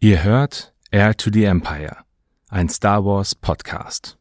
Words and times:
Ihr 0.00 0.22
hört 0.22 0.72
Air 0.92 1.16
to 1.16 1.28
the 1.32 1.42
Empire, 1.42 1.96
ein 2.50 2.68
Star 2.68 3.04
Wars 3.04 3.34
Podcast. 3.34 4.16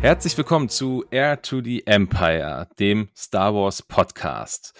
Herzlich 0.00 0.38
willkommen 0.38 0.68
zu 0.68 1.04
Air 1.10 1.42
to 1.42 1.60
the 1.60 1.84
Empire, 1.84 2.68
dem 2.78 3.08
Star 3.16 3.52
Wars 3.52 3.82
Podcast. 3.82 4.74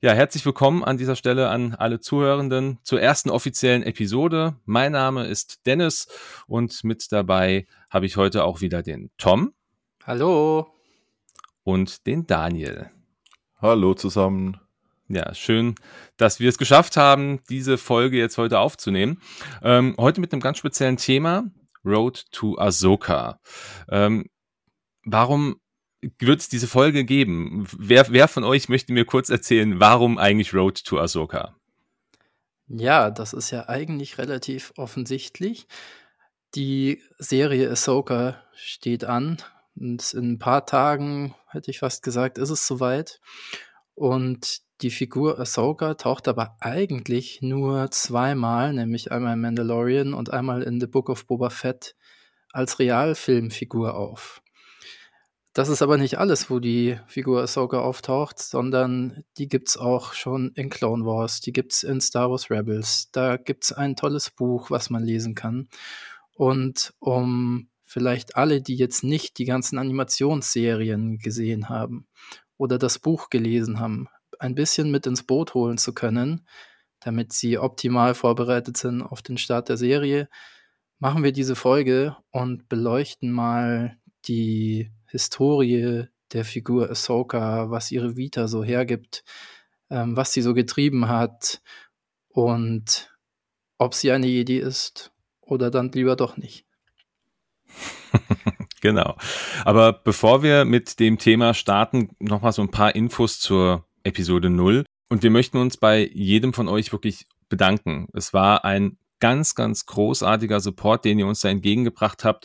Ja, 0.00 0.12
herzlich 0.12 0.44
willkommen 0.44 0.84
an 0.84 0.98
dieser 0.98 1.16
Stelle 1.16 1.48
an 1.48 1.74
alle 1.74 2.00
Zuhörenden 2.00 2.78
zur 2.82 3.00
ersten 3.00 3.30
offiziellen 3.30 3.82
Episode. 3.82 4.56
Mein 4.64 4.92
Name 4.92 5.26
ist 5.26 5.66
Dennis 5.66 6.08
und 6.46 6.84
mit 6.84 7.10
dabei 7.12 7.66
habe 7.90 8.06
ich 8.06 8.16
heute 8.16 8.44
auch 8.44 8.60
wieder 8.60 8.82
den 8.82 9.10
Tom. 9.18 9.54
Hallo. 10.04 10.66
Und 11.62 12.06
den 12.06 12.26
Daniel. 12.26 12.90
Hallo 13.60 13.94
zusammen. 13.94 14.60
Ja, 15.08 15.34
schön, 15.34 15.74
dass 16.16 16.40
wir 16.40 16.48
es 16.48 16.58
geschafft 16.58 16.96
haben, 16.96 17.40
diese 17.48 17.78
Folge 17.78 18.18
jetzt 18.18 18.36
heute 18.36 18.58
aufzunehmen. 18.58 19.20
Ähm, 19.62 19.94
heute 19.98 20.20
mit 20.20 20.32
einem 20.32 20.42
ganz 20.42 20.58
speziellen 20.58 20.96
Thema, 20.96 21.44
Road 21.84 22.24
to 22.32 22.58
Ahsoka. 22.58 23.38
Ähm, 23.88 24.26
warum 25.04 25.60
wird 26.18 26.40
es 26.40 26.48
diese 26.48 26.66
Folge 26.66 27.04
geben. 27.04 27.66
Wer, 27.76 28.06
wer 28.10 28.28
von 28.28 28.44
euch 28.44 28.68
möchte 28.68 28.92
mir 28.92 29.04
kurz 29.04 29.30
erzählen, 29.30 29.80
warum 29.80 30.18
eigentlich 30.18 30.54
Road 30.54 30.84
to 30.84 30.98
Ahsoka? 30.98 31.54
Ja, 32.66 33.10
das 33.10 33.32
ist 33.32 33.50
ja 33.50 33.68
eigentlich 33.68 34.18
relativ 34.18 34.72
offensichtlich. 34.76 35.66
Die 36.54 37.02
Serie 37.18 37.70
Ahsoka 37.70 38.42
steht 38.54 39.04
an 39.04 39.38
und 39.76 40.14
in 40.14 40.32
ein 40.32 40.38
paar 40.38 40.66
Tagen, 40.66 41.34
hätte 41.48 41.70
ich 41.70 41.80
fast 41.80 42.02
gesagt, 42.02 42.38
ist 42.38 42.50
es 42.50 42.66
soweit. 42.66 43.20
Und 43.94 44.62
die 44.80 44.90
Figur 44.90 45.38
Ahsoka 45.38 45.94
taucht 45.94 46.26
aber 46.28 46.56
eigentlich 46.60 47.42
nur 47.42 47.90
zweimal, 47.90 48.72
nämlich 48.72 49.12
einmal 49.12 49.34
in 49.34 49.40
Mandalorian 49.40 50.14
und 50.14 50.32
einmal 50.32 50.62
in 50.62 50.80
The 50.80 50.86
Book 50.86 51.08
of 51.10 51.26
Boba 51.26 51.50
Fett 51.50 51.96
als 52.52 52.78
Realfilmfigur 52.78 53.94
auf. 53.94 54.42
Das 55.54 55.68
ist 55.68 55.82
aber 55.82 55.98
nicht 55.98 56.18
alles, 56.18 56.50
wo 56.50 56.58
die 56.58 56.98
Figur 57.06 57.40
Ahsoka 57.40 57.78
auftaucht, 57.78 58.40
sondern 58.40 59.22
die 59.38 59.48
gibt's 59.48 59.76
auch 59.76 60.12
schon 60.12 60.50
in 60.56 60.68
Clone 60.68 61.06
Wars, 61.06 61.40
die 61.40 61.52
gibt's 61.52 61.84
in 61.84 62.00
Star 62.00 62.28
Wars 62.28 62.50
Rebels. 62.50 63.08
Da 63.12 63.36
gibt's 63.36 63.72
ein 63.72 63.94
tolles 63.94 64.30
Buch, 64.30 64.72
was 64.72 64.90
man 64.90 65.04
lesen 65.04 65.36
kann. 65.36 65.68
Und 66.34 66.92
um 66.98 67.68
vielleicht 67.84 68.34
alle, 68.34 68.62
die 68.62 68.74
jetzt 68.74 69.04
nicht 69.04 69.38
die 69.38 69.44
ganzen 69.44 69.78
Animationsserien 69.78 71.18
gesehen 71.18 71.68
haben 71.68 72.08
oder 72.56 72.76
das 72.76 72.98
Buch 72.98 73.30
gelesen 73.30 73.78
haben, 73.78 74.08
ein 74.40 74.56
bisschen 74.56 74.90
mit 74.90 75.06
ins 75.06 75.22
Boot 75.22 75.54
holen 75.54 75.78
zu 75.78 75.94
können, 75.94 76.48
damit 76.98 77.32
sie 77.32 77.58
optimal 77.58 78.14
vorbereitet 78.14 78.76
sind 78.76 79.02
auf 79.02 79.22
den 79.22 79.38
Start 79.38 79.68
der 79.68 79.76
Serie, 79.76 80.28
machen 80.98 81.22
wir 81.22 81.30
diese 81.30 81.54
Folge 81.54 82.16
und 82.32 82.68
beleuchten 82.68 83.30
mal 83.30 83.96
die 84.26 84.90
Historie 85.14 86.08
der 86.32 86.44
Figur 86.44 86.90
Ahsoka, 86.90 87.70
was 87.70 87.92
ihre 87.92 88.16
Vita 88.16 88.48
so 88.48 88.64
hergibt, 88.64 89.22
ähm, 89.90 90.16
was 90.16 90.32
sie 90.32 90.42
so 90.42 90.54
getrieben 90.54 91.06
hat 91.06 91.62
und 92.28 93.14
ob 93.78 93.94
sie 93.94 94.10
eine 94.10 94.26
Jedi 94.26 94.56
ist 94.56 95.12
oder 95.40 95.70
dann 95.70 95.92
lieber 95.92 96.16
doch 96.16 96.36
nicht. 96.36 96.66
genau. 98.80 99.16
Aber 99.64 99.92
bevor 99.92 100.42
wir 100.42 100.64
mit 100.64 100.98
dem 100.98 101.18
Thema 101.18 101.54
starten, 101.54 102.10
nochmal 102.18 102.52
so 102.52 102.62
ein 102.62 102.72
paar 102.72 102.96
Infos 102.96 103.38
zur 103.38 103.86
Episode 104.02 104.50
0. 104.50 104.84
Und 105.08 105.22
wir 105.22 105.30
möchten 105.30 105.58
uns 105.58 105.76
bei 105.76 106.10
jedem 106.12 106.52
von 106.52 106.66
euch 106.66 106.90
wirklich 106.90 107.28
bedanken. 107.48 108.08
Es 108.14 108.32
war 108.32 108.64
ein 108.64 108.98
ganz, 109.24 109.54
ganz 109.54 109.86
großartiger 109.86 110.60
Support, 110.60 111.06
den 111.06 111.18
ihr 111.18 111.26
uns 111.26 111.40
da 111.40 111.48
entgegengebracht 111.48 112.24
habt. 112.24 112.44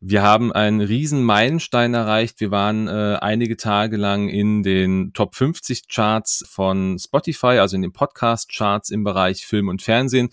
Wir 0.00 0.24
haben 0.24 0.50
einen 0.50 0.80
riesen 0.80 1.22
Meilenstein 1.22 1.94
erreicht. 1.94 2.40
Wir 2.40 2.50
waren 2.50 2.88
äh, 2.88 3.16
einige 3.20 3.56
Tage 3.56 3.96
lang 3.96 4.28
in 4.28 4.64
den 4.64 5.12
Top 5.12 5.36
50 5.36 5.86
Charts 5.86 6.44
von 6.50 6.98
Spotify, 6.98 7.58
also 7.60 7.76
in 7.76 7.82
den 7.82 7.92
Podcast 7.92 8.50
Charts 8.52 8.90
im 8.90 9.04
Bereich 9.04 9.46
Film 9.46 9.68
und 9.68 9.82
Fernsehen. 9.82 10.30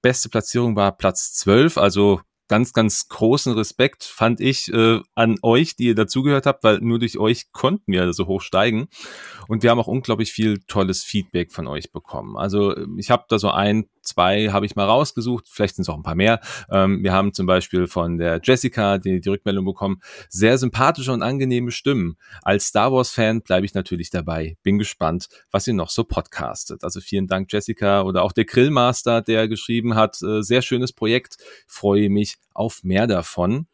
Beste 0.00 0.30
Platzierung 0.30 0.76
war 0.76 0.96
Platz 0.96 1.34
12, 1.34 1.76
also 1.76 2.22
ganz, 2.48 2.72
ganz 2.72 3.08
großen 3.08 3.52
Respekt 3.52 4.04
fand 4.04 4.40
ich 4.40 4.72
äh, 4.72 5.00
an 5.14 5.36
euch, 5.42 5.76
die 5.76 5.88
ihr 5.88 5.94
dazugehört 5.94 6.46
habt, 6.46 6.64
weil 6.64 6.78
nur 6.78 6.98
durch 6.98 7.18
euch 7.18 7.52
konnten 7.52 7.92
wir 7.92 8.14
so 8.14 8.26
hoch 8.26 8.40
steigen. 8.40 8.88
Und 9.48 9.62
wir 9.62 9.70
haben 9.70 9.78
auch 9.78 9.88
unglaublich 9.88 10.32
viel 10.32 10.60
tolles 10.66 11.02
Feedback 11.02 11.52
von 11.52 11.66
euch 11.66 11.92
bekommen. 11.92 12.38
Also 12.38 12.74
ich 12.96 13.10
habe 13.10 13.24
da 13.28 13.38
so 13.38 13.50
ein, 13.50 13.90
zwei 14.04 14.50
habe 14.50 14.66
ich 14.66 14.76
mal 14.76 14.84
rausgesucht, 14.84 15.46
vielleicht 15.48 15.76
sind 15.76 15.82
es 15.82 15.88
auch 15.88 15.96
ein 15.96 16.02
paar 16.02 16.14
mehr. 16.14 16.40
Ähm, 16.70 17.02
wir 17.02 17.12
haben 17.12 17.32
zum 17.32 17.46
Beispiel 17.46 17.86
von 17.86 18.18
der 18.18 18.40
Jessica 18.42 18.98
die, 18.98 19.20
die 19.20 19.28
Rückmeldung 19.28 19.64
bekommen, 19.64 20.00
sehr 20.28 20.58
sympathische 20.58 21.12
und 21.12 21.22
angenehme 21.22 21.70
Stimmen. 21.70 22.16
Als 22.42 22.66
Star 22.66 22.92
Wars-Fan 22.92 23.42
bleibe 23.42 23.66
ich 23.66 23.74
natürlich 23.74 24.10
dabei. 24.10 24.56
Bin 24.62 24.78
gespannt, 24.78 25.28
was 25.50 25.66
ihr 25.66 25.74
noch 25.74 25.90
so 25.90 26.04
podcastet. 26.04 26.84
Also 26.84 27.00
vielen 27.00 27.26
Dank, 27.26 27.52
Jessica, 27.52 28.02
oder 28.02 28.22
auch 28.22 28.32
der 28.32 28.44
Grillmaster, 28.44 29.22
der 29.22 29.48
geschrieben 29.48 29.94
hat, 29.94 30.22
äh, 30.22 30.42
sehr 30.42 30.62
schönes 30.62 30.92
Projekt. 30.92 31.36
Freue 31.66 32.08
mich 32.10 32.36
auf 32.52 32.84
mehr 32.84 33.06
davon 33.06 33.66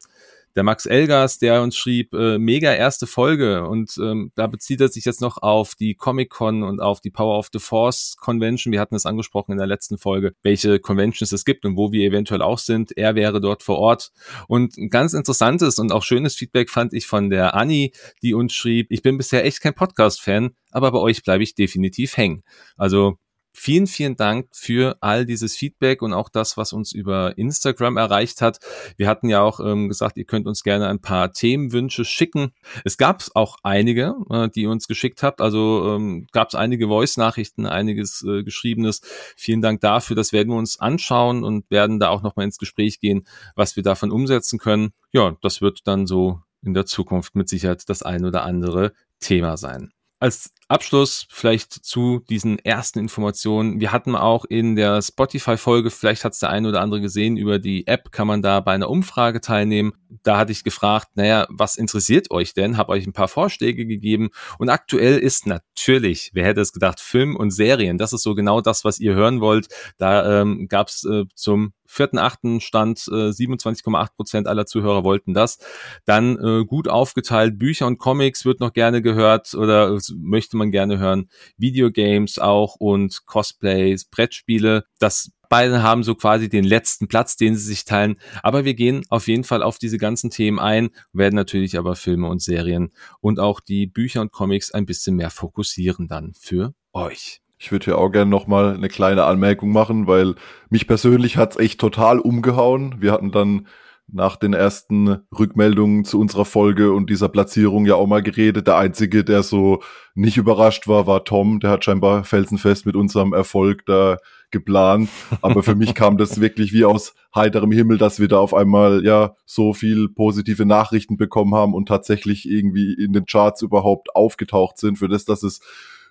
der 0.57 0.63
Max 0.63 0.87
Elgas, 0.87 1.39
der 1.39 1.63
uns 1.63 1.77
schrieb, 1.77 2.13
äh, 2.13 2.39
mega 2.39 2.73
erste 2.73 3.07
Folge 3.07 3.67
und 3.67 3.97
ähm, 3.99 4.33
da 4.35 4.47
bezieht 4.47 4.81
er 4.81 4.89
sich 4.89 5.05
jetzt 5.05 5.21
noch 5.21 5.39
auf 5.39 5.75
die 5.75 5.95
Comic-Con 5.95 6.63
und 6.63 6.81
auf 6.81 7.01
die 7.01 7.11
Power 7.11 7.39
of 7.39 7.49
the 7.53 7.59
Force 7.59 8.17
Convention. 8.19 8.73
Wir 8.73 8.81
hatten 8.81 8.95
es 8.95 9.07
angesprochen 9.07 9.53
in 9.53 9.59
der 9.59 9.67
letzten 9.67 9.99
Folge, 9.99 10.33
welche 10.43 10.81
Conventions 10.81 11.33
es 11.33 11.45
gibt 11.45 11.65
und 11.65 11.77
wo 11.77 11.93
wir 11.93 12.07
eventuell 12.07 12.43
auch 12.43 12.59
sind. 12.59 12.97
Er 12.97 13.15
wäre 13.15 13.41
dort 13.41 13.63
vor 13.63 13.79
Ort. 13.79 14.11
Und 14.49 14.77
ein 14.77 14.91
ganz 14.91 15.13
interessantes 15.13 15.79
und 15.79 15.93
auch 15.93 16.03
schönes 16.03 16.35
Feedback 16.35 16.71
fand 16.71 16.93
ich 16.95 17.07
von 17.07 17.31
der 17.31 17.55
Annie, 17.55 17.93
die 18.23 18.35
uns 18.35 18.53
schrieb, 18.53 18.89
ich 18.91 19.03
bin 19.03 19.19
bisher 19.19 19.45
echt 19.45 19.61
kein 19.61 19.75
Podcast-Fan, 19.75 20.51
aber 20.71 20.93
bei 20.93 20.99
euch 20.99 21.23
bleibe 21.23 21.43
ich 21.43 21.55
definitiv 21.55 22.17
hängen. 22.17 22.43
Also 22.77 23.19
Vielen, 23.53 23.87
vielen 23.87 24.17
Dank 24.17 24.49
für 24.53 24.97
all 25.01 25.27
dieses 25.27 25.57
Feedback 25.57 26.03
und 26.03 26.13
auch 26.13 26.29
das, 26.29 26.57
was 26.57 26.73
uns 26.73 26.93
über 26.93 27.37
Instagram 27.37 27.97
erreicht 27.97 28.41
hat. 28.43 28.59
Wir 28.97 29.09
hatten 29.09 29.29
ja 29.29 29.43
auch 29.43 29.61
ähm, 29.61 29.89
gesagt, 29.89 30.17
ihr 30.17 30.25
könnt 30.25 30.47
uns 30.47 30.63
gerne 30.63 30.89
ein 30.89 31.01
paar 31.01 31.33
Themenwünsche 31.33 32.05
schicken. 32.05 32.53
Es 32.85 32.97
gab 32.97 33.25
auch 33.35 33.57
einige, 33.63 34.15
äh, 34.31 34.49
die 34.49 34.63
ihr 34.63 34.71
uns 34.71 34.87
geschickt 34.87 35.23
habt. 35.23 35.41
Also 35.41 35.95
ähm, 35.97 36.27
gab 36.33 36.49
es 36.49 36.55
einige 36.55 36.87
Voice-Nachrichten, 36.87 37.67
einiges 37.67 38.25
äh, 38.27 38.45
Geschriebenes. 38.45 39.01
Vielen 39.37 39.63
Dank 39.63 39.81
dafür. 39.81 40.15
Das 40.15 40.33
werden 40.33 40.51
wir 40.51 40.57
uns 40.57 40.79
anschauen 40.79 41.43
und 41.43 41.69
werden 41.71 41.99
da 41.99 42.09
auch 42.09 42.23
nochmal 42.23 42.47
ins 42.47 42.59
Gespräch 42.59 43.01
gehen, 43.01 43.27
was 43.57 43.75
wir 43.75 43.83
davon 43.83 44.13
umsetzen 44.13 44.59
können. 44.59 44.93
Ja, 45.13 45.37
das 45.43 45.61
wird 45.61 45.81
dann 45.85 46.07
so 46.07 46.41
in 46.63 46.73
der 46.73 46.87
Zukunft 46.87 47.35
mit 47.35 47.49
Sicherheit 47.49 47.89
das 47.89 48.03
ein 48.03 48.25
oder 48.25 48.45
andere 48.45 48.93
Thema 49.19 49.57
sein 49.57 49.93
als 50.21 50.53
Abschluss 50.69 51.27
vielleicht 51.31 51.73
zu 51.73 52.21
diesen 52.29 52.59
ersten 52.59 52.99
Informationen. 53.01 53.81
Wir 53.81 53.91
hatten 53.91 54.15
auch 54.15 54.45
in 54.45 54.77
der 54.77 55.01
Spotify-Folge, 55.01 55.91
vielleicht 55.91 56.25
hat 56.25 56.35
es 56.35 56.41
der 56.41 56.51
eine 56.51 56.69
oder 56.69 56.83
andere 56.83 57.01
gesehen, 57.01 57.39
über 57.39 57.59
die 57.59 57.87
App 57.87 58.13
kann 58.13 58.29
man 58.29 58.43
da 58.43 58.61
bei 58.61 58.73
einer 58.73 58.91
Umfrage 58.91 59.41
teilnehmen. 59.41 59.93
Da 60.23 60.37
hatte 60.37 60.53
ich 60.53 60.63
gefragt, 60.63 61.09
naja, 61.15 61.47
was 61.49 61.77
interessiert 61.77 62.31
euch 62.31 62.53
denn? 62.53 62.77
Habe 62.77 62.93
euch 62.93 63.07
ein 63.07 63.15
paar 63.15 63.29
Vorschläge 63.29 63.87
gegeben. 63.87 64.29
Und 64.59 64.69
aktuell 64.69 65.19
ist 65.19 65.47
natürlich, 65.47 66.31
wer 66.35 66.45
hätte 66.45 66.61
es 66.61 66.73
gedacht, 66.73 67.01
Film 67.01 67.35
und 67.35 67.51
Serien. 67.51 67.97
Das 67.97 68.13
ist 68.13 68.23
so 68.23 68.35
genau 68.35 68.61
das, 68.61 68.85
was 68.85 69.01
ihr 69.01 69.15
hören 69.15 69.41
wollt. 69.41 69.69
Da 69.97 70.43
ähm, 70.43 70.69
gab 70.69 70.89
es 70.89 71.05
äh, 71.05 71.25
zum 71.35 71.73
vierten, 71.91 72.19
achten 72.19 72.61
stand 72.61 73.07
äh, 73.09 73.31
27,8 73.31 74.15
Prozent 74.15 74.47
aller 74.47 74.67
Zuhörer 74.67 75.05
wollten 75.05 75.35
das. 75.35 75.59
Dann 76.05 76.39
äh, 76.39 76.65
gut 76.65 76.89
aufgeteilt, 76.89 77.59
Bücher 77.59 77.87
und 77.87 77.99
Comics 77.99 78.45
wird 78.45 78.61
noch 78.61 78.73
gerne 78.73 79.03
gehört 79.03 79.55
oder 79.55 79.99
möchte 80.17 80.57
man 80.57 80.71
gerne 80.71 80.99
hören. 80.99 81.29
Videogames 81.57 82.39
auch 82.39 82.77
und 82.77 83.27
Cosplays, 83.27 84.05
Brettspiele. 84.05 84.85
Das 84.99 85.33
beide 85.49 85.83
haben 85.83 86.05
so 86.05 86.15
quasi 86.15 86.49
den 86.49 86.65
letzten 86.65 87.09
Platz, 87.09 87.37
den 87.37 87.57
sie 87.57 87.65
sich 87.65 87.85
teilen. 87.85 88.17
Aber 88.43 88.65
wir 88.65 88.75
gehen 88.75 89.05
auf 89.11 89.27
jeden 89.27 89.45
Fall 89.45 89.63
auf 89.63 89.79
diese 89.79 89.99
ganzen 89.99 90.31
Themen 90.31 90.59
ein, 90.59 90.91
werden 91.13 91.35
natürlich 91.35 91.77
aber 91.77 91.97
Filme 91.97 92.29
und 92.29 92.41
Serien 92.41 92.93
und 93.21 93.41
auch 93.41 93.61
die 93.61 93.87
Bücher 93.87 94.21
und 94.21 94.33
Comics 94.33 94.71
ein 94.71 94.87
bisschen 94.87 95.17
mehr 95.17 95.31
fokussieren 95.31 96.09
dann 96.09 96.33
für 96.39 96.73
euch. 96.93 97.43
Ich 97.63 97.71
würde 97.71 97.85
hier 97.85 97.99
auch 97.99 98.09
gerne 98.09 98.31
nochmal 98.31 98.75
eine 98.75 98.89
kleine 98.89 99.25
Anmerkung 99.25 99.71
machen, 99.71 100.07
weil 100.07 100.35
mich 100.71 100.87
persönlich 100.87 101.37
hat's 101.37 101.59
echt 101.59 101.79
total 101.79 102.19
umgehauen. 102.19 102.97
Wir 103.01 103.13
hatten 103.13 103.33
dann 103.33 103.67
nach 104.09 104.37
den 104.37 104.55
ersten 104.55 105.19
Rückmeldungen 105.39 106.07
zu 106.07 106.19
unserer 106.19 106.47
Folge 106.47 106.91
und 106.93 107.11
dieser 107.11 107.29
Platzierung 107.29 107.85
ja 107.85 107.97
auch 107.97 108.07
mal 108.07 108.23
geredet. 108.23 108.67
Der 108.67 108.79
Einzige, 108.79 109.25
der 109.25 109.43
so 109.43 109.83
nicht 110.15 110.39
überrascht 110.39 110.89
war, 110.89 111.07
war 111.07 111.25
Tom. 111.25 111.61
Der 111.61 111.71
hat 111.71 111.85
scheinbar 111.85 112.25
felsenfest 112.25 112.87
mit 112.87 112.97
unserem 112.97 113.35
Erfolg 113.35 113.85
da 113.85 114.17
geplant. 114.51 115.11
Aber 115.43 115.63
für 115.63 115.75
mich 115.75 115.95
kam 115.95 116.17
das 116.17 116.41
wirklich 116.41 116.73
wie 116.73 116.87
aus 116.87 117.15
heiterem 117.35 117.73
Himmel, 117.73 117.99
dass 117.99 118.19
wir 118.19 118.29
da 118.29 118.39
auf 118.39 118.55
einmal 118.55 119.05
ja 119.05 119.37
so 119.45 119.75
viel 119.75 120.09
positive 120.09 120.65
Nachrichten 120.65 121.19
bekommen 121.19 121.55
haben 121.55 121.75
und 121.75 121.89
tatsächlich 121.89 122.49
irgendwie 122.49 122.95
in 122.95 123.13
den 123.13 123.27
Charts 123.27 123.61
überhaupt 123.61 124.17
aufgetaucht 124.17 124.79
sind. 124.79 124.97
Für 124.97 125.09
das, 125.09 125.27
dass 125.27 125.43
es 125.43 125.61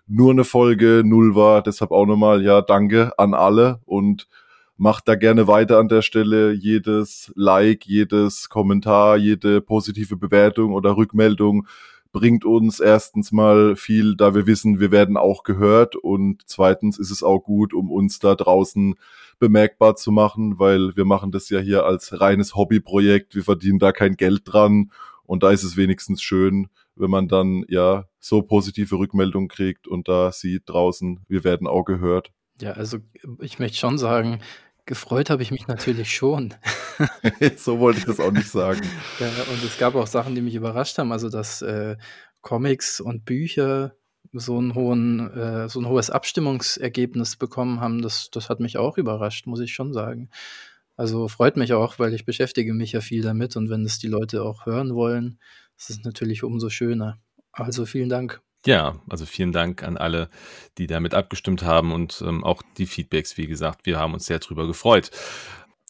nur 0.09 0.31
eine 0.31 0.43
Folge 0.43 1.03
null 1.05 1.35
war. 1.35 1.61
Deshalb 1.61 1.91
auch 1.91 2.05
nochmal, 2.05 2.43
ja, 2.43 2.61
danke 2.61 3.17
an 3.17 3.33
alle 3.33 3.79
und 3.85 4.27
macht 4.75 5.07
da 5.07 5.15
gerne 5.15 5.47
weiter 5.47 5.77
an 5.77 5.87
der 5.87 6.01
Stelle. 6.01 6.51
Jedes 6.51 7.31
Like, 7.35 7.85
jedes 7.85 8.49
Kommentar, 8.49 9.17
jede 9.17 9.61
positive 9.61 10.17
Bewertung 10.17 10.73
oder 10.73 10.97
Rückmeldung 10.97 11.67
bringt 12.11 12.43
uns 12.43 12.79
erstens 12.79 13.31
mal 13.31 13.75
viel, 13.75 14.15
da 14.15 14.33
wir 14.33 14.47
wissen, 14.47 14.79
wir 14.79 14.91
werden 14.91 15.15
auch 15.15 15.43
gehört 15.43 15.95
und 15.95 16.41
zweitens 16.47 16.97
ist 16.97 17.11
es 17.11 17.21
auch 17.21 17.39
gut, 17.39 17.71
um 17.73 17.91
uns 17.91 18.17
da 18.17 18.33
draußen 18.33 18.95
bemerkbar 19.37 19.95
zu 19.95 20.11
machen, 20.11 20.57
weil 20.57 20.95
wir 20.95 21.05
machen 21.05 21.31
das 21.31 21.49
ja 21.49 21.59
hier 21.59 21.85
als 21.85 22.19
reines 22.19 22.55
Hobbyprojekt, 22.55 23.35
wir 23.35 23.43
verdienen 23.43 23.77
da 23.77 23.91
kein 23.91 24.15
Geld 24.15 24.41
dran 24.45 24.91
und 25.25 25.43
da 25.43 25.51
ist 25.51 25.63
es 25.63 25.77
wenigstens 25.77 26.23
schön, 26.23 26.69
wenn 26.99 27.09
man 27.09 27.27
dann 27.27 27.65
ja 27.67 28.05
so 28.19 28.41
positive 28.41 28.95
Rückmeldungen 28.95 29.49
kriegt 29.49 29.87
und 29.87 30.07
da 30.07 30.31
sieht 30.31 30.63
draußen, 30.67 31.21
wir 31.27 31.43
werden 31.43 31.67
auch 31.67 31.83
gehört. 31.83 32.31
Ja, 32.61 32.73
also 32.73 32.97
ich 33.39 33.59
möchte 33.59 33.77
schon 33.77 33.97
sagen, 33.97 34.39
gefreut 34.85 35.29
habe 35.29 35.43
ich 35.43 35.51
mich 35.51 35.67
natürlich 35.67 36.13
schon. 36.13 36.55
so 37.55 37.79
wollte 37.79 37.99
ich 37.99 38.05
das 38.05 38.19
auch 38.19 38.31
nicht 38.31 38.49
sagen. 38.49 38.81
Ja, 39.19 39.27
und 39.27 39.63
es 39.63 39.77
gab 39.77 39.95
auch 39.95 40.07
Sachen, 40.07 40.35
die 40.35 40.41
mich 40.41 40.55
überrascht 40.55 40.97
haben. 40.97 41.11
Also, 41.11 41.29
dass 41.29 41.61
äh, 41.61 41.95
Comics 42.41 42.99
und 42.99 43.25
Bücher 43.25 43.95
so, 44.31 44.57
einen 44.57 44.75
hohen, 44.75 45.31
äh, 45.31 45.69
so 45.69 45.79
ein 45.79 45.87
hohes 45.87 46.09
Abstimmungsergebnis 46.09 47.35
bekommen 47.35 47.79
haben, 47.81 48.01
das, 48.01 48.29
das 48.31 48.49
hat 48.49 48.59
mich 48.59 48.77
auch 48.77 48.97
überrascht, 48.97 49.47
muss 49.47 49.59
ich 49.59 49.73
schon 49.73 49.93
sagen. 49.93 50.29
Also 50.99 51.29
freut 51.29 51.55
mich 51.55 51.71
auch, 51.71 51.97
weil 51.97 52.13
ich 52.13 52.25
beschäftige 52.25 52.73
mich 52.73 52.91
ja 52.91 52.99
viel 52.99 53.21
damit 53.21 53.55
und 53.55 53.69
wenn 53.69 53.85
es 53.85 53.99
die 53.99 54.09
Leute 54.09 54.43
auch 54.43 54.65
hören 54.65 54.93
wollen, 54.95 55.39
ist 55.77 55.89
es 55.89 56.03
natürlich 56.03 56.43
umso 56.43 56.67
schöner. 56.69 57.21
Also 57.53 57.85
vielen 57.85 58.09
Dank. 58.09 58.41
Ja, 58.65 59.01
also 59.07 59.25
vielen 59.25 59.53
Dank 59.53 59.81
an 59.81 59.95
alle, 59.95 60.29
die 60.77 60.87
damit 60.87 61.13
abgestimmt 61.13 61.63
haben 61.63 61.93
und 61.93 62.21
ähm, 62.27 62.43
auch 62.43 62.61
die 62.77 62.85
Feedbacks, 62.85 63.37
wie 63.37 63.47
gesagt, 63.47 63.85
wir 63.85 63.97
haben 63.97 64.13
uns 64.13 64.25
sehr 64.25 64.39
drüber 64.39 64.67
gefreut. 64.67 65.09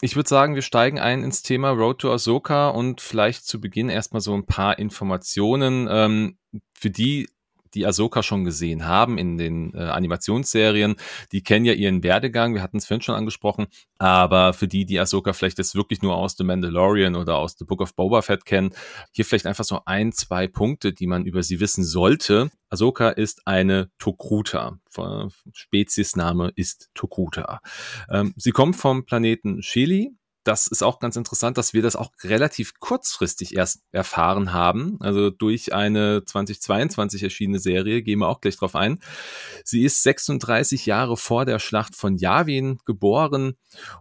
Ich 0.00 0.14
würde 0.14 0.28
sagen, 0.28 0.54
wir 0.54 0.62
steigen 0.62 1.00
ein 1.00 1.24
ins 1.24 1.42
Thema 1.42 1.70
Road 1.70 2.02
to 2.02 2.12
Ahsoka 2.12 2.68
und 2.68 3.00
vielleicht 3.00 3.46
zu 3.46 3.60
Beginn 3.60 3.88
erstmal 3.88 4.20
so 4.20 4.32
ein 4.32 4.46
paar 4.46 4.78
Informationen, 4.78 5.88
ähm, 5.90 6.38
für 6.72 6.90
die 6.90 7.28
die 7.74 7.86
Ahsoka 7.86 8.22
schon 8.22 8.44
gesehen 8.44 8.86
haben 8.86 9.18
in 9.18 9.38
den 9.38 9.74
äh, 9.74 9.78
Animationsserien, 9.78 10.96
die 11.32 11.42
kennen 11.42 11.64
ja 11.64 11.72
ihren 11.72 12.02
Werdegang, 12.02 12.54
wir 12.54 12.62
hatten 12.62 12.78
es 12.78 12.86
vorhin 12.86 13.02
schon 13.02 13.14
angesprochen, 13.14 13.66
aber 13.98 14.52
für 14.52 14.68
die, 14.68 14.86
die 14.86 14.98
Ahsoka 14.98 15.32
vielleicht 15.32 15.58
jetzt 15.58 15.74
wirklich 15.74 16.02
nur 16.02 16.16
aus 16.16 16.36
The 16.36 16.44
Mandalorian 16.44 17.16
oder 17.16 17.36
aus 17.36 17.56
The 17.58 17.64
Book 17.64 17.80
of 17.80 17.94
Boba 17.94 18.22
Fett 18.22 18.44
kennen, 18.44 18.70
hier 19.12 19.24
vielleicht 19.24 19.46
einfach 19.46 19.64
so 19.64 19.80
ein, 19.84 20.12
zwei 20.12 20.46
Punkte, 20.46 20.92
die 20.92 21.06
man 21.06 21.24
über 21.24 21.42
sie 21.42 21.60
wissen 21.60 21.84
sollte. 21.84 22.50
Ahsoka 22.68 23.10
ist 23.10 23.46
eine 23.46 23.90
Tokruta. 23.98 24.78
Speziesname 25.52 26.52
ist 26.54 26.90
Tokruta. 26.94 27.60
Ähm, 28.08 28.32
sie 28.36 28.52
kommt 28.52 28.76
vom 28.76 29.04
Planeten 29.04 29.62
Shili, 29.62 30.12
das 30.44 30.66
ist 30.66 30.82
auch 30.82 31.00
ganz 31.00 31.16
interessant, 31.16 31.58
dass 31.58 31.74
wir 31.74 31.82
das 31.82 31.96
auch 31.96 32.10
relativ 32.22 32.78
kurzfristig 32.80 33.56
erst 33.56 33.82
erfahren 33.92 34.52
haben. 34.52 34.96
Also 35.00 35.30
durch 35.30 35.74
eine 35.74 36.24
2022 36.24 37.22
erschienene 37.22 37.58
Serie, 37.58 38.02
gehen 38.02 38.20
wir 38.20 38.28
auch 38.28 38.40
gleich 38.40 38.56
drauf 38.56 38.74
ein. 38.74 39.00
Sie 39.64 39.84
ist 39.84 40.02
36 40.02 40.86
Jahre 40.86 41.16
vor 41.16 41.44
der 41.44 41.58
Schlacht 41.58 41.94
von 41.94 42.16
Yavin 42.16 42.78
geboren 42.86 43.54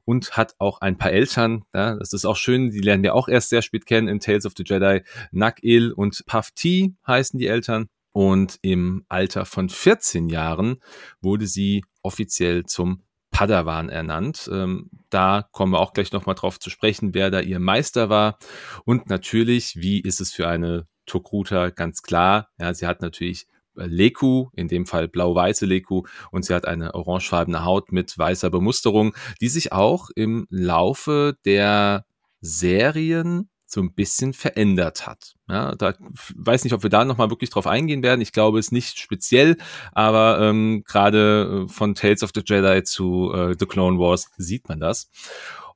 und 0.06 0.38
hat 0.38 0.56
auch 0.59 0.80
ein 0.81 0.97
paar 0.97 1.12
Eltern. 1.12 1.63
Ja, 1.74 1.95
das 1.95 2.13
ist 2.13 2.25
auch 2.25 2.38
schön, 2.38 2.71
die 2.71 2.81
lernen 2.81 3.03
wir 3.03 3.15
auch 3.15 3.27
erst 3.27 3.50
sehr 3.50 3.62
spät 3.62 3.85
kennen 3.85 4.07
in 4.07 4.19
Tales 4.19 4.45
of 4.45 4.53
the 4.56 4.63
Jedi. 4.65 5.01
Nak-Il 5.31 5.92
und 5.92 6.24
Pafti 6.25 6.95
heißen 7.06 7.38
die 7.38 7.47
Eltern. 7.47 7.88
Und 8.12 8.57
im 8.63 9.06
Alter 9.07 9.45
von 9.45 9.69
14 9.69 10.30
Jahren 10.30 10.81
wurde 11.21 11.47
sie 11.47 11.83
offiziell 12.01 12.65
zum 12.65 13.03
Padawan 13.39 13.88
ernannt. 13.88 14.50
Ähm, 14.51 14.89
da 15.09 15.47
kommen 15.53 15.71
wir 15.71 15.80
auch 15.80 15.94
gleich 15.94 16.12
nochmal 16.12 16.36
drauf 16.36 16.59
zu 16.59 16.69
sprechen, 16.69 17.13
wer 17.13 17.31
da 17.31 17.39
ihr 17.39 17.62
Meister 17.62 18.09
war. 18.09 18.38
Und 18.83 19.09
natürlich, 19.09 19.77
wie 19.77 20.01
ist 20.01 20.19
es 20.19 20.33
für 20.33 20.50
eine 20.50 20.88
Tokruta 21.06 21.69
ganz 21.69 22.01
klar. 22.01 22.50
Ja, 22.59 22.74
sie 22.74 22.86
hat 22.86 23.01
natürlich 23.01 23.47
äh, 23.77 23.86
Leku, 23.86 24.50
in 24.51 24.68
dem 24.68 24.86
Fall 24.86 25.07
blau-weiße 25.07 25.65
Leku, 25.65 26.03
und 26.31 26.44
sie 26.44 26.53
hat 26.53 26.65
eine 26.65 26.94
orangefarbene 26.95 27.63
Haut 27.63 27.94
mit 27.94 28.18
weißer 28.18 28.50
Bemusterung, 28.50 29.15
die 29.39 29.47
sich 29.47 29.71
auch 29.71 30.09
im 30.13 30.45
Laufe 30.50 31.38
der 31.45 32.03
Serien 32.42 33.50
so 33.71 33.81
ein 33.81 33.94
bisschen 33.94 34.33
verändert 34.33 35.06
hat. 35.06 35.36
Ja, 35.48 35.75
da 35.75 35.94
weiß 36.36 36.63
nicht, 36.63 36.74
ob 36.74 36.81
wir 36.81 36.89
da 36.89 37.06
nochmal 37.06 37.30
wirklich 37.30 37.51
drauf 37.51 37.68
eingehen 37.68 38.01
werden. 38.01 38.21
Ich 38.21 38.31
glaube, 38.31 38.57
es 38.57 38.71
nicht 38.71 38.98
speziell, 38.98 39.57
aber 39.92 40.39
ähm, 40.42 40.83
gerade 40.88 41.66
äh, 41.66 41.71
von 41.71 41.94
Tales 41.94 42.24
of 42.24 42.31
the 42.33 42.42
Jedi 42.44 42.83
zu 42.83 43.31
äh, 43.33 43.56
The 43.57 43.68
Clone 43.68 44.00
Wars 44.00 44.30
sieht 44.38 44.68
man 44.69 44.80
das. 44.80 45.10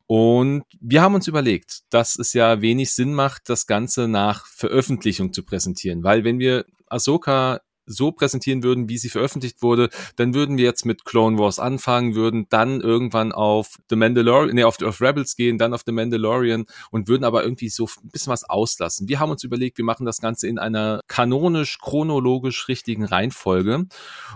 Und 0.08 0.64
wir 0.82 1.02
haben 1.02 1.16
uns 1.16 1.28
überlegt, 1.28 1.82
dass 1.92 2.18
es 2.18 2.34
ja 2.34 2.62
wenig 2.62 2.94
Sinn 2.94 3.14
macht, 3.14 3.48
das 3.48 3.68
Ganze 3.68 4.08
nach 4.08 4.48
Veröffentlichung 4.48 5.32
zu 5.32 5.44
präsentieren, 5.44 6.04
weil 6.04 6.24
wenn 6.24 6.40
wir 6.40 6.66
Ahsoka 6.88 7.62
so 7.86 8.12
präsentieren 8.12 8.64
würden, 8.64 8.90
wie 8.90 8.98
sie 8.98 9.10
veröffentlicht 9.10 9.62
wurde, 9.62 9.90
dann 10.16 10.34
würden 10.34 10.58
wir 10.58 10.66
jetzt 10.66 10.86
mit 10.86 11.06
Clone 11.06 11.38
Wars 11.38 11.60
anfangen, 11.60 12.16
würden 12.16 12.48
dann 12.50 12.82
irgendwann 12.82 13.32
auf 13.32 13.78
The 13.90 13.96
Mandalorian, 13.96 14.56
nee, 14.56 14.64
auf, 14.64 14.82
auf 14.82 15.02
Rebels 15.02 15.36
gehen, 15.36 15.58
dann 15.58 15.74
auf 15.74 15.84
The 15.86 15.92
Mandalorian 15.92 16.66
und 16.92 17.08
würden 17.08 17.24
aber 17.24 17.44
irgendwie 17.44 17.70
so 17.70 17.88
ein 18.04 18.10
bisschen 18.10 18.32
was 18.32 18.44
auslassen. 18.50 19.08
Wir 19.08 19.20
haben 19.20 19.32
uns 19.32 19.44
überlegt, 19.44 19.78
wir 19.78 19.86
machen 19.86 20.06
das 20.06 20.22
Ganze 20.22 20.48
in 20.48 20.60
einer 20.60 21.02
kanonisch, 21.08 21.78
chronologisch 21.80 22.68
richtigen 22.68 23.06
Reihenfolge 23.06 23.86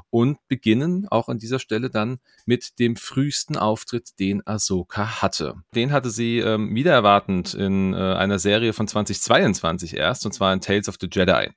und 0.09 0.37
beginnen 0.47 1.07
auch 1.09 1.29
an 1.29 1.39
dieser 1.39 1.59
Stelle 1.59 1.89
dann 1.89 2.19
mit 2.45 2.79
dem 2.79 2.95
frühesten 2.95 3.57
Auftritt, 3.57 4.19
den 4.19 4.45
Ahsoka 4.45 5.21
hatte. 5.21 5.55
Den 5.75 5.91
hatte 5.91 6.09
sie 6.09 6.39
ähm, 6.39 6.73
wieder 6.75 6.93
erwartend 6.93 7.53
in 7.53 7.93
äh, 7.93 7.97
einer 7.97 8.39
Serie 8.39 8.73
von 8.73 8.87
2022 8.87 9.95
erst, 9.95 10.25
und 10.25 10.33
zwar 10.33 10.53
in 10.53 10.61
Tales 10.61 10.89
of 10.89 10.95
the 10.99 11.07
Jedi. 11.11 11.49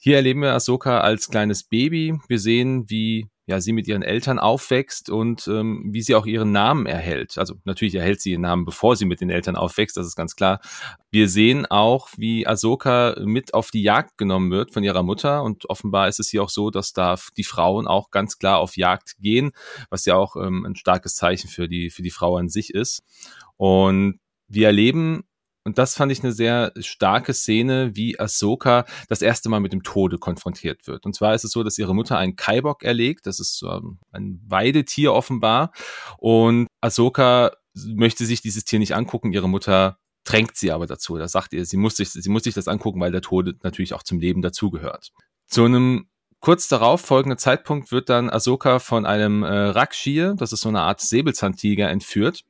Hier 0.00 0.14
erleben 0.14 0.42
wir 0.42 0.54
Ahsoka 0.54 1.00
als 1.00 1.28
kleines 1.28 1.64
Baby. 1.64 2.18
Wir 2.28 2.38
sehen, 2.38 2.88
wie 2.88 3.26
ja, 3.48 3.60
sie 3.60 3.72
mit 3.72 3.88
ihren 3.88 4.02
Eltern 4.02 4.38
aufwächst 4.38 5.10
und 5.10 5.48
ähm, 5.48 5.88
wie 5.90 6.02
sie 6.02 6.14
auch 6.14 6.26
ihren 6.26 6.52
Namen 6.52 6.86
erhält. 6.86 7.36
Also 7.38 7.54
natürlich 7.64 7.94
erhält 7.94 8.20
sie 8.20 8.32
ihren 8.32 8.42
Namen, 8.42 8.64
bevor 8.64 8.94
sie 8.94 9.06
mit 9.06 9.22
den 9.22 9.30
Eltern 9.30 9.56
aufwächst, 9.56 9.96
das 9.96 10.06
ist 10.06 10.16
ganz 10.16 10.36
klar. 10.36 10.60
Wir 11.10 11.28
sehen 11.28 11.66
auch, 11.66 12.10
wie 12.16 12.46
Ahsoka 12.46 13.16
mit 13.24 13.54
auf 13.54 13.70
die 13.70 13.82
Jagd 13.82 14.18
genommen 14.18 14.50
wird 14.50 14.72
von 14.72 14.84
ihrer 14.84 15.02
Mutter 15.02 15.42
und 15.42 15.68
offenbar 15.68 16.08
ist 16.08 16.20
es 16.20 16.28
hier 16.28 16.42
auch 16.44 16.50
so, 16.50 16.70
dass 16.70 16.92
da 16.92 17.16
die 17.36 17.42
Frauen 17.42 17.88
auch 17.88 18.10
ganz 18.10 18.38
klar 18.38 18.58
auf 18.58 18.76
Jagd 18.76 19.16
gehen, 19.18 19.50
was 19.90 20.04
ja 20.04 20.14
auch 20.14 20.36
ähm, 20.36 20.64
ein 20.66 20.76
starkes 20.76 21.16
Zeichen 21.16 21.48
für 21.48 21.68
die, 21.68 21.88
für 21.88 22.02
die 22.02 22.10
Frau 22.10 22.36
an 22.36 22.50
sich 22.50 22.72
ist. 22.72 23.02
Und 23.56 24.20
wir 24.46 24.66
erleben 24.66 25.24
und 25.64 25.78
das 25.78 25.94
fand 25.94 26.10
ich 26.10 26.22
eine 26.22 26.32
sehr 26.32 26.72
starke 26.78 27.34
Szene, 27.34 27.94
wie 27.94 28.18
Ahsoka 28.18 28.86
das 29.08 29.22
erste 29.22 29.48
Mal 29.48 29.60
mit 29.60 29.72
dem 29.72 29.82
Tode 29.82 30.18
konfrontiert 30.18 30.86
wird. 30.86 31.04
Und 31.04 31.14
zwar 31.14 31.34
ist 31.34 31.44
es 31.44 31.52
so, 31.52 31.62
dass 31.62 31.78
ihre 31.78 31.94
Mutter 31.94 32.16
einen 32.16 32.36
Kaibok 32.36 32.82
erlegt. 32.82 33.26
Das 33.26 33.38
ist 33.38 33.62
ähm, 33.62 33.98
ein 34.12 34.40
Weidetier 34.46 35.12
offenbar. 35.12 35.72
Und 36.16 36.68
Ahsoka 36.80 37.52
möchte 37.74 38.24
sich 38.24 38.40
dieses 38.40 38.64
Tier 38.64 38.78
nicht 38.78 38.94
angucken. 38.94 39.32
Ihre 39.32 39.48
Mutter 39.48 39.98
drängt 40.24 40.56
sie 40.56 40.72
aber 40.72 40.86
dazu. 40.86 41.16
Da 41.18 41.28
sagt 41.28 41.52
ihr, 41.52 41.64
sie 41.64 41.76
muss 41.76 41.96
sich, 41.96 42.10
sie 42.10 42.30
muss 42.30 42.44
sich 42.44 42.54
das 42.54 42.68
angucken, 42.68 43.00
weil 43.00 43.12
der 43.12 43.22
Tode 43.22 43.54
natürlich 43.62 43.94
auch 43.94 44.02
zum 44.02 44.20
Leben 44.20 44.42
dazugehört. 44.42 45.12
Zu 45.46 45.64
einem 45.64 46.08
kurz 46.40 46.68
darauf 46.68 47.00
folgenden 47.00 47.38
Zeitpunkt 47.38 47.90
wird 47.92 48.08
dann 48.08 48.30
Ahsoka 48.30 48.78
von 48.78 49.06
einem 49.06 49.42
äh, 49.42 49.48
Rakshir, 49.48 50.34
das 50.34 50.52
ist 50.52 50.60
so 50.60 50.68
eine 50.68 50.80
Art 50.80 51.00
Säbelzahntiger, 51.00 51.88
entführt. 51.88 52.44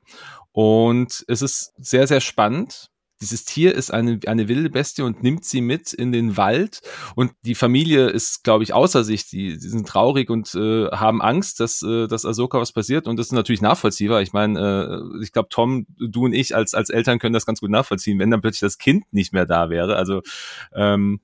Und 0.52 1.24
es 1.28 1.42
ist 1.42 1.72
sehr, 1.78 2.06
sehr 2.06 2.20
spannend, 2.20 2.90
dieses 3.20 3.44
Tier 3.44 3.74
ist 3.74 3.92
eine, 3.92 4.20
eine 4.26 4.48
wilde 4.48 4.70
Bestie 4.70 5.02
und 5.02 5.22
nimmt 5.22 5.44
sie 5.44 5.60
mit 5.60 5.92
in 5.92 6.12
den 6.12 6.36
Wald. 6.36 6.80
Und 7.16 7.32
die 7.42 7.54
Familie 7.54 8.08
ist, 8.08 8.44
glaube 8.44 8.64
ich, 8.64 8.72
außer 8.72 9.04
sich. 9.04 9.28
Die, 9.28 9.58
die 9.58 9.68
sind 9.68 9.88
traurig 9.88 10.30
und 10.30 10.54
äh, 10.54 10.88
haben 10.88 11.20
Angst, 11.20 11.60
dass, 11.60 11.82
äh, 11.82 12.06
dass 12.06 12.24
Ahsoka 12.24 12.60
was 12.60 12.72
passiert. 12.72 13.08
Und 13.08 13.16
das 13.16 13.26
ist 13.26 13.32
natürlich 13.32 13.62
nachvollziehbar. 13.62 14.22
Ich 14.22 14.32
meine, 14.32 15.10
äh, 15.18 15.22
ich 15.22 15.32
glaube, 15.32 15.48
Tom, 15.50 15.86
du 15.98 16.26
und 16.26 16.32
ich 16.32 16.54
als, 16.54 16.74
als 16.74 16.90
Eltern 16.90 17.18
können 17.18 17.34
das 17.34 17.46
ganz 17.46 17.60
gut 17.60 17.70
nachvollziehen, 17.70 18.18
wenn 18.18 18.30
dann 18.30 18.40
plötzlich 18.40 18.60
das 18.60 18.78
Kind 18.78 19.04
nicht 19.12 19.32
mehr 19.32 19.46
da 19.46 19.68
wäre. 19.70 19.96
Also, 19.96 20.22
ähm, 20.72 21.20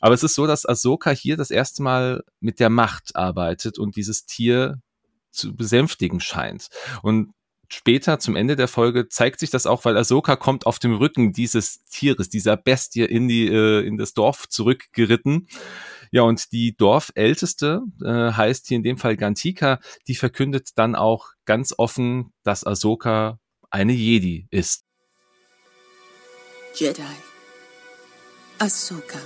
aber 0.00 0.14
es 0.14 0.22
ist 0.22 0.34
so, 0.34 0.46
dass 0.46 0.66
Ahsoka 0.66 1.10
hier 1.10 1.36
das 1.36 1.50
erste 1.50 1.82
Mal 1.82 2.24
mit 2.40 2.60
der 2.60 2.70
Macht 2.70 3.16
arbeitet 3.16 3.78
und 3.78 3.96
dieses 3.96 4.26
Tier 4.26 4.82
zu 5.30 5.56
besänftigen 5.56 6.20
scheint. 6.20 6.68
Und 7.02 7.32
später 7.72 8.18
zum 8.18 8.36
Ende 8.36 8.54
der 8.54 8.68
Folge 8.68 9.08
zeigt 9.08 9.40
sich 9.40 9.50
das 9.50 9.66
auch, 9.66 9.84
weil 9.84 9.96
Ahsoka 9.96 10.36
kommt 10.36 10.66
auf 10.66 10.78
dem 10.78 10.94
Rücken 10.94 11.32
dieses 11.32 11.84
Tieres, 11.86 12.28
dieser 12.28 12.56
Bestie 12.56 13.04
in 13.04 13.28
die 13.28 13.48
äh, 13.48 13.86
in 13.86 13.96
das 13.96 14.12
Dorf 14.12 14.48
zurückgeritten. 14.48 15.48
Ja, 16.10 16.22
und 16.22 16.52
die 16.52 16.76
Dorfälteste 16.76 17.80
äh, 18.04 18.32
heißt 18.32 18.68
hier 18.68 18.76
in 18.76 18.82
dem 18.82 18.98
Fall 18.98 19.16
Gantika, 19.16 19.80
die 20.06 20.14
verkündet 20.14 20.70
dann 20.76 20.94
auch 20.94 21.30
ganz 21.46 21.74
offen, 21.76 22.32
dass 22.42 22.64
Ahsoka 22.66 23.38
eine 23.70 23.94
Jedi 23.94 24.46
ist. 24.50 24.84
Jedi. 26.74 27.02
Ahsoka 28.58 29.18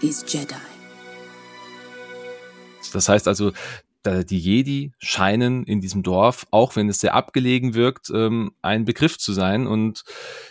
is 0.00 0.24
Jedi. 0.26 0.54
Das 2.92 3.08
heißt 3.08 3.28
also, 3.28 3.52
die 4.04 4.38
Jedi 4.38 4.92
scheinen 4.98 5.64
in 5.64 5.80
diesem 5.80 6.02
Dorf, 6.02 6.46
auch 6.50 6.76
wenn 6.76 6.88
es 6.88 7.00
sehr 7.00 7.14
abgelegen 7.14 7.74
wirkt, 7.74 8.10
ähm, 8.14 8.52
ein 8.62 8.84
Begriff 8.84 9.18
zu 9.18 9.32
sein. 9.32 9.66
Und 9.66 10.02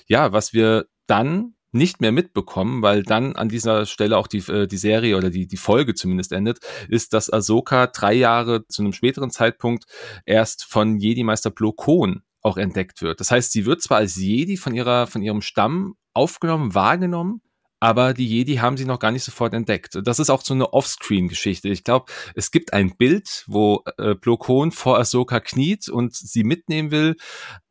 ja, 0.07 0.31
was 0.31 0.53
wir 0.53 0.87
dann 1.07 1.55
nicht 1.71 2.01
mehr 2.01 2.11
mitbekommen, 2.11 2.81
weil 2.81 3.03
dann 3.03 3.35
an 3.35 3.49
dieser 3.49 3.85
Stelle 3.85 4.17
auch 4.17 4.27
die, 4.27 4.39
äh, 4.39 4.67
die 4.67 4.77
Serie 4.77 5.17
oder 5.17 5.29
die, 5.29 5.47
die 5.47 5.57
Folge 5.57 5.93
zumindest 5.93 6.31
endet, 6.31 6.59
ist, 6.89 7.13
dass 7.13 7.31
Ahsoka 7.31 7.87
drei 7.87 8.13
Jahre 8.13 8.67
zu 8.67 8.81
einem 8.81 8.93
späteren 8.93 9.31
Zeitpunkt 9.31 9.85
erst 10.25 10.65
von 10.65 10.97
Jedi-Meister 10.97 11.49
Plo 11.49 11.71
Koon 11.71 12.23
auch 12.41 12.57
entdeckt 12.57 13.01
wird. 13.01 13.19
Das 13.19 13.31
heißt, 13.31 13.51
sie 13.51 13.65
wird 13.65 13.81
zwar 13.81 13.97
als 13.97 14.15
Jedi 14.15 14.57
von 14.57 14.73
ihrer, 14.73 15.07
von 15.07 15.21
ihrem 15.21 15.41
Stamm 15.41 15.95
aufgenommen, 16.13 16.73
wahrgenommen, 16.75 17.41
aber 17.81 18.13
die 18.13 18.27
Jedi 18.27 18.57
haben 18.57 18.77
sie 18.77 18.85
noch 18.85 18.99
gar 18.99 19.11
nicht 19.11 19.23
sofort 19.23 19.53
entdeckt. 19.53 19.99
Das 20.03 20.19
ist 20.19 20.29
auch 20.29 20.43
so 20.43 20.53
eine 20.53 20.71
Offscreen-Geschichte. 20.71 21.67
Ich 21.67 21.83
glaube, 21.83 22.05
es 22.35 22.51
gibt 22.51 22.73
ein 22.73 22.95
Bild, 22.95 23.43
wo 23.47 23.83
äh, 23.97 24.13
Plo 24.13 24.37
Koon 24.37 24.71
vor 24.71 24.99
Ahsoka 24.99 25.39
kniet 25.39 25.89
und 25.89 26.15
sie 26.15 26.43
mitnehmen 26.43 26.91
will, 26.91 27.15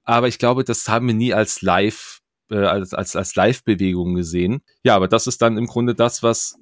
aber 0.03 0.27
ich 0.27 0.41
glaube, 0.41 0.65
das 0.65 0.89
haben 0.89 1.07
wir 1.07 1.15
nie 1.15 1.33
als 1.33 1.63
Live, 1.63 2.19
äh, 2.51 2.57
als, 2.57 2.93
als, 2.93 3.15
als 3.15 3.37
Live-Bewegung 3.37 4.17
gesehen. 4.17 4.63
Ja, 4.83 4.97
aber 4.97 5.07
das 5.07 5.29
ist 5.29 5.41
dann 5.43 5.57
im 5.57 5.69
Grunde 5.69 5.95
das, 5.95 6.25
was 6.25 6.57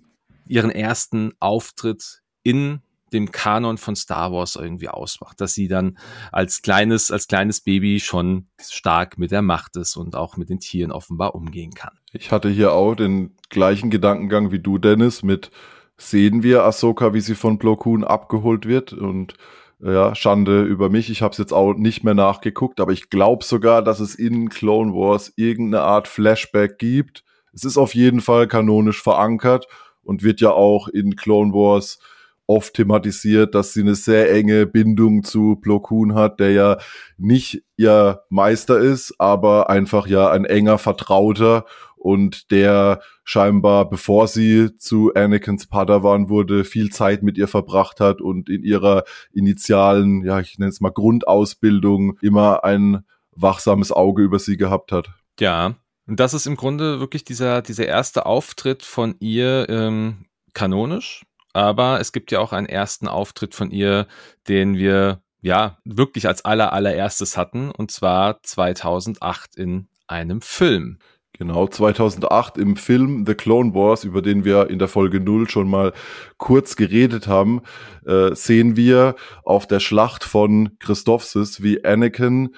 ihren 0.47 0.71
ersten 0.71 1.33
Auftritt 1.41 2.21
in 2.43 2.83
dem 3.13 3.31
Kanon 3.33 3.79
von 3.79 3.97
Star 3.97 4.33
Wars 4.33 4.57
irgendwie 4.57 4.89
ausmacht, 4.89 5.41
dass 5.41 5.55
sie 5.55 5.69
dann 5.69 5.99
als 6.33 6.63
kleines, 6.63 7.11
als 7.11 7.29
kleines 7.29 7.61
Baby 7.61 8.01
schon 8.01 8.49
stark 8.61 9.19
mit 9.19 9.31
der 9.31 9.43
Macht 9.43 9.77
ist 9.77 9.97
und 9.97 10.17
auch 10.17 10.37
mit 10.37 10.51
den 10.51 10.61
Tieren 10.61 10.93
offenbar 10.93 11.35
umgehen 11.35 11.75
kann. 11.75 11.99
Ich 12.13 12.31
hatte 12.31 12.49
hier 12.49 12.73
auch 12.73 12.95
den 12.95 13.37
gleichen 13.49 13.91
Gedankengang 13.91 14.51
wie 14.51 14.61
du, 14.61 14.79
Dennis, 14.79 15.23
mit 15.23 15.51
sehen 15.97 16.43
wir 16.43 16.65
Ahsoka, 16.65 17.13
wie 17.13 17.21
sie 17.21 17.35
von 17.35 17.59
Plo 17.59 17.77
Koon 17.77 18.05
abgeholt 18.05 18.67
wird 18.67 18.93
und 18.93 19.35
ja, 19.81 20.15
Schande 20.15 20.63
über 20.63 20.89
mich. 20.89 21.11
Ich 21.11 21.23
habe 21.23 21.33
es 21.33 21.39
jetzt 21.39 21.53
auch 21.53 21.75
nicht 21.75 22.03
mehr 22.03 22.15
nachgeguckt, 22.15 22.81
aber 22.81 22.93
ich 22.93 23.11
glaube 23.11 23.45
sogar, 23.45 23.83
dass 23.83 24.01
es 24.01 24.15
in 24.15 24.49
Clone 24.49 24.93
Wars 24.93 25.33
irgendeine 25.37 25.85
Art 25.85 26.09
Flashback 26.09 26.79
gibt. 26.79 27.25
Es 27.53 27.65
ist 27.65 27.79
auf 27.79 27.95
jeden 27.95 28.21
Fall 28.21 28.49
kanonisch 28.49 29.03
verankert 29.03 29.69
und 30.03 30.23
wird 30.23 30.41
ja 30.41 30.51
auch 30.51 30.89
in 30.89 31.17
Clone 31.17 31.53
Wars 31.53 32.01
oft 32.49 32.75
thematisiert, 32.75 33.55
dass 33.55 33.73
sie 33.75 33.83
eine 33.83 33.95
sehr 33.95 34.33
enge 34.33 34.67
Bindung 34.67 35.23
zu 35.23 35.57
Plo 35.57 35.81
Koon 35.81 36.15
hat, 36.15 36.41
der 36.41 36.53
ja 36.53 36.79
nicht 37.19 37.63
ihr 37.77 38.23
Meister 38.31 38.79
ist, 38.79 39.15
aber 39.19 39.71
einfach 39.71 40.07
ja 40.09 40.31
ein 40.31 40.47
enger 40.47 40.79
Vertrauter 40.79 41.67
und 41.97 42.51
der 42.51 43.03
scheinbar, 43.23 43.91
bevor 43.91 44.29
sie 44.29 44.77
zu 44.79 45.13
Anakins 45.15 45.67
Padawan 45.67 46.31
wurde, 46.31 46.65
viel 46.65 46.91
Zeit 46.91 47.23
mit 47.23 47.37
ihr 47.37 47.49
verbracht 47.49 48.01
hat 48.01 48.23
und 48.23 48.49
in 48.49 48.63
ihrer 48.63 49.05
initialen, 49.33 50.25
ja, 50.25 50.41
ich 50.41 50.59
nenne 50.59 50.71
es 50.71 50.81
mal 50.81 50.91
Grundausbildung 50.91 52.17
immer 52.23 52.65
ein 52.65 53.05
wachsames 53.33 53.93
Auge 53.93 54.23
über 54.23 54.39
sie 54.39 54.57
gehabt 54.57 54.91
hat. 54.91 55.11
Ja, 55.39 55.77
und 56.07 56.19
das 56.19 56.33
ist 56.33 56.47
im 56.47 56.57
Grunde 56.57 56.99
wirklich 57.01 57.25
dieser, 57.25 57.61
dieser 57.61 57.87
erste 57.87 58.25
Auftritt 58.25 58.83
von 58.83 59.17
ihr 59.21 59.67
ähm, 59.69 60.25
kanonisch 60.55 61.25
aber 61.53 62.01
es 62.01 62.13
gibt 62.13 62.31
ja 62.31 62.41
auch 62.41 62.53
einen 62.53 62.67
ersten 62.67 63.09
Auftritt 63.09 63.55
von 63.55 63.71
ihr, 63.71 64.07
den 64.49 64.77
wir 64.77 65.23
ja 65.41 65.79
wirklich 65.85 66.27
als 66.27 66.45
aller 66.45 66.73
allererstes 66.73 67.37
hatten 67.37 67.71
und 67.71 67.91
zwar 67.91 68.43
2008 68.43 69.57
in 69.57 69.89
einem 70.07 70.41
Film. 70.41 70.99
Genau, 71.39 71.69
2008 71.69 72.59
im 72.59 72.77
Film 72.77 73.25
The 73.25 73.35
Clone 73.35 73.73
Wars, 73.73 74.03
über 74.03 74.23
den 74.23 74.45
wir 74.45 74.71
in 74.71 74.81
der 74.81 74.89
Folge 74.89 75.21
0 75.21 75.49
schon 75.49 75.71
mal 75.71 75.93
kurz 76.37 76.75
geredet 76.75 77.29
haben, 77.29 77.63
äh, 78.05 78.35
sehen 78.35 78.75
wir 78.75 79.15
auf 79.45 79.69
der 79.69 79.79
Schlacht 79.79 80.25
von 80.25 80.77
Christophsis, 80.81 81.63
wie 81.63 81.85
Anakin 81.85 82.57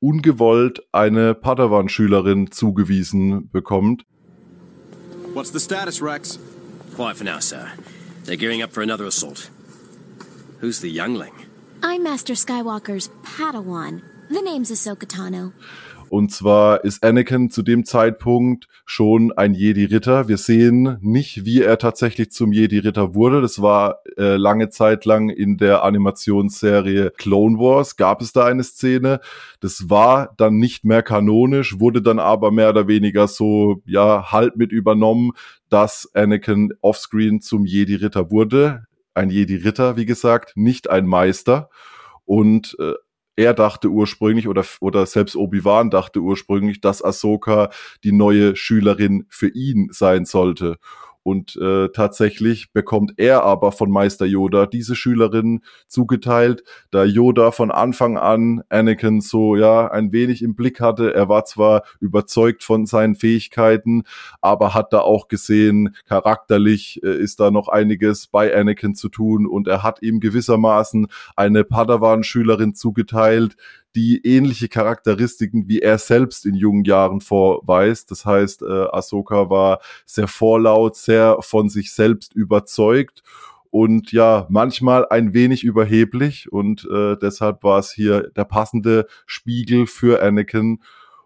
ungewollt 0.00 0.82
eine 0.92 1.34
Padawan-Schülerin 1.34 2.50
zugewiesen 2.50 3.50
bekommt. 3.50 4.04
What's 5.32 5.52
the 5.52 5.60
status, 5.60 6.02
Rex? 6.02 6.38
Quiet 6.94 7.16
for 7.16 7.24
now, 7.24 7.40
sir. 7.40 7.66
They're 8.28 8.36
gearing 8.36 8.60
up 8.60 8.72
for 8.72 8.82
another 8.82 9.06
assault. 9.06 9.48
Who's 10.60 10.80
the 10.80 10.90
youngling? 10.90 11.32
I'm 11.82 12.02
Master 12.02 12.34
Skywalker's 12.34 13.08
Padawan. 13.22 14.02
The 14.28 14.42
name's 14.42 14.70
Ahsoka 14.70 15.08
Tano. 15.08 15.54
Und 16.10 16.30
zwar 16.30 16.84
ist 16.84 17.02
Anakin 17.02 17.50
zu 17.50 17.62
dem 17.62 17.84
Zeitpunkt 17.86 18.66
schon 18.84 19.32
ein 19.32 19.54
Jedi-Ritter. 19.54 20.28
Wir 20.28 20.38
sehen 20.38 20.98
nicht, 21.00 21.44
wie 21.44 21.62
er 21.62 21.78
tatsächlich 21.78 22.30
zum 22.30 22.52
Jedi-Ritter 22.52 23.14
wurde. 23.14 23.40
Das 23.40 23.60
war 23.60 24.00
äh, 24.16 24.36
lange 24.36 24.70
Zeit 24.70 25.04
lang 25.04 25.28
in 25.28 25.56
der 25.56 25.84
Animationsserie 25.84 27.12
Clone 27.16 27.58
Wars. 27.58 27.96
Gab 27.96 28.22
es 28.22 28.32
da 28.32 28.46
eine 28.46 28.64
Szene. 28.64 29.20
Das 29.60 29.90
war 29.90 30.34
dann 30.36 30.56
nicht 30.56 30.84
mehr 30.84 31.02
kanonisch, 31.02 31.80
wurde 31.80 32.00
dann 32.00 32.18
aber 32.18 32.50
mehr 32.50 32.70
oder 32.70 32.88
weniger 32.88 33.28
so, 33.28 33.82
ja, 33.84 34.32
halt 34.32 34.56
mit 34.56 34.72
übernommen, 34.72 35.32
dass 35.70 36.08
Anakin 36.14 36.72
offscreen 36.80 37.40
zum 37.40 37.64
Jedi-Ritter 37.64 38.30
wurde. 38.30 38.84
Ein 39.14 39.30
Jedi-Ritter, 39.30 39.96
wie 39.96 40.06
gesagt, 40.06 40.52
nicht 40.56 40.90
ein 40.90 41.06
Meister. 41.06 41.70
Und 42.24 42.76
äh, 42.78 42.94
er 43.36 43.54
dachte 43.54 43.88
ursprünglich 43.88 44.48
oder, 44.48 44.64
oder 44.80 45.06
selbst 45.06 45.36
Obi-Wan 45.36 45.90
dachte 45.90 46.20
ursprünglich, 46.20 46.80
dass 46.80 47.04
Ahsoka 47.04 47.70
die 48.02 48.10
neue 48.10 48.56
Schülerin 48.56 49.26
für 49.28 49.48
ihn 49.48 49.88
sein 49.92 50.24
sollte. 50.24 50.76
Und 51.28 51.56
äh, 51.56 51.90
tatsächlich 51.90 52.72
bekommt 52.72 53.12
er 53.18 53.42
aber 53.42 53.70
von 53.70 53.90
Meister 53.90 54.24
Yoda 54.24 54.64
diese 54.64 54.96
Schülerin 54.96 55.60
zugeteilt, 55.86 56.64
da 56.90 57.04
Yoda 57.04 57.50
von 57.50 57.70
Anfang 57.70 58.16
an 58.16 58.62
Anakin 58.70 59.20
so 59.20 59.54
ja 59.54 59.90
ein 59.90 60.10
wenig 60.10 60.40
im 60.40 60.54
Blick 60.54 60.80
hatte. 60.80 61.12
Er 61.14 61.28
war 61.28 61.44
zwar 61.44 61.82
überzeugt 62.00 62.64
von 62.64 62.86
seinen 62.86 63.14
Fähigkeiten, 63.14 64.04
aber 64.40 64.72
hat 64.72 64.94
da 64.94 65.00
auch 65.00 65.28
gesehen, 65.28 65.94
charakterlich 66.06 67.02
äh, 67.02 67.18
ist 67.18 67.40
da 67.40 67.50
noch 67.50 67.68
einiges 67.68 68.28
bei 68.28 68.56
Anakin 68.56 68.94
zu 68.94 69.10
tun 69.10 69.46
und 69.46 69.68
er 69.68 69.82
hat 69.82 70.00
ihm 70.00 70.20
gewissermaßen 70.20 71.08
eine 71.36 71.62
Padawan-Schülerin 71.62 72.74
zugeteilt, 72.74 73.54
die 73.98 74.24
ähnliche 74.24 74.68
Charakteristiken 74.68 75.66
wie 75.66 75.80
er 75.80 75.98
selbst 75.98 76.46
in 76.46 76.54
jungen 76.54 76.84
Jahren 76.84 77.20
vorweist. 77.20 78.12
Das 78.12 78.24
heißt, 78.24 78.62
äh, 78.62 78.86
Ahsoka 78.92 79.50
war 79.50 79.80
sehr 80.06 80.28
vorlaut, 80.28 80.94
sehr 80.94 81.38
von 81.40 81.68
sich 81.68 81.92
selbst 81.92 82.32
überzeugt 82.32 83.24
und 83.70 84.12
ja, 84.12 84.46
manchmal 84.50 85.08
ein 85.08 85.34
wenig 85.34 85.64
überheblich 85.64 86.52
und 86.52 86.88
äh, 86.88 87.16
deshalb 87.16 87.64
war 87.64 87.80
es 87.80 87.90
hier 87.90 88.30
der 88.36 88.44
passende 88.44 89.08
Spiegel 89.26 89.88
für 89.88 90.22
Anakin. 90.22 90.80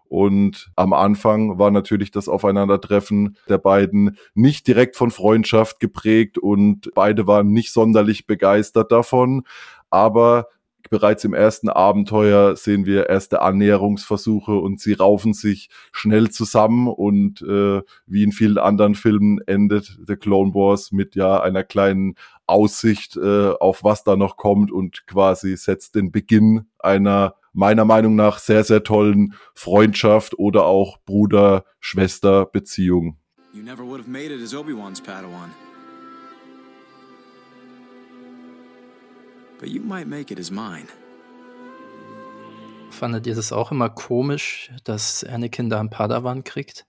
Und 0.09 0.71
am 0.75 0.93
Anfang 0.93 1.59
war 1.59 1.69
natürlich 1.71 2.09
das 2.09 2.27
Aufeinandertreffen 2.27 3.37
der 3.49 3.59
beiden 3.59 4.17
nicht 4.33 4.67
direkt 4.67 4.95
von 4.95 5.11
Freundschaft 5.11 5.79
geprägt 5.79 6.39
und 6.39 6.91
beide 6.95 7.27
waren 7.27 7.51
nicht 7.51 7.71
sonderlich 7.71 8.25
begeistert 8.27 8.91
davon. 8.91 9.43
Aber 9.89 10.47
bereits 10.89 11.23
im 11.23 11.33
ersten 11.33 11.69
Abenteuer 11.69 12.55
sehen 12.55 12.85
wir 12.85 13.09
erste 13.09 13.41
Annäherungsversuche 13.41 14.53
und 14.53 14.79
sie 14.79 14.93
raufen 14.93 15.33
sich 15.33 15.69
schnell 15.91 16.29
zusammen 16.29 16.87
und 16.87 17.41
äh, 17.41 17.81
wie 18.05 18.23
in 18.23 18.31
vielen 18.31 18.57
anderen 18.57 18.95
Filmen 18.95 19.39
endet 19.47 19.97
The 20.07 20.15
Clone 20.15 20.53
Wars 20.53 20.91
mit 20.91 21.15
ja 21.15 21.41
einer 21.41 21.63
kleinen 21.63 22.15
Aussicht 22.45 23.17
äh, 23.17 23.51
auf 23.51 23.83
was 23.83 24.03
da 24.03 24.15
noch 24.15 24.37
kommt 24.37 24.71
und 24.71 25.07
quasi 25.07 25.57
setzt 25.57 25.95
den 25.95 26.11
Beginn 26.11 26.67
einer 26.79 27.35
meiner 27.53 27.85
Meinung 27.85 28.15
nach 28.15 28.39
sehr, 28.39 28.63
sehr 28.63 28.83
tollen 28.83 29.35
Freundschaft 29.53 30.39
oder 30.39 30.65
auch 30.65 30.97
Bruder-Schwester-Beziehung. 31.05 33.17
You 33.53 33.61
never 33.61 33.85
would 33.85 34.01
have 34.01 34.09
made 34.09 34.33
it 34.33 34.41
as 34.41 34.55
Obi-Wan's 34.55 35.01
Padawan. 35.01 35.51
But 39.63 39.71
you 39.71 39.81
might 39.81 40.07
make 40.07 40.29
it 40.29 40.39
as 40.39 40.51
mine. 40.51 40.87
Fandet 42.91 43.25
ihr 43.25 43.35
das 43.35 43.53
auch 43.53 43.71
immer 43.71 43.89
komisch, 43.89 44.71
dass 44.83 45.23
Anakin 45.23 45.69
da 45.69 45.79
einen 45.79 45.89
Padawan 45.89 46.43
kriegt? 46.43 46.85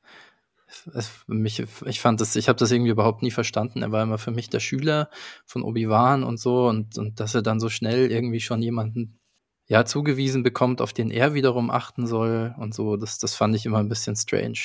mich, 1.28 1.62
ich 1.86 2.00
fand 2.00 2.20
das, 2.20 2.34
ich 2.34 2.48
habe 2.48 2.58
das 2.58 2.72
irgendwie 2.72 2.90
überhaupt 2.90 3.22
nie 3.22 3.30
verstanden. 3.30 3.82
Er 3.82 3.92
war 3.92 4.02
immer 4.02 4.18
für 4.18 4.32
mich 4.32 4.50
der 4.50 4.58
Schüler 4.58 5.08
von 5.46 5.62
Obi-Wan 5.62 6.24
und 6.24 6.40
so 6.40 6.66
und, 6.66 6.98
und 6.98 7.20
dass 7.20 7.36
er 7.36 7.42
dann 7.42 7.60
so 7.60 7.68
schnell 7.68 8.10
irgendwie 8.10 8.40
schon 8.40 8.60
jemanden 8.60 9.20
ja, 9.66 9.84
zugewiesen 9.84 10.42
bekommt, 10.42 10.80
auf 10.80 10.92
den 10.92 11.12
er 11.12 11.32
wiederum 11.32 11.70
achten 11.70 12.08
soll 12.08 12.56
und 12.58 12.74
so. 12.74 12.96
Das, 12.96 13.18
das 13.18 13.36
fand 13.36 13.54
ich 13.54 13.66
immer 13.66 13.78
ein 13.78 13.88
bisschen 13.88 14.16
strange. 14.16 14.58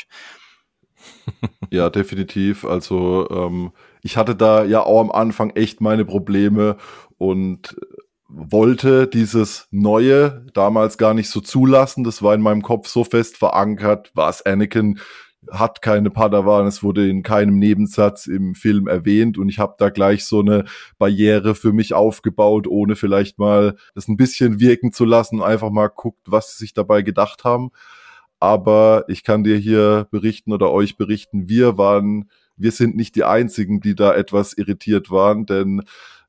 Ja, 1.72 1.92
definitiv. 1.92 2.66
Also 2.66 3.30
ähm, 3.30 3.72
ich 4.02 4.18
hatte 4.18 4.36
da 4.36 4.64
ja 4.64 4.82
auch 4.82 5.02
am 5.02 5.12
Anfang 5.12 5.52
echt 5.52 5.82
meine 5.82 6.04
Probleme 6.04 6.78
und 7.20 7.76
wollte 8.30 9.08
dieses 9.08 9.68
Neue 9.72 10.46
damals 10.54 10.98
gar 10.98 11.14
nicht 11.14 11.30
so 11.30 11.42
zulassen. 11.42 12.04
Das 12.04 12.22
war 12.22 12.36
in 12.36 12.42
meinem 12.42 12.62
Kopf 12.62 12.88
so 12.88 13.04
fest 13.04 13.38
verankert, 13.38 14.12
was 14.14 14.46
Anakin? 14.46 15.00
Hat 15.50 15.82
keine 15.82 16.10
Padawan, 16.10 16.68
es 16.68 16.84
wurde 16.84 17.08
in 17.08 17.24
keinem 17.24 17.60
Nebensatz 17.60 18.28
im 18.28 18.56
Film 18.56 18.88
erwähnt. 18.88 19.38
Und 19.38 19.48
ich 19.50 19.58
habe 19.58 19.76
da 19.78 19.90
gleich 19.90 20.26
so 20.26 20.42
eine 20.42 20.66
Barriere 20.98 21.56
für 21.56 21.72
mich 21.72 21.94
aufgebaut, 21.94 22.68
ohne 22.68 22.98
vielleicht 22.98 23.40
mal 23.40 23.78
das 23.96 24.10
ein 24.10 24.18
bisschen 24.18 24.60
wirken 24.60 24.92
zu 24.92 25.06
lassen, 25.06 25.42
einfach 25.42 25.70
mal 25.70 25.88
guckt, 25.88 26.20
was 26.26 26.52
sie 26.52 26.66
sich 26.66 26.74
dabei 26.74 27.02
gedacht 27.04 27.46
haben. 27.46 27.72
Aber 28.40 29.06
ich 29.08 29.24
kann 29.24 29.44
dir 29.44 29.58
hier 29.58 30.08
berichten 30.12 30.52
oder 30.52 30.72
euch 30.72 30.98
berichten, 30.98 31.50
wir 31.50 31.78
waren, 31.78 32.30
wir 32.58 32.72
sind 32.72 32.96
nicht 32.96 33.16
die 33.16 33.24
einzigen, 33.24 33.80
die 33.80 33.96
da 33.96 34.14
etwas 34.14 34.54
irritiert 34.54 35.10
waren, 35.10 35.46
denn 35.46 35.84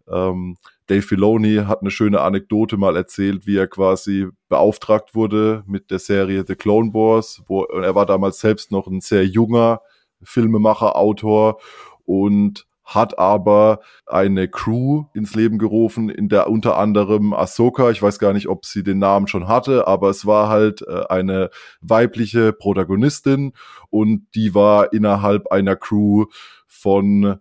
ähm, 0.09 0.57
Dave 0.91 1.03
Filoni 1.03 1.63
hat 1.69 1.83
eine 1.83 1.93
schöne 1.93 2.21
Anekdote 2.21 2.77
mal 2.77 2.97
erzählt, 2.97 3.47
wie 3.47 3.57
er 3.57 3.69
quasi 3.69 4.27
beauftragt 4.49 5.15
wurde 5.15 5.63
mit 5.65 5.93
der 5.93 6.01
Serie 6.01 6.45
The 6.45 6.57
Clone 6.57 6.93
Wars, 6.93 7.43
wo 7.47 7.63
er 7.63 7.95
war 7.95 8.07
damals 8.07 8.41
selbst 8.41 8.73
noch 8.73 8.89
ein 8.89 9.01
sehr 9.01 9.25
junger 9.25 9.83
Filmemacher, 10.21 10.97
Autor 10.97 11.61
und 12.07 12.67
hat 12.83 13.21
aber 13.21 13.79
eine 14.05 14.49
Crew 14.49 15.05
ins 15.15 15.37
Leben 15.37 15.59
gerufen, 15.59 16.11
in 16.11 16.29
der 16.29 16.51
unter 16.51 16.77
anderem 16.77 17.35
Ahsoka, 17.35 17.93
ich 17.93 18.03
weiß 18.03 18.19
gar 18.19 18.33
nicht, 18.33 18.49
ob 18.49 18.67
sie 18.67 18.83
den 18.83 18.99
Namen 18.99 19.29
schon 19.29 19.47
hatte, 19.47 19.87
aber 19.87 20.11
es 20.11 20.27
war 20.27 20.49
halt 20.49 20.83
äh, 20.83 21.05
eine 21.09 21.51
weibliche 21.81 22.53
Protagonistin 22.53 23.53
und 23.91 24.27
die 24.35 24.57
war 24.57 24.93
innerhalb 24.93 25.53
einer 25.53 25.77
Crew 25.77 26.25
von 26.67 27.39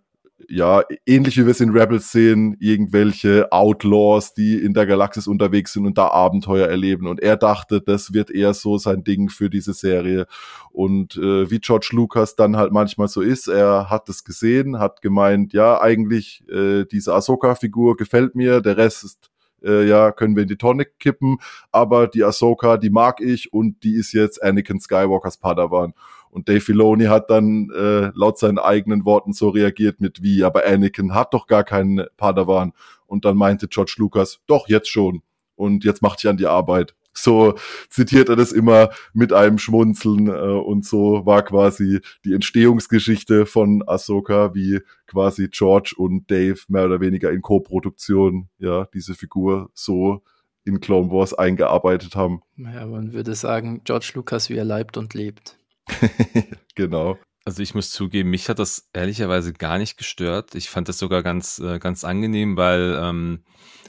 ja, 0.50 0.82
ähnlich 1.06 1.36
wie 1.36 1.46
wir 1.46 1.52
es 1.52 1.60
in 1.60 1.70
Rebels 1.70 2.10
sehen, 2.10 2.56
irgendwelche 2.58 3.52
Outlaws, 3.52 4.34
die 4.34 4.56
in 4.56 4.74
der 4.74 4.84
Galaxis 4.84 5.28
unterwegs 5.28 5.72
sind 5.72 5.86
und 5.86 5.96
da 5.96 6.08
Abenteuer 6.08 6.66
erleben. 6.66 7.06
Und 7.06 7.20
er 7.20 7.36
dachte, 7.36 7.80
das 7.80 8.12
wird 8.12 8.30
eher 8.30 8.52
so 8.52 8.76
sein 8.76 9.04
Ding 9.04 9.28
für 9.28 9.48
diese 9.48 9.74
Serie. 9.74 10.26
Und 10.72 11.16
äh, 11.16 11.48
wie 11.50 11.60
George 11.60 11.90
Lucas 11.92 12.34
dann 12.34 12.56
halt 12.56 12.72
manchmal 12.72 13.06
so 13.06 13.20
ist, 13.20 13.46
er 13.46 13.90
hat 13.90 14.08
es 14.08 14.24
gesehen, 14.24 14.80
hat 14.80 15.02
gemeint, 15.02 15.52
ja, 15.52 15.80
eigentlich 15.80 16.42
äh, 16.50 16.84
diese 16.84 17.14
Ahsoka-Figur 17.14 17.96
gefällt 17.96 18.34
mir, 18.34 18.60
der 18.60 18.76
Rest 18.76 19.04
ist 19.04 19.30
äh, 19.62 19.86
ja, 19.86 20.10
können 20.10 20.36
wir 20.36 20.42
in 20.44 20.48
die 20.48 20.56
Tonne 20.56 20.86
kippen, 20.86 21.36
aber 21.70 22.06
die 22.08 22.24
Ahsoka, 22.24 22.76
die 22.76 22.90
mag 22.90 23.20
ich 23.20 23.52
und 23.52 23.82
die 23.84 23.94
ist 23.94 24.12
jetzt 24.12 24.42
Anakin 24.42 24.80
Skywalkers 24.80 25.36
Padawan. 25.36 25.92
Und 26.30 26.48
Dave 26.48 26.60
Filoni 26.60 27.04
hat 27.06 27.28
dann 27.28 27.70
äh, 27.70 28.10
laut 28.14 28.38
seinen 28.38 28.58
eigenen 28.58 29.04
Worten 29.04 29.32
so 29.32 29.48
reagiert 29.48 30.00
mit 30.00 30.22
wie, 30.22 30.44
aber 30.44 30.64
Anakin 30.64 31.14
hat 31.14 31.34
doch 31.34 31.46
gar 31.46 31.64
keinen 31.64 32.06
Padawan. 32.16 32.72
Und 33.06 33.24
dann 33.24 33.36
meinte 33.36 33.66
George 33.68 33.94
Lucas, 33.98 34.40
doch, 34.46 34.68
jetzt 34.68 34.88
schon. 34.88 35.22
Und 35.56 35.84
jetzt 35.84 36.02
macht 36.02 36.20
ich 36.20 36.28
an 36.28 36.36
die 36.36 36.46
Arbeit. 36.46 36.94
So 37.12 37.54
zitiert 37.88 38.28
er 38.28 38.36
das 38.36 38.52
immer 38.52 38.90
mit 39.12 39.32
einem 39.32 39.58
Schmunzeln 39.58 40.28
äh, 40.28 40.30
und 40.30 40.86
so 40.86 41.26
war 41.26 41.42
quasi 41.42 42.00
die 42.24 42.34
Entstehungsgeschichte 42.34 43.46
von 43.46 43.82
Ahsoka, 43.86 44.54
wie 44.54 44.80
quasi 45.06 45.48
George 45.48 45.94
und 45.96 46.30
Dave 46.30 46.60
mehr 46.68 46.86
oder 46.86 47.00
weniger 47.00 47.32
in 47.32 47.42
Co-Produktion 47.42 48.48
ja 48.58 48.86
diese 48.94 49.14
Figur 49.14 49.70
so 49.74 50.22
in 50.64 50.80
Clone 50.80 51.10
Wars 51.10 51.34
eingearbeitet 51.34 52.14
haben. 52.14 52.42
Ja, 52.56 52.86
man 52.86 53.12
würde 53.12 53.34
sagen, 53.34 53.80
George 53.84 54.12
Lucas, 54.14 54.48
wie 54.50 54.56
er 54.56 54.64
leibt 54.64 54.96
und 54.96 55.14
lebt. 55.14 55.58
genau. 56.74 57.18
Also 57.44 57.62
ich 57.62 57.74
muss 57.74 57.90
zugeben, 57.90 58.30
mich 58.30 58.48
hat 58.48 58.58
das 58.58 58.88
ehrlicherweise 58.92 59.52
gar 59.52 59.78
nicht 59.78 59.96
gestört. 59.96 60.54
Ich 60.54 60.68
fand 60.68 60.88
das 60.88 60.98
sogar 60.98 61.22
ganz, 61.22 61.58
äh, 61.58 61.78
ganz 61.78 62.04
angenehm, 62.04 62.56
weil 62.56 62.98
ähm, 63.02 63.44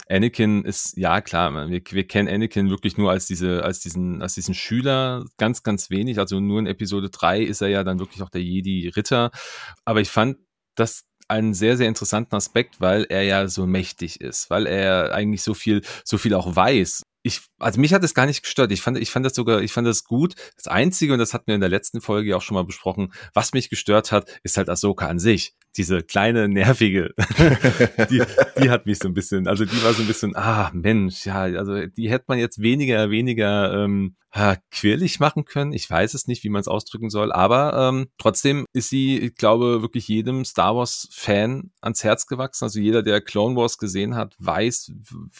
Anakin 0.08 0.64
ist, 0.64 0.96
ja 0.96 1.20
klar, 1.20 1.52
wir, 1.70 1.82
wir 1.88 2.06
kennen 2.06 2.28
Anakin 2.28 2.70
wirklich 2.70 2.96
nur 2.96 3.10
als 3.10 3.26
diese, 3.26 3.62
als 3.62 3.80
diesen, 3.80 4.22
als 4.22 4.34
diesen 4.34 4.54
Schüler, 4.54 5.26
ganz, 5.36 5.62
ganz 5.62 5.90
wenig. 5.90 6.18
Also 6.18 6.40
nur 6.40 6.58
in 6.60 6.66
Episode 6.66 7.10
3 7.10 7.42
ist 7.42 7.60
er 7.60 7.68
ja 7.68 7.84
dann 7.84 7.98
wirklich 7.98 8.22
auch 8.22 8.30
der 8.30 8.42
Jedi-Ritter. 8.42 9.30
Aber 9.84 10.00
ich 10.00 10.10
fand 10.10 10.38
das 10.74 11.04
einen 11.28 11.54
sehr, 11.54 11.76
sehr 11.76 11.88
interessanten 11.88 12.34
Aspekt, 12.34 12.80
weil 12.80 13.04
er 13.04 13.22
ja 13.22 13.48
so 13.48 13.66
mächtig 13.66 14.20
ist, 14.20 14.50
weil 14.50 14.66
er 14.66 15.14
eigentlich 15.14 15.42
so 15.42 15.54
viel, 15.54 15.82
so 16.04 16.18
viel 16.18 16.34
auch 16.34 16.56
weiß 16.56 17.01
ich, 17.22 17.40
also 17.58 17.80
mich 17.80 17.94
hat 17.94 18.04
es 18.04 18.14
gar 18.14 18.26
nicht 18.26 18.42
gestört. 18.42 18.72
Ich 18.72 18.82
fand, 18.82 18.98
ich 18.98 19.10
fand 19.10 19.24
das 19.24 19.34
sogar, 19.34 19.60
ich 19.62 19.72
fand 19.72 19.86
das 19.86 20.04
gut. 20.04 20.34
Das 20.56 20.66
Einzige, 20.66 21.12
und 21.12 21.18
das 21.18 21.34
hatten 21.34 21.46
wir 21.46 21.54
in 21.54 21.60
der 21.60 21.70
letzten 21.70 22.00
Folge 22.00 22.36
auch 22.36 22.42
schon 22.42 22.54
mal 22.56 22.64
besprochen, 22.64 23.12
was 23.34 23.52
mich 23.52 23.70
gestört 23.70 24.12
hat, 24.12 24.40
ist 24.42 24.56
halt 24.56 24.68
Ahsoka 24.68 25.06
an 25.06 25.18
sich. 25.18 25.54
Diese 25.76 26.02
kleine, 26.02 26.48
nervige, 26.48 27.14
die, 28.10 28.22
die 28.62 28.70
hat 28.70 28.86
mich 28.86 28.98
so 28.98 29.08
ein 29.08 29.14
bisschen, 29.14 29.48
also 29.48 29.64
die 29.64 29.82
war 29.82 29.92
so 29.92 30.02
ein 30.02 30.06
bisschen, 30.06 30.36
ah, 30.36 30.70
Mensch, 30.74 31.26
ja, 31.26 31.42
also 31.42 31.86
die 31.86 32.10
hätte 32.10 32.26
man 32.28 32.38
jetzt 32.38 32.60
weniger, 32.60 33.10
weniger 33.10 33.84
ähm, 33.84 34.16
quirlig 34.70 35.20
machen 35.20 35.44
können. 35.44 35.72
Ich 35.74 35.88
weiß 35.90 36.14
es 36.14 36.26
nicht, 36.26 36.42
wie 36.42 36.48
man 36.48 36.60
es 36.60 36.68
ausdrücken 36.68 37.10
soll, 37.10 37.32
aber 37.32 37.88
ähm, 37.88 38.08
trotzdem 38.16 38.64
ist 38.72 38.88
sie, 38.88 39.18
ich 39.18 39.34
glaube, 39.34 39.82
wirklich 39.82 40.08
jedem 40.08 40.46
Star 40.46 40.74
Wars-Fan 40.74 41.70
ans 41.82 42.02
Herz 42.02 42.26
gewachsen. 42.26 42.64
Also 42.64 42.80
jeder, 42.80 43.02
der 43.02 43.20
Clone 43.20 43.56
Wars 43.56 43.76
gesehen 43.76 44.14
hat, 44.14 44.34
weiß, 44.38 44.92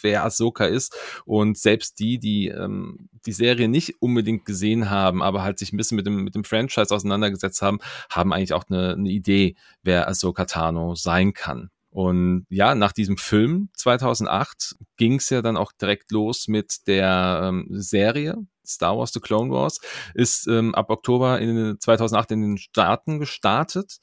wer 0.02 0.24
Ahsoka 0.24 0.66
ist. 0.66 0.94
Und 1.24 1.56
selbst 1.56 2.00
die, 2.00 2.18
die 2.18 2.48
ähm, 2.48 3.08
die 3.24 3.32
Serie 3.32 3.68
nicht 3.68 4.02
unbedingt 4.02 4.44
gesehen 4.44 4.90
haben, 4.90 5.22
aber 5.22 5.42
halt 5.42 5.58
sich 5.58 5.72
ein 5.72 5.76
bisschen 5.76 5.96
mit 5.96 6.06
dem, 6.06 6.24
mit 6.24 6.34
dem 6.34 6.44
Franchise 6.44 6.94
auseinandergesetzt 6.94 7.62
haben, 7.62 7.78
haben 8.10 8.32
eigentlich 8.32 8.52
auch 8.52 8.64
eine, 8.68 8.92
eine 8.92 9.10
Idee, 9.10 9.54
wer 9.82 10.08
Ahsoka 10.08 10.21
Tano 10.30 10.94
sein 10.94 11.32
kann. 11.32 11.70
Und 11.90 12.46
ja, 12.48 12.74
nach 12.74 12.92
diesem 12.92 13.18
Film 13.18 13.68
2008 13.76 14.76
ging 14.96 15.16
es 15.16 15.28
ja 15.28 15.42
dann 15.42 15.58
auch 15.58 15.72
direkt 15.72 16.10
los 16.10 16.48
mit 16.48 16.86
der 16.86 17.40
ähm, 17.44 17.66
Serie 17.70 18.46
Star 18.66 18.96
Wars 18.96 19.12
The 19.12 19.20
Clone 19.20 19.50
Wars 19.50 19.80
ist 20.14 20.46
ähm, 20.46 20.74
ab 20.74 20.90
Oktober 20.90 21.40
in 21.40 21.76
2008 21.78 22.30
in 22.32 22.40
den 22.42 22.58
Staaten 22.58 23.18
gestartet. 23.18 23.98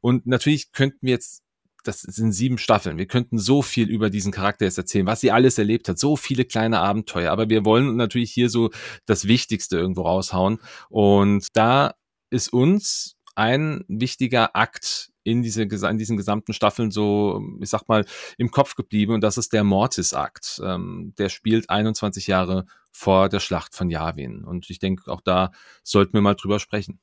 Und 0.00 0.26
natürlich 0.26 0.72
könnten 0.72 0.98
wir 1.02 1.12
jetzt 1.12 1.42
das 1.84 2.02
sind 2.02 2.30
sieben 2.30 2.58
Staffeln. 2.58 2.96
Wir 2.96 3.06
könnten 3.06 3.38
so 3.38 3.60
viel 3.60 3.90
über 3.90 4.08
diesen 4.08 4.30
Charakter 4.30 4.64
jetzt 4.64 4.78
erzählen, 4.78 5.06
was 5.06 5.20
sie 5.20 5.32
alles 5.32 5.58
erlebt 5.58 5.88
hat, 5.88 5.98
so 5.98 6.14
viele 6.14 6.44
kleine 6.44 6.78
Abenteuer. 6.78 7.32
Aber 7.32 7.48
wir 7.48 7.64
wollen 7.64 7.96
natürlich 7.96 8.30
hier 8.30 8.50
so 8.50 8.70
das 9.04 9.26
Wichtigste 9.26 9.78
irgendwo 9.78 10.02
raushauen. 10.02 10.60
Und 10.90 11.48
da 11.54 11.94
ist 12.30 12.52
uns 12.52 13.16
ein 13.34 13.84
wichtiger 13.88 14.54
Akt 14.54 15.11
in, 15.24 15.42
diese, 15.42 15.62
in 15.62 15.98
diesen 15.98 16.16
gesamten 16.16 16.52
Staffeln 16.52 16.90
so, 16.90 17.42
ich 17.60 17.70
sag 17.70 17.88
mal, 17.88 18.04
im 18.38 18.50
Kopf 18.50 18.74
geblieben 18.74 19.14
und 19.14 19.22
das 19.22 19.38
ist 19.38 19.52
der 19.52 19.64
Mortis-Akt. 19.64 20.60
Ähm, 20.64 21.14
der 21.18 21.28
spielt 21.28 21.70
21 21.70 22.26
Jahre 22.26 22.66
vor 22.90 23.28
der 23.28 23.40
Schlacht 23.40 23.74
von 23.74 23.90
Yavin 23.90 24.44
und 24.44 24.68
ich 24.70 24.78
denke, 24.78 25.10
auch 25.10 25.20
da 25.20 25.52
sollten 25.82 26.14
wir 26.14 26.20
mal 26.20 26.34
drüber 26.34 26.58
sprechen. 26.58 27.00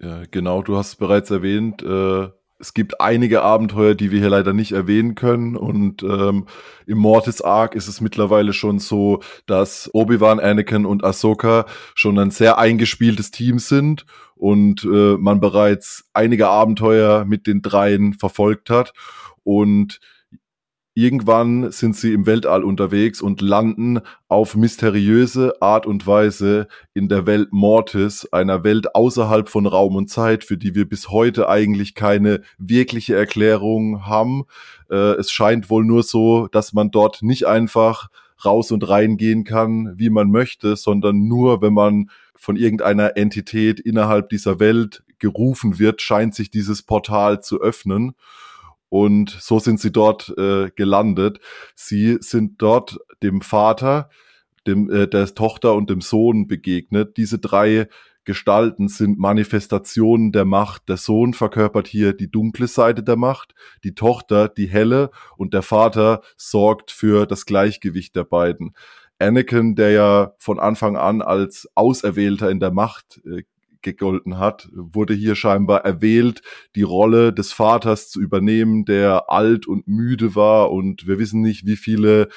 Ja, 0.00 0.24
genau, 0.30 0.62
du 0.62 0.76
hast 0.76 0.88
es 0.88 0.96
bereits 0.96 1.30
erwähnt, 1.30 1.82
äh, 1.82 2.28
es 2.62 2.74
gibt 2.74 3.00
einige 3.00 3.42
Abenteuer, 3.42 3.96
die 3.96 4.12
wir 4.12 4.20
hier 4.20 4.30
leider 4.30 4.52
nicht 4.52 4.70
erwähnen 4.70 5.16
können. 5.16 5.56
Und 5.56 6.04
ähm, 6.04 6.46
im 6.86 6.98
Mortis 6.98 7.42
Arc 7.42 7.74
ist 7.74 7.88
es 7.88 8.00
mittlerweile 8.00 8.52
schon 8.52 8.78
so, 8.78 9.20
dass 9.46 9.90
Obi-Wan, 9.92 10.38
Anakin 10.38 10.86
und 10.86 11.02
Ahsoka 11.02 11.66
schon 11.96 12.20
ein 12.20 12.30
sehr 12.30 12.58
eingespieltes 12.58 13.32
Team 13.32 13.58
sind 13.58 14.06
und 14.42 14.82
äh, 14.82 15.16
man 15.18 15.38
bereits 15.38 16.10
einige 16.14 16.48
Abenteuer 16.48 17.24
mit 17.24 17.46
den 17.46 17.62
dreien 17.62 18.12
verfolgt 18.14 18.70
hat. 18.70 18.92
Und 19.44 20.00
Irgendwann 20.94 21.72
sind 21.72 21.96
sie 21.96 22.12
im 22.12 22.26
Weltall 22.26 22.64
unterwegs 22.64 23.22
und 23.22 23.40
landen 23.40 24.00
auf 24.28 24.56
mysteriöse 24.56 25.54
Art 25.62 25.86
und 25.86 26.06
Weise 26.06 26.68
in 26.92 27.08
der 27.08 27.24
Welt 27.24 27.48
Mortis, 27.50 28.28
einer 28.30 28.62
Welt 28.62 28.94
außerhalb 28.94 29.48
von 29.48 29.64
Raum 29.64 29.96
und 29.96 30.10
Zeit, 30.10 30.44
für 30.44 30.58
die 30.58 30.74
wir 30.74 30.86
bis 30.86 31.08
heute 31.08 31.48
eigentlich 31.48 31.94
keine 31.94 32.42
wirkliche 32.58 33.16
Erklärung 33.16 34.04
haben. 34.04 34.44
Äh, 34.90 35.14
es 35.14 35.30
scheint 35.30 35.70
wohl 35.70 35.86
nur 35.86 36.02
so, 36.02 36.46
dass 36.48 36.74
man 36.74 36.90
dort 36.90 37.22
nicht 37.22 37.46
einfach 37.46 38.10
raus 38.44 38.70
und 38.70 38.86
reingehen 38.86 39.44
kann, 39.44 39.94
wie 39.96 40.10
man 40.10 40.30
möchte, 40.30 40.76
sondern 40.76 41.26
nur, 41.26 41.62
wenn 41.62 41.72
man 41.72 42.10
von 42.42 42.56
irgendeiner 42.56 43.16
Entität 43.16 43.78
innerhalb 43.78 44.28
dieser 44.28 44.58
Welt 44.58 45.04
gerufen 45.20 45.78
wird, 45.78 46.02
scheint 46.02 46.34
sich 46.34 46.50
dieses 46.50 46.82
Portal 46.82 47.40
zu 47.40 47.60
öffnen. 47.60 48.14
Und 48.88 49.30
so 49.30 49.60
sind 49.60 49.78
sie 49.78 49.92
dort 49.92 50.34
äh, 50.36 50.70
gelandet. 50.74 51.38
Sie 51.76 52.18
sind 52.18 52.60
dort 52.60 52.98
dem 53.22 53.42
Vater, 53.42 54.10
dem, 54.66 54.90
äh, 54.90 55.06
der 55.06 55.32
Tochter 55.32 55.74
und 55.74 55.88
dem 55.88 56.00
Sohn 56.00 56.48
begegnet. 56.48 57.16
Diese 57.16 57.38
drei 57.38 57.86
Gestalten 58.24 58.88
sind 58.88 59.20
Manifestationen 59.20 60.32
der 60.32 60.44
Macht. 60.44 60.88
Der 60.88 60.96
Sohn 60.96 61.34
verkörpert 61.34 61.86
hier 61.86 62.12
die 62.12 62.30
dunkle 62.30 62.66
Seite 62.66 63.04
der 63.04 63.16
Macht, 63.16 63.54
die 63.84 63.94
Tochter 63.94 64.48
die 64.48 64.66
helle 64.66 65.10
und 65.36 65.54
der 65.54 65.62
Vater 65.62 66.22
sorgt 66.36 66.90
für 66.90 67.24
das 67.26 67.46
Gleichgewicht 67.46 68.16
der 68.16 68.24
beiden. 68.24 68.74
Anakin, 69.22 69.74
der 69.74 69.90
ja 69.90 70.32
von 70.38 70.58
Anfang 70.58 70.96
an 70.96 71.22
als 71.22 71.68
Auserwählter 71.74 72.50
in 72.50 72.60
der 72.60 72.72
Macht 72.72 73.20
äh, 73.24 73.42
gegolten 73.82 74.38
hat, 74.38 74.68
wurde 74.72 75.14
hier 75.14 75.34
scheinbar 75.34 75.84
erwählt, 75.84 76.40
die 76.76 76.82
Rolle 76.82 77.32
des 77.32 77.52
Vaters 77.52 78.10
zu 78.10 78.20
übernehmen, 78.20 78.84
der 78.84 79.30
alt 79.30 79.66
und 79.66 79.88
müde 79.88 80.34
war 80.34 80.70
und 80.70 81.06
wir 81.06 81.18
wissen 81.18 81.42
nicht, 81.42 81.66
wie 81.66 81.76
viele 81.76 82.28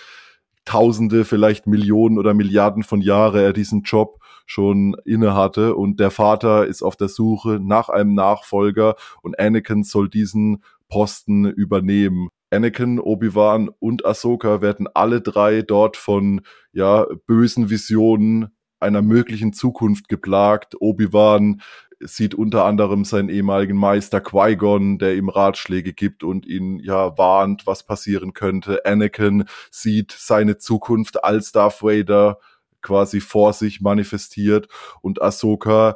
Tausende, 0.65 1.25
vielleicht 1.25 1.67
Millionen 1.67 2.17
oder 2.17 2.33
Milliarden 2.33 2.81
von 2.81 2.99
Jahre 2.99 3.43
er 3.43 3.53
diesen 3.53 3.83
Job 3.83 4.17
schon 4.47 4.95
inne 5.05 5.35
hatte 5.35 5.75
und 5.75 5.99
der 5.99 6.09
Vater 6.09 6.65
ist 6.65 6.81
auf 6.81 6.95
der 6.95 7.07
Suche 7.07 7.59
nach 7.61 7.89
einem 7.89 8.15
Nachfolger 8.15 8.95
und 9.21 9.39
Anakin 9.39 9.83
soll 9.83 10.09
diesen 10.09 10.63
Posten 10.89 11.45
übernehmen. 11.45 12.29
Anakin, 12.49 12.99
Obi-Wan 12.99 13.69
und 13.79 14.05
Ahsoka 14.05 14.61
werden 14.61 14.87
alle 14.93 15.21
drei 15.21 15.61
dort 15.61 15.97
von 15.97 16.41
ja 16.71 17.05
bösen 17.25 17.69
Visionen 17.69 18.55
einer 18.79 19.01
möglichen 19.01 19.53
Zukunft 19.53 20.09
geplagt. 20.09 20.75
Obi-Wan 20.79 21.61
sieht 21.99 22.35
unter 22.35 22.65
anderem 22.65 23.05
seinen 23.05 23.29
ehemaligen 23.29 23.77
Meister 23.77 24.21
Qui-Gon, 24.21 24.97
der 24.99 25.15
ihm 25.15 25.29
Ratschläge 25.29 25.93
gibt 25.93 26.23
und 26.23 26.45
ihn 26.45 26.79
ja 26.79 27.17
warnt, 27.17 27.65
was 27.65 27.85
passieren 27.85 28.33
könnte. 28.33 28.85
Anakin 28.85 29.45
sieht 29.71 30.11
seine 30.11 30.57
Zukunft 30.57 31.23
als 31.23 31.51
Darth 31.51 31.81
Vader 31.81 32.37
quasi 32.81 33.19
vor 33.19 33.53
sich 33.53 33.81
manifestiert 33.81 34.67
und 35.01 35.21
Ahsoka 35.21 35.95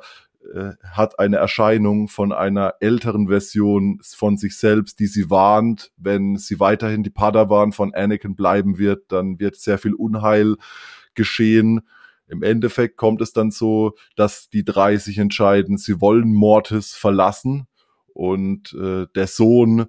äh, 0.54 0.74
hat 0.84 1.20
eine 1.20 1.38
Erscheinung 1.38 2.08
von 2.08 2.32
einer 2.32 2.76
älteren 2.80 3.28
Version 3.28 4.00
von 4.04 4.38
sich 4.38 4.58
selbst, 4.58 5.00
die 5.00 5.08
sie 5.08 5.30
warnt, 5.30 5.92
wenn 5.98 6.38
sie 6.38 6.60
weiterhin 6.60 7.04
die 7.04 7.10
Padawan 7.10 7.72
von 7.72 7.94
Anakin 7.94 8.36
bleiben 8.36 8.78
wird, 8.78 9.12
dann 9.12 9.40
wird 9.40 9.56
sehr 9.56 9.78
viel 9.78 9.94
Unheil 9.94 10.56
geschehen. 11.14 11.82
Im 12.28 12.44
Endeffekt 12.44 12.98
kommt 12.98 13.22
es 13.22 13.34
dann 13.34 13.52
so, 13.52 13.96
dass 14.16 14.50
die 14.50 14.64
drei 14.64 14.98
sich 14.98 15.18
entscheiden, 15.18 15.78
sie 15.78 16.00
wollen 16.02 16.32
Mortis 16.32 16.94
verlassen 16.94 17.68
und 18.14 18.74
äh, 18.74 19.08
der 19.16 19.28
Sohn 19.28 19.88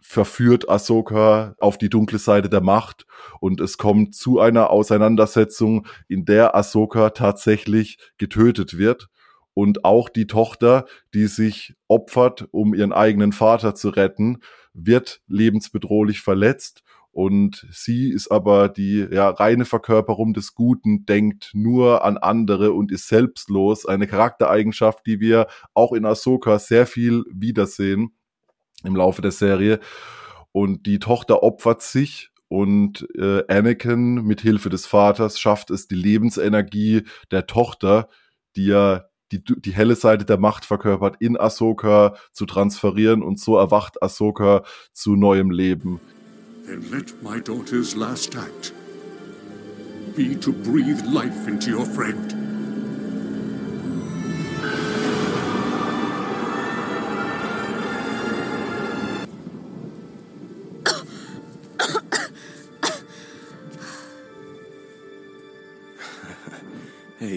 verführt 0.00 0.68
Ahsoka 0.68 1.54
auf 1.58 1.78
die 1.78 1.88
dunkle 1.88 2.18
Seite 2.18 2.50
der 2.50 2.60
Macht 2.60 3.06
und 3.40 3.60
es 3.60 3.78
kommt 3.78 4.14
zu 4.14 4.38
einer 4.38 4.68
Auseinandersetzung, 4.68 5.86
in 6.08 6.26
der 6.26 6.54
Ahsoka 6.54 7.10
tatsächlich 7.10 7.98
getötet 8.18 8.76
wird 8.76 9.08
und 9.54 9.84
auch 9.84 10.08
die 10.08 10.26
Tochter, 10.26 10.86
die 11.14 11.26
sich 11.26 11.74
opfert, 11.88 12.48
um 12.50 12.74
ihren 12.74 12.92
eigenen 12.92 13.32
Vater 13.32 13.74
zu 13.74 13.88
retten, 13.88 14.38
wird 14.72 15.22
lebensbedrohlich 15.28 16.20
verletzt 16.20 16.82
und 17.14 17.64
sie 17.70 18.10
ist 18.10 18.32
aber 18.32 18.68
die 18.68 19.06
ja, 19.08 19.30
reine 19.30 19.66
Verkörperung 19.66 20.34
des 20.34 20.56
Guten, 20.56 21.06
denkt 21.06 21.52
nur 21.54 22.04
an 22.04 22.18
andere 22.18 22.72
und 22.72 22.90
ist 22.90 23.06
selbstlos. 23.06 23.86
Eine 23.86 24.08
Charaktereigenschaft, 24.08 25.06
die 25.06 25.20
wir 25.20 25.46
auch 25.74 25.92
in 25.92 26.06
Ahsoka 26.06 26.58
sehr 26.58 26.88
viel 26.88 27.22
wiedersehen 27.32 28.16
im 28.82 28.96
Laufe 28.96 29.22
der 29.22 29.30
Serie. 29.30 29.78
Und 30.50 30.86
die 30.86 30.98
Tochter 30.98 31.44
opfert 31.44 31.82
sich 31.82 32.30
und 32.48 33.06
äh, 33.16 33.44
Anakin 33.46 34.24
mit 34.24 34.40
Hilfe 34.40 34.68
des 34.68 34.84
Vaters 34.84 35.38
schafft 35.38 35.70
es, 35.70 35.86
die 35.86 35.94
Lebensenergie 35.94 37.04
der 37.30 37.46
Tochter, 37.46 38.08
die 38.56 38.66
ja 38.66 39.04
die, 39.32 39.42
die 39.42 39.72
helle 39.72 39.96
Seite 39.96 40.24
der 40.24 40.38
Macht 40.38 40.64
verkörpert, 40.64 41.16
in 41.20 41.38
Ahsoka 41.38 42.14
zu 42.32 42.46
transferieren 42.46 43.22
und 43.22 43.38
so 43.40 43.56
erwacht 43.56 44.02
Ahsoka 44.02 44.64
zu 44.92 45.16
neuem 45.16 45.50
Leben. 45.50 46.00
Then 46.66 46.90
let 46.90 47.22
my 47.22 47.40
daughter's 47.40 47.94
last 47.94 48.36
act 48.36 48.72
be 50.16 50.38
to 50.40 50.52
breathe 50.52 51.04
life 51.06 51.48
into 51.48 51.70
your 51.70 51.84
friend. 51.84 52.43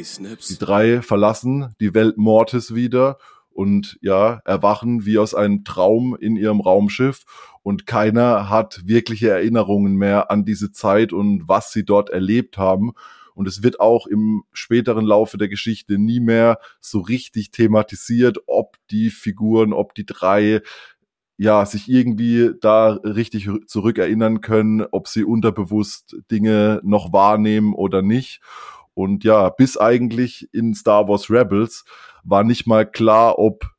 Hey, 0.08 0.13
Snips. 0.13 0.48
Die 0.48 0.58
drei 0.58 1.02
verlassen 1.02 1.76
die 1.82 1.93
Welt 1.93 2.17
Mortis 2.17 2.74
wieder 2.74 3.17
und 3.50 3.98
ja, 4.02 4.39
erwachen 4.46 5.06
wie 5.06 5.17
aus 5.17 5.34
einem 5.34 5.65
Traum 5.65 6.15
in 6.17 6.38
ihrem 6.38 6.62
Raumschiff 6.62 7.26
und 7.62 7.86
keiner 7.86 8.50
hat 8.50 8.84
wirkliche 8.86 9.30
Erinnerungen 9.30 9.96
mehr 9.96 10.32
an 10.32 10.46
diese 10.46 10.72
Zeit 10.72 11.12
und 11.12 11.50
was 11.50 11.74
sie 11.74 11.84
dort 11.84 12.10
erlebt 12.10 12.58
haben. 12.58 12.93
Und 13.34 13.50
es 13.50 13.63
wird 13.63 13.82
auch 13.82 14.08
im 14.08 14.43
späteren 14.54 15.06
Laufe 15.06 15.38
der 15.38 15.50
Geschichte 15.50 15.98
nie 15.98 16.22
mehr 16.22 16.60
so 16.80 17.02
richtig 17.02 17.52
thematisiert, 17.52 18.38
ob 18.48 18.78
die 18.89 19.10
Figuren, 19.10 19.74
ob 19.74 19.93
die 19.93 20.06
drei 20.06 20.62
ja, 21.39 21.65
sich 21.65 21.88
irgendwie 21.88 22.52
da 22.62 22.93
richtig 23.04 23.48
zurückerinnern 23.67 24.41
können, 24.41 24.86
ob 24.89 25.08
sie 25.08 25.24
unterbewusst 25.24 26.15
Dinge 26.32 26.80
noch 26.84 27.13
wahrnehmen 27.13 27.74
oder 27.74 28.02
nicht. 28.02 28.41
Und 28.97 29.23
ja, 29.23 29.49
bis 29.49 29.77
eigentlich 29.77 30.49
in 30.53 30.73
Star 30.73 31.07
Wars 31.07 31.29
Rebels 31.29 31.86
war 32.23 32.43
nicht 32.43 32.65
mal 32.65 32.83
klar, 32.83 33.38
ob 33.38 33.69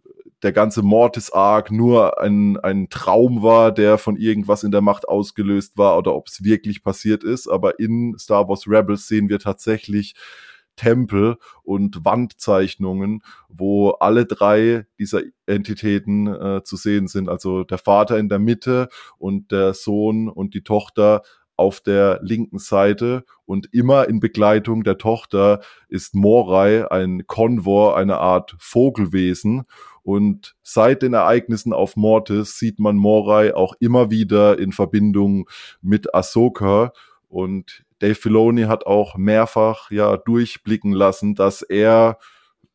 der 0.44 0.52
ganze 0.52 0.82
Mortis-Arc 0.82 1.72
nur 1.72 2.20
ein, 2.20 2.56
ein 2.58 2.88
Traum 2.88 3.42
war, 3.42 3.72
der 3.72 3.98
von 3.98 4.16
irgendwas 4.16 4.62
in 4.62 4.70
der 4.70 4.80
Macht 4.80 5.08
ausgelöst 5.08 5.76
war 5.76 5.98
oder 5.98 6.14
ob 6.14 6.28
es 6.28 6.44
wirklich 6.44 6.84
passiert 6.84 7.24
ist. 7.24 7.48
Aber 7.48 7.80
in 7.80 8.16
Star 8.16 8.48
Wars 8.48 8.68
Rebels 8.68 9.08
sehen 9.08 9.28
wir 9.28 9.40
tatsächlich 9.40 10.14
Tempel 10.76 11.36
und 11.64 12.04
Wandzeichnungen, 12.04 13.22
wo 13.48 13.90
alle 13.90 14.24
drei 14.24 14.86
dieser 15.00 15.22
Entitäten 15.46 16.28
äh, 16.28 16.62
zu 16.62 16.76
sehen 16.76 17.08
sind. 17.08 17.28
Also 17.28 17.64
der 17.64 17.78
Vater 17.78 18.18
in 18.18 18.28
der 18.28 18.38
Mitte 18.38 18.88
und 19.18 19.50
der 19.50 19.74
Sohn 19.74 20.28
und 20.28 20.54
die 20.54 20.62
Tochter 20.62 21.22
auf 21.58 21.80
der 21.80 22.20
linken 22.22 22.58
Seite 22.58 23.24
und 23.44 23.72
immer 23.72 24.08
in 24.08 24.20
Begleitung 24.20 24.84
der 24.84 24.98
Tochter 24.98 25.60
ist 25.88 26.14
Morai 26.14 26.90
ein 26.90 27.26
Konvor, 27.26 27.96
eine 27.96 28.18
Art 28.18 28.54
Vogelwesen. 28.58 29.64
Und 30.02 30.54
seit 30.62 31.02
den 31.02 31.14
Ereignissen 31.14 31.72
auf 31.72 31.96
Mortis 31.96 32.58
sieht 32.58 32.78
man 32.78 32.96
Morai 32.96 33.54
auch 33.54 33.74
immer 33.80 34.10
wieder 34.10 34.58
in 34.58 34.72
Verbindung 34.72 35.48
mit 35.82 36.14
Ahsoka. 36.14 36.92
Und 37.28 37.84
Dave 37.98 38.14
Filoni 38.14 38.62
hat 38.62 38.86
auch 38.86 39.16
mehrfach 39.16 39.90
ja 39.90 40.16
durchblicken 40.16 40.92
lassen, 40.92 41.34
dass 41.34 41.62
er 41.62 42.18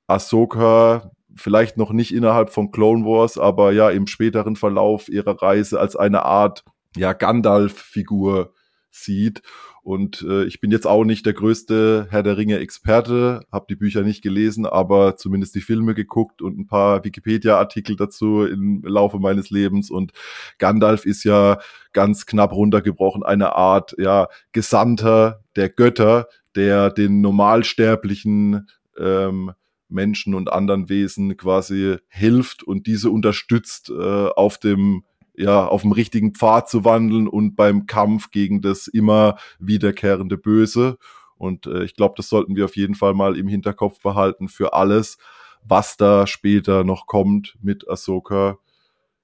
Ahsoka 0.07 1.11
vielleicht 1.35 1.77
noch 1.77 1.91
nicht 1.91 2.13
innerhalb 2.13 2.49
von 2.49 2.71
Clone 2.71 3.05
Wars, 3.05 3.37
aber 3.37 3.71
ja 3.71 3.89
im 3.89 4.07
späteren 4.07 4.55
Verlauf 4.55 5.09
ihrer 5.09 5.41
Reise 5.41 5.79
als 5.79 5.95
eine 5.95 6.25
Art 6.25 6.63
ja 6.95 7.13
Gandalf-Figur 7.13 8.53
sieht. 8.93 9.41
Und 9.81 10.21
äh, 10.21 10.45
ich 10.45 10.61
bin 10.61 10.71
jetzt 10.71 10.87
auch 10.87 11.03
nicht 11.03 11.25
der 11.25 11.33
größte 11.33 12.07
Herr 12.09 12.23
der 12.23 12.37
Ringe-Experte, 12.37 13.41
habe 13.51 13.65
die 13.69 13.75
Bücher 13.75 14.01
nicht 14.01 14.21
gelesen, 14.21 14.65
aber 14.65 15.17
zumindest 15.17 15.55
die 15.55 15.61
Filme 15.61 15.93
geguckt 15.93 16.41
und 16.41 16.57
ein 16.57 16.67
paar 16.67 17.03
Wikipedia-Artikel 17.03 17.95
dazu 17.95 18.45
im 18.45 18.81
Laufe 18.85 19.19
meines 19.19 19.49
Lebens. 19.49 19.91
Und 19.91 20.13
Gandalf 20.57 21.05
ist 21.05 21.23
ja 21.23 21.59
ganz 21.91 22.25
knapp 22.25 22.53
runtergebrochen 22.53 23.23
eine 23.23 23.55
Art 23.55 23.95
ja 23.97 24.27
Gesandter 24.51 25.43
der 25.55 25.69
Götter, 25.69 26.27
der 26.55 26.89
den 26.89 27.21
normalsterblichen 27.21 28.67
ähm, 28.97 29.51
Menschen 29.89 30.33
und 30.33 30.51
anderen 30.51 30.89
Wesen 30.89 31.37
quasi 31.37 31.97
hilft 32.07 32.63
und 32.63 32.87
diese 32.87 33.09
unterstützt 33.09 33.89
äh, 33.89 34.27
auf 34.27 34.57
dem 34.57 35.03
ja, 35.35 35.65
auf 35.65 35.81
dem 35.81 35.91
richtigen 35.91 36.33
Pfad 36.33 36.69
zu 36.69 36.85
wandeln 36.85 37.27
und 37.27 37.55
beim 37.55 37.85
Kampf 37.85 38.31
gegen 38.31 38.61
das 38.61 38.87
immer 38.87 39.37
wiederkehrende 39.59 40.37
Böse. 40.37 40.97
Und 41.35 41.65
äh, 41.65 41.83
ich 41.83 41.95
glaube, 41.95 42.13
das 42.17 42.29
sollten 42.29 42.55
wir 42.55 42.65
auf 42.65 42.75
jeden 42.75 42.95
Fall 42.95 43.13
mal 43.13 43.37
im 43.37 43.47
Hinterkopf 43.47 43.99
behalten 44.01 44.47
für 44.47 44.73
alles, 44.73 45.17
was 45.63 45.97
da 45.97 46.27
später 46.27 46.83
noch 46.83 47.07
kommt 47.07 47.57
mit 47.61 47.89
Ahsoka. 47.89 48.57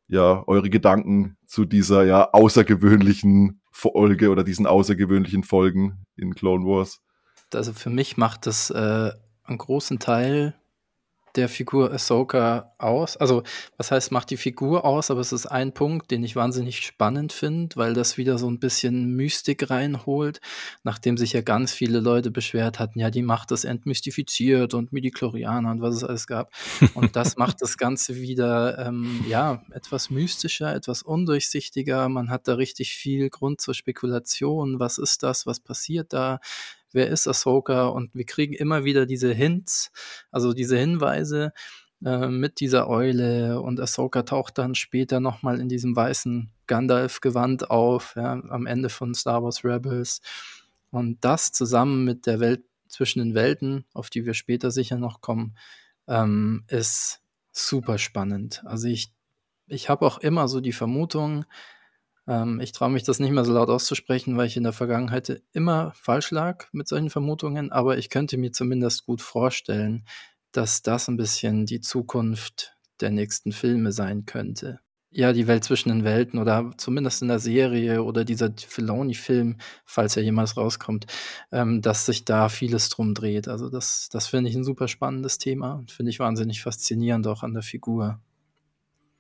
Ja, 0.08 0.44
eure 0.48 0.72
Gedanken 0.72 1.38
zu 1.46 1.66
dieser 1.66 2.04
ja 2.04 2.30
außergewöhnlichen 2.32 3.62
Folge 3.72 4.30
oder 4.30 4.44
diesen 4.44 4.66
außergewöhnlichen 4.66 5.44
Folgen 5.44 6.06
in 6.16 6.34
Clone 6.34 6.66
Wars. 6.66 7.02
Also 7.54 7.74
für 7.74 7.92
mich 7.92 8.18
macht 8.18 8.48
das 8.48 8.72
äh, 8.72 9.12
einen 9.44 9.58
großen 9.58 10.00
Teil 10.00 10.56
der 11.36 11.50
Figur 11.50 11.92
Ahsoka 11.92 12.74
aus. 12.78 13.18
Also, 13.18 13.44
was 13.78 13.92
heißt, 13.92 14.12
macht 14.12 14.30
die 14.30 14.38
Figur 14.38 14.86
aus, 14.86 15.12
aber 15.12 15.22
es 15.22 15.32
ist 15.32 15.46
ein 15.46 15.74
Punkt, 15.74 16.12
den 16.12 16.24
ich 16.24 16.36
wahnsinnig 16.36 16.86
spannend 16.86 17.34
finde, 17.34 17.76
weil 17.76 17.94
das 17.94 18.18
wieder 18.18 18.38
so 18.38 18.50
ein 18.50 18.60
bisschen 18.60 19.16
Mystik 19.16 19.70
reinholt, 19.70 20.42
nachdem 20.84 21.18
sich 21.18 21.34
ja 21.34 21.42
ganz 21.42 21.74
viele 21.74 22.00
Leute 22.00 22.32
beschwert 22.32 22.80
hatten, 22.80 23.00
ja, 23.00 23.10
die 23.10 23.22
Macht 23.22 23.52
ist 23.52 23.66
entmystifiziert 23.66 24.74
und 24.74 24.94
Midichlorianer 24.94 25.72
und 25.72 25.82
was 25.82 25.96
es 25.96 26.04
alles 26.04 26.28
gab. 26.28 26.52
Und 26.94 27.16
das 27.16 27.38
macht 27.38 27.62
das 27.62 27.78
Ganze 27.78 28.16
wieder, 28.16 28.78
ähm, 28.80 29.24
ja, 29.28 29.64
etwas 29.72 30.10
mystischer, 30.10 30.74
etwas 30.74 31.02
undurchsichtiger. 31.02 32.10
Man 32.10 32.30
hat 32.30 32.48
da 32.48 32.56
richtig 32.56 32.94
viel 32.94 33.30
Grund 33.30 33.62
zur 33.62 33.74
Spekulation. 33.74 34.80
Was 34.80 34.98
ist 34.98 35.24
das? 35.24 35.46
Was 35.46 35.60
passiert 35.60 36.14
da? 36.14 36.40
Wer 36.92 37.08
ist 37.08 37.28
Ahsoka 37.28 37.88
und 37.88 38.14
wir 38.14 38.26
kriegen 38.26 38.54
immer 38.54 38.84
wieder 38.84 39.06
diese 39.06 39.34
Hints, 39.34 39.92
also 40.32 40.54
diese 40.54 40.78
Hinweise 40.78 41.54
äh, 42.04 42.28
mit 42.28 42.60
dieser 42.60 42.88
Eule 42.90 43.62
und 43.62 43.80
Ahsoka 43.80 44.24
taucht 44.24 44.58
dann 44.58 44.76
später 44.76 45.20
nochmal 45.20 45.60
in 45.60 45.70
diesem 45.70 45.96
weißen 45.96 46.52
Gandalf-Gewand 46.68 47.70
auf, 47.70 48.14
ja, 48.16 48.34
am 48.34 48.66
Ende 48.66 48.90
von 48.90 49.14
Star 49.14 49.44
Wars 49.44 49.64
Rebels. 49.64 50.22
Und 50.92 51.24
das 51.24 51.52
zusammen 51.52 52.06
mit 52.06 52.26
der 52.26 52.40
Welt 52.40 52.64
zwischen 52.88 53.20
den 53.20 53.36
Welten, 53.36 53.86
auf 53.94 54.10
die 54.10 54.26
wir 54.26 54.34
später 54.34 54.72
sicher 54.72 54.98
noch 54.98 55.22
kommen, 55.22 55.56
ähm, 56.08 56.64
ist 56.68 57.22
super 57.52 57.98
spannend. 57.98 58.64
Also 58.66 58.88
ich, 58.88 59.14
ich 59.68 59.90
habe 59.90 60.06
auch 60.06 60.20
immer 60.20 60.48
so 60.48 60.62
die 60.62 60.72
Vermutung, 60.72 61.46
ähm, 62.30 62.60
ich 62.62 62.72
traue 62.72 62.92
mich 62.92 63.04
das 63.04 63.20
nicht 63.20 63.32
mehr 63.32 63.44
so 63.44 63.54
laut 63.54 63.70
auszusprechen, 63.70 64.38
weil 64.38 64.46
ich 64.46 64.56
in 64.56 64.64
der 64.64 64.72
Vergangenheit 64.72 65.42
immer 65.52 65.92
falsch 65.96 66.30
lag 66.30 66.68
mit 66.72 66.88
solchen 66.88 67.10
Vermutungen, 67.10 67.72
aber 67.72 67.98
ich 67.98 68.10
könnte 68.10 68.38
mir 68.38 68.52
zumindest 68.52 69.06
gut 69.06 69.22
vorstellen, 69.22 70.06
dass 70.52 70.84
das 70.84 71.08
ein 71.10 71.18
bisschen 71.18 71.66
die 71.66 71.82
Zukunft 71.82 72.78
der 73.02 73.10
nächsten 73.10 73.52
Filme 73.52 73.92
sein 73.92 74.26
könnte. 74.26 74.80
Ja, 75.12 75.34
die 75.34 75.48
Welt 75.48 75.64
zwischen 75.64 75.90
den 75.90 76.04
Welten 76.04 76.38
oder 76.38 76.70
zumindest 76.78 77.24
in 77.24 77.30
der 77.30 77.40
Serie 77.40 78.04
oder 78.04 78.24
dieser 78.24 78.52
Filoni-Film, 78.56 79.58
falls 79.84 80.16
er 80.16 80.22
jemals 80.22 80.56
rauskommt, 80.56 81.08
ähm, 81.52 81.82
dass 81.82 82.06
sich 82.06 82.26
da 82.26 82.48
vieles 82.48 82.90
drum 82.90 83.16
dreht. 83.16 83.48
Also 83.48 83.72
das, 83.72 84.10
das 84.12 84.28
finde 84.28 84.52
ich 84.52 84.56
ein 84.56 84.64
super 84.64 84.88
spannendes 84.88 85.40
Thema 85.40 85.74
und 85.74 85.90
finde 85.90 86.12
ich 86.12 86.20
wahnsinnig 86.20 86.62
faszinierend 86.62 87.26
auch 87.26 87.42
an 87.42 87.56
der 87.56 87.64
Figur. 87.64 88.22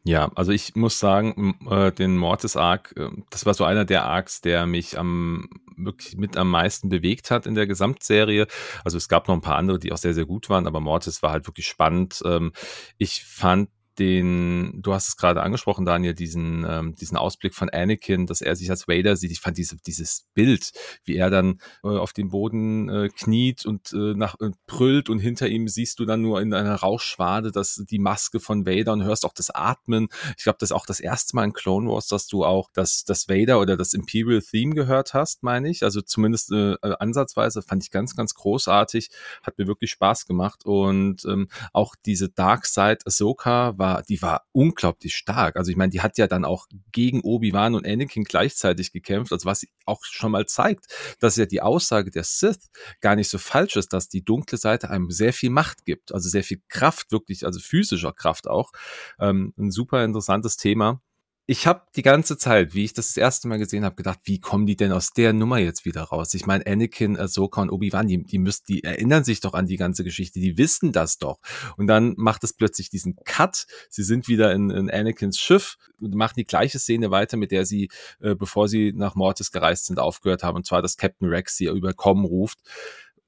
Ja, 0.09 0.31
also 0.33 0.51
ich 0.51 0.75
muss 0.75 0.97
sagen, 0.97 1.55
äh, 1.69 1.91
den 1.91 2.17
Mortis 2.17 2.55
Arc, 2.55 2.95
äh, 2.97 3.09
das 3.29 3.45
war 3.45 3.53
so 3.53 3.63
einer 3.63 3.85
der 3.85 4.05
Arcs, 4.05 4.41
der 4.41 4.65
mich 4.65 4.97
am 4.97 5.47
wirklich 5.77 6.17
mit 6.17 6.35
am 6.35 6.49
meisten 6.49 6.89
bewegt 6.89 7.29
hat 7.29 7.45
in 7.45 7.53
der 7.53 7.67
Gesamtserie. 7.67 8.47
Also 8.83 8.97
es 8.97 9.07
gab 9.07 9.27
noch 9.27 9.35
ein 9.35 9.41
paar 9.41 9.57
andere, 9.57 9.77
die 9.77 9.91
auch 9.91 9.97
sehr, 9.97 10.15
sehr 10.15 10.25
gut 10.25 10.49
waren, 10.49 10.65
aber 10.65 10.79
Mortis 10.79 11.21
war 11.21 11.31
halt 11.31 11.45
wirklich 11.45 11.67
spannend. 11.67 12.23
Ähm, 12.25 12.53
ich 12.97 13.23
fand 13.23 13.69
den, 13.99 14.81
du 14.81 14.93
hast 14.93 15.09
es 15.09 15.17
gerade 15.17 15.41
angesprochen, 15.41 15.85
Daniel, 15.85 16.13
diesen, 16.13 16.65
ähm, 16.67 16.95
diesen 16.95 17.17
Ausblick 17.17 17.53
von 17.53 17.69
Anakin, 17.69 18.25
dass 18.25 18.41
er 18.41 18.55
sich 18.55 18.69
als 18.69 18.87
Vader 18.87 19.15
sieht. 19.15 19.31
Ich 19.31 19.41
fand 19.41 19.57
diese, 19.57 19.77
dieses 19.77 20.25
Bild, 20.33 20.71
wie 21.03 21.15
er 21.17 21.29
dann 21.29 21.59
äh, 21.83 21.89
auf 21.89 22.13
dem 22.13 22.29
Boden 22.29 22.89
äh, 22.89 23.09
kniet 23.09 23.65
und 23.65 23.93
äh, 23.93 24.13
nach 24.15 24.35
äh, 24.39 24.51
brüllt 24.65 25.09
und 25.09 25.19
hinter 25.19 25.47
ihm 25.47 25.67
siehst 25.67 25.99
du 25.99 26.05
dann 26.05 26.21
nur 26.21 26.41
in 26.41 26.53
einer 26.53 26.75
Rauchschwade 26.75 27.51
dass 27.51 27.83
die 27.89 27.99
Maske 27.99 28.39
von 28.39 28.65
Vader 28.65 28.93
und 28.93 29.03
hörst 29.03 29.25
auch 29.25 29.33
das 29.33 29.49
Atmen. 29.49 30.07
Ich 30.37 30.43
glaube, 30.43 30.57
das 30.59 30.69
ist 30.69 30.75
auch 30.75 30.85
das 30.85 30.99
erste 30.99 31.35
Mal 31.35 31.43
in 31.43 31.53
Clone 31.53 31.89
Wars, 31.89 32.07
dass 32.07 32.27
du 32.27 32.45
auch 32.45 32.69
das, 32.73 33.03
das 33.03 33.27
Vader 33.27 33.59
oder 33.59 33.75
das 33.77 33.93
Imperial 33.93 34.41
Theme 34.41 34.75
gehört 34.75 35.13
hast, 35.13 35.43
meine 35.43 35.69
ich. 35.69 35.83
Also 35.83 36.01
zumindest 36.01 36.51
äh, 36.51 36.73
äh, 36.73 36.95
ansatzweise 36.99 37.61
fand 37.61 37.83
ich 37.83 37.91
ganz, 37.91 38.15
ganz 38.15 38.33
großartig. 38.33 39.09
Hat 39.43 39.57
mir 39.57 39.67
wirklich 39.67 39.91
Spaß 39.91 40.25
gemacht 40.25 40.65
und 40.65 41.25
ähm, 41.25 41.49
auch 41.73 41.95
diese 42.05 42.29
Dark 42.29 42.65
Side 42.65 42.99
Ahsoka 43.05 43.77
war 43.77 43.88
war, 43.89 44.03
die 44.03 44.21
war 44.21 44.45
unglaublich 44.51 45.15
stark. 45.15 45.55
Also 45.55 45.71
ich 45.71 45.77
meine, 45.77 45.89
die 45.89 46.01
hat 46.01 46.17
ja 46.17 46.27
dann 46.27 46.45
auch 46.45 46.67
gegen 46.91 47.21
Obi-Wan 47.21 47.75
und 47.75 47.87
Anakin 47.87 48.23
gleichzeitig 48.23 48.91
gekämpft, 48.91 49.31
also 49.31 49.45
was 49.45 49.65
auch 49.85 50.03
schon 50.03 50.31
mal 50.31 50.45
zeigt, 50.45 50.85
dass 51.19 51.35
ja 51.35 51.45
die 51.45 51.61
Aussage 51.61 52.11
der 52.11 52.23
Sith 52.23 52.69
gar 53.01 53.15
nicht 53.15 53.29
so 53.29 53.37
falsch 53.37 53.75
ist, 53.75 53.93
dass 53.93 54.09
die 54.09 54.23
dunkle 54.23 54.57
Seite 54.57 54.89
einem 54.89 55.09
sehr 55.09 55.33
viel 55.33 55.49
Macht 55.49 55.85
gibt, 55.85 56.13
also 56.13 56.29
sehr 56.29 56.43
viel 56.43 56.61
Kraft, 56.69 57.11
wirklich, 57.11 57.45
also 57.45 57.59
physischer 57.59 58.13
Kraft 58.13 58.47
auch. 58.47 58.71
Ähm, 59.19 59.53
ein 59.57 59.71
super 59.71 60.03
interessantes 60.03 60.57
Thema 60.57 61.01
ich 61.49 61.65
habe 61.65 61.81
die 61.95 62.03
ganze 62.03 62.37
Zeit, 62.37 62.75
wie 62.75 62.83
ich 62.85 62.93
das, 62.93 63.07
das 63.07 63.17
erste 63.17 63.47
Mal 63.47 63.57
gesehen 63.57 63.83
habe, 63.83 63.95
gedacht, 63.95 64.19
wie 64.25 64.39
kommen 64.39 64.67
die 64.67 64.75
denn 64.75 64.91
aus 64.91 65.13
der 65.13 65.33
Nummer 65.33 65.57
jetzt 65.57 65.83
wieder 65.83 66.03
raus? 66.03 66.35
Ich 66.35 66.45
meine, 66.45 66.63
Anakin, 66.67 67.17
Ahsoka 67.17 67.59
und 67.63 67.71
Obi-Wan, 67.71 68.05
die, 68.05 68.23
die 68.23 68.37
müssen, 68.37 68.65
die 68.67 68.83
erinnern 68.83 69.23
sich 69.23 69.39
doch 69.39 69.55
an 69.55 69.65
die 69.65 69.77
ganze 69.77 70.03
Geschichte, 70.03 70.39
die 70.39 70.59
wissen 70.59 70.91
das 70.91 71.17
doch. 71.17 71.39
Und 71.75 71.87
dann 71.87 72.13
macht 72.17 72.43
es 72.43 72.53
plötzlich 72.53 72.91
diesen 72.91 73.15
Cut. 73.25 73.65
Sie 73.89 74.03
sind 74.03 74.27
wieder 74.27 74.51
in, 74.51 74.69
in 74.69 74.91
Anakins 74.91 75.39
Schiff 75.39 75.77
und 75.99 76.13
machen 76.13 76.35
die 76.37 76.45
gleiche 76.45 76.77
Szene 76.77 77.09
weiter, 77.09 77.35
mit 77.35 77.49
der 77.49 77.65
sie, 77.65 77.89
äh, 78.19 78.35
bevor 78.35 78.67
sie 78.67 78.93
nach 78.93 79.15
Mortis 79.15 79.51
gereist 79.51 79.87
sind, 79.87 79.97
aufgehört 79.97 80.43
haben. 80.43 80.57
Und 80.57 80.67
zwar, 80.67 80.83
dass 80.83 80.97
Captain 80.97 81.29
Rex 81.29 81.57
sie 81.57 81.65
überkommen 81.65 82.25
ruft 82.25 82.59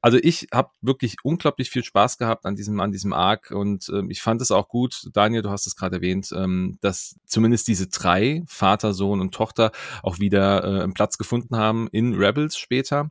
also 0.01 0.17
ich 0.21 0.47
habe 0.51 0.71
wirklich 0.81 1.17
unglaublich 1.23 1.69
viel 1.69 1.83
Spaß 1.83 2.17
gehabt 2.17 2.45
an 2.45 2.55
diesem 2.55 2.79
an 2.79 2.91
diesem 2.91 3.13
Arc 3.13 3.51
und 3.51 3.89
ähm, 3.93 4.09
ich 4.09 4.21
fand 4.21 4.41
es 4.41 4.51
auch 4.51 4.67
gut, 4.67 5.07
Daniel, 5.13 5.43
du 5.43 5.51
hast 5.51 5.67
es 5.67 5.75
gerade 5.75 5.97
erwähnt, 5.97 6.29
ähm, 6.35 6.77
dass 6.81 7.15
zumindest 7.25 7.67
diese 7.67 7.87
drei 7.87 8.43
Vater, 8.47 8.93
Sohn 8.93 9.21
und 9.21 9.33
Tochter 9.33 9.71
auch 10.01 10.19
wieder 10.19 10.63
äh, 10.63 10.83
einen 10.83 10.93
Platz 10.93 11.17
gefunden 11.17 11.55
haben 11.55 11.87
in 11.91 12.15
Rebels 12.15 12.57
später. 12.57 13.09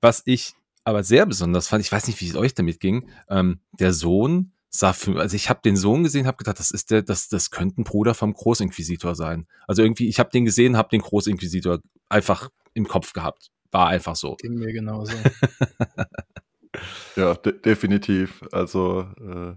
Was 0.00 0.22
ich 0.24 0.54
aber 0.84 1.02
sehr 1.02 1.26
besonders 1.26 1.66
fand, 1.66 1.84
ich 1.84 1.90
weiß 1.90 2.06
nicht, 2.06 2.20
wie 2.20 2.28
es 2.28 2.36
euch 2.36 2.54
damit 2.54 2.78
ging, 2.78 3.10
ähm, 3.28 3.60
der 3.72 3.92
Sohn 3.92 4.52
sah 4.70 4.92
für, 4.92 5.18
also 5.18 5.34
ich 5.34 5.50
habe 5.50 5.60
den 5.64 5.76
Sohn 5.76 6.04
gesehen, 6.04 6.26
habe 6.26 6.36
gedacht, 6.36 6.60
das 6.60 6.70
ist 6.70 6.90
der, 6.90 7.02
das, 7.02 7.28
das 7.28 7.50
könnte 7.50 7.80
ein 7.80 7.84
Bruder 7.84 8.14
vom 8.14 8.32
Großinquisitor 8.32 9.14
sein. 9.14 9.46
Also 9.66 9.82
irgendwie, 9.82 10.08
ich 10.08 10.20
habe 10.20 10.30
den 10.30 10.44
gesehen, 10.44 10.76
habe 10.76 10.90
den 10.90 11.00
Großinquisitor 11.00 11.80
einfach 12.08 12.50
im 12.74 12.86
Kopf 12.86 13.12
gehabt. 13.12 13.50
War 13.70 13.88
einfach 13.88 14.16
so. 14.16 14.36
Ging 14.36 14.54
mir 14.54 14.72
genauso. 14.72 15.12
ja, 17.16 17.34
de 17.34 17.60
definitiv. 17.60 18.42
Also 18.52 19.06
äh, 19.20 19.54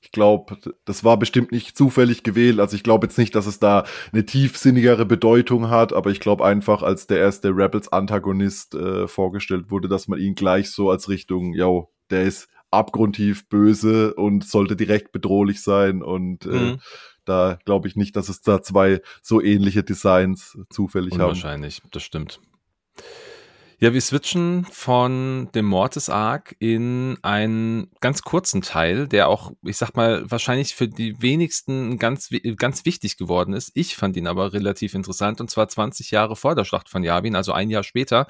ich 0.00 0.12
glaube, 0.12 0.56
das 0.84 1.04
war 1.04 1.18
bestimmt 1.18 1.52
nicht 1.52 1.76
zufällig 1.76 2.22
gewählt. 2.22 2.60
Also 2.60 2.76
ich 2.76 2.82
glaube 2.82 3.06
jetzt 3.06 3.18
nicht, 3.18 3.34
dass 3.34 3.46
es 3.46 3.58
da 3.58 3.84
eine 4.12 4.24
tiefsinnigere 4.24 5.04
Bedeutung 5.04 5.70
hat, 5.70 5.92
aber 5.92 6.10
ich 6.10 6.20
glaube 6.20 6.44
einfach, 6.44 6.82
als 6.82 7.06
der 7.06 7.18
erste 7.18 7.50
Rebels-Antagonist 7.50 8.74
äh, 8.74 9.08
vorgestellt 9.08 9.70
wurde, 9.70 9.88
dass 9.88 10.08
man 10.08 10.20
ihn 10.20 10.34
gleich 10.34 10.70
so 10.70 10.90
als 10.90 11.08
Richtung, 11.08 11.52
ja, 11.54 11.84
der 12.10 12.22
ist 12.22 12.48
abgrundtief 12.70 13.48
böse 13.48 14.14
und 14.14 14.46
sollte 14.46 14.76
direkt 14.76 15.12
bedrohlich 15.12 15.62
sein 15.62 16.02
und 16.02 16.44
äh, 16.46 16.48
mhm. 16.48 16.80
da 17.24 17.58
glaube 17.64 17.88
ich 17.88 17.96
nicht, 17.96 18.14
dass 18.14 18.28
es 18.28 18.42
da 18.42 18.62
zwei 18.62 19.00
so 19.22 19.40
ähnliche 19.40 19.82
Designs 19.82 20.58
zufällig 20.70 21.14
haben. 21.14 21.28
Wahrscheinlich, 21.28 21.82
das 21.90 22.02
stimmt. 22.02 22.40
Ja, 23.80 23.92
wir 23.92 24.00
switchen 24.00 24.66
von 24.72 25.50
dem 25.54 25.64
Mortis 25.66 26.08
Arc 26.08 26.56
in 26.58 27.16
einen 27.22 27.92
ganz 28.00 28.22
kurzen 28.22 28.60
Teil, 28.60 29.06
der 29.06 29.28
auch, 29.28 29.52
ich 29.62 29.76
sag 29.76 29.94
mal, 29.94 30.28
wahrscheinlich 30.28 30.74
für 30.74 30.88
die 30.88 31.22
wenigsten 31.22 31.96
ganz, 31.96 32.28
ganz 32.56 32.84
wichtig 32.84 33.16
geworden 33.18 33.54
ist. 33.54 33.70
Ich 33.74 33.94
fand 33.94 34.16
ihn 34.16 34.26
aber 34.26 34.52
relativ 34.52 34.94
interessant 34.94 35.40
und 35.40 35.48
zwar 35.48 35.68
20 35.68 36.10
Jahre 36.10 36.34
vor 36.34 36.56
der 36.56 36.64
Schlacht 36.64 36.88
von 36.88 37.04
Yavin, 37.04 37.36
also 37.36 37.52
ein 37.52 37.70
Jahr 37.70 37.84
später, 37.84 38.26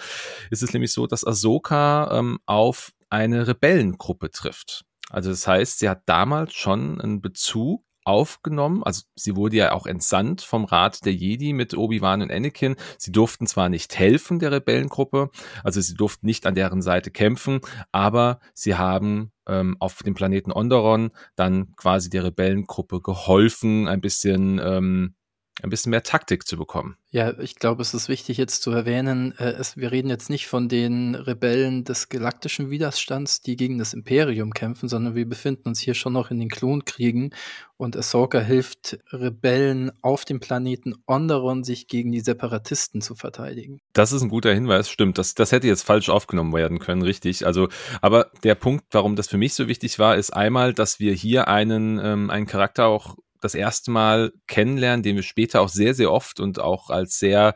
ist 0.50 0.62
es 0.62 0.74
nämlich 0.74 0.92
so, 0.92 1.06
dass 1.06 1.26
Ahsoka 1.26 2.18
ähm, 2.18 2.40
auf 2.44 2.92
eine 3.08 3.48
Rebellengruppe 3.48 4.30
trifft. 4.30 4.84
Also 5.08 5.30
das 5.30 5.46
heißt, 5.46 5.78
sie 5.78 5.88
hat 5.88 6.02
damals 6.04 6.52
schon 6.52 7.00
einen 7.00 7.22
Bezug 7.22 7.87
aufgenommen. 8.08 8.82
Also 8.82 9.02
sie 9.14 9.36
wurde 9.36 9.56
ja 9.56 9.72
auch 9.72 9.86
entsandt 9.86 10.42
vom 10.42 10.64
Rat 10.64 11.04
der 11.04 11.14
Jedi 11.14 11.52
mit 11.52 11.76
Obi-Wan 11.76 12.22
und 12.22 12.32
Anakin. 12.32 12.76
Sie 12.96 13.12
durften 13.12 13.46
zwar 13.46 13.68
nicht 13.68 13.98
helfen 13.98 14.38
der 14.38 14.50
Rebellengruppe, 14.50 15.30
also 15.62 15.80
sie 15.80 15.94
durften 15.94 16.26
nicht 16.26 16.46
an 16.46 16.54
deren 16.54 16.82
Seite 16.82 17.10
kämpfen, 17.10 17.60
aber 17.92 18.40
sie 18.54 18.74
haben 18.74 19.30
ähm, 19.46 19.76
auf 19.78 20.02
dem 20.02 20.14
Planeten 20.14 20.50
Onderon 20.50 21.10
dann 21.36 21.74
quasi 21.76 22.10
der 22.10 22.24
Rebellengruppe 22.24 23.00
geholfen, 23.00 23.86
ein 23.88 24.00
bisschen 24.00 24.60
ähm, 24.62 25.14
ein 25.62 25.70
bisschen 25.70 25.90
mehr 25.90 26.02
Taktik 26.02 26.46
zu 26.46 26.56
bekommen. 26.56 26.96
Ja, 27.10 27.38
ich 27.38 27.56
glaube, 27.56 27.82
es 27.82 27.94
ist 27.94 28.08
wichtig 28.08 28.36
jetzt 28.36 28.62
zu 28.62 28.70
erwähnen, 28.70 29.36
äh, 29.38 29.52
es, 29.52 29.76
wir 29.76 29.90
reden 29.90 30.08
jetzt 30.08 30.30
nicht 30.30 30.46
von 30.46 30.68
den 30.68 31.14
Rebellen 31.14 31.84
des 31.84 32.08
galaktischen 32.08 32.70
Widerstands, 32.70 33.40
die 33.40 33.56
gegen 33.56 33.78
das 33.78 33.94
Imperium 33.94 34.52
kämpfen, 34.52 34.88
sondern 34.88 35.14
wir 35.14 35.28
befinden 35.28 35.68
uns 35.68 35.80
hier 35.80 35.94
schon 35.94 36.12
noch 36.12 36.30
in 36.30 36.38
den 36.38 36.48
Klonkriegen 36.50 37.34
und 37.78 37.96
Ahsoka 37.96 38.40
hilft 38.40 38.98
Rebellen 39.12 39.92
auf 40.02 40.24
dem 40.24 40.40
Planeten 40.40 40.94
Onderon, 41.06 41.62
sich 41.62 41.86
gegen 41.86 42.10
die 42.10 42.20
Separatisten 42.20 43.00
zu 43.00 43.14
verteidigen. 43.14 43.80
Das 43.92 44.12
ist 44.12 44.22
ein 44.22 44.28
guter 44.28 44.52
Hinweis, 44.52 44.90
stimmt. 44.90 45.16
Das, 45.16 45.34
das 45.34 45.52
hätte 45.52 45.68
jetzt 45.68 45.82
falsch 45.82 46.08
aufgenommen 46.08 46.52
werden 46.52 46.80
können, 46.80 47.02
richtig. 47.02 47.46
Also, 47.46 47.68
aber 48.02 48.32
der 48.42 48.56
Punkt, 48.56 48.84
warum 48.90 49.14
das 49.14 49.28
für 49.28 49.38
mich 49.38 49.54
so 49.54 49.68
wichtig 49.68 49.98
war, 50.00 50.16
ist 50.16 50.30
einmal, 50.30 50.74
dass 50.74 50.98
wir 50.98 51.14
hier 51.14 51.46
einen, 51.46 52.00
ähm, 52.02 52.30
einen 52.30 52.46
Charakter 52.46 52.86
auch 52.86 53.16
das 53.40 53.54
erste 53.54 53.90
Mal 53.90 54.32
kennenlernen, 54.46 55.02
den 55.02 55.16
wir 55.16 55.22
später 55.22 55.60
auch 55.60 55.68
sehr, 55.68 55.94
sehr 55.94 56.12
oft 56.12 56.40
und 56.40 56.60
auch 56.60 56.90
als 56.90 57.18
sehr 57.18 57.54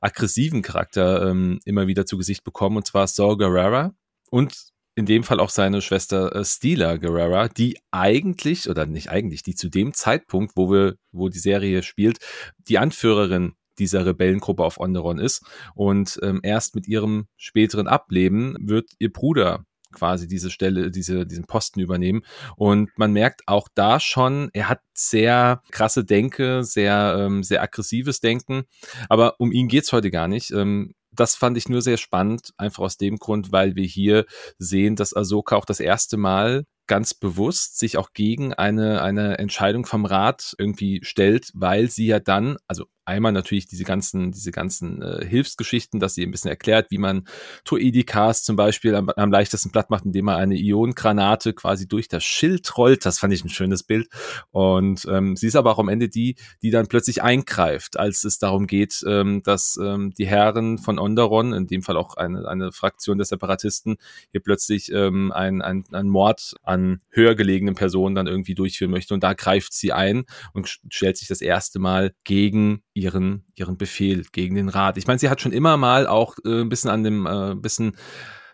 aggressiven 0.00 0.62
Charakter 0.62 1.28
ähm, 1.30 1.60
immer 1.64 1.86
wieder 1.86 2.06
zu 2.06 2.18
Gesicht 2.18 2.44
bekommen, 2.44 2.76
und 2.76 2.86
zwar 2.86 3.06
Saul 3.06 3.36
Guerrera 3.36 3.92
und 4.30 4.54
in 4.96 5.06
dem 5.06 5.24
Fall 5.24 5.40
auch 5.40 5.50
seine 5.50 5.82
Schwester 5.82 6.34
äh, 6.34 6.44
Stila 6.44 6.96
Guerrera, 6.96 7.48
die 7.48 7.78
eigentlich, 7.90 8.68
oder 8.68 8.86
nicht 8.86 9.10
eigentlich, 9.10 9.42
die 9.42 9.54
zu 9.54 9.68
dem 9.68 9.92
Zeitpunkt, 9.92 10.52
wo 10.56 10.70
wir, 10.70 10.94
wo 11.12 11.28
die 11.28 11.38
Serie 11.38 11.82
spielt, 11.82 12.18
die 12.58 12.78
Anführerin 12.78 13.54
dieser 13.78 14.06
Rebellengruppe 14.06 14.62
auf 14.62 14.78
Onderon 14.78 15.18
ist. 15.18 15.44
Und 15.74 16.20
ähm, 16.22 16.40
erst 16.44 16.76
mit 16.76 16.86
ihrem 16.86 17.26
späteren 17.36 17.88
Ableben 17.88 18.56
wird 18.60 18.90
ihr 18.98 19.12
Bruder 19.12 19.64
quasi 19.94 20.28
diese 20.28 20.50
Stelle, 20.50 20.90
diese, 20.90 21.26
diesen 21.26 21.46
Posten 21.46 21.80
übernehmen. 21.80 22.22
Und 22.56 22.90
man 22.96 23.12
merkt 23.12 23.42
auch 23.46 23.68
da 23.74 24.00
schon, 24.00 24.50
er 24.52 24.68
hat 24.68 24.80
sehr 24.92 25.62
krasse 25.70 26.04
Denke, 26.04 26.64
sehr, 26.64 27.16
ähm, 27.18 27.42
sehr 27.42 27.62
aggressives 27.62 28.20
Denken. 28.20 28.64
Aber 29.08 29.36
um 29.38 29.52
ihn 29.52 29.68
geht's 29.68 29.92
heute 29.92 30.10
gar 30.10 30.28
nicht. 30.28 30.50
Ähm, 30.50 30.94
das 31.14 31.36
fand 31.36 31.56
ich 31.56 31.68
nur 31.68 31.80
sehr 31.80 31.96
spannend, 31.96 32.50
einfach 32.56 32.82
aus 32.82 32.96
dem 32.96 33.18
Grund, 33.18 33.52
weil 33.52 33.76
wir 33.76 33.84
hier 33.84 34.26
sehen, 34.58 34.96
dass 34.96 35.14
Ahsoka 35.14 35.56
auch 35.56 35.64
das 35.64 35.80
erste 35.80 36.16
Mal 36.16 36.64
ganz 36.86 37.14
bewusst 37.14 37.78
sich 37.78 37.96
auch 37.96 38.12
gegen 38.12 38.52
eine, 38.52 39.00
eine 39.02 39.38
Entscheidung 39.38 39.86
vom 39.86 40.04
Rat 40.04 40.54
irgendwie 40.58 41.00
stellt, 41.02 41.50
weil 41.54 41.88
sie 41.88 42.06
ja 42.06 42.20
dann, 42.20 42.56
also 42.66 42.84
einmal 43.04 43.32
natürlich 43.32 43.66
diese 43.66 43.84
ganzen, 43.84 44.32
diese 44.32 44.50
ganzen 44.50 45.02
äh, 45.02 45.24
Hilfsgeschichten, 45.26 46.00
dass 46.00 46.14
sie 46.14 46.22
ein 46.22 46.30
bisschen 46.30 46.50
erklärt, 46.50 46.90
wie 46.90 46.98
man 46.98 47.26
Toedikas 47.64 48.42
zum 48.42 48.56
Beispiel 48.56 48.94
am, 48.94 49.10
am 49.10 49.30
leichtesten 49.30 49.70
platt 49.70 49.90
macht, 49.90 50.04
indem 50.04 50.26
man 50.26 50.36
eine 50.36 50.56
Ionengranate 50.56 51.52
quasi 51.52 51.86
durch 51.86 52.08
das 52.08 52.24
Schild 52.24 52.76
rollt. 52.76 53.04
Das 53.04 53.18
fand 53.18 53.32
ich 53.32 53.44
ein 53.44 53.50
schönes 53.50 53.82
Bild. 53.82 54.08
Und 54.50 55.06
ähm, 55.10 55.36
sie 55.36 55.48
ist 55.48 55.56
aber 55.56 55.72
auch 55.72 55.78
am 55.78 55.88
Ende 55.88 56.08
die, 56.08 56.36
die 56.62 56.70
dann 56.70 56.86
plötzlich 56.86 57.22
eingreift, 57.22 57.98
als 57.98 58.24
es 58.24 58.38
darum 58.38 58.66
geht, 58.66 59.04
ähm, 59.06 59.42
dass 59.42 59.78
ähm, 59.82 60.12
die 60.16 60.26
Herren 60.26 60.78
von 60.78 60.98
Onderon, 60.98 61.52
in 61.52 61.66
dem 61.66 61.82
Fall 61.82 61.96
auch 61.96 62.16
eine, 62.16 62.48
eine 62.48 62.72
Fraktion 62.72 63.18
der 63.18 63.26
Separatisten, 63.26 63.96
hier 64.30 64.40
plötzlich 64.40 64.90
ähm, 64.92 65.32
ein, 65.32 65.62
ein, 65.62 65.84
ein 65.92 66.08
Mord 66.08 66.54
an 66.62 67.00
höher 67.10 67.34
gelegenen 67.34 67.74
Personen 67.74 68.14
dann 68.14 68.26
irgendwie 68.26 68.54
durchführen 68.54 68.90
möchte. 68.90 69.14
Und 69.14 69.22
da 69.22 69.34
greift 69.34 69.72
sie 69.72 69.92
ein 69.92 70.24
und 70.52 70.78
stellt 70.88 71.16
sich 71.16 71.28
das 71.28 71.40
erste 71.40 71.78
Mal 71.78 72.14
gegen 72.24 72.82
ihren, 72.94 73.44
ihren 73.54 73.76
Befehl, 73.76 74.24
gegen 74.32 74.54
den 74.54 74.68
Rat. 74.68 74.96
Ich 74.96 75.06
meine, 75.06 75.18
sie 75.18 75.28
hat 75.28 75.40
schon 75.40 75.52
immer 75.52 75.76
mal 75.76 76.06
auch 76.06 76.36
äh, 76.44 76.60
ein 76.60 76.68
bisschen 76.68 76.90
an 76.90 77.04
dem, 77.04 77.26
äh, 77.26 77.54
bisschen 77.54 77.96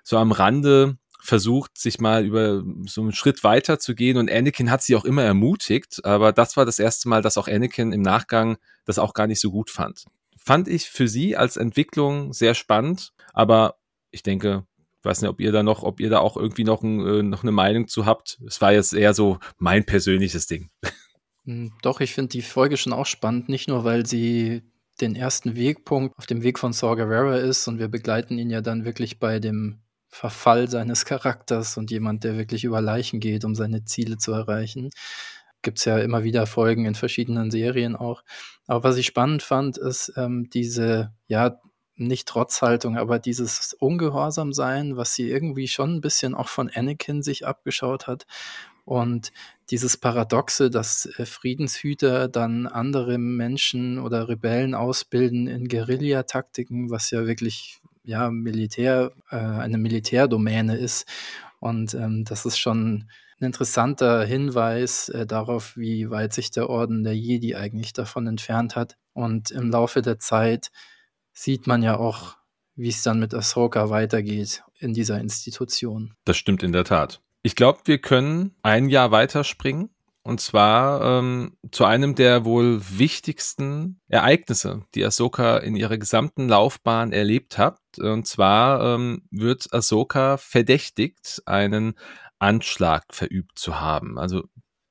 so 0.02 0.16
am 0.16 0.32
Rande 0.32 0.98
versucht, 1.22 1.76
sich 1.78 2.00
mal 2.00 2.24
über 2.24 2.62
so 2.86 3.02
einen 3.02 3.12
Schritt 3.12 3.44
weiter 3.44 3.78
zu 3.78 3.94
gehen 3.94 4.16
und 4.16 4.30
Anakin 4.30 4.70
hat 4.70 4.82
sie 4.82 4.96
auch 4.96 5.04
immer 5.04 5.22
ermutigt, 5.22 6.02
aber 6.04 6.32
das 6.32 6.56
war 6.56 6.64
das 6.64 6.78
erste 6.78 7.10
Mal, 7.10 7.20
dass 7.20 7.36
auch 7.36 7.46
Anakin 7.46 7.92
im 7.92 8.00
Nachgang 8.00 8.56
das 8.86 8.98
auch 8.98 9.12
gar 9.12 9.26
nicht 9.26 9.40
so 9.40 9.50
gut 9.50 9.68
fand. 9.68 10.04
Fand 10.38 10.66
ich 10.66 10.88
für 10.88 11.06
sie 11.06 11.36
als 11.36 11.58
Entwicklung 11.58 12.32
sehr 12.32 12.54
spannend, 12.54 13.12
aber 13.34 13.76
ich 14.10 14.22
denke, 14.22 14.64
ich 15.00 15.04
weiß 15.04 15.20
nicht, 15.20 15.30
ob 15.30 15.40
ihr 15.40 15.52
da 15.52 15.62
noch, 15.62 15.82
ob 15.82 16.00
ihr 16.00 16.10
da 16.10 16.18
auch 16.20 16.36
irgendwie 16.36 16.64
noch, 16.64 16.82
ein, 16.82 17.06
äh, 17.06 17.22
noch 17.22 17.42
eine 17.42 17.52
Meinung 17.52 17.88
zu 17.88 18.06
habt. 18.06 18.38
Es 18.46 18.60
war 18.60 18.72
jetzt 18.72 18.92
eher 18.92 19.14
so 19.14 19.38
mein 19.58 19.84
persönliches 19.84 20.46
Ding. 20.46 20.70
Hm, 21.50 21.72
doch, 21.82 21.98
ich 22.00 22.14
finde 22.14 22.28
die 22.28 22.42
Folge 22.42 22.76
schon 22.76 22.92
auch 22.92 23.06
spannend, 23.06 23.48
nicht 23.48 23.68
nur, 23.68 23.82
weil 23.82 24.06
sie 24.06 24.62
den 25.00 25.16
ersten 25.16 25.56
Wegpunkt 25.56 26.16
auf 26.16 26.26
dem 26.26 26.44
Weg 26.44 26.60
von 26.60 26.72
Saw 26.72 26.94
Gerrera 26.94 27.38
ist 27.38 27.66
und 27.66 27.80
wir 27.80 27.88
begleiten 27.88 28.38
ihn 28.38 28.50
ja 28.50 28.60
dann 28.60 28.84
wirklich 28.84 29.18
bei 29.18 29.40
dem 29.40 29.80
Verfall 30.06 30.68
seines 30.68 31.04
Charakters 31.04 31.76
und 31.76 31.90
jemand, 31.90 32.22
der 32.22 32.36
wirklich 32.38 32.62
über 32.62 32.80
Leichen 32.80 33.18
geht, 33.18 33.44
um 33.44 33.56
seine 33.56 33.84
Ziele 33.84 34.16
zu 34.16 34.32
erreichen. 34.32 34.90
Gibt 35.62 35.78
es 35.78 35.86
ja 35.86 35.98
immer 35.98 36.22
wieder 36.22 36.46
Folgen 36.46 36.84
in 36.84 36.94
verschiedenen 36.94 37.50
Serien 37.50 37.96
auch. 37.96 38.22
Aber 38.68 38.84
was 38.84 38.96
ich 38.96 39.06
spannend 39.06 39.42
fand, 39.42 39.76
ist 39.76 40.12
ähm, 40.16 40.50
diese, 40.52 41.12
ja, 41.26 41.58
nicht 41.96 42.28
Trotzhaltung, 42.28 42.96
aber 42.96 43.18
dieses 43.18 43.74
Ungehorsam-Sein, 43.74 44.96
was 44.96 45.14
sie 45.14 45.28
irgendwie 45.28 45.68
schon 45.68 45.96
ein 45.96 46.00
bisschen 46.00 46.34
auch 46.34 46.48
von 46.48 46.70
Anakin 46.72 47.22
sich 47.22 47.46
abgeschaut 47.46 48.06
hat. 48.06 48.26
Und 48.84 49.32
dieses 49.70 49.96
Paradoxe, 49.96 50.70
dass 50.70 51.06
äh, 51.18 51.26
Friedenshüter 51.26 52.28
dann 52.28 52.66
andere 52.66 53.18
Menschen 53.18 53.98
oder 53.98 54.28
Rebellen 54.28 54.74
ausbilden 54.74 55.46
in 55.46 55.68
Guerillataktiken, 55.68 56.90
was 56.90 57.10
ja 57.10 57.26
wirklich 57.26 57.80
ja 58.02 58.30
Militär, 58.30 59.12
äh, 59.30 59.36
eine 59.36 59.78
Militärdomäne 59.78 60.76
ist. 60.76 61.06
Und 61.60 61.94
ähm, 61.94 62.24
das 62.24 62.46
ist 62.46 62.58
schon 62.58 63.06
ein 63.40 63.44
interessanter 63.46 64.24
Hinweis 64.24 65.08
äh, 65.10 65.26
darauf, 65.26 65.76
wie 65.76 66.10
weit 66.10 66.32
sich 66.32 66.50
der 66.50 66.68
Orden 66.68 67.04
der 67.04 67.16
Jedi 67.16 67.54
eigentlich 67.54 67.92
davon 67.92 68.26
entfernt 68.26 68.76
hat. 68.76 68.96
Und 69.12 69.50
im 69.50 69.70
Laufe 69.70 70.02
der 70.02 70.18
Zeit 70.18 70.70
sieht 71.32 71.66
man 71.66 71.82
ja 71.82 71.96
auch, 71.96 72.36
wie 72.74 72.88
es 72.88 73.02
dann 73.02 73.20
mit 73.20 73.34
Ahsoka 73.34 73.90
weitergeht 73.90 74.62
in 74.78 74.94
dieser 74.94 75.20
Institution. 75.20 76.14
Das 76.24 76.36
stimmt 76.36 76.62
in 76.62 76.72
der 76.72 76.84
Tat. 76.84 77.20
Ich 77.42 77.56
glaube, 77.56 77.80
wir 77.84 77.98
können 77.98 78.54
ein 78.62 78.88
Jahr 78.88 79.10
weiterspringen. 79.10 79.90
Und 80.22 80.40
zwar 80.40 81.18
ähm, 81.18 81.56
zu 81.72 81.86
einem 81.86 82.14
der 82.14 82.44
wohl 82.44 82.82
wichtigsten 82.90 84.00
Ereignisse, 84.08 84.84
die 84.94 85.02
Ahsoka 85.04 85.56
in 85.56 85.76
ihrer 85.76 85.96
gesamten 85.96 86.46
Laufbahn 86.46 87.12
erlebt 87.12 87.56
hat. 87.56 87.78
Und 87.98 88.26
zwar 88.26 88.94
ähm, 88.94 89.22
wird 89.30 89.72
Ahsoka 89.72 90.36
verdächtigt, 90.36 91.42
einen 91.46 91.94
Anschlag 92.38 93.04
verübt 93.14 93.58
zu 93.58 93.80
haben. 93.80 94.18
Also 94.18 94.44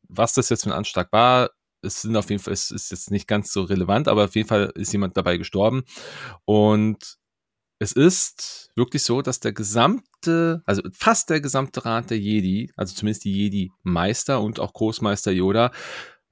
was 0.07 0.33
das 0.33 0.49
jetzt 0.49 0.63
für 0.63 0.71
ein 0.71 0.77
Anschlag 0.77 1.11
war, 1.11 1.51
es 1.81 2.01
sind 2.01 2.15
auf 2.17 2.29
jeden 2.29 2.41
Fall, 2.41 2.53
es 2.53 2.71
ist 2.71 2.91
jetzt 2.91 3.11
nicht 3.11 3.27
ganz 3.27 3.53
so 3.53 3.63
relevant, 3.63 4.07
aber 4.07 4.25
auf 4.25 4.35
jeden 4.35 4.49
Fall 4.49 4.71
ist 4.75 4.91
jemand 4.91 5.15
dabei 5.15 5.37
gestorben. 5.37 5.83
Und 6.45 7.17
es 7.79 7.93
ist 7.93 8.71
wirklich 8.75 9.03
so, 9.03 9.21
dass 9.21 9.39
der 9.39 9.53
gesamte, 9.53 10.61
also 10.65 10.81
fast 10.91 11.29
der 11.29 11.39
gesamte 11.39 11.85
Rat 11.85 12.09
der 12.09 12.19
Jedi, 12.19 12.71
also 12.75 12.93
zumindest 12.93 13.23
die 13.23 13.33
Jedi-Meister 13.33 14.41
und 14.41 14.59
auch 14.59 14.73
Großmeister 14.73 15.31
Yoda, 15.31 15.71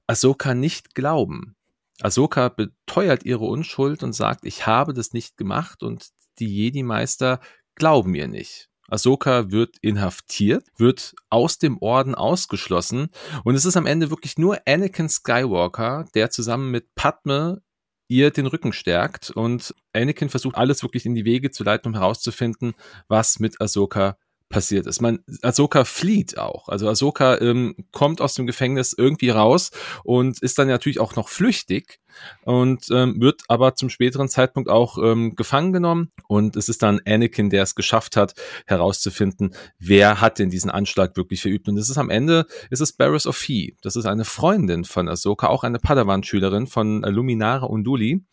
Ahsoka 0.06 0.54
nicht 0.54 0.94
glauben. 0.94 1.56
Ahsoka 2.02 2.50
beteuert 2.50 3.24
ihre 3.24 3.46
Unschuld 3.46 4.02
und 4.02 4.12
sagt, 4.12 4.44
ich 4.44 4.66
habe 4.66 4.92
das 4.92 5.12
nicht 5.14 5.36
gemacht 5.38 5.82
und 5.82 6.08
die 6.38 6.46
Jedi-Meister 6.46 7.40
glauben 7.74 8.14
ihr 8.14 8.28
nicht. 8.28 8.68
Ahsoka 8.86 9.50
wird 9.50 9.76
inhaftiert, 9.80 10.64
wird 10.76 11.14
aus 11.28 11.58
dem 11.58 11.78
Orden 11.78 12.14
ausgeschlossen 12.14 13.08
und 13.44 13.54
es 13.54 13.64
ist 13.64 13.76
am 13.76 13.86
Ende 13.86 14.10
wirklich 14.10 14.38
nur 14.38 14.58
Anakin 14.66 15.08
Skywalker, 15.08 16.06
der 16.14 16.30
zusammen 16.30 16.70
mit 16.70 16.94
Padme 16.94 17.62
ihr 18.08 18.30
den 18.30 18.46
Rücken 18.46 18.72
stärkt 18.72 19.30
und 19.30 19.74
Anakin 19.92 20.30
versucht 20.30 20.56
alles 20.56 20.82
wirklich 20.82 21.06
in 21.06 21.14
die 21.14 21.24
Wege 21.24 21.50
zu 21.50 21.62
leiten, 21.62 21.88
um 21.88 21.94
herauszufinden, 21.94 22.74
was 23.06 23.38
mit 23.38 23.60
Ahsoka 23.60 24.16
passiert 24.48 24.86
ist. 24.86 25.00
Man, 25.00 25.20
Ahsoka 25.42 25.84
flieht 25.84 26.38
auch. 26.38 26.68
Also 26.68 26.88
Ahsoka 26.88 27.38
ähm, 27.38 27.76
kommt 27.92 28.20
aus 28.20 28.34
dem 28.34 28.46
Gefängnis 28.46 28.94
irgendwie 28.96 29.28
raus 29.28 29.70
und 30.04 30.42
ist 30.42 30.58
dann 30.58 30.68
natürlich 30.68 31.00
auch 31.00 31.16
noch 31.16 31.28
flüchtig 31.28 32.00
und 32.42 32.86
ähm, 32.90 33.20
wird 33.20 33.42
aber 33.48 33.74
zum 33.74 33.88
späteren 33.88 34.28
Zeitpunkt 34.28 34.68
auch 34.68 34.98
ähm, 34.98 35.36
gefangen 35.36 35.72
genommen 35.72 36.12
und 36.26 36.56
es 36.56 36.68
ist 36.68 36.82
dann 36.82 37.00
Anakin, 37.06 37.50
der 37.50 37.62
es 37.62 37.74
geschafft 37.74 38.16
hat, 38.16 38.34
herauszufinden, 38.66 39.54
wer 39.78 40.20
hat 40.20 40.38
denn 40.38 40.50
diesen 40.50 40.70
Anschlag 40.70 41.16
wirklich 41.16 41.42
verübt. 41.42 41.68
Und 41.68 41.76
es 41.76 41.88
ist 41.88 41.98
am 41.98 42.10
Ende, 42.10 42.46
ist 42.70 42.80
es 42.80 42.92
Barris 42.92 43.26
Ophi. 43.26 43.76
Das 43.82 43.96
ist 43.96 44.06
eine 44.06 44.24
Freundin 44.24 44.84
von 44.84 45.08
Ahsoka, 45.08 45.48
auch 45.48 45.64
eine 45.64 45.78
Padawan-Schülerin 45.78 46.66
von 46.66 47.02
Luminara 47.02 47.66
Unduli 47.66 48.24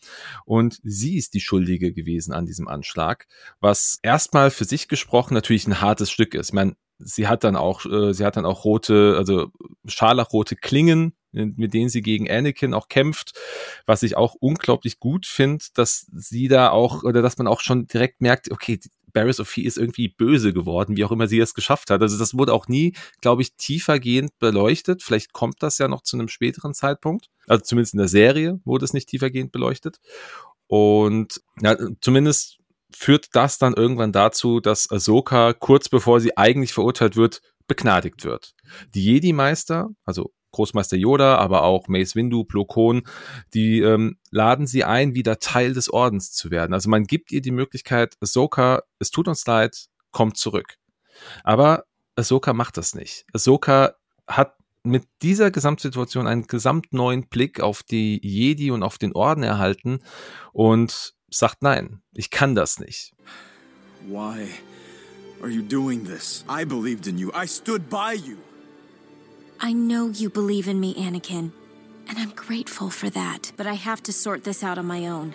und 0.46 0.80
sie 0.84 1.18
ist 1.18 1.34
die 1.34 1.42
Schuldige 1.42 1.94
gewesen 1.94 2.34
an 2.34 2.46
diesem 2.46 2.68
Anschlag, 2.68 3.28
was 3.60 4.00
erstmal 4.02 4.52
für 4.52 4.66
sich 4.66 4.88
gesprochen 4.88 5.34
natürlich 5.34 5.68
ein 5.68 5.82
hartes 5.82 6.12
Stück 6.12 6.34
ist. 6.34 6.50
Ich 6.50 6.54
meine, 6.54 6.76
sie 7.00 7.28
hat 7.28 7.44
dann 7.44 7.56
auch, 7.56 7.86
äh, 7.86 8.14
sie 8.14 8.26
hat 8.26 8.38
dann 8.38 8.46
auch 8.46 8.66
rote, 8.66 9.16
also 9.18 9.52
scharlachrote 9.86 10.56
Klingen 10.56 11.14
mit 11.36 11.74
denen 11.74 11.90
sie 11.90 12.02
gegen 12.02 12.30
Anakin 12.30 12.74
auch 12.74 12.88
kämpft, 12.88 13.34
was 13.86 14.04
ich 14.04 14.18
auch 14.18 14.36
unglaublich 14.36 15.00
gut 15.00 15.26
finde, 15.26 15.64
dass 15.74 16.08
sie 16.14 16.48
da 16.48 16.70
auch, 16.70 17.04
oder 17.04 17.22
dass 17.22 17.38
man 17.38 17.48
auch 17.48 17.62
schon 17.62 17.88
direkt 17.88 18.22
merkt, 18.22 18.52
okay, 18.52 18.80
Barris 19.16 19.40
Ophi 19.40 19.62
ist 19.62 19.78
irgendwie 19.78 20.10
böse 20.10 20.54
geworden, 20.54 20.98
wie 20.98 21.06
auch 21.06 21.12
immer 21.12 21.28
sie 21.28 21.40
es 21.40 21.54
geschafft 21.54 21.90
hat. 21.90 22.02
Also 22.02 22.20
das 22.20 22.38
wurde 22.38 22.54
auch 22.54 22.68
nie, 22.68 22.94
glaube 23.22 23.42
ich, 23.42 23.56
tiefergehend 23.56 24.38
beleuchtet. 24.40 25.02
Vielleicht 25.02 25.32
kommt 25.32 25.64
das 25.64 25.78
ja 25.78 25.88
noch 25.88 26.02
zu 26.02 26.18
einem 26.18 26.28
späteren 26.28 26.74
Zeitpunkt. 26.74 27.30
Also 27.48 27.64
zumindest 27.64 27.94
in 27.94 28.00
der 28.00 28.10
Serie 28.10 28.60
wurde 28.66 28.84
es 28.84 28.94
nicht 28.94 29.08
tiefergehend 29.08 29.54
beleuchtet. 29.54 30.02
Und 30.68 31.42
ja, 31.62 31.78
zumindest 32.02 32.58
führt 32.92 33.30
das 33.34 33.58
dann 33.58 33.74
irgendwann 33.74 34.12
dazu, 34.12 34.60
dass 34.60 34.92
Ahsoka 34.92 35.54
kurz 35.54 35.90
bevor 35.90 36.20
sie 36.20 36.38
eigentlich 36.38 36.74
verurteilt 36.74 37.16
wird, 37.16 37.42
begnadigt 37.68 38.26
wird. 38.26 38.54
Die 38.94 39.04
Jedi-Meister, 39.04 39.90
also 40.04 40.34
Großmeister 40.56 40.98
Yoda, 40.98 41.38
aber 41.38 41.64
auch 41.64 41.88
Mace 41.88 42.16
Windu, 42.16 42.44
Plo 42.44 42.66
Koon, 42.66 43.04
die 43.54 43.82
ähm, 43.82 44.18
laden 44.32 44.68
sie 44.68 44.84
ein, 44.84 45.16
wieder 45.16 45.40
Teil 45.40 45.74
des 45.74 45.90
Ordens 45.92 46.32
zu 46.32 46.50
werden. 46.52 46.74
Also 46.74 46.90
man 46.90 47.04
gibt 47.04 47.32
ihr 47.32 47.42
die 47.42 47.52
Möglichkeit, 47.52 48.16
Ahsoka, 48.22 48.84
es 49.00 49.12
tut 49.12 49.28
uns 49.28 49.46
leid, 49.46 49.88
kommt 50.12 50.38
zurück. 50.38 50.76
Aber 51.44 51.84
Ahsoka 52.16 52.54
macht 52.54 52.78
das 52.78 52.96
nicht. 52.96 53.26
Ahsoka 53.34 53.96
hat 54.28 54.56
mit 54.84 55.04
dieser 55.22 55.52
Gesamtsituation 55.52 56.28
einen 56.28 56.48
gesamt 56.48 56.94
neuen 56.94 57.28
Blick 57.28 57.60
auf 57.60 57.84
die 57.84 58.20
Jedi 58.26 58.72
und 58.72 58.84
auf 58.84 58.98
den 58.98 59.14
Orden 59.14 59.44
erhalten 59.44 60.00
und 60.54 61.16
sagt 61.30 61.64
nein, 61.64 62.02
ich 62.14 62.30
kann 62.30 62.56
das 62.56 62.80
nicht. 62.80 63.14
Why 64.08 64.48
are 65.42 65.50
you 65.50 65.64
doing 65.64 66.06
this? 66.06 66.46
I 66.48 66.64
believed 66.66 67.08
in 67.08 67.18
you. 67.18 67.32
I 67.32 67.48
stood 67.48 67.90
by 67.90 68.14
you. 68.14 68.38
I 69.60 69.74
know 69.74 70.08
you 70.08 70.30
believe 70.30 70.68
in 70.68 70.80
me, 70.80 70.94
Anakin, 70.96 71.52
and 72.08 72.18
I'm 72.18 72.32
grateful 72.32 72.90
for 72.90 73.10
that. 73.12 73.52
But 73.58 73.68
I 73.68 73.74
have 73.74 74.04
to 74.04 74.14
sort 74.14 74.44
this 74.44 74.64
out 74.64 74.78
on 74.78 74.86
my 74.86 75.08
own. 75.08 75.34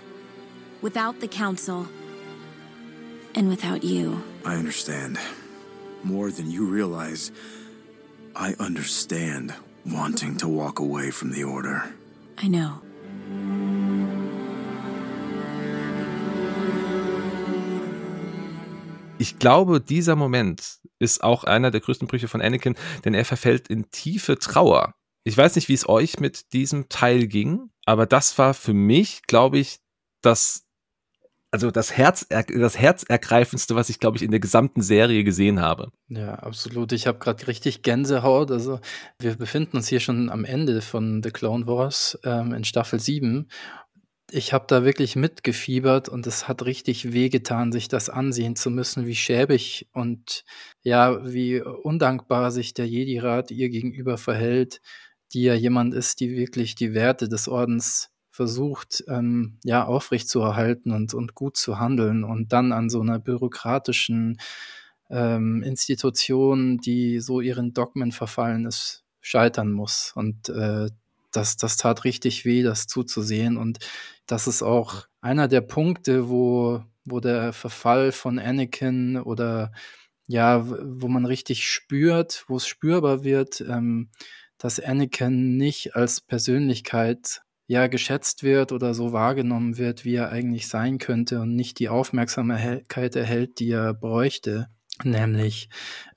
Without 0.82 1.20
the 1.20 1.28
Council, 1.28 1.88
and 3.34 3.48
without 3.48 3.84
you. 3.84 4.22
I 4.44 4.54
understand. 4.56 5.18
More 6.02 6.30
than 6.30 6.50
you 6.50 6.66
realize, 6.66 7.30
I 8.34 8.54
understand 8.58 9.54
wanting 9.86 10.36
to 10.38 10.48
walk 10.48 10.78
away 10.78 11.10
from 11.10 11.32
the 11.32 11.44
Order. 11.44 11.92
I 12.38 12.48
know. 12.48 12.80
Ich 19.20 19.38
glaube, 19.38 19.82
dieser 19.82 20.16
Moment 20.16 20.78
ist 20.98 21.22
auch 21.22 21.44
einer 21.44 21.70
der 21.70 21.82
größten 21.82 22.08
Brüche 22.08 22.26
von 22.26 22.40
Anakin, 22.40 22.74
denn 23.04 23.12
er 23.12 23.26
verfällt 23.26 23.68
in 23.68 23.90
tiefe 23.90 24.38
Trauer. 24.38 24.94
Ich 25.24 25.36
weiß 25.36 25.56
nicht, 25.56 25.68
wie 25.68 25.74
es 25.74 25.86
euch 25.86 26.20
mit 26.20 26.54
diesem 26.54 26.88
Teil 26.88 27.26
ging, 27.26 27.68
aber 27.84 28.06
das 28.06 28.38
war 28.38 28.54
für 28.54 28.72
mich, 28.72 29.20
glaube 29.26 29.58
ich, 29.58 29.80
das 30.22 30.66
also 31.52 31.72
das 31.72 31.96
Herz 31.96 32.28
das 32.28 32.78
herzergreifendste, 32.78 33.74
was 33.74 33.90
ich 33.90 33.98
glaube 33.98 34.16
ich 34.16 34.22
in 34.22 34.30
der 34.30 34.40
gesamten 34.40 34.82
Serie 34.82 35.24
gesehen 35.24 35.60
habe. 35.60 35.90
Ja, 36.08 36.34
absolut. 36.36 36.92
Ich 36.92 37.06
habe 37.06 37.18
gerade 37.18 37.46
richtig 37.48 37.82
Gänsehaut. 37.82 38.52
Also 38.52 38.80
wir 39.18 39.34
befinden 39.34 39.76
uns 39.76 39.88
hier 39.88 40.00
schon 40.00 40.30
am 40.30 40.44
Ende 40.44 40.80
von 40.80 41.22
The 41.22 41.30
Clone 41.30 41.66
Wars 41.66 42.18
ähm, 42.24 42.54
in 42.54 42.64
Staffel 42.64 43.00
7 43.00 43.48
ich 44.32 44.52
habe 44.52 44.64
da 44.68 44.84
wirklich 44.84 45.16
mitgefiebert 45.16 46.08
und 46.08 46.26
es 46.26 46.48
hat 46.48 46.64
richtig 46.64 47.12
wehgetan, 47.12 47.72
sich 47.72 47.88
das 47.88 48.08
ansehen 48.08 48.56
zu 48.56 48.70
müssen, 48.70 49.06
wie 49.06 49.14
schäbig 49.14 49.88
und 49.92 50.44
ja, 50.82 51.24
wie 51.24 51.60
undankbar 51.60 52.50
sich 52.50 52.74
der 52.74 52.88
Jedi-Rat 52.88 53.50
ihr 53.50 53.68
gegenüber 53.68 54.18
verhält, 54.18 54.80
die 55.32 55.42
ja 55.42 55.54
jemand 55.54 55.94
ist, 55.94 56.20
die 56.20 56.36
wirklich 56.36 56.74
die 56.74 56.94
Werte 56.94 57.28
des 57.28 57.48
Ordens 57.48 58.10
versucht, 58.30 59.04
ähm, 59.08 59.58
ja, 59.64 59.84
aufrechtzuerhalten 59.84 60.92
und, 60.92 61.14
und 61.14 61.34
gut 61.34 61.56
zu 61.56 61.78
handeln 61.78 62.24
und 62.24 62.52
dann 62.52 62.72
an 62.72 62.88
so 62.88 63.00
einer 63.00 63.18
bürokratischen 63.18 64.38
ähm, 65.10 65.62
Institution, 65.62 66.78
die 66.78 67.20
so 67.20 67.40
ihren 67.40 67.74
Dogmen 67.74 68.12
verfallen 68.12 68.66
ist, 68.66 69.04
scheitern 69.20 69.72
muss. 69.72 70.12
Und 70.14 70.48
äh, 70.48 70.88
das, 71.30 71.56
das 71.56 71.76
tat 71.76 72.04
richtig 72.04 72.44
weh, 72.44 72.62
das 72.62 72.86
zuzusehen. 72.86 73.56
Und 73.56 73.78
das 74.26 74.46
ist 74.46 74.62
auch 74.62 75.06
einer 75.20 75.48
der 75.48 75.60
Punkte, 75.60 76.28
wo, 76.28 76.82
wo 77.04 77.20
der 77.20 77.52
Verfall 77.52 78.12
von 78.12 78.38
Anakin 78.38 79.16
oder 79.16 79.72
ja, 80.26 80.64
wo 80.66 81.08
man 81.08 81.26
richtig 81.26 81.68
spürt, 81.68 82.44
wo 82.48 82.56
es 82.56 82.66
spürbar 82.66 83.24
wird, 83.24 83.60
ähm, 83.62 84.10
dass 84.58 84.78
Anakin 84.78 85.56
nicht 85.56 85.96
als 85.96 86.20
Persönlichkeit 86.20 87.42
ja 87.66 87.86
geschätzt 87.86 88.42
wird 88.42 88.72
oder 88.72 88.94
so 88.94 89.12
wahrgenommen 89.12 89.78
wird, 89.78 90.04
wie 90.04 90.14
er 90.14 90.30
eigentlich 90.30 90.68
sein 90.68 90.98
könnte 90.98 91.40
und 91.40 91.56
nicht 91.56 91.78
die 91.78 91.88
Aufmerksamkeit 91.88 93.16
erhält, 93.16 93.58
die 93.58 93.70
er 93.70 93.94
bräuchte 93.94 94.68
nämlich 95.04 95.68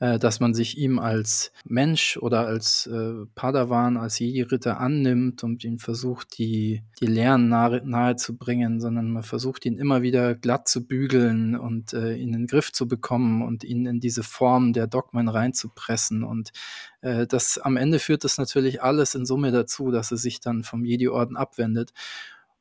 äh, 0.04 0.20
dass 0.20 0.42
man 0.42 0.54
sich 0.54 0.78
ihm 0.78 1.00
als 1.00 1.54
Mensch 1.64 2.18
oder 2.18 2.46
als 2.46 2.88
äh, 2.88 3.26
Padawan, 3.36 3.96
als 3.96 4.20
Jedi-Ritter 4.20 4.78
annimmt 4.78 5.46
und 5.46 5.64
ihn 5.64 5.80
versucht, 5.80 6.38
die, 6.38 6.84
die 7.00 7.06
Lehren 7.06 7.48
nahe, 7.48 7.82
nahe 7.86 8.18
zu 8.18 8.36
bringen, 8.36 8.82
sondern 8.82 9.12
man 9.12 9.24
versucht, 9.24 9.66
ihn 9.66 9.78
immer 9.78 10.02
wieder 10.02 10.36
glatt 10.36 10.68
zu 10.68 10.86
bügeln 10.86 11.56
und 11.56 11.94
äh, 11.94 12.16
ihn 12.16 12.34
in 12.34 12.42
den 12.42 12.48
Griff 12.48 12.74
zu 12.74 12.86
bekommen 12.86 13.42
und 13.44 13.64
ihn 13.64 13.86
in 13.86 14.02
diese 14.02 14.24
Form 14.24 14.74
der 14.74 14.88
Dogmen 14.88 15.30
reinzupressen. 15.30 16.26
Und 16.26 16.52
äh, 17.00 17.26
das 17.26 17.58
am 17.58 17.78
Ende 17.78 18.00
führt 18.00 18.26
das 18.26 18.38
natürlich 18.38 18.84
alles 18.84 19.16
in 19.16 19.26
Summe 19.26 19.52
dazu, 19.52 19.90
dass 19.90 20.12
er 20.12 20.18
sich 20.18 20.42
dann 20.42 20.64
vom 20.64 20.84
Jedi-Orden 20.84 21.38
abwendet. 21.38 21.94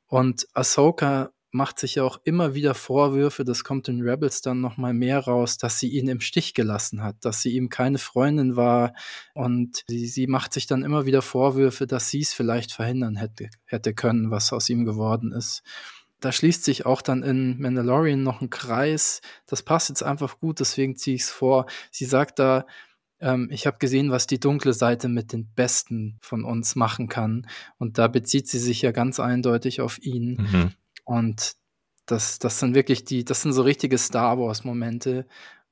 Und 0.07 0.47
Ahsoka 0.55 1.33
macht 1.53 1.79
sich 1.79 1.97
ja 1.97 2.03
auch 2.03 2.19
immer 2.25 2.55
wieder 2.55 2.75
Vorwürfe, 2.75 3.45
das 3.45 3.63
kommt 3.63 3.87
in 3.89 4.01
Rebels 4.01 4.41
dann 4.41 4.61
nochmal 4.61 4.95
mehr 4.95 5.21
raus, 5.21 5.59
dass 5.59 5.79
sie 5.79 5.89
ihn 5.89 6.09
im 6.09 6.21
Stich 6.21 6.55
gelassen 6.55 7.03
hat, 7.03 7.17
dass 7.25 7.43
sie 7.43 7.55
ihm 7.55 7.69
keine 7.69 7.99
Freundin 7.99 8.57
war 8.57 8.95
und 9.35 9.85
sie, 9.87 10.07
sie 10.07 10.27
macht 10.27 10.55
sich 10.55 10.67
dann 10.67 10.83
immer 10.83 11.05
wieder 11.07 11.23
Vorwürfe, 11.23 11.87
dass 11.87 12.09
sie 12.09 12.21
es 12.21 12.33
vielleicht 12.33 12.73
verhindern 12.73 13.17
hätte, 13.17 13.51
hätte 13.67 13.95
können, 13.95 14.31
was 14.31 14.53
aus 14.53 14.69
ihm 14.71 14.85
geworden 14.85 15.33
ist. 15.33 15.63
Da 16.21 16.33
schließt 16.33 16.65
sich 16.65 16.87
auch 16.87 17.03
dann 17.03 17.23
in 17.23 17.61
Mandalorian 17.61 18.23
noch 18.23 18.41
ein 18.41 18.51
Kreis. 18.51 19.21
Das 19.47 19.63
passt 19.63 19.89
jetzt 19.89 20.05
einfach 20.05 20.39
gut, 20.39 20.61
deswegen 20.61 20.97
ziehe 20.97 21.17
ich 21.17 21.23
es 21.23 21.31
vor. 21.31 21.67
Sie 21.91 22.05
sagt 22.05 22.39
da, 22.39 22.65
ähm, 23.23 23.49
ich 23.51 23.67
habe 23.67 23.79
gesehen, 23.79 24.11
was 24.11 24.27
die 24.27 24.41
dunkle 24.41 24.73
Seite 24.73 25.09
mit 25.09 25.33
den 25.33 25.53
Besten 25.55 26.19
von 26.21 26.45
uns 26.45 26.77
machen 26.77 27.09
kann. 27.09 27.47
Und 27.79 27.99
da 27.99 28.09
bezieht 28.09 28.49
sie 28.49 28.59
sich 28.59 28.83
ja 28.83 28.93
ganz 28.93 29.21
eindeutig 29.21 29.81
auf 29.81 29.99
ihn. 29.99 30.37
Mhm. 30.37 30.73
Und 31.13 31.57
das, 32.07 32.39
das 32.39 32.59
sind 32.59 32.75
wirklich 32.75 33.05
die, 33.05 33.23
das 33.23 33.43
sind 33.43 33.53
so 33.53 33.61
richtige 33.61 33.99
Star 33.99 34.39
Wars-Momente, 34.39 35.27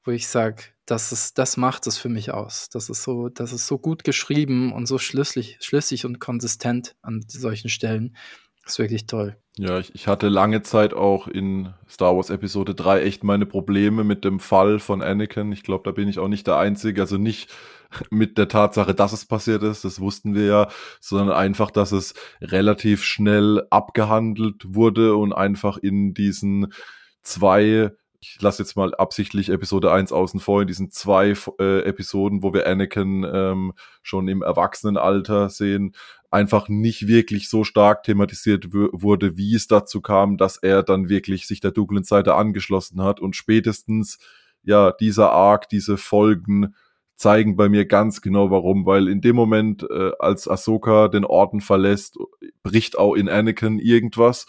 wo 0.05 0.11
ich 0.11 0.29
sage, 0.29 0.65
das 0.85 1.13
ist, 1.13 1.39
das 1.39 1.57
macht 1.57 1.87
es 1.87 1.97
für 1.97 2.11
mich 2.11 2.31
aus. 2.31 2.69
Das 2.69 2.91
ist 2.91 3.03
so, 3.03 3.31
das 3.31 3.55
ist 3.55 3.67
so 3.67 3.79
gut 3.79 4.05
geschrieben 4.05 4.71
und 4.71 4.85
so 4.85 4.99
schlüssig, 4.99 5.57
schlüssig 5.61 6.05
und 6.05 6.21
konsistent 6.21 6.95
an 7.01 7.25
solchen 7.27 7.71
Stellen. 7.71 8.17
Das 8.65 8.75
ist 8.75 8.79
wirklich 8.81 9.07
toll. 9.07 9.39
Ja, 9.63 9.79
ich, 9.79 9.95
ich 9.95 10.07
hatte 10.07 10.31
lange 10.31 10.63
Zeit 10.63 10.95
auch 10.95 11.29
in 11.29 11.75
Star 11.87 12.17
Wars 12.17 12.31
Episode 12.31 12.75
3 12.75 13.03
echt 13.03 13.25
meine 13.25 13.45
Probleme 13.45 14.05
mit 14.05 14.25
dem 14.25 14.41
Fall 14.41 14.79
von 14.79 15.03
Anakin. 15.03 15.53
Ich 15.53 15.63
glaube, 15.65 15.83
da 15.85 15.91
bin 15.91 16.09
ich 16.09 16.19
auch 16.19 16.29
nicht 16.29 16.47
der 16.47 16.57
Einzige. 16.57 17.03
Also 17.03 17.19
nicht 17.19 17.51
mit 18.11 18.39
der 18.39 18.49
Tatsache, 18.49 18.95
dass 18.95 19.13
es 19.13 19.27
passiert 19.27 19.63
ist, 19.63 19.85
das 19.85 20.01
wussten 20.01 20.35
wir 20.35 20.47
ja, 20.47 20.69
sondern 20.99 21.37
einfach, 21.37 21.71
dass 21.71 21.93
es 21.93 22.15
relativ 22.41 23.05
schnell 23.05 23.67
abgehandelt 23.69 24.65
wurde 24.67 25.15
und 25.15 25.35
einfach 25.35 25.77
in 25.77 26.15
diesen 26.15 26.73
zwei 27.21 27.91
ich 28.23 28.41
lasse 28.43 28.63
jetzt 28.63 28.77
mal 28.77 28.95
absichtlich 28.95 29.49
Episode 29.49 29.93
1 29.93 30.13
außen 30.13 30.41
vor, 30.41 30.61
in 30.61 30.69
diesen 30.69 30.91
zwei 30.91 31.35
äh, 31.59 31.81
Episoden, 31.85 32.43
wo 32.43 32.53
wir 32.53 32.67
Anakin 32.67 33.25
ähm, 33.25 33.73
schon 34.03 34.29
im 34.29 34.43
Erwachsenenalter 34.43 35.49
sehen, 35.49 35.95
einfach 36.31 36.69
nicht 36.69 37.09
wirklich 37.09 37.49
so 37.49 37.65
stark 37.65 38.05
thematisiert 38.05 38.73
wurde, 38.73 39.37
wie 39.37 39.55
es 39.55 39.67
dazu 39.67 40.01
kam, 40.01 40.37
dass 40.37 40.57
er 40.57 40.83
dann 40.83 41.09
wirklich 41.09 41.47
sich 41.47 41.61
der 41.61 41.73
dunklen 41.73 42.05
Seite 42.05 42.35
angeschlossen 42.35 43.03
hat. 43.03 43.21
Und 43.21 43.35
spätestens 43.35 44.19
ja 44.63 44.93
dieser 44.93 45.33
Arc, 45.33 45.69
diese 45.69 45.97
Folgen 45.97 46.75
zeigen 47.17 47.57
bei 47.57 47.69
mir 47.69 47.85
ganz 47.85 48.23
genau 48.23 48.51
warum, 48.51 48.87
weil 48.87 49.09
in 49.09 49.21
dem 49.21 49.37
Moment, 49.37 49.83
äh, 49.91 50.13
als 50.19 50.49
Ahsoka 50.49 51.09
den 51.09 51.25
Orden 51.25 51.61
verlässt, 51.61 52.17
bricht 52.63 52.97
auch 52.97 53.15
in 53.15 53.29
Anakin 53.29 53.79
irgendwas. 53.79 54.47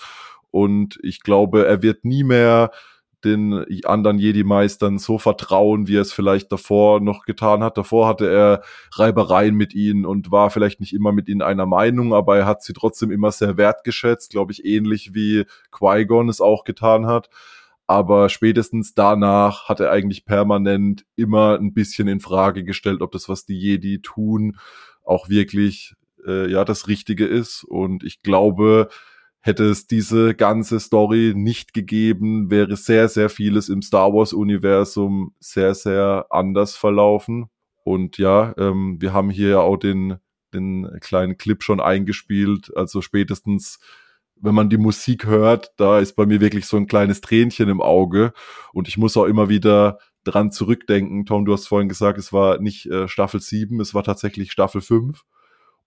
Und 0.52 1.00
ich 1.02 1.22
glaube, 1.22 1.66
er 1.66 1.82
wird 1.82 2.06
nie 2.06 2.24
mehr 2.24 2.72
den 3.26 3.66
anderen 3.86 4.18
Jedi-Meistern 4.18 4.98
so 4.98 5.18
vertrauen, 5.18 5.88
wie 5.88 5.98
er 5.98 6.02
es 6.02 6.14
vielleicht 6.14 6.52
davor 6.52 7.00
noch 7.00 7.26
getan 7.26 7.64
hat. 7.64 7.78
Davor 7.78 8.08
hatte 8.08 8.30
er 8.30 8.62
Reibereien 8.94 9.56
mit 9.56 9.74
ihnen 9.74 10.06
und 10.06 10.32
war 10.32 10.50
vielleicht 10.50 10.80
nicht 10.80 10.94
immer 10.94 11.12
mit 11.12 11.30
ihnen 11.30 11.42
einer 11.42 11.66
Meinung, 11.66 12.14
aber 12.14 12.38
er 12.38 12.46
hat 12.46 12.64
sie 12.64 12.74
trotzdem 12.74 13.12
immer 13.12 13.32
sehr 13.32 13.58
wertgeschätzt, 13.58 14.32
glaube 14.32 14.52
ich, 14.52 14.66
ähnlich 14.66 15.14
wie 15.14 15.46
Qui-Gon 15.72 16.30
es 16.30 16.42
auch 16.42 16.64
getan 16.64 17.06
hat. 17.06 17.30
Aber 17.88 18.30
spätestens 18.30 18.94
danach 18.94 19.68
hat 19.68 19.82
er 19.82 19.92
eigentlich 19.92 20.24
permanent 20.24 21.06
immer 21.16 21.60
ein 21.60 21.74
bisschen 21.74 22.08
in 22.08 22.22
Frage 22.22 22.64
gestellt, 22.64 23.02
ob 23.02 23.12
das, 23.12 23.28
was 23.28 23.46
die 23.46 23.60
Jedi 23.60 24.02
tun, 24.02 24.58
auch 25.04 25.28
wirklich 25.28 25.96
äh, 26.26 26.50
ja 26.50 26.64
das 26.64 26.88
Richtige 26.88 27.26
ist. 27.26 27.64
Und 27.64 28.04
ich 28.04 28.22
glaube, 28.22 28.88
Hätte 29.42 29.66
es 29.66 29.88
diese 29.88 30.36
ganze 30.36 30.80
Story 30.80 31.34
nicht 31.36 31.74
gegeben, 31.74 32.52
wäre 32.52 32.78
sehr, 32.78 33.10
sehr 33.10 33.28
vieles 33.30 33.70
im 33.70 33.82
Star 33.82 34.14
Wars-Universum 34.14 35.34
sehr, 35.40 35.74
sehr 35.74 36.28
anders 36.30 36.76
verlaufen. 36.76 37.50
Und 37.84 38.20
ja, 38.20 38.54
ähm, 38.58 39.02
wir 39.02 39.14
haben 39.14 39.32
hier 39.32 39.50
ja 39.50 39.60
auch 39.60 39.78
den, 39.78 40.18
den 40.54 40.88
kleinen 41.02 41.38
Clip 41.38 41.64
schon 41.64 41.80
eingespielt. 41.80 42.72
Also 42.76 43.02
spätestens, 43.02 43.80
wenn 44.36 44.54
man 44.54 44.70
die 44.70 44.78
Musik 44.78 45.26
hört, 45.26 45.72
da 45.78 45.98
ist 45.98 46.16
bei 46.16 46.28
mir 46.28 46.40
wirklich 46.40 46.68
so 46.68 46.78
ein 46.78 46.86
kleines 46.86 47.22
Tränchen 47.22 47.68
im 47.68 47.82
Auge. 47.82 48.34
Und 48.74 48.88
ich 48.88 48.98
muss 49.00 49.18
auch 49.18 49.26
immer 49.26 49.50
wieder 49.50 49.98
dran 50.24 50.52
zurückdenken. 50.52 51.26
Tom, 51.26 51.46
du 51.46 51.54
hast 51.54 51.68
vorhin 51.68 51.90
gesagt, 51.90 52.20
es 52.20 52.32
war 52.32 52.60
nicht 52.60 52.86
äh, 52.86 53.08
Staffel 53.08 53.40
7, 53.40 53.80
es 53.80 53.96
war 53.96 54.04
tatsächlich 54.04 54.52
Staffel 54.52 54.82
5. 54.82 55.24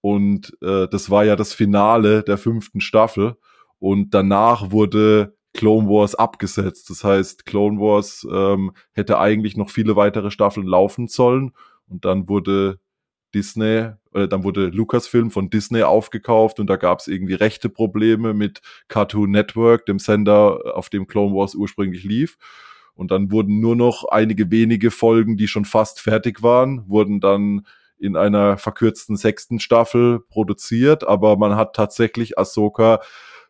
Und 0.04 0.54
äh, 0.60 0.86
das 0.86 1.08
war 1.08 1.24
ja 1.24 1.34
das 1.34 1.54
Finale 1.54 2.22
der 2.22 2.36
fünften 2.36 2.82
Staffel. 2.82 3.38
Und 3.78 4.12
danach 4.12 4.70
wurde 4.70 5.34
Clone 5.54 5.88
Wars 5.88 6.14
abgesetzt. 6.14 6.90
Das 6.90 7.04
heißt, 7.04 7.46
Clone 7.46 7.80
Wars 7.80 8.26
ähm, 8.30 8.72
hätte 8.92 9.18
eigentlich 9.18 9.56
noch 9.56 9.70
viele 9.70 9.96
weitere 9.96 10.30
Staffeln 10.30 10.66
laufen 10.66 11.08
sollen. 11.08 11.52
Und 11.88 12.04
dann 12.04 12.28
wurde 12.28 12.80
Disney, 13.34 13.92
äh, 14.12 14.28
dann 14.28 14.44
wurde 14.44 14.66
Lucasfilm 14.66 15.30
von 15.30 15.48
Disney 15.48 15.84
aufgekauft 15.84 16.60
und 16.60 16.68
da 16.68 16.76
gab 16.76 16.98
es 16.98 17.08
irgendwie 17.08 17.32
rechte 17.32 17.70
Probleme 17.70 18.34
mit 18.34 18.60
Cartoon 18.88 19.30
Network, 19.30 19.86
dem 19.86 19.98
Sender, 19.98 20.76
auf 20.76 20.90
dem 20.90 21.06
Clone 21.06 21.34
Wars 21.34 21.54
ursprünglich 21.54 22.04
lief. 22.04 22.36
Und 22.94 23.10
dann 23.10 23.32
wurden 23.32 23.58
nur 23.58 23.74
noch 23.74 24.04
einige 24.04 24.50
wenige 24.50 24.90
Folgen, 24.90 25.38
die 25.38 25.48
schon 25.48 25.64
fast 25.64 25.98
fertig 25.98 26.42
waren, 26.42 26.86
wurden 26.90 27.20
dann 27.20 27.62
in 28.04 28.16
einer 28.16 28.58
verkürzten 28.58 29.16
sechsten 29.16 29.58
Staffel 29.58 30.20
produziert, 30.20 31.04
aber 31.04 31.36
man 31.36 31.56
hat 31.56 31.74
tatsächlich 31.74 32.38
Ahsoka 32.38 33.00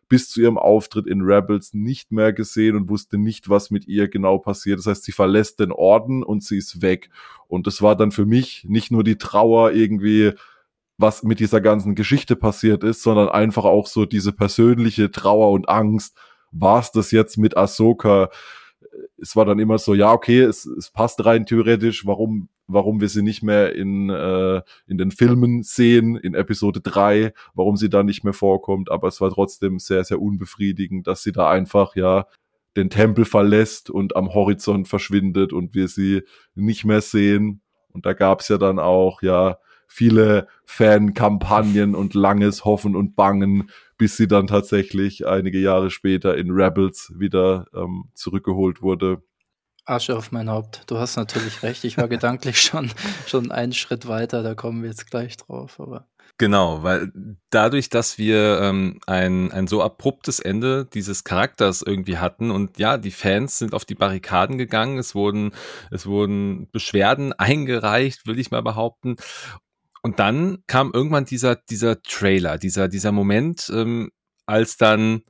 bis 0.07 0.29
zu 0.29 0.41
ihrem 0.41 0.57
Auftritt 0.57 1.07
in 1.07 1.21
Rebels 1.21 1.73
nicht 1.73 2.11
mehr 2.11 2.31
gesehen 2.31 2.75
und 2.75 2.89
wusste 2.89 3.17
nicht, 3.17 3.49
was 3.49 3.71
mit 3.71 3.87
ihr 3.87 4.07
genau 4.07 4.37
passiert. 4.37 4.79
Das 4.79 4.85
heißt, 4.85 5.03
sie 5.03 5.11
verlässt 5.11 5.59
den 5.59 5.71
Orden 5.71 6.23
und 6.23 6.43
sie 6.43 6.57
ist 6.57 6.81
weg. 6.81 7.09
Und 7.47 7.65
das 7.65 7.81
war 7.81 7.95
dann 7.95 8.11
für 8.11 8.25
mich 8.25 8.65
nicht 8.67 8.91
nur 8.91 9.03
die 9.03 9.17
Trauer 9.17 9.71
irgendwie, 9.71 10.33
was 10.97 11.23
mit 11.23 11.39
dieser 11.39 11.59
ganzen 11.59 11.95
Geschichte 11.95 12.35
passiert 12.35 12.83
ist, 12.83 13.01
sondern 13.01 13.29
einfach 13.29 13.65
auch 13.65 13.87
so 13.87 14.05
diese 14.05 14.31
persönliche 14.31 15.09
Trauer 15.11 15.51
und 15.51 15.69
Angst. 15.69 16.17
War 16.51 16.79
es 16.79 16.91
das 16.91 17.11
jetzt 17.11 17.37
mit 17.37 17.57
Ahsoka? 17.57 18.29
es 19.17 19.35
war 19.35 19.45
dann 19.45 19.59
immer 19.59 19.77
so, 19.77 19.93
ja, 19.93 20.11
okay, 20.11 20.41
es, 20.41 20.65
es 20.65 20.89
passt 20.91 21.23
rein 21.25 21.45
theoretisch, 21.45 22.05
warum, 22.05 22.49
warum 22.67 23.01
wir 23.01 23.09
sie 23.09 23.21
nicht 23.21 23.43
mehr 23.43 23.75
in, 23.75 24.09
äh, 24.09 24.61
in 24.87 24.97
den 24.97 25.11
Filmen 25.11 25.63
sehen, 25.63 26.15
in 26.15 26.33
Episode 26.33 26.81
3, 26.81 27.33
warum 27.53 27.77
sie 27.77 27.89
da 27.89 28.03
nicht 28.03 28.23
mehr 28.23 28.33
vorkommt, 28.33 28.91
aber 28.91 29.07
es 29.07 29.21
war 29.21 29.31
trotzdem 29.31 29.79
sehr, 29.79 30.03
sehr 30.03 30.21
unbefriedigend, 30.21 31.07
dass 31.07 31.23
sie 31.23 31.31
da 31.31 31.49
einfach, 31.49 31.95
ja, 31.95 32.25
den 32.75 32.89
Tempel 32.89 33.25
verlässt 33.25 33.89
und 33.89 34.15
am 34.15 34.33
Horizont 34.33 34.87
verschwindet 34.87 35.53
und 35.53 35.73
wir 35.75 35.87
sie 35.87 36.23
nicht 36.55 36.83
mehr 36.85 37.01
sehen. 37.01 37.61
Und 37.91 38.05
da 38.05 38.13
gab's 38.13 38.49
ja 38.49 38.57
dann 38.57 38.79
auch, 38.79 39.21
ja, 39.21 39.57
viele 39.87 40.47
Fankampagnen 40.65 41.95
und 41.95 42.13
langes 42.15 42.65
Hoffen 42.65 42.95
und 42.95 43.15
Bangen, 43.15 43.69
bis 43.97 44.17
sie 44.17 44.27
dann 44.27 44.47
tatsächlich 44.47 45.25
einige 45.25 45.59
Jahre 45.59 45.89
später 45.89 46.35
in 46.35 46.51
Rebels 46.51 47.13
wieder 47.17 47.67
ähm, 47.73 48.09
zurückgeholt 48.13 48.81
wurde. 48.81 49.21
Asche 49.85 50.17
auf 50.17 50.31
mein 50.31 50.49
Haupt. 50.49 50.83
Du 50.87 50.97
hast 50.97 51.15
natürlich 51.15 51.63
recht. 51.63 51.83
Ich 51.83 51.97
war 51.97 52.07
gedanklich 52.09 52.61
schon, 52.61 52.91
schon 53.27 53.51
einen 53.51 53.73
Schritt 53.73 54.07
weiter. 54.07 54.43
Da 54.43 54.55
kommen 54.55 54.81
wir 54.81 54.89
jetzt 54.89 55.09
gleich 55.09 55.37
drauf. 55.37 55.79
Aber 55.79 56.07
Genau, 56.37 56.83
weil 56.83 57.13
dadurch, 57.49 57.89
dass 57.89 58.17
wir 58.17 58.59
ähm, 58.61 58.99
ein, 59.07 59.53
ein 59.53 59.67
so 59.67 59.81
abruptes 59.81 60.41
Ende 60.41 60.85
dieses 60.85 61.23
Charakters 61.23 61.81
irgendwie 61.81 62.17
hatten 62.17 62.51
und 62.51 62.77
ja, 62.77 62.97
die 62.97 63.11
Fans 63.11 63.57
sind 63.57 63.73
auf 63.73 63.85
die 63.85 63.95
Barrikaden 63.95 64.57
gegangen, 64.57 64.97
es 64.97 65.15
wurden, 65.15 65.53
es 65.91 66.05
wurden 66.05 66.69
Beschwerden 66.71 67.31
eingereicht, 67.31 68.27
will 68.27 68.37
ich 68.37 68.51
mal 68.51 68.63
behaupten. 68.63 69.15
Und 70.01 70.19
dann 70.19 70.57
kam 70.67 70.91
irgendwann 70.93 71.23
dieser, 71.23 71.55
dieser 71.55 72.01
Trailer, 72.01 72.57
dieser, 72.57 72.89
dieser 72.89 73.13
Moment, 73.13 73.71
ähm, 73.73 74.11
als 74.45 74.75
dann 74.75 75.21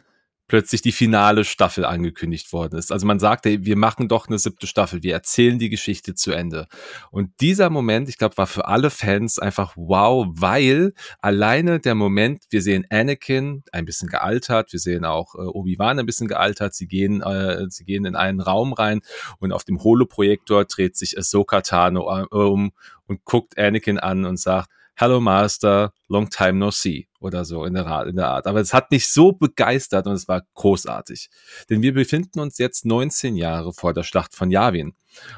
plötzlich 0.48 0.82
die 0.82 0.92
finale 0.92 1.44
Staffel 1.44 1.86
angekündigt 1.86 2.54
worden 2.54 2.78
ist. 2.78 2.92
Also 2.92 3.08
man 3.08 3.20
sagte, 3.20 3.66
wir 3.66 3.76
machen 3.76 4.08
doch 4.08 4.28
eine 4.28 4.38
siebte 4.38 4.68
Staffel, 4.68 5.02
wir 5.02 5.14
erzählen 5.14 5.58
die 5.58 5.70
Geschichte 5.70 6.14
zu 6.14 6.32
Ende. 6.32 6.68
Und 7.12 7.32
dieser 7.42 7.70
Moment, 7.70 8.10
ich 8.10 8.18
glaube, 8.18 8.38
war 8.38 8.48
für 8.48 8.68
alle 8.68 8.90
Fans 8.90 9.40
einfach 9.40 9.74
wow, 9.76 10.28
weil 10.30 10.94
alleine 11.20 11.80
der 11.80 11.96
Moment, 11.96 12.44
wir 12.50 12.62
sehen 12.62 12.86
Anakin 12.90 13.64
ein 13.72 13.86
bisschen 13.86 14.10
gealtert, 14.10 14.72
wir 14.72 14.80
sehen 14.80 15.06
auch 15.06 15.36
äh, 15.36 15.40
Obi-Wan 15.40 16.00
ein 16.00 16.06
bisschen 16.06 16.28
gealtert, 16.28 16.76
sie 16.76 16.88
gehen, 16.88 17.22
äh, 17.22 17.66
sie 17.70 17.86
gehen 17.86 18.06
in 18.06 18.16
einen 18.16 18.40
Raum 18.40 18.74
rein 18.74 19.02
und 19.40 19.52
auf 19.52 19.64
dem 19.64 19.84
Holoprojektor 19.84 20.66
dreht 20.66 20.96
sich 20.96 21.18
Ahsoka 21.18 21.62
Tano 21.62 22.22
äh, 22.22 22.26
um 22.36 22.72
und 23.08 23.26
guckt 23.26 23.58
Anakin 23.58 24.00
an 24.00 24.26
und 24.26 24.40
sagt, 24.40 24.70
Hello 24.98 25.20
Master, 25.20 25.92
long 26.08 26.30
time 26.30 26.54
no 26.54 26.72
see 26.72 27.10
oder 27.20 27.44
so 27.44 27.66
in 27.66 27.74
der, 27.74 27.86
Art, 27.86 28.08
in 28.08 28.16
der 28.16 28.30
Art. 28.30 28.48
Aber 28.48 28.62
es 28.62 28.74
hat 28.74 28.92
mich 28.92 29.10
so 29.10 29.34
begeistert 29.34 30.08
und 30.08 30.14
es 30.14 30.28
war 30.28 30.44
großartig. 30.54 31.30
Denn 31.70 31.82
wir 31.82 31.94
befinden 31.94 32.40
uns 32.40 32.58
jetzt 32.58 32.86
19 32.86 33.36
Jahre 33.36 33.74
vor 33.74 33.94
der 33.94 34.04
Schlacht 34.04 34.34
von 34.34 34.52
Yavin. 34.52 34.96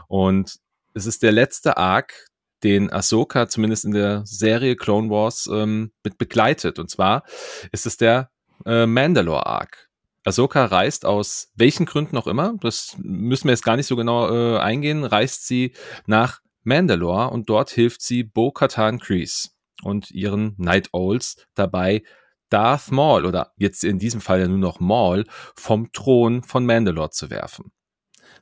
Und 0.07 0.59
es 0.93 1.07
ist 1.07 1.23
der 1.23 1.31
letzte 1.31 1.77
Arc, 1.77 2.27
den 2.63 2.91
Ahsoka 2.91 3.47
zumindest 3.47 3.85
in 3.85 3.91
der 3.91 4.23
Serie 4.25 4.75
Clone 4.75 5.09
Wars 5.09 5.49
ähm, 5.51 5.91
mit 6.03 6.17
begleitet. 6.17 6.77
Und 6.77 6.89
zwar 6.91 7.23
ist 7.71 7.85
es 7.85 7.97
der 7.97 8.29
äh, 8.65 8.85
Mandalore 8.85 9.45
Arc. 9.45 9.89
Ahsoka 10.23 10.65
reist 10.65 11.05
aus 11.05 11.51
welchen 11.55 11.85
Gründen 11.85 12.17
auch 12.17 12.27
immer, 12.27 12.55
das 12.59 12.97
müssen 12.99 13.45
wir 13.45 13.53
jetzt 13.53 13.63
gar 13.63 13.77
nicht 13.77 13.87
so 13.87 13.95
genau 13.95 14.29
äh, 14.29 14.59
eingehen, 14.59 15.05
reist 15.05 15.47
sie 15.47 15.71
nach 16.05 16.41
Mandalore 16.67 17.29
und 17.29 17.49
dort 17.49 17.69
hilft 17.69 18.01
sie 18.01 18.23
Bo-Katan 18.23 18.99
Kryze 18.99 19.49
und 19.83 20.11
ihren 20.11 20.53
Night 20.57 20.89
Owls 20.91 21.37
dabei, 21.55 22.03
Darth 22.49 22.91
Maul 22.91 23.25
oder 23.25 23.53
jetzt 23.57 23.83
in 23.83 23.99
diesem 23.99 24.21
Fall 24.21 24.41
ja 24.41 24.47
nur 24.47 24.57
noch 24.57 24.79
Maul 24.79 25.25
vom 25.55 25.91
Thron 25.93 26.43
von 26.43 26.65
Mandalore 26.65 27.09
zu 27.09 27.29
werfen. 27.29 27.71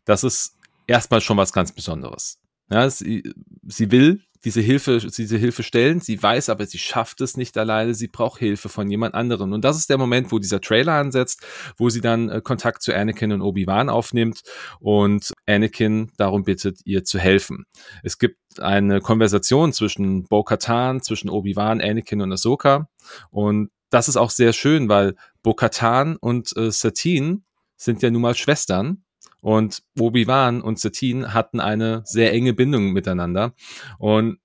Das 0.05 0.23
ist 0.23 0.57
erstmal 0.87 1.21
schon 1.21 1.37
was 1.37 1.53
ganz 1.53 1.71
Besonderes. 1.71 2.39
Ja, 2.69 2.89
sie, 2.89 3.23
sie 3.63 3.91
will 3.91 4.21
diese 4.45 4.61
Hilfe, 4.61 4.99
diese 4.99 5.37
Hilfe 5.37 5.63
stellen. 5.63 5.99
Sie 5.99 6.21
weiß 6.21 6.49
aber, 6.49 6.67
sie 6.67 6.77
schafft 6.77 7.19
es 7.21 7.35
nicht 7.35 7.57
alleine. 7.57 7.95
Sie 7.95 8.07
braucht 8.07 8.39
Hilfe 8.39 8.69
von 8.69 8.89
jemand 8.89 9.15
anderem. 9.15 9.53
Und 9.53 9.65
das 9.65 9.77
ist 9.77 9.89
der 9.89 9.97
Moment, 9.97 10.31
wo 10.31 10.37
dieser 10.37 10.61
Trailer 10.61 10.93
ansetzt, 10.93 11.43
wo 11.77 11.89
sie 11.89 11.99
dann 11.99 12.29
äh, 12.29 12.41
Kontakt 12.41 12.83
zu 12.83 12.93
Anakin 12.93 13.31
und 13.31 13.41
Obi-Wan 13.41 13.89
aufnimmt 13.89 14.43
und 14.79 15.33
Anakin 15.47 16.11
darum 16.17 16.43
bittet, 16.43 16.79
ihr 16.85 17.03
zu 17.03 17.17
helfen. 17.17 17.65
Es 18.03 18.19
gibt 18.19 18.37
eine 18.59 19.01
Konversation 19.01 19.73
zwischen 19.73 20.25
Bo-Katan, 20.27 21.01
zwischen 21.01 21.29
Obi-Wan, 21.29 21.81
Anakin 21.81 22.21
und 22.21 22.31
Ahsoka. 22.31 22.87
Und 23.31 23.71
das 23.89 24.07
ist 24.07 24.17
auch 24.17 24.29
sehr 24.29 24.53
schön, 24.53 24.89
weil 24.89 25.15
Bo-Katan 25.41 26.17
und 26.17 26.55
äh, 26.55 26.71
Satine 26.71 27.41
sind 27.77 28.03
ja 28.03 28.11
nun 28.11 28.21
mal 28.21 28.35
Schwestern 28.35 29.03
und 29.45 29.83
Obi-Wan 29.99 30.59
und 30.59 30.79
Satine 30.79 31.35
hatten 31.35 31.59
eine 31.59 32.01
sehr 32.03 32.33
enge 32.33 32.55
Bindung 32.55 32.93
miteinander. 32.93 33.53
Und 33.99 34.39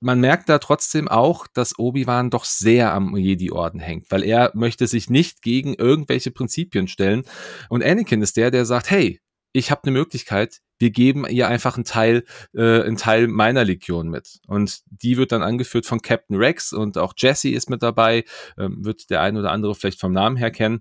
man 0.00 0.18
merkt 0.18 0.48
da 0.48 0.58
trotzdem 0.58 1.08
auch, 1.08 1.46
dass 1.46 1.78
Obi-Wan 1.78 2.30
doch 2.30 2.46
sehr 2.46 2.94
am 2.94 3.14
Jedi-Orden 3.14 3.80
hängt, 3.80 4.10
weil 4.10 4.24
er 4.24 4.52
möchte 4.54 4.86
sich 4.86 5.10
nicht 5.10 5.42
gegen 5.42 5.74
irgendwelche 5.74 6.30
Prinzipien 6.30 6.88
stellen. 6.88 7.24
Und 7.68 7.84
Anakin 7.84 8.22
ist 8.22 8.38
der, 8.38 8.50
der 8.50 8.64
sagt, 8.64 8.90
hey, 8.90 9.20
ich 9.52 9.70
habe 9.70 9.82
eine 9.84 9.92
Möglichkeit, 9.92 10.62
wir 10.78 10.90
geben 10.90 11.26
ihr 11.28 11.48
einfach 11.48 11.76
einen 11.76 11.84
Teil, 11.84 12.24
äh, 12.54 12.80
einen 12.80 12.96
Teil 12.96 13.28
meiner 13.28 13.62
Legion 13.62 14.08
mit. 14.08 14.38
Und 14.46 14.80
die 14.86 15.18
wird 15.18 15.32
dann 15.32 15.42
angeführt 15.42 15.84
von 15.84 16.00
Captain 16.00 16.38
Rex 16.38 16.72
und 16.72 16.96
auch 16.96 17.12
Jesse 17.14 17.50
ist 17.50 17.68
mit 17.68 17.82
dabei, 17.82 18.24
ähm, 18.56 18.82
wird 18.86 19.10
der 19.10 19.20
ein 19.20 19.36
oder 19.36 19.52
andere 19.52 19.74
vielleicht 19.74 20.00
vom 20.00 20.14
Namen 20.14 20.38
her 20.38 20.50
kennen. 20.50 20.80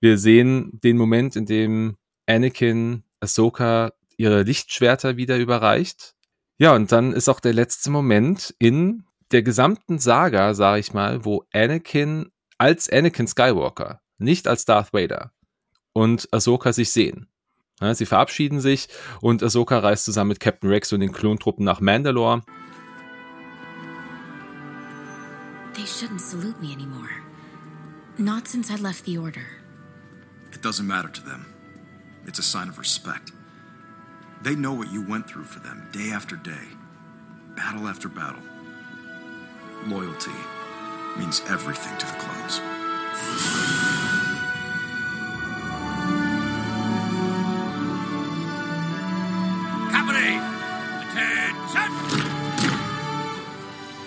Wir 0.00 0.16
sehen 0.16 0.80
den 0.82 0.96
Moment, 0.96 1.36
in 1.36 1.44
dem 1.44 1.98
Anakin 2.28 3.02
Ahsoka 3.20 3.92
ihre 4.16 4.42
Lichtschwerter 4.42 5.16
wieder 5.16 5.38
überreicht. 5.38 6.14
Ja, 6.58 6.74
und 6.74 6.92
dann 6.92 7.12
ist 7.12 7.28
auch 7.28 7.40
der 7.40 7.54
letzte 7.54 7.90
Moment 7.90 8.54
in 8.58 9.04
der 9.30 9.42
gesamten 9.42 9.98
Saga, 9.98 10.54
sage 10.54 10.80
ich 10.80 10.92
mal, 10.92 11.24
wo 11.24 11.44
Anakin 11.52 12.30
als 12.58 12.90
Anakin 12.90 13.26
Skywalker, 13.26 14.00
nicht 14.18 14.48
als 14.48 14.64
Darth 14.64 14.92
Vader 14.92 15.32
und 15.92 16.28
Ahsoka 16.32 16.72
sich 16.72 16.90
sehen. 16.90 17.28
Ja, 17.80 17.94
sie 17.94 18.06
verabschieden 18.06 18.60
sich 18.60 18.88
und 19.20 19.42
Ahsoka 19.42 19.78
reist 19.78 20.04
zusammen 20.04 20.30
mit 20.30 20.40
Captain 20.40 20.68
Rex 20.68 20.92
und 20.92 21.00
den 21.00 21.12
Klontruppen 21.12 21.64
nach 21.64 21.80
Mandalore. 21.80 22.42
They 25.74 25.84
shouldn't 25.84 26.20
salute 26.20 26.60
me 26.60 26.72
anymore. 26.72 27.08
Not 28.16 28.48
since 28.48 28.72
I 28.72 28.76
left 28.82 29.04
the 29.04 29.18
Order. 29.18 29.46
It 30.52 30.64
doesn't 30.64 30.86
matter 30.86 31.12
to 31.12 31.22
them. 31.22 31.57
It's 32.28 32.38
a 32.38 32.42
sign 32.42 32.68
of 32.68 32.78
respect. 32.78 33.32
They 34.42 34.54
know 34.54 34.74
what 34.74 34.92
you 34.92 35.00
went 35.00 35.26
through 35.26 35.44
for 35.44 35.60
them 35.60 35.88
day 35.92 36.10
after 36.12 36.36
day, 36.36 36.66
battle 37.56 37.88
after 37.88 38.06
battle. 38.06 38.42
Loyalty 39.86 40.38
means 41.16 41.40
everything 41.48 41.96
to 41.96 42.06
the 42.06 42.12
clones. 42.18 42.60
Company! 49.90 50.38
Attention! 51.00 51.90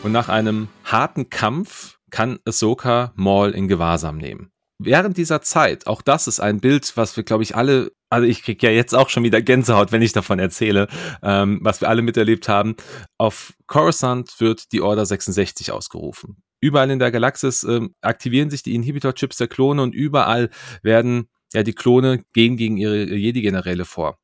Und 0.03 0.11
nach 0.11 0.29
einem 0.29 0.67
harten 0.83 1.31
Kampf 1.31 1.97
kann 2.11 2.37
Ahsoka 2.45 3.13
Maul 3.15 3.49
in 3.49 3.67
Gewahrsam 3.67 4.17
nehmen. 4.19 4.50
Während 4.83 5.17
dieser 5.17 5.41
Zeit, 5.41 5.85
auch 5.85 6.01
das 6.01 6.27
ist 6.27 6.39
ein 6.39 6.59
Bild, 6.59 6.91
was 6.95 7.15
wir, 7.15 7.23
glaube 7.23 7.43
ich, 7.43 7.55
alle, 7.55 7.91
also 8.09 8.27
ich 8.27 8.41
kriege 8.41 8.65
ja 8.65 8.73
jetzt 8.73 8.95
auch 8.95 9.09
schon 9.09 9.23
wieder 9.23 9.41
Gänsehaut, 9.41 9.91
wenn 9.91 10.01
ich 10.01 10.11
davon 10.11 10.39
erzähle, 10.39 10.87
ähm, 11.21 11.59
was 11.61 11.81
wir 11.81 11.89
alle 11.89 12.01
miterlebt 12.01 12.49
haben. 12.49 12.75
Auf 13.17 13.53
Coruscant 13.67 14.39
wird 14.39 14.71
die 14.71 14.81
Order 14.81 15.05
66 15.05 15.71
ausgerufen. 15.71 16.41
Überall 16.59 16.89
in 16.89 16.99
der 16.99 17.11
Galaxis 17.11 17.63
ähm, 17.63 17.93
aktivieren 18.01 18.49
sich 18.49 18.63
die 18.63 18.73
Inhibitor-Chips 18.73 19.37
der 19.37 19.47
Klone 19.47 19.83
und 19.83 19.93
überall 19.93 20.49
werden 20.81 21.27
ja 21.53 21.63
die 21.63 21.73
Klone 21.73 22.23
gehen 22.33 22.57
gegen 22.57 22.77
ihre 22.77 23.03
Jedi-Generäle 23.03 23.85
vor. 23.85 24.17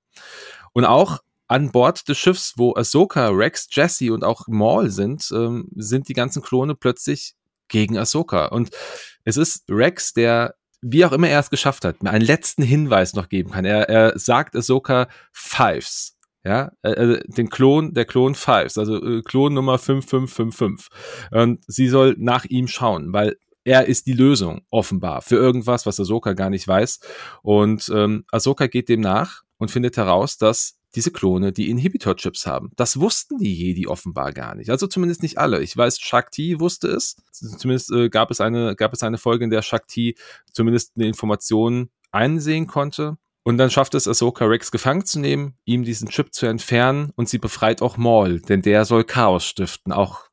Und 0.74 0.86
auch 0.86 1.20
an 1.48 1.72
Bord 1.72 2.08
des 2.10 2.18
Schiffs, 2.18 2.54
wo 2.58 2.76
Ahsoka, 2.76 3.30
Rex, 3.30 3.68
Jesse 3.72 4.12
und 4.12 4.24
auch 4.24 4.48
Maul 4.48 4.90
sind, 4.90 5.30
ähm, 5.32 5.70
sind 5.76 6.10
die 6.10 6.14
ganzen 6.14 6.42
Klone 6.42 6.76
plötzlich 6.76 7.36
gegen 7.68 7.98
Ahsoka. 7.98 8.48
Und 8.48 8.70
es 9.24 9.38
ist 9.38 9.66
Rex, 9.70 10.14
der, 10.14 10.56
wie 10.82 11.06
auch 11.06 11.12
immer 11.12 11.30
er 11.30 11.40
es 11.40 11.50
geschafft 11.50 11.86
hat, 11.86 12.04
mir 12.04 12.12
einen 12.12 12.26
letzten 12.26 12.64
Hinweis 12.64 13.14
noch 13.14 13.30
geben 13.30 13.52
kann. 13.52 13.66
Er, 13.66 13.90
er 13.90 14.18
sagt 14.18 14.56
Ahsoka 14.56 15.08
Fives. 15.32 16.14
Ja, 16.44 16.72
äh, 16.82 17.20
den 17.28 17.50
Klon, 17.50 17.94
der 17.94 18.06
Klon 18.06 18.34
Fives, 18.34 18.78
also 18.78 19.04
äh, 19.04 19.22
Klon 19.22 19.54
Nummer 19.54 19.78
5555. 19.78 20.88
Und 21.32 21.62
sie 21.68 21.90
soll 21.90 22.16
nach 22.18 22.46
ihm 22.46 22.70
schauen, 22.70 23.12
weil 23.12 23.36
er 23.66 23.88
ist 23.88 24.08
die 24.08 24.14
Lösung, 24.14 24.62
offenbar, 24.70 25.22
für 25.22 25.36
irgendwas, 25.36 25.86
was 25.86 26.00
Ahsoka 26.00 26.32
gar 26.34 26.50
nicht 26.50 26.66
weiß. 26.66 27.02
Und 27.42 27.92
ähm, 27.94 28.24
Ahsoka 28.32 28.68
geht 28.68 28.88
dem 28.88 29.02
nach 29.02 29.42
und 29.58 29.72
findet 29.72 29.98
heraus, 29.98 30.38
dass 30.38 30.77
diese 30.98 31.12
Klone 31.12 31.54
die 31.54 31.70
Inhibitor-Chips 31.70 32.48
haben. 32.48 32.72
Das 32.76 33.00
wussten 33.00 33.38
die 33.38 33.54
Jedi 33.54 33.88
offenbar 33.88 34.34
gar 34.34 34.56
nicht. 34.56 34.72
Also 34.72 34.88
zumindest 34.88 35.22
nicht 35.22 35.38
alle. 35.38 35.62
Ich 35.62 35.78
weiß, 35.78 36.00
Shakti 36.00 36.60
wusste 36.60 36.88
es. 36.88 37.18
Zumindest 37.32 37.92
äh, 37.92 38.10
gab, 38.10 38.32
es 38.32 38.42
eine, 38.42 38.76
gab 38.76 38.94
es 38.94 39.04
eine 39.04 39.20
Folge, 39.20 39.44
in 39.44 39.52
der 39.52 39.62
Shakti 39.62 40.18
zumindest 40.52 40.94
eine 40.96 41.08
Information 41.08 41.90
einsehen 42.12 42.66
konnte. 42.66 43.18
Und 43.44 43.60
dann 43.60 43.70
schafft 43.70 43.94
es 43.94 44.08
Ahsoka 44.08 44.46
Rex 44.46 44.72
gefangen 44.72 45.06
zu 45.06 45.20
nehmen, 45.20 45.54
ihm 45.66 45.84
diesen 45.84 46.10
Chip 46.10 46.34
zu 46.34 46.48
entfernen 46.48 47.14
und 47.16 47.30
sie 47.30 47.38
befreit 47.38 47.82
auch 47.82 47.96
Maul, 47.96 48.42
denn 48.42 48.64
der 48.64 48.84
soll 48.84 49.04
Chaos 49.04 49.46
stiften. 49.46 49.94
Auch 49.94 50.27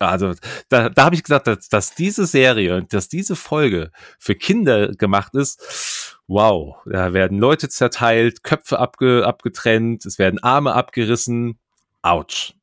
also 0.00 0.34
da, 0.68 0.88
da 0.88 1.04
habe 1.04 1.14
ich 1.14 1.22
gesagt, 1.22 1.46
dass, 1.46 1.68
dass 1.68 1.94
diese 1.94 2.26
Serie, 2.26 2.82
dass 2.84 3.08
diese 3.08 3.36
Folge 3.36 3.90
für 4.18 4.34
Kinder 4.34 4.88
gemacht 4.88 5.34
ist. 5.34 6.18
Wow, 6.26 6.76
da 6.86 7.12
werden 7.12 7.38
Leute 7.38 7.68
zerteilt, 7.68 8.42
Köpfe 8.42 8.78
abge, 8.78 9.26
abgetrennt, 9.26 10.06
es 10.06 10.18
werden 10.18 10.42
Arme 10.42 10.74
abgerissen. 10.74 11.58
Autsch. 12.02 12.54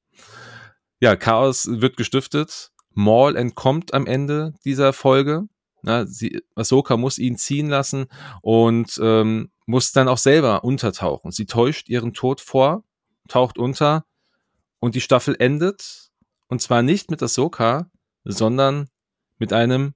Ja, 0.99 1.15
Chaos 1.15 1.67
wird 1.67 1.97
gestiftet. 1.97 2.71
Maul 2.93 3.35
entkommt 3.35 3.93
am 3.93 4.05
Ende 4.05 4.53
dieser 4.65 4.93
Folge. 4.93 5.47
Na, 5.81 6.05
sie, 6.05 6.43
Ahsoka 6.55 6.95
muss 6.95 7.17
ihn 7.17 7.37
ziehen 7.37 7.69
lassen 7.69 8.05
und 8.41 8.99
ähm, 9.01 9.51
muss 9.65 9.91
dann 9.93 10.07
auch 10.07 10.19
selber 10.19 10.63
untertauchen. 10.63 11.31
Sie 11.31 11.47
täuscht 11.47 11.89
ihren 11.89 12.13
Tod 12.13 12.39
vor, 12.39 12.83
taucht 13.27 13.57
unter 13.57 14.05
und 14.79 14.93
die 14.93 15.01
Staffel 15.01 15.35
endet. 15.39 16.10
Und 16.51 16.61
zwar 16.61 16.81
nicht 16.81 17.09
mit 17.09 17.23
Ahsoka, 17.23 17.89
sondern 18.25 18.89
mit 19.37 19.53
einem 19.53 19.93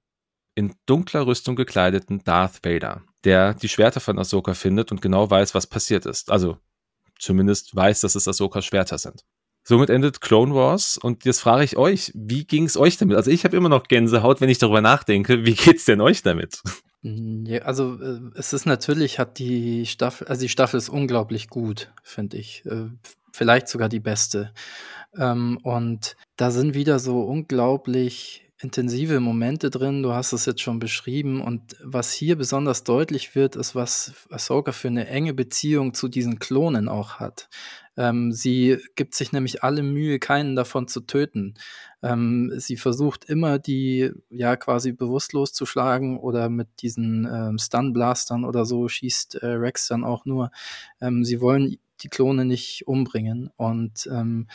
in 0.54 0.74
dunkler 0.86 1.26
Rüstung 1.26 1.54
gekleideten 1.54 2.24
Darth 2.24 2.64
Vader, 2.64 3.02
der 3.24 3.52
die 3.52 3.68
Schwerter 3.68 4.00
von 4.00 4.18
Ahsoka 4.18 4.54
findet 4.54 4.90
und 4.90 5.02
genau 5.02 5.30
weiß, 5.30 5.54
was 5.54 5.66
passiert 5.66 6.06
ist. 6.06 6.30
Also 6.30 6.56
zumindest 7.18 7.76
weiß, 7.76 8.00
dass 8.00 8.14
es 8.14 8.26
Ahsokas 8.26 8.64
Schwerter 8.64 8.96
sind. 8.96 9.22
Somit 9.64 9.90
endet 9.90 10.22
Clone 10.22 10.54
Wars 10.54 10.96
und 10.96 11.26
jetzt 11.26 11.40
frage 11.40 11.62
ich 11.62 11.76
euch, 11.76 12.10
wie 12.14 12.46
ging 12.46 12.64
es 12.64 12.78
euch 12.78 12.96
damit? 12.96 13.18
Also 13.18 13.30
ich 13.30 13.44
habe 13.44 13.54
immer 13.54 13.68
noch 13.68 13.86
Gänsehaut, 13.86 14.40
wenn 14.40 14.48
ich 14.48 14.56
darüber 14.56 14.80
nachdenke. 14.80 15.44
Wie 15.44 15.54
geht's 15.54 15.84
denn 15.84 16.00
euch 16.00 16.22
damit? 16.22 16.62
Ja, 17.02 17.62
also 17.62 18.00
äh, 18.00 18.20
es 18.34 18.54
ist 18.54 18.64
natürlich, 18.64 19.18
hat 19.18 19.38
die 19.38 19.84
Staffel, 19.84 20.26
also 20.26 20.40
die 20.40 20.48
Staffel 20.48 20.78
ist 20.78 20.88
unglaublich 20.88 21.50
gut, 21.50 21.92
finde 22.02 22.38
ich. 22.38 22.64
Äh, 22.64 22.86
vielleicht 23.36 23.68
sogar 23.68 23.90
die 23.90 24.00
beste. 24.00 24.52
Ähm, 25.18 25.58
und 25.62 26.16
da 26.36 26.50
sind 26.50 26.74
wieder 26.74 26.98
so 26.98 27.20
unglaublich 27.22 28.46
intensive 28.58 29.20
Momente 29.20 29.70
drin. 29.70 30.02
Du 30.02 30.12
hast 30.12 30.32
es 30.32 30.46
jetzt 30.46 30.62
schon 30.62 30.78
beschrieben. 30.78 31.40
Und 31.40 31.76
was 31.82 32.12
hier 32.12 32.36
besonders 32.36 32.84
deutlich 32.84 33.34
wird, 33.34 33.54
ist, 33.56 33.74
was 33.74 34.26
Ahsoka 34.30 34.72
für 34.72 34.88
eine 34.88 35.08
enge 35.08 35.34
Beziehung 35.34 35.92
zu 35.92 36.08
diesen 36.08 36.38
Klonen 36.38 36.88
auch 36.88 37.14
hat. 37.14 37.48
Ähm, 37.98 38.32
sie 38.32 38.78
gibt 38.94 39.14
sich 39.14 39.32
nämlich 39.32 39.62
alle 39.62 39.82
Mühe, 39.82 40.18
keinen 40.18 40.56
davon 40.56 40.88
zu 40.88 41.00
töten. 41.00 41.54
Ähm, 42.02 42.52
sie 42.56 42.76
versucht 42.76 43.24
immer, 43.24 43.58
die 43.58 44.10
ja 44.30 44.56
quasi 44.56 44.92
bewusstlos 44.92 45.52
zu 45.52 45.66
schlagen 45.66 46.18
oder 46.18 46.48
mit 46.48 46.68
diesen 46.82 47.26
ähm, 47.30 47.58
Stun-Blastern 47.58 48.44
oder 48.44 48.64
so 48.64 48.88
schießt 48.88 49.36
äh, 49.36 49.46
Rex 49.46 49.88
dann 49.88 50.04
auch 50.04 50.24
nur. 50.24 50.50
Ähm, 51.00 51.24
sie 51.24 51.40
wollen 51.40 51.78
die 52.02 52.08
Klone 52.08 52.44
nicht 52.44 52.86
umbringen 52.86 53.50
und 53.56 54.06
ähm, 54.10 54.48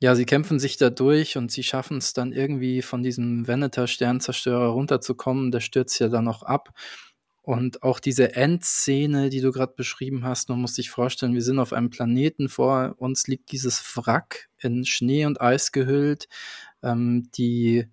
ja, 0.00 0.14
sie 0.14 0.26
kämpfen 0.26 0.58
sich 0.58 0.76
da 0.76 0.90
durch 0.90 1.36
und 1.36 1.50
sie 1.50 1.62
schaffen 1.62 1.98
es 1.98 2.12
dann 2.12 2.32
irgendwie 2.32 2.82
von 2.82 3.02
diesem 3.02 3.46
Veneter-Sternzerstörer 3.46 4.68
runterzukommen. 4.68 5.50
Der 5.50 5.60
stürzt 5.60 5.98
ja 6.00 6.08
dann 6.08 6.24
noch 6.24 6.42
ab. 6.42 6.74
Und 7.42 7.84
auch 7.84 8.00
diese 8.00 8.34
Endszene, 8.34 9.30
die 9.30 9.40
du 9.40 9.52
gerade 9.52 9.74
beschrieben 9.76 10.24
hast, 10.24 10.48
man 10.48 10.60
muss 10.60 10.74
sich 10.74 10.90
vorstellen, 10.90 11.34
wir 11.34 11.42
sind 11.42 11.60
auf 11.60 11.72
einem 11.72 11.90
Planeten, 11.90 12.48
vor 12.48 12.96
uns 12.98 13.28
liegt 13.28 13.52
dieses 13.52 13.80
Wrack 13.96 14.48
in 14.58 14.84
Schnee 14.84 15.26
und 15.26 15.40
Eis 15.40 15.70
gehüllt. 15.70 16.28
Ähm, 16.82 17.30
die 17.38 17.86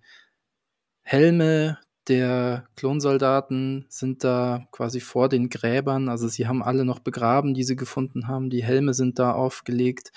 Helme 1.02 1.78
der 2.08 2.66
Klonsoldaten 2.76 3.86
sind 3.88 4.24
da 4.24 4.66
quasi 4.72 5.00
vor 5.00 5.28
den 5.28 5.48
Gräbern, 5.48 6.08
also 6.08 6.26
sie 6.28 6.48
haben 6.48 6.62
alle 6.62 6.84
noch 6.84 6.98
begraben, 6.98 7.54
die 7.54 7.62
sie 7.62 7.76
gefunden 7.76 8.26
haben. 8.26 8.50
Die 8.50 8.64
Helme 8.64 8.92
sind 8.92 9.18
da 9.20 9.32
aufgelegt. 9.32 10.10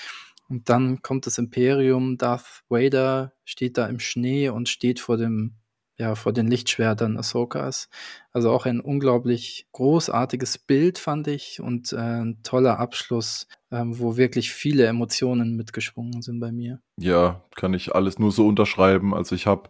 Und 0.49 0.69
dann 0.69 1.01
kommt 1.01 1.25
das 1.25 1.37
Imperium, 1.37 2.17
Darth 2.17 2.63
Vader 2.69 3.33
steht 3.43 3.77
da 3.77 3.87
im 3.87 3.99
Schnee 3.99 4.49
und 4.49 4.69
steht 4.69 4.99
vor 4.99 5.17
dem 5.17 5.57
ja, 5.99 6.13
vor 6.15 6.31
den 6.31 6.47
Lichtschwertern 6.47 7.17
Ahsokas. 7.17 7.89
Also 8.31 8.51
auch 8.51 8.65
ein 8.65 8.79
unglaublich 8.79 9.67
großartiges 9.71 10.59
Bild, 10.59 10.99
fand 10.99 11.27
ich, 11.27 11.59
und 11.59 11.91
äh, 11.91 11.97
ein 11.97 12.43
toller 12.43 12.79
Abschluss, 12.79 13.47
ähm, 13.71 13.97
wo 13.97 14.15
wirklich 14.15 14.51
viele 14.51 14.85
Emotionen 14.85 15.55
mitgeschwungen 15.55 16.21
sind 16.21 16.39
bei 16.39 16.51
mir. 16.51 16.79
Ja, 16.99 17.43
kann 17.55 17.73
ich 17.73 17.95
alles 17.95 18.19
nur 18.19 18.31
so 18.31 18.47
unterschreiben. 18.47 19.13
Also 19.13 19.33
ich 19.33 19.47
habe 19.47 19.69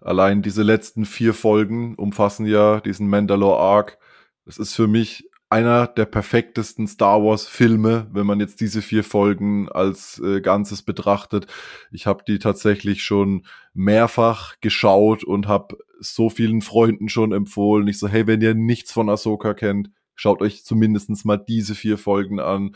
allein 0.00 0.40
diese 0.40 0.62
letzten 0.62 1.04
vier 1.04 1.34
Folgen 1.34 1.94
umfassen 1.96 2.46
ja 2.46 2.80
diesen 2.80 3.08
Mandalore 3.08 3.60
Arc. 3.60 3.98
Das 4.46 4.56
ist 4.56 4.74
für 4.74 4.86
mich 4.86 5.28
einer 5.48 5.86
der 5.86 6.06
perfektesten 6.06 6.88
Star 6.88 7.22
Wars 7.22 7.46
Filme, 7.46 8.08
wenn 8.12 8.26
man 8.26 8.40
jetzt 8.40 8.60
diese 8.60 8.82
vier 8.82 9.04
Folgen 9.04 9.68
als 9.68 10.18
äh, 10.18 10.40
Ganzes 10.40 10.82
betrachtet. 10.82 11.46
Ich 11.92 12.06
habe 12.06 12.24
die 12.26 12.38
tatsächlich 12.38 13.04
schon 13.04 13.46
mehrfach 13.72 14.56
geschaut 14.60 15.22
und 15.22 15.46
habe 15.46 15.78
so 16.00 16.30
vielen 16.30 16.62
Freunden 16.62 17.08
schon 17.08 17.32
empfohlen. 17.32 17.86
Ich 17.86 17.98
so, 17.98 18.08
hey, 18.08 18.26
wenn 18.26 18.40
ihr 18.40 18.54
nichts 18.54 18.92
von 18.92 19.08
Ahsoka 19.08 19.54
kennt, 19.54 19.90
schaut 20.16 20.42
euch 20.42 20.64
zumindestens 20.64 21.24
mal 21.24 21.36
diese 21.36 21.74
vier 21.74 21.96
Folgen 21.96 22.40
an. 22.40 22.74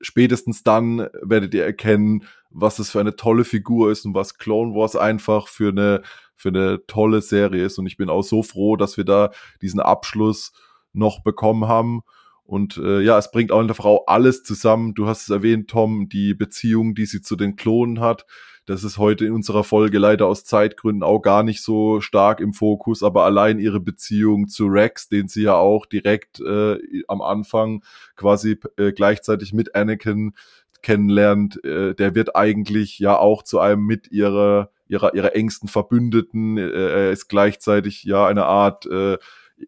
Spätestens 0.00 0.62
dann 0.62 1.08
werdet 1.22 1.54
ihr 1.54 1.64
erkennen, 1.64 2.24
was 2.50 2.78
es 2.78 2.90
für 2.90 3.00
eine 3.00 3.16
tolle 3.16 3.44
Figur 3.44 3.90
ist 3.90 4.04
und 4.04 4.14
was 4.14 4.36
Clone 4.36 4.74
Wars 4.74 4.94
einfach 4.94 5.48
für 5.48 5.70
eine, 5.70 6.02
für 6.36 6.50
eine 6.50 6.86
tolle 6.86 7.22
Serie 7.22 7.64
ist. 7.64 7.78
Und 7.78 7.86
ich 7.86 7.96
bin 7.96 8.10
auch 8.10 8.22
so 8.22 8.42
froh, 8.42 8.76
dass 8.76 8.96
wir 8.96 9.04
da 9.04 9.30
diesen 9.62 9.80
Abschluss 9.80 10.52
noch 10.92 11.22
bekommen 11.22 11.68
haben. 11.68 12.02
Und 12.44 12.78
äh, 12.78 13.00
ja, 13.00 13.18
es 13.18 13.30
bringt 13.30 13.52
auch 13.52 13.60
in 13.60 13.66
der 13.66 13.76
Frau 13.76 14.04
alles 14.06 14.42
zusammen. 14.42 14.94
Du 14.94 15.06
hast 15.06 15.22
es 15.22 15.30
erwähnt, 15.30 15.68
Tom, 15.68 16.08
die 16.08 16.32
Beziehung, 16.34 16.94
die 16.94 17.04
sie 17.04 17.20
zu 17.20 17.36
den 17.36 17.56
Klonen 17.56 18.00
hat. 18.00 18.24
Das 18.68 18.84
ist 18.84 18.98
heute 18.98 19.24
in 19.24 19.32
unserer 19.32 19.64
Folge 19.64 19.98
leider 19.98 20.26
aus 20.26 20.44
Zeitgründen 20.44 21.02
auch 21.02 21.20
gar 21.20 21.42
nicht 21.42 21.62
so 21.62 22.02
stark 22.02 22.40
im 22.40 22.52
Fokus, 22.52 23.02
aber 23.02 23.24
allein 23.24 23.58
ihre 23.58 23.80
Beziehung 23.80 24.48
zu 24.48 24.66
Rex, 24.66 25.08
den 25.08 25.26
sie 25.26 25.44
ja 25.44 25.54
auch 25.54 25.86
direkt 25.86 26.40
äh, 26.40 26.76
am 27.08 27.22
Anfang 27.22 27.82
quasi 28.14 28.60
äh, 28.76 28.92
gleichzeitig 28.92 29.54
mit 29.54 29.74
Anakin 29.74 30.34
kennenlernt, 30.82 31.64
äh, 31.64 31.94
der 31.94 32.14
wird 32.14 32.36
eigentlich 32.36 32.98
ja 32.98 33.16
auch 33.16 33.42
zu 33.42 33.58
einem 33.58 33.84
mit 33.84 34.10
ihrer 34.10 34.70
ihrer 34.86 35.14
ihrer 35.14 35.34
engsten 35.34 35.68
Verbündeten. 35.68 36.58
Äh, 36.58 36.70
er 36.70 37.10
ist 37.10 37.28
gleichzeitig 37.28 38.04
ja 38.04 38.26
eine 38.26 38.44
Art 38.44 38.84
äh, 38.84 39.16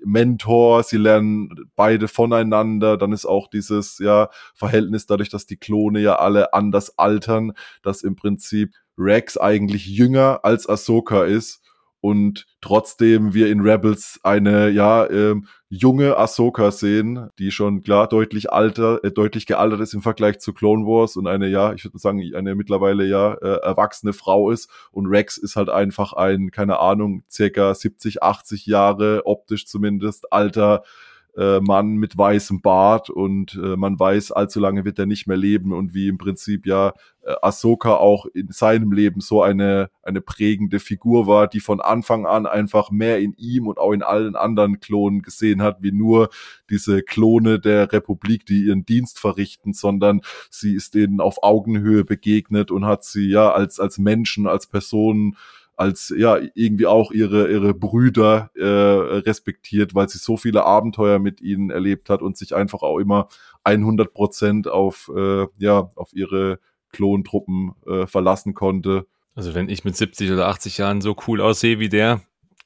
Mentor, 0.04 0.82
sie 0.82 0.96
lernen 0.96 1.50
beide 1.76 2.08
voneinander, 2.08 2.96
dann 2.96 3.12
ist 3.12 3.26
auch 3.26 3.48
dieses 3.48 3.98
ja 3.98 4.28
Verhältnis 4.54 5.06
dadurch, 5.06 5.28
dass 5.28 5.46
die 5.46 5.56
Klone 5.56 6.00
ja 6.00 6.16
alle 6.16 6.52
anders 6.54 6.98
altern, 6.98 7.52
dass 7.82 8.02
im 8.02 8.16
Prinzip 8.16 8.74
Rex 8.96 9.36
eigentlich 9.36 9.86
jünger 9.86 10.40
als 10.42 10.68
Ahsoka 10.68 11.24
ist 11.24 11.62
und 12.00 12.46
trotzdem 12.60 13.34
wir 13.34 13.50
in 13.50 13.60
Rebels 13.60 14.20
eine 14.22 14.70
ja 14.70 15.08
ähm, 15.10 15.46
junge 15.68 16.16
Ahsoka 16.16 16.70
sehen, 16.70 17.28
die 17.38 17.50
schon 17.50 17.82
klar 17.82 18.08
deutlich 18.08 18.52
alter, 18.52 19.04
äh, 19.04 19.10
deutlich 19.12 19.46
gealtert 19.46 19.80
ist 19.80 19.94
im 19.94 20.02
Vergleich 20.02 20.40
zu 20.40 20.52
Clone 20.52 20.84
Wars 20.86 21.16
und 21.16 21.26
eine 21.26 21.48
ja, 21.48 21.72
ich 21.74 21.84
würde 21.84 21.98
sagen 21.98 22.22
eine 22.34 22.54
mittlerweile 22.54 23.06
ja 23.06 23.34
äh, 23.34 23.60
erwachsene 23.62 24.12
Frau 24.12 24.50
ist. 24.50 24.70
Und 24.90 25.06
Rex 25.06 25.36
ist 25.36 25.56
halt 25.56 25.68
einfach 25.68 26.12
ein 26.14 26.50
keine 26.50 26.80
Ahnung 26.80 27.22
circa 27.30 27.74
70, 27.74 28.22
80 28.22 28.66
Jahre 28.66 29.22
optisch 29.26 29.66
zumindest 29.66 30.32
alter 30.32 30.82
äh, 31.36 31.60
Mann 31.60 31.96
mit 31.96 32.16
weißem 32.16 32.60
Bart 32.60 33.10
und 33.10 33.54
äh, 33.54 33.76
man 33.76 33.98
weiß, 33.98 34.32
allzu 34.32 34.60
lange 34.60 34.84
wird 34.84 34.98
er 34.98 35.06
nicht 35.06 35.26
mehr 35.26 35.36
leben 35.36 35.72
und 35.72 35.94
wie 35.94 36.08
im 36.08 36.18
Prinzip 36.18 36.66
ja 36.66 36.92
äh, 37.22 37.34
Ahsoka 37.42 37.94
auch 37.94 38.26
in 38.26 38.50
seinem 38.50 38.92
Leben 38.92 39.20
so 39.20 39.42
eine, 39.42 39.90
eine 40.02 40.20
prägende 40.20 40.80
Figur 40.80 41.26
war, 41.26 41.48
die 41.48 41.60
von 41.60 41.80
Anfang 41.80 42.26
an 42.26 42.46
einfach 42.46 42.90
mehr 42.90 43.20
in 43.20 43.34
ihm 43.34 43.66
und 43.66 43.78
auch 43.78 43.92
in 43.92 44.02
allen 44.02 44.36
anderen 44.36 44.80
Klonen 44.80 45.22
gesehen 45.22 45.62
hat, 45.62 45.82
wie 45.82 45.92
nur 45.92 46.30
diese 46.68 47.02
Klone 47.02 47.60
der 47.60 47.92
Republik, 47.92 48.46
die 48.46 48.64
ihren 48.64 48.84
Dienst 48.84 49.18
verrichten, 49.18 49.72
sondern 49.72 50.22
sie 50.50 50.74
ist 50.74 50.94
denen 50.94 51.20
auf 51.20 51.42
Augenhöhe 51.42 52.04
begegnet 52.04 52.70
und 52.70 52.86
hat 52.86 53.04
sie 53.04 53.28
ja 53.28 53.52
als, 53.52 53.80
als 53.80 53.98
Menschen, 53.98 54.46
als 54.46 54.66
Personen 54.66 55.36
als 55.80 56.12
ja 56.14 56.38
irgendwie 56.54 56.86
auch 56.86 57.10
ihre 57.10 57.50
ihre 57.50 57.72
Brüder 57.72 58.50
äh, 58.54 58.64
respektiert, 58.64 59.94
weil 59.94 60.10
sie 60.10 60.18
so 60.18 60.36
viele 60.36 60.64
Abenteuer 60.64 61.18
mit 61.18 61.40
ihnen 61.40 61.70
erlebt 61.70 62.10
hat 62.10 62.20
und 62.20 62.36
sich 62.36 62.54
einfach 62.54 62.82
auch 62.82 62.98
immer 62.98 63.28
100 63.64 64.12
Prozent 64.12 64.68
auf 64.68 65.10
äh, 65.16 65.46
ja 65.58 65.90
auf 65.96 66.12
ihre 66.12 66.60
Klontruppen 66.92 67.72
äh, 67.86 68.06
verlassen 68.06 68.52
konnte. 68.52 69.06
Also 69.34 69.54
wenn 69.54 69.70
ich 69.70 69.84
mit 69.84 69.96
70 69.96 70.30
oder 70.32 70.48
80 70.48 70.76
Jahren 70.76 71.00
so 71.00 71.16
cool 71.26 71.40
aussehe 71.40 71.78
wie 71.78 71.88
der, 71.88 72.20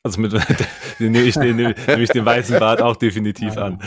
also 0.04 0.20
mit 0.20 0.32
nehme 0.98 1.22
ich 1.22 1.34
den, 1.34 1.56
nehme 1.56 1.74
ich 2.02 2.10
den 2.10 2.26
weißen 2.26 2.58
Bart 2.58 2.82
auch 2.82 2.94
definitiv 2.94 3.56
an. 3.56 3.78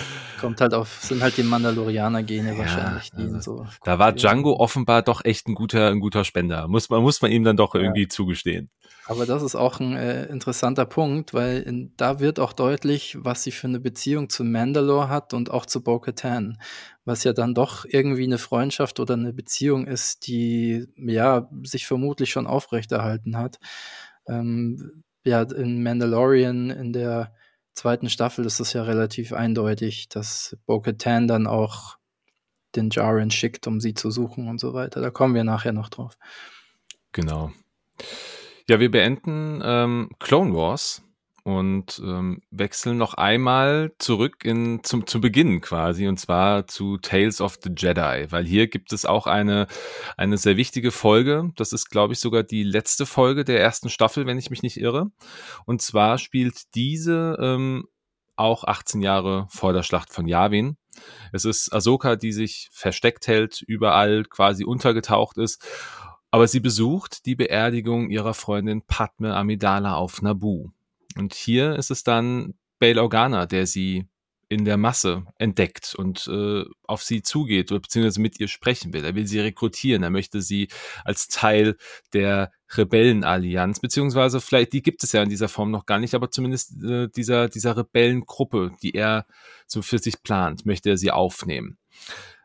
Kommt 0.41 0.59
halt 0.61 0.73
auf, 0.73 0.99
sind 0.99 1.21
halt 1.21 1.37
die 1.37 1.43
Mandalorianer-Gene 1.43 2.53
Ja, 2.53 2.57
wahrscheinlich, 2.57 3.11
die 3.11 3.21
also, 3.33 3.39
so. 3.39 3.67
Da 3.83 3.99
war. 3.99 4.13
Django 4.13 4.53
offenbar 4.53 5.03
doch 5.03 5.23
echt 5.23 5.47
ein 5.47 5.53
guter, 5.53 5.89
ein 5.89 5.99
guter 5.99 6.23
Spender. 6.23 6.67
Muss 6.67 6.89
man, 6.89 7.03
muss 7.03 7.21
man 7.21 7.31
ihm 7.31 7.43
dann 7.43 7.55
doch 7.55 7.75
Ja. 7.75 7.81
irgendwie 7.81 8.07
zugestehen. 8.07 8.71
Aber 9.05 9.27
das 9.27 9.43
ist 9.43 9.55
auch 9.55 9.79
ein 9.79 9.95
äh, 9.95 10.25
interessanter 10.25 10.85
Punkt, 10.85 11.35
weil 11.35 11.61
in, 11.61 11.93
da 11.97 12.19
wird 12.19 12.39
auch 12.39 12.53
deutlich, 12.53 13.15
was 13.19 13.43
sie 13.43 13.51
für 13.51 13.67
eine 13.67 13.79
Beziehung 13.79 14.29
zu 14.29 14.43
Mandalore 14.43 15.09
hat 15.09 15.35
und 15.35 15.51
auch 15.51 15.67
zu 15.67 15.83
Bo-Katan, 15.83 16.59
was 17.05 17.23
ja 17.23 17.33
dann 17.33 17.53
doch 17.53 17.85
irgendwie 17.87 18.23
eine 18.23 18.39
Freundschaft 18.39 18.99
oder 18.99 19.13
eine 19.13 19.33
Beziehung 19.33 19.85
ist, 19.85 20.25
die 20.25 20.87
ja 20.97 21.47
sich 21.61 21.85
vermutlich 21.85 22.31
schon 22.31 22.47
aufrechterhalten 22.47 23.37
hat. 23.37 23.59
Ähm, 24.27 25.03
ja, 25.27 25.41
in 25.41 25.83
Mandalorian 25.83 26.69
in 26.69 26.93
der 26.93 27.33
zweiten 27.73 28.09
Staffel 28.09 28.45
ist 28.45 28.59
es 28.59 28.73
ja 28.73 28.83
relativ 28.83 29.33
eindeutig, 29.33 30.09
dass 30.09 30.57
Bo-Katan 30.65 31.27
dann 31.27 31.47
auch 31.47 31.97
den 32.75 32.89
Jaren 32.89 33.31
schickt, 33.31 33.67
um 33.67 33.79
sie 33.79 33.93
zu 33.93 34.09
suchen 34.09 34.47
und 34.47 34.59
so 34.59 34.73
weiter. 34.73 35.01
Da 35.01 35.09
kommen 35.09 35.35
wir 35.35 35.43
nachher 35.43 35.73
noch 35.73 35.89
drauf. 35.89 36.17
Genau. 37.11 37.51
Ja, 38.67 38.79
wir 38.79 38.91
beenden 38.91 39.61
ähm, 39.63 40.09
Clone 40.19 40.53
Wars 40.53 41.03
und 41.47 42.01
ähm, 42.03 42.41
wechseln 42.51 42.97
noch 42.97 43.13
einmal 43.13 43.93
zurück 43.99 44.43
in, 44.43 44.83
zum, 44.83 45.07
zu 45.07 45.21
Beginn 45.21 45.61
quasi, 45.61 46.05
und 46.05 46.19
zwar 46.19 46.67
zu 46.67 46.97
Tales 46.97 47.39
of 47.39 47.57
the 47.63 47.69
Jedi, 47.69 48.29
weil 48.31 48.45
hier 48.45 48.67
gibt 48.67 48.91
es 48.91 49.05
auch 49.05 49.27
eine, 49.27 49.67
eine 50.17 50.35
sehr 50.35 50.57
wichtige 50.57 50.91
Folge. 50.91 51.49
Das 51.55 51.71
ist, 51.71 51.89
glaube 51.89 52.11
ich, 52.11 52.19
sogar 52.19 52.43
die 52.43 52.63
letzte 52.63 53.05
Folge 53.05 53.45
der 53.45 53.61
ersten 53.61 53.89
Staffel, 53.89 54.25
wenn 54.25 54.37
ich 54.37 54.49
mich 54.49 54.61
nicht 54.61 54.75
irre. 54.75 55.09
Und 55.65 55.81
zwar 55.81 56.17
spielt 56.17 56.75
diese 56.75 57.37
ähm, 57.39 57.87
auch 58.35 58.65
18 58.65 59.01
Jahre 59.01 59.47
vor 59.49 59.71
der 59.71 59.83
Schlacht 59.83 60.11
von 60.11 60.27
Yavin. 60.27 60.75
Es 61.31 61.45
ist 61.45 61.73
Ahsoka, 61.73 62.17
die 62.17 62.33
sich 62.33 62.67
versteckt 62.73 63.25
hält, 63.27 63.61
überall 63.65 64.25
quasi 64.25 64.65
untergetaucht 64.65 65.37
ist. 65.37 65.65
Aber 66.29 66.49
sie 66.49 66.59
besucht 66.59 67.25
die 67.25 67.35
Beerdigung 67.35 68.09
ihrer 68.09 68.33
Freundin 68.33 68.81
Padme 68.81 69.33
Amidala 69.33 69.95
auf 69.95 70.21
Naboo. 70.21 70.73
Und 71.17 71.33
hier 71.33 71.75
ist 71.75 71.91
es 71.91 72.03
dann 72.03 72.53
Bail 72.79 72.99
Organa, 72.99 73.45
der 73.45 73.65
sie 73.65 74.07
in 74.49 74.63
der 74.63 74.77
Masse 74.77 75.25
entdeckt 75.37 75.93
und 75.93 76.27
äh, 76.27 76.63
auf 76.83 77.03
sie 77.03 77.21
zugeht 77.21 77.69
oder 77.71 77.81
beziehungsweise 77.81 78.21
mit 78.21 78.39
ihr 78.39 78.47
sprechen 78.47 78.93
will. 78.93 79.03
Er 79.03 79.13
will 79.13 79.27
sie 79.27 79.41
rekrutieren, 79.41 80.03
er 80.03 80.09
möchte 80.09 80.41
sie 80.41 80.69
als 81.03 81.27
Teil 81.27 81.75
der 82.13 82.51
Rebellenallianz, 82.69 83.81
beziehungsweise 83.81 84.39
vielleicht, 84.39 84.71
die 84.71 84.81
gibt 84.81 85.03
es 85.03 85.11
ja 85.11 85.21
in 85.21 85.29
dieser 85.29 85.49
Form 85.49 85.69
noch 85.69 85.85
gar 85.85 85.99
nicht, 85.99 86.15
aber 86.15 86.31
zumindest 86.31 86.81
äh, 86.81 87.09
dieser, 87.09 87.49
dieser 87.49 87.75
Rebellengruppe, 87.75 88.71
die 88.81 88.95
er 88.95 89.25
so 89.65 89.81
für 89.81 89.99
sich 89.99 90.23
plant, 90.23 90.65
möchte 90.65 90.91
er 90.91 90.97
sie 90.97 91.11
aufnehmen. 91.11 91.77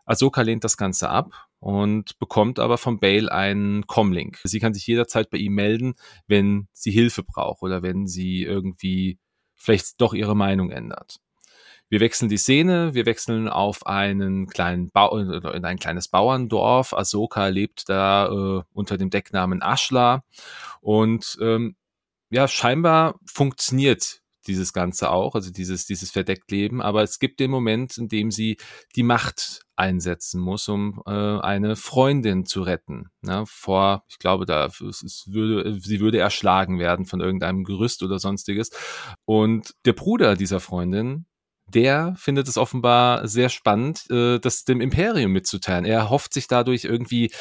Ahsoka 0.04 0.42
lehnt 0.42 0.64
das 0.64 0.76
Ganze 0.76 1.08
ab 1.08 1.51
und 1.62 2.18
bekommt 2.18 2.58
aber 2.58 2.76
von 2.76 2.98
Bale 2.98 3.30
einen 3.30 3.86
Comlink. 3.86 4.40
Sie 4.42 4.58
kann 4.58 4.74
sich 4.74 4.84
jederzeit 4.84 5.30
bei 5.30 5.38
ihm 5.38 5.54
melden, 5.54 5.94
wenn 6.26 6.66
sie 6.72 6.90
Hilfe 6.90 7.22
braucht 7.22 7.62
oder 7.62 7.82
wenn 7.84 8.08
sie 8.08 8.42
irgendwie 8.42 9.20
vielleicht 9.54 10.00
doch 10.00 10.12
ihre 10.12 10.34
Meinung 10.34 10.70
ändert. 10.70 11.20
Wir 11.88 12.00
wechseln 12.00 12.28
die 12.28 12.36
Szene, 12.36 12.94
wir 12.94 13.06
wechseln 13.06 13.48
auf 13.48 13.86
einen 13.86 14.48
kleinen 14.48 14.90
Bau, 14.90 15.16
in 15.16 15.64
ein 15.64 15.78
kleines 15.78 16.08
Bauerndorf. 16.08 16.94
Ahsoka 16.94 17.46
lebt 17.46 17.88
da 17.88 18.26
äh, 18.26 18.62
unter 18.72 18.98
dem 18.98 19.10
Decknamen 19.10 19.62
Ashla 19.62 20.24
und 20.80 21.38
ähm, 21.40 21.76
ja, 22.28 22.48
scheinbar 22.48 23.20
funktioniert 23.24 24.21
dieses 24.46 24.72
Ganze 24.72 25.10
auch, 25.10 25.34
also 25.34 25.50
dieses, 25.50 25.86
dieses 25.86 26.10
Verdeckleben, 26.10 26.80
aber 26.80 27.02
es 27.02 27.18
gibt 27.18 27.40
den 27.40 27.50
Moment, 27.50 27.98
in 27.98 28.08
dem 28.08 28.30
sie 28.30 28.56
die 28.96 29.02
Macht 29.02 29.62
einsetzen 29.76 30.40
muss, 30.40 30.68
um 30.68 31.02
äh, 31.06 31.10
eine 31.10 31.76
Freundin 31.76 32.44
zu 32.44 32.62
retten. 32.62 33.08
Ne? 33.22 33.44
Vor, 33.46 34.04
ich 34.08 34.18
glaube, 34.18 34.46
da 34.46 34.66
es, 34.66 35.02
es 35.02 35.24
würde, 35.28 35.78
sie 35.80 36.00
würde 36.00 36.18
erschlagen 36.18 36.78
werden 36.78 37.06
von 37.06 37.20
irgendeinem 37.20 37.64
Gerüst 37.64 38.02
oder 38.02 38.18
sonstiges. 38.18 38.70
Und 39.24 39.74
der 39.84 39.94
Bruder 39.94 40.36
dieser 40.36 40.60
Freundin, 40.60 41.26
der 41.66 42.14
findet 42.16 42.48
es 42.48 42.58
offenbar 42.58 43.26
sehr 43.26 43.48
spannend, 43.48 44.10
äh, 44.10 44.38
das 44.38 44.64
dem 44.64 44.80
Imperium 44.80 45.32
mitzuteilen. 45.32 45.84
Er 45.84 46.10
hofft 46.10 46.34
sich 46.34 46.46
dadurch 46.46 46.84
irgendwie 46.84 47.32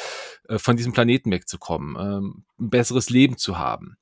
äh, 0.48 0.58
von 0.58 0.76
diesem 0.76 0.92
Planeten 0.92 1.30
wegzukommen, 1.30 1.96
ähm, 1.98 2.44
ein 2.58 2.70
besseres 2.70 3.10
Leben 3.10 3.36
zu 3.36 3.58
haben. 3.58 3.96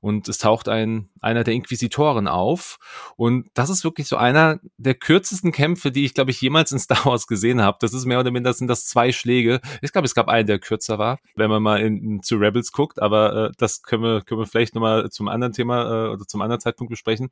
Und 0.00 0.28
es 0.28 0.38
taucht 0.38 0.68
ein, 0.68 1.08
einer 1.20 1.44
der 1.44 1.54
Inquisitoren 1.54 2.28
auf. 2.28 2.78
Und 3.16 3.48
das 3.54 3.70
ist 3.70 3.84
wirklich 3.84 4.08
so 4.08 4.16
einer 4.16 4.60
der 4.76 4.94
kürzesten 4.94 5.52
Kämpfe, 5.52 5.92
die 5.92 6.04
ich, 6.04 6.14
glaube 6.14 6.30
ich, 6.30 6.40
jemals 6.40 6.72
in 6.72 6.78
Star 6.78 7.04
Wars 7.04 7.26
gesehen 7.26 7.62
habe. 7.62 7.78
Das 7.80 7.94
ist 7.94 8.04
mehr 8.04 8.20
oder 8.20 8.30
minder, 8.30 8.52
sind 8.52 8.68
das 8.68 8.86
zwei 8.86 9.12
Schläge. 9.12 9.60
Ich 9.80 9.92
glaube, 9.92 10.06
es 10.06 10.14
gab 10.14 10.28
einen, 10.28 10.46
der 10.46 10.58
kürzer 10.58 10.98
war, 10.98 11.18
wenn 11.36 11.50
man 11.50 11.62
mal 11.62 11.80
in, 11.80 12.02
in 12.02 12.22
zu 12.22 12.36
Rebels 12.36 12.72
guckt. 12.72 13.00
Aber 13.00 13.46
äh, 13.46 13.52
das 13.58 13.82
können 13.82 14.02
wir, 14.02 14.22
können 14.22 14.40
wir 14.40 14.46
vielleicht 14.46 14.74
nochmal 14.74 15.10
zum 15.10 15.28
anderen 15.28 15.52
Thema 15.52 16.06
äh, 16.06 16.08
oder 16.10 16.26
zum 16.26 16.42
anderen 16.42 16.60
Zeitpunkt 16.60 16.90
besprechen. 16.90 17.30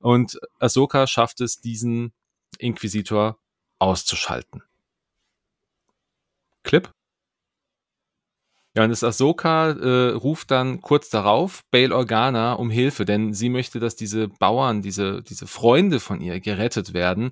Und 0.00 0.38
Ahsoka 0.58 1.06
schafft 1.06 1.40
es, 1.40 1.60
diesen 1.60 2.12
Inquisitor 2.58 3.38
auszuschalten. 3.78 4.62
Clip? 6.62 6.90
Ja, 8.76 8.82
und 8.82 8.90
das 8.90 9.04
Ahsoka 9.04 9.70
äh, 9.70 10.10
ruft 10.14 10.50
dann 10.50 10.80
kurz 10.80 11.08
darauf 11.08 11.62
Bail 11.70 11.92
Organa 11.92 12.54
um 12.54 12.70
Hilfe, 12.70 13.04
denn 13.04 13.32
sie 13.32 13.48
möchte, 13.48 13.78
dass 13.78 13.94
diese 13.94 14.26
Bauern, 14.28 14.82
diese, 14.82 15.22
diese 15.22 15.46
Freunde 15.46 16.00
von 16.00 16.20
ihr 16.20 16.40
gerettet 16.40 16.92
werden. 16.92 17.30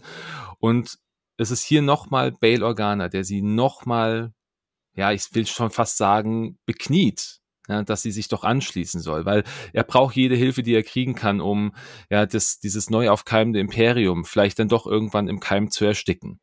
Und 0.59 0.99
es 1.36 1.51
ist 1.51 1.64
hier 1.64 1.82
nochmal 1.82 2.30
Bail 2.30 2.62
Organa, 2.62 3.09
der 3.09 3.24
sie 3.24 3.43
nochmal, 3.43 4.32
ja, 4.95 5.11
ich 5.11 5.34
will 5.34 5.47
schon 5.47 5.70
fast 5.70 5.97
sagen, 5.97 6.59
bekniet, 6.64 7.40
ja, 7.68 7.82
dass 7.82 8.03
sie 8.03 8.12
sich 8.12 8.28
doch 8.28 8.45
anschließen 8.45 9.01
soll, 9.01 9.24
weil 9.24 9.43
er 9.72 9.84
braucht 9.84 10.14
jede 10.14 10.36
Hilfe, 10.36 10.62
die 10.62 10.74
er 10.74 10.82
kriegen 10.84 11.14
kann, 11.16 11.40
um 11.40 11.74
ja 12.11 12.26
das, 12.26 12.61
dieses 12.61 12.90
neu 12.90 13.09
aufkeimende 13.11 13.59
Imperium 13.59 14.24
vielleicht 14.24 14.61
dann 14.61 14.68
doch 14.68 14.86
irgendwann 14.86 15.28
im 15.28 15.40
Keim 15.40 15.70
zu 15.72 15.84
ersticken. 15.84 16.40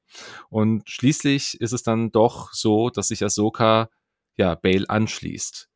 Und 0.50 0.90
schließlich 0.90 1.60
ist 1.62 1.72
es 1.72 1.84
dann 1.84 2.12
doch 2.12 2.52
so, 2.52 2.90
dass 2.90 3.10
sich 3.10 3.24
Ahsoka 3.24 3.90
ja, 4.40 4.56
Bale 4.56 4.90
anschließt. 4.90 5.68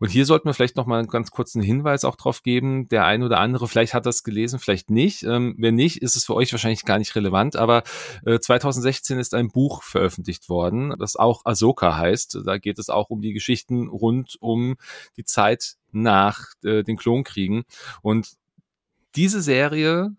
Und 0.00 0.10
hier 0.10 0.26
sollten 0.26 0.48
wir 0.48 0.54
vielleicht 0.54 0.76
noch 0.76 0.86
mal 0.86 0.98
einen 0.98 1.08
ganz 1.08 1.30
kurzen 1.30 1.60
Hinweis 1.60 2.04
auch 2.04 2.16
drauf 2.16 2.42
geben. 2.42 2.88
Der 2.88 3.04
ein 3.04 3.22
oder 3.22 3.38
andere, 3.40 3.66
vielleicht 3.66 3.94
hat 3.94 4.06
das 4.06 4.22
gelesen, 4.22 4.58
vielleicht 4.58 4.90
nicht. 4.90 5.24
Ähm, 5.24 5.56
wenn 5.58 5.74
nicht, 5.74 6.02
ist 6.02 6.16
es 6.16 6.24
für 6.24 6.34
euch 6.34 6.52
wahrscheinlich 6.52 6.84
gar 6.84 6.98
nicht 6.98 7.14
relevant. 7.16 7.56
Aber 7.56 7.82
äh, 8.24 8.38
2016 8.38 9.18
ist 9.18 9.34
ein 9.34 9.48
Buch 9.48 9.82
veröffentlicht 9.82 10.48
worden, 10.48 10.94
das 10.98 11.16
auch 11.16 11.44
Ahsoka 11.44 11.96
heißt. 11.96 12.40
Da 12.44 12.58
geht 12.58 12.78
es 12.78 12.90
auch 12.90 13.10
um 13.10 13.22
die 13.22 13.32
Geschichten 13.32 13.88
rund 13.88 14.36
um 14.40 14.76
die 15.16 15.24
Zeit 15.24 15.74
nach 15.90 16.46
äh, 16.62 16.84
den 16.84 16.96
Klonkriegen. 16.96 17.64
Und 18.02 18.34
diese 19.16 19.42
Serie 19.42 20.12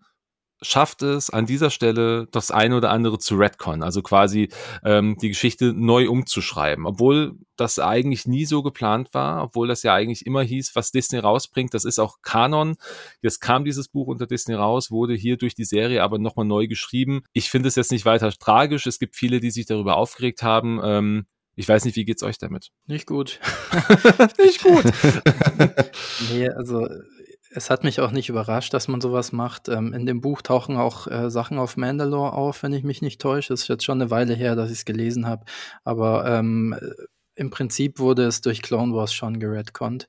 schafft 0.62 1.02
es 1.02 1.30
an 1.30 1.46
dieser 1.46 1.70
Stelle 1.70 2.26
das 2.30 2.50
eine 2.50 2.76
oder 2.76 2.90
andere 2.90 3.18
zu 3.18 3.36
retcon, 3.36 3.82
also 3.82 4.02
quasi 4.02 4.48
ähm, 4.84 5.16
die 5.20 5.28
Geschichte 5.28 5.72
neu 5.72 6.08
umzuschreiben, 6.08 6.86
obwohl 6.86 7.36
das 7.56 7.78
eigentlich 7.78 8.26
nie 8.26 8.44
so 8.44 8.62
geplant 8.62 9.12
war, 9.12 9.42
obwohl 9.42 9.68
das 9.68 9.82
ja 9.82 9.94
eigentlich 9.94 10.26
immer 10.26 10.42
hieß, 10.42 10.74
was 10.74 10.92
Disney 10.92 11.18
rausbringt, 11.18 11.74
das 11.74 11.84
ist 11.84 11.98
auch 11.98 12.18
Kanon. 12.22 12.76
Jetzt 13.22 13.40
kam 13.40 13.64
dieses 13.64 13.88
Buch 13.88 14.06
unter 14.06 14.26
Disney 14.26 14.54
raus, 14.54 14.90
wurde 14.90 15.14
hier 15.14 15.36
durch 15.36 15.54
die 15.54 15.64
Serie 15.64 16.02
aber 16.02 16.18
nochmal 16.18 16.46
neu 16.46 16.66
geschrieben. 16.66 17.22
Ich 17.32 17.50
finde 17.50 17.68
es 17.68 17.76
jetzt 17.76 17.92
nicht 17.92 18.04
weiter 18.04 18.30
tragisch. 18.32 18.86
Es 18.86 18.98
gibt 18.98 19.16
viele, 19.16 19.40
die 19.40 19.50
sich 19.50 19.66
darüber 19.66 19.96
aufgeregt 19.96 20.42
haben. 20.42 20.80
Ähm, 20.82 21.26
ich 21.56 21.68
weiß 21.68 21.84
nicht, 21.84 21.96
wie 21.96 22.04
geht's 22.04 22.22
euch 22.22 22.38
damit? 22.38 22.70
Nicht 22.86 23.06
gut. 23.06 23.40
nicht 24.38 24.62
gut. 24.62 24.84
nee, 26.32 26.48
also 26.48 26.88
es 27.52 27.68
hat 27.68 27.82
mich 27.82 28.00
auch 28.00 28.12
nicht 28.12 28.28
überrascht, 28.28 28.72
dass 28.72 28.88
man 28.88 29.00
sowas 29.00 29.32
macht. 29.32 29.68
Ähm, 29.68 29.92
in 29.92 30.06
dem 30.06 30.20
Buch 30.20 30.40
tauchen 30.40 30.76
auch 30.76 31.08
äh, 31.08 31.30
Sachen 31.30 31.58
auf 31.58 31.76
Mandalore 31.76 32.32
auf, 32.32 32.62
wenn 32.62 32.72
ich 32.72 32.84
mich 32.84 33.02
nicht 33.02 33.20
täusche. 33.20 33.52
Es 33.52 33.62
ist 33.62 33.68
jetzt 33.68 33.84
schon 33.84 34.00
eine 34.00 34.10
Weile 34.10 34.34
her, 34.34 34.54
dass 34.54 34.70
ich 34.70 34.78
es 34.78 34.84
gelesen 34.84 35.26
habe. 35.26 35.44
Aber 35.82 36.26
ähm, 36.26 36.76
im 37.34 37.50
Prinzip 37.50 37.98
wurde 37.98 38.24
es 38.24 38.40
durch 38.40 38.62
Clone 38.62 38.94
Wars 38.94 39.12
schon 39.12 39.40
geredconnt. 39.40 40.08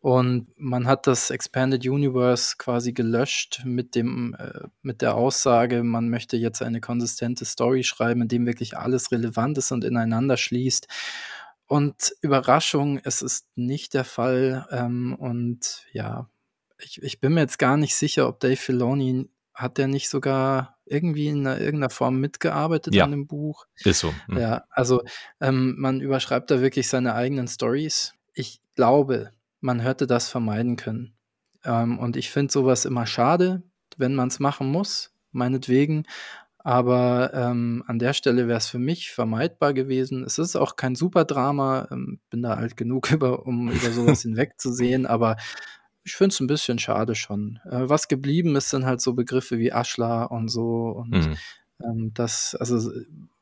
Und 0.00 0.48
man 0.56 0.86
hat 0.86 1.06
das 1.06 1.30
Expanded 1.30 1.86
Universe 1.86 2.56
quasi 2.58 2.92
gelöscht 2.92 3.62
mit 3.64 3.94
dem, 3.94 4.36
äh, 4.38 4.66
mit 4.82 5.00
der 5.00 5.14
Aussage, 5.14 5.82
man 5.82 6.10
möchte 6.10 6.36
jetzt 6.36 6.60
eine 6.60 6.80
konsistente 6.80 7.44
Story 7.44 7.84
schreiben, 7.84 8.22
in 8.22 8.28
dem 8.28 8.46
wirklich 8.46 8.76
alles 8.76 9.12
relevant 9.12 9.56
ist 9.58 9.72
und 9.72 9.84
ineinander 9.84 10.36
schließt. 10.36 10.88
Und 11.66 12.12
Überraschung, 12.20 13.00
es 13.02 13.22
ist 13.22 13.46
nicht 13.54 13.94
der 13.94 14.04
Fall. 14.04 14.66
Ähm, 14.70 15.14
und 15.18 15.86
ja, 15.92 16.28
ich, 16.84 17.02
ich 17.02 17.20
bin 17.20 17.34
mir 17.34 17.40
jetzt 17.40 17.58
gar 17.58 17.76
nicht 17.76 17.94
sicher, 17.94 18.28
ob 18.28 18.40
Dave 18.40 18.56
Filoni 18.56 19.28
hat 19.54 19.78
der 19.78 19.86
nicht 19.86 20.08
sogar 20.08 20.78
irgendwie 20.84 21.28
in 21.28 21.46
einer, 21.46 21.60
irgendeiner 21.60 21.90
Form 21.90 22.20
mitgearbeitet 22.20 22.94
Ja. 22.94 23.04
an 23.04 23.12
dem 23.12 23.26
Buch. 23.26 23.66
Ist 23.84 24.00
so. 24.00 24.12
Hm. 24.26 24.38
Ja, 24.38 24.64
also 24.70 25.02
ähm, 25.40 25.76
man 25.78 26.00
überschreibt 26.00 26.50
da 26.50 26.60
wirklich 26.60 26.88
seine 26.88 27.14
eigenen 27.14 27.48
Stories. 27.48 28.14
Ich 28.34 28.60
glaube, 28.74 29.30
man 29.60 29.80
hätte 29.80 30.06
das 30.06 30.28
vermeiden 30.28 30.76
können. 30.76 31.14
Ähm, 31.64 31.98
und 31.98 32.16
ich 32.16 32.30
finde 32.30 32.52
sowas 32.52 32.84
immer 32.84 33.06
schade, 33.06 33.62
wenn 33.96 34.14
man 34.14 34.28
es 34.28 34.40
machen 34.40 34.70
muss, 34.70 35.14
meinetwegen. 35.30 36.04
Aber 36.58 37.32
ähm, 37.34 37.84
an 37.86 37.98
der 37.98 38.12
Stelle 38.14 38.48
wäre 38.48 38.58
es 38.58 38.68
für 38.68 38.78
mich 38.78 39.12
vermeidbar 39.12 39.72
gewesen. 39.74 40.24
Es 40.24 40.38
ist 40.38 40.56
auch 40.56 40.76
kein 40.76 40.94
Superdrama, 40.96 41.88
ähm, 41.90 42.20
bin 42.30 42.42
da 42.42 42.54
alt 42.54 42.76
genug, 42.76 43.10
über, 43.12 43.46
um 43.46 43.70
über 43.70 43.90
sowas 43.90 44.22
hinwegzusehen, 44.22 45.06
aber 45.06 45.36
ich 46.04 46.14
finde 46.14 46.34
es 46.34 46.40
ein 46.40 46.46
bisschen 46.46 46.78
schade 46.78 47.14
schon. 47.14 47.58
Äh, 47.64 47.88
was 47.88 48.08
geblieben 48.08 48.54
ist, 48.56 48.70
sind 48.70 48.84
halt 48.84 49.00
so 49.00 49.14
Begriffe 49.14 49.58
wie 49.58 49.72
Aschla 49.72 50.24
und 50.24 50.48
so. 50.48 50.88
Und 50.88 51.10
mhm. 51.10 51.36
ähm, 51.82 52.10
das, 52.14 52.54
also 52.54 52.90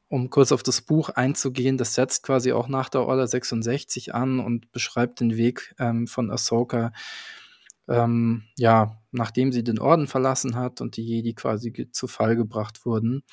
um 0.09 0.31
kurz 0.31 0.53
auf 0.53 0.63
das 0.63 0.81
Buch 0.81 1.09
einzugehen, 1.09 1.77
das 1.77 1.95
setzt 1.95 2.23
quasi 2.23 2.53
auch 2.53 2.69
nach 2.69 2.89
der 2.89 3.03
Order 3.03 3.27
66 3.27 4.15
an 4.15 4.41
und 4.41 4.71
beschreibt 4.71 5.21
den 5.21 5.37
Weg 5.37 5.75
ähm, 5.79 6.07
von 6.07 6.31
Ahsoka, 6.31 6.93
ähm, 7.89 8.45
ja, 8.57 9.01
nachdem 9.11 9.53
sie 9.53 9.65
den 9.65 9.79
Orden 9.79 10.07
verlassen 10.07 10.55
hat 10.55 10.81
und 10.81 10.97
die 10.97 11.03
Jedi 11.05 11.35
quasi 11.35 11.89
zu 11.91 12.07
Fall 12.07 12.37
gebracht 12.37 12.87
wurden. 12.87 13.25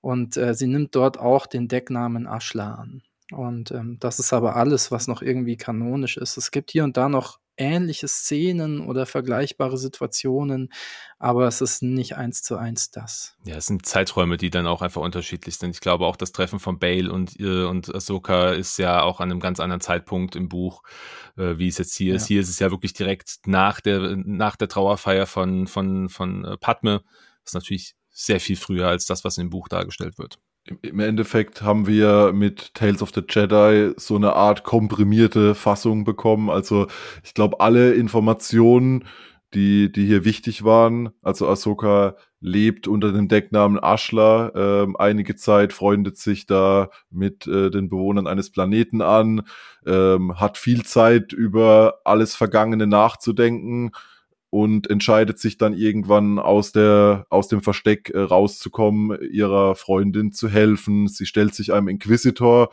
Und 0.00 0.36
äh, 0.36 0.54
sie 0.54 0.66
nimmt 0.66 0.94
dort 0.94 1.18
auch 1.18 1.46
den 1.46 1.68
Decknamen 1.68 2.26
Ashla 2.26 2.74
an. 2.74 3.02
Und 3.32 3.70
ähm, 3.70 3.96
das 4.00 4.18
ist 4.18 4.34
aber 4.34 4.56
alles, 4.56 4.90
was 4.90 5.08
noch 5.08 5.22
irgendwie 5.22 5.56
kanonisch 5.56 6.18
ist. 6.18 6.36
Es 6.36 6.50
gibt 6.50 6.70
hier 6.70 6.84
und 6.84 6.98
da 6.98 7.08
noch 7.08 7.38
ähnliche 7.56 8.08
Szenen 8.08 8.80
oder 8.80 9.06
vergleichbare 9.06 9.78
Situationen, 9.78 10.72
aber 11.18 11.46
es 11.46 11.60
ist 11.60 11.82
nicht 11.82 12.16
eins 12.16 12.42
zu 12.42 12.56
eins 12.56 12.90
das. 12.90 13.36
Ja, 13.44 13.56
es 13.56 13.66
sind 13.66 13.86
Zeiträume, 13.86 14.36
die 14.36 14.50
dann 14.50 14.66
auch 14.66 14.82
einfach 14.82 15.02
unterschiedlich 15.02 15.56
sind. 15.56 15.70
Ich 15.70 15.80
glaube 15.80 16.06
auch 16.06 16.16
das 16.16 16.32
Treffen 16.32 16.58
von 16.58 16.78
Bale 16.78 17.10
und, 17.12 17.38
äh, 17.40 17.64
und 17.64 17.94
Ahsoka 17.94 18.50
ist 18.50 18.78
ja 18.78 19.02
auch 19.02 19.20
an 19.20 19.30
einem 19.30 19.40
ganz 19.40 19.60
anderen 19.60 19.80
Zeitpunkt 19.80 20.36
im 20.36 20.48
Buch, 20.48 20.82
äh, 21.36 21.58
wie 21.58 21.68
es 21.68 21.78
jetzt 21.78 21.94
hier 21.96 22.10
ja. 22.10 22.16
ist. 22.16 22.26
Hier 22.26 22.40
ist 22.40 22.48
es 22.48 22.58
ja 22.58 22.70
wirklich 22.70 22.92
direkt 22.92 23.38
nach 23.46 23.80
der, 23.80 24.16
nach 24.16 24.56
der 24.56 24.68
Trauerfeier 24.68 25.26
von, 25.26 25.66
von, 25.66 26.08
von 26.08 26.44
äh, 26.44 26.56
Padme. 26.56 27.02
Das 27.44 27.50
ist 27.50 27.54
natürlich 27.54 27.94
sehr 28.10 28.40
viel 28.40 28.56
früher 28.56 28.88
als 28.88 29.06
das, 29.06 29.24
was 29.24 29.38
im 29.38 29.50
Buch 29.50 29.68
dargestellt 29.68 30.18
wird 30.18 30.38
im 30.82 31.00
Endeffekt 31.00 31.62
haben 31.62 31.86
wir 31.86 32.32
mit 32.32 32.74
Tales 32.74 33.02
of 33.02 33.12
the 33.14 33.22
Jedi 33.28 33.92
so 33.96 34.16
eine 34.16 34.34
Art 34.34 34.64
komprimierte 34.64 35.54
Fassung 35.54 36.04
bekommen. 36.04 36.48
Also 36.48 36.86
ich 37.22 37.34
glaube, 37.34 37.60
alle 37.60 37.92
Informationen, 37.92 39.04
die, 39.52 39.92
die 39.92 40.06
hier 40.06 40.24
wichtig 40.24 40.64
waren, 40.64 41.10
also 41.22 41.48
Ahsoka 41.48 42.16
lebt 42.40 42.88
unter 42.88 43.12
dem 43.12 43.28
Decknamen 43.28 43.78
Ashla 43.82 44.48
äh, 44.54 44.86
einige 44.98 45.36
Zeit, 45.36 45.72
freundet 45.72 46.16
sich 46.16 46.46
da 46.46 46.90
mit 47.10 47.46
äh, 47.46 47.70
den 47.70 47.88
Bewohnern 47.88 48.26
eines 48.26 48.50
Planeten 48.50 49.00
an, 49.00 49.42
äh, 49.86 50.18
hat 50.34 50.58
viel 50.58 50.84
Zeit 50.84 51.32
über 51.32 52.00
alles 52.04 52.34
Vergangene 52.34 52.86
nachzudenken 52.86 53.92
und 54.54 54.88
entscheidet 54.88 55.40
sich 55.40 55.58
dann 55.58 55.74
irgendwann 55.74 56.38
aus 56.38 56.70
der 56.70 57.26
aus 57.28 57.48
dem 57.48 57.60
Versteck 57.60 58.10
äh, 58.10 58.20
rauszukommen, 58.20 59.20
ihrer 59.20 59.74
Freundin 59.74 60.30
zu 60.30 60.48
helfen. 60.48 61.08
Sie 61.08 61.26
stellt 61.26 61.56
sich 61.56 61.72
einem 61.72 61.88
Inquisitor, 61.88 62.70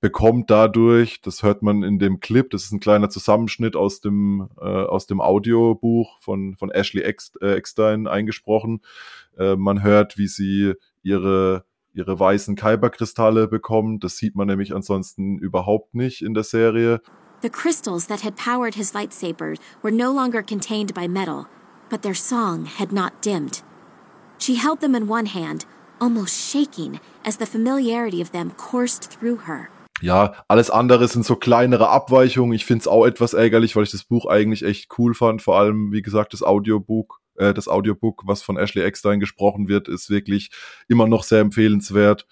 bekommt 0.00 0.50
dadurch, 0.50 1.20
das 1.20 1.44
hört 1.44 1.62
man 1.62 1.84
in 1.84 2.00
dem 2.00 2.18
Clip, 2.18 2.50
das 2.50 2.64
ist 2.64 2.72
ein 2.72 2.80
kleiner 2.80 3.08
Zusammenschnitt 3.08 3.76
aus 3.76 4.00
dem 4.00 4.48
äh, 4.60 4.64
aus 4.64 5.06
dem 5.06 5.20
Audiobuch 5.20 6.20
von 6.22 6.56
von 6.56 6.72
Ashley 6.72 7.02
äh, 7.02 7.54
Eckstein 7.54 8.08
eingesprochen. 8.08 8.80
Äh, 9.38 9.54
man 9.54 9.84
hört, 9.84 10.18
wie 10.18 10.26
sie 10.26 10.72
ihre 11.04 11.64
ihre 11.94 12.18
weißen 12.18 12.56
Kyberkristalle 12.56 13.46
bekommt. 13.46 14.02
Das 14.02 14.16
sieht 14.16 14.34
man 14.34 14.48
nämlich 14.48 14.74
ansonsten 14.74 15.38
überhaupt 15.38 15.94
nicht 15.94 16.22
in 16.22 16.34
der 16.34 16.42
Serie. 16.42 17.00
The 17.42 17.50
crystals 17.50 18.06
that 18.06 18.22
had 18.22 18.36
powered 18.36 18.76
his 18.76 18.92
lightsaber 18.92 19.58
were 19.82 19.90
no 19.90 20.10
longer 20.10 20.42
contained 20.42 20.94
by 20.94 21.06
metal, 21.06 21.48
but 21.90 22.02
their 22.02 22.14
song 22.14 22.64
had 22.64 22.92
not 22.92 23.20
dimmed. 23.20 23.62
She 24.38 24.56
held 24.56 24.80
them 24.80 24.94
in 24.94 25.06
one 25.06 25.26
hand, 25.26 25.66
almost 26.00 26.34
shaking 26.34 26.98
as 27.24 27.36
the 27.36 27.46
familiarity 27.46 28.20
of 28.20 28.32
them 28.32 28.52
coursed 28.52 29.10
through 29.10 29.36
her. 29.46 29.70
Ja, 30.02 30.34
alles 30.48 30.70
andere 30.70 31.08
sind 31.08 31.24
so 31.24 31.36
kleinere 31.36 31.88
Abweichungen. 31.88 32.54
Ich 32.54 32.66
finde 32.66 32.82
es 32.82 32.88
auch 32.88 33.06
etwas 33.06 33.32
ärgerlich, 33.32 33.76
weil 33.76 33.84
ich 33.84 33.90
das 33.90 34.04
Buch 34.04 34.26
eigentlich 34.26 34.62
echt 34.62 34.90
cool 34.98 35.14
fand. 35.14 35.40
Vor 35.40 35.58
allem, 35.58 35.90
wie 35.92 36.02
gesagt, 36.02 36.34
das 36.34 36.42
Audiobook, 36.42 37.20
äh, 37.36 37.54
das 37.54 37.66
Audiobook, 37.66 38.22
was 38.26 38.42
von 38.42 38.58
Ashley 38.58 38.82
Eckstein 38.82 39.20
gesprochen 39.20 39.68
wird, 39.68 39.88
ist 39.88 40.10
wirklich 40.10 40.50
immer 40.88 41.06
noch 41.06 41.24
sehr 41.24 41.40
empfehlenswert. 41.40 42.26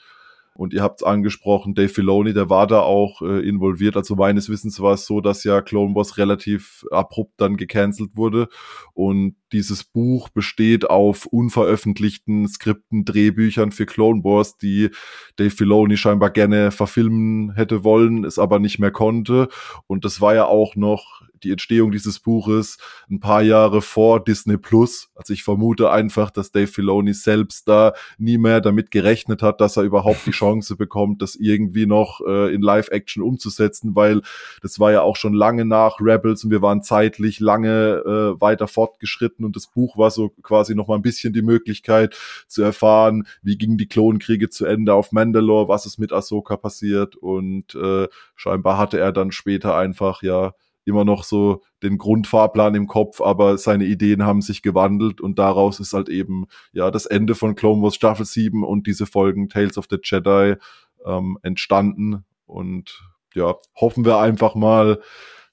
Und 0.55 0.73
ihr 0.73 0.83
habt 0.83 1.01
es 1.01 1.07
angesprochen, 1.07 1.75
Dave 1.75 1.89
Filoni, 1.89 2.33
der 2.33 2.49
war 2.49 2.69
da 2.69 2.81
auch 2.81 3.23
äh, 3.23 3.47
involviert. 3.47 3.97
Also 3.97 4.15
meines 4.15 4.49
Wissens 4.49 4.79
war 4.81 4.95
es 4.95 5.05
so, 5.05 5.21
dass 5.21 5.43
ja 5.43 5.61
Clone 5.61 5.95
Wars 5.97 6.17
relativ 6.17 6.85
abrupt 6.93 7.35
dann 7.39 7.57
gecancelt 7.57 8.17
wurde. 8.17 8.49
Und 8.93 9.35
dieses 9.53 9.83
Buch 9.83 10.29
besteht 10.29 10.89
auf 10.89 11.27
unveröffentlichten 11.27 12.47
Skripten, 12.47 13.05
Drehbüchern 13.05 13.73
für 13.73 13.87
Clone 13.87 14.23
Wars, 14.23 14.57
die 14.57 14.91
Dave 15.37 15.51
Filoni 15.51 15.97
scheinbar 15.97 16.31
gerne 16.31 16.71
verfilmen 16.71 17.53
hätte 17.55 17.83
wollen, 17.83 18.25
es 18.25 18.39
aber 18.39 18.61
nicht 18.61 18.79
mehr 18.79 18.93
konnte. 18.93 19.49
Und 19.89 20.05
das 20.05 20.21
war 20.21 20.35
ja 20.37 20.47
auch 20.47 20.77
noch 20.77 21.23
die 21.43 21.51
Entstehung 21.51 21.91
dieses 21.91 22.21
Buches 22.21 22.79
ein 23.11 23.21
paar 23.21 23.43
Jahre 23.43 23.83
vor 23.83 24.23
Disney 24.23 24.57
Plus. 24.57 25.11
Also 25.15 25.33
ich 25.33 25.43
vermute 25.43 25.91
einfach, 25.91 26.31
dass 26.31 26.51
Dave 26.51 26.67
Filoni 26.67 27.15
selbst 27.15 27.69
da 27.69 27.93
nie 28.19 28.39
mehr 28.39 28.61
damit 28.61 28.91
gerechnet 28.91 29.43
hat, 29.43 29.61
dass 29.61 29.77
er 29.77 29.83
überhaupt 29.83 30.27
die 30.27 30.31
Chance 30.33 30.77
bekommt, 30.77 31.23
das 31.23 31.37
irgendwie 31.37 31.87
noch 31.87 32.21
äh, 32.27 32.55
in 32.55 32.63
Live-Action 32.63 33.23
umzusetzen, 33.23 33.95
weil 33.95 34.23
das 34.63 34.81
war 34.81 34.93
ja 34.93 35.03
auch 35.03 35.17
schon 35.17 35.35
lange 35.35 35.65
nach 35.65 36.01
Rebels 36.01 36.45
und 36.45 36.51
wir 36.51 36.63
waren 36.63 36.83
zeitlich 36.83 37.41
lange 37.41 38.03
äh, 38.05 38.41
weiter 38.41 38.69
fortgeschritten 38.69 39.45
und 39.45 39.57
das 39.57 39.67
Buch 39.67 39.97
war 39.99 40.11
so 40.11 40.31
quasi 40.43 40.75
noch 40.75 40.89
mal 40.89 40.97
ein 40.97 41.03
bisschen 41.03 41.33
die 41.33 41.43
Möglichkeit 41.43 42.17
zu 42.49 42.63
erfahren, 42.63 43.27
wie 43.43 43.59
gingen 43.59 43.79
die 43.79 43.89
Klonkriege 43.89 44.49
zu 44.49 44.65
Ende 44.67 44.95
auf 44.95 45.13
Mandalore, 45.13 45.69
was 45.69 45.87
ist 45.87 45.99
mit 45.99 46.13
Ahsoka 46.13 46.57
passiert 46.57 47.17
und 47.17 47.75
äh, 47.75 48.09
scheinbar 48.35 48.79
hatte 48.79 48.99
er 48.99 49.13
dann 49.13 49.33
später 49.33 49.77
einfach 49.77 50.23
ja 50.23 50.55
immer 50.85 51.05
noch 51.05 51.25
so 51.25 51.63
den 51.83 51.99
Grundfahrplan 51.99 52.75
im 52.75 52.87
Kopf, 52.87 53.21
aber 53.21 53.59
seine 53.59 53.85
Ideen 53.85 54.25
haben 54.25 54.43
sich 54.43 54.63
gewandelt 54.63 55.21
und 55.21 55.39
daraus 55.39 55.81
ist 55.81 55.93
halt 55.93 56.09
eben 56.09 56.47
ja 56.73 56.91
das 56.91 57.07
Ende 57.07 57.35
von 57.35 57.55
Clone 57.55 57.83
Wars 57.83 57.95
Staffel 57.95 58.27
7 58.27 58.65
und 58.65 58.87
diese 58.87 59.07
Folgen 59.07 59.49
Tales 59.49 59.79
of 59.79 59.87
the 59.91 59.99
Jedi 60.03 60.57
ähm, 61.05 61.39
entstanden. 61.43 62.25
Und 62.47 63.03
ja, 63.35 63.55
hoffen 63.75 64.05
wir 64.05 64.19
einfach 64.19 64.55
mal, 64.55 65.01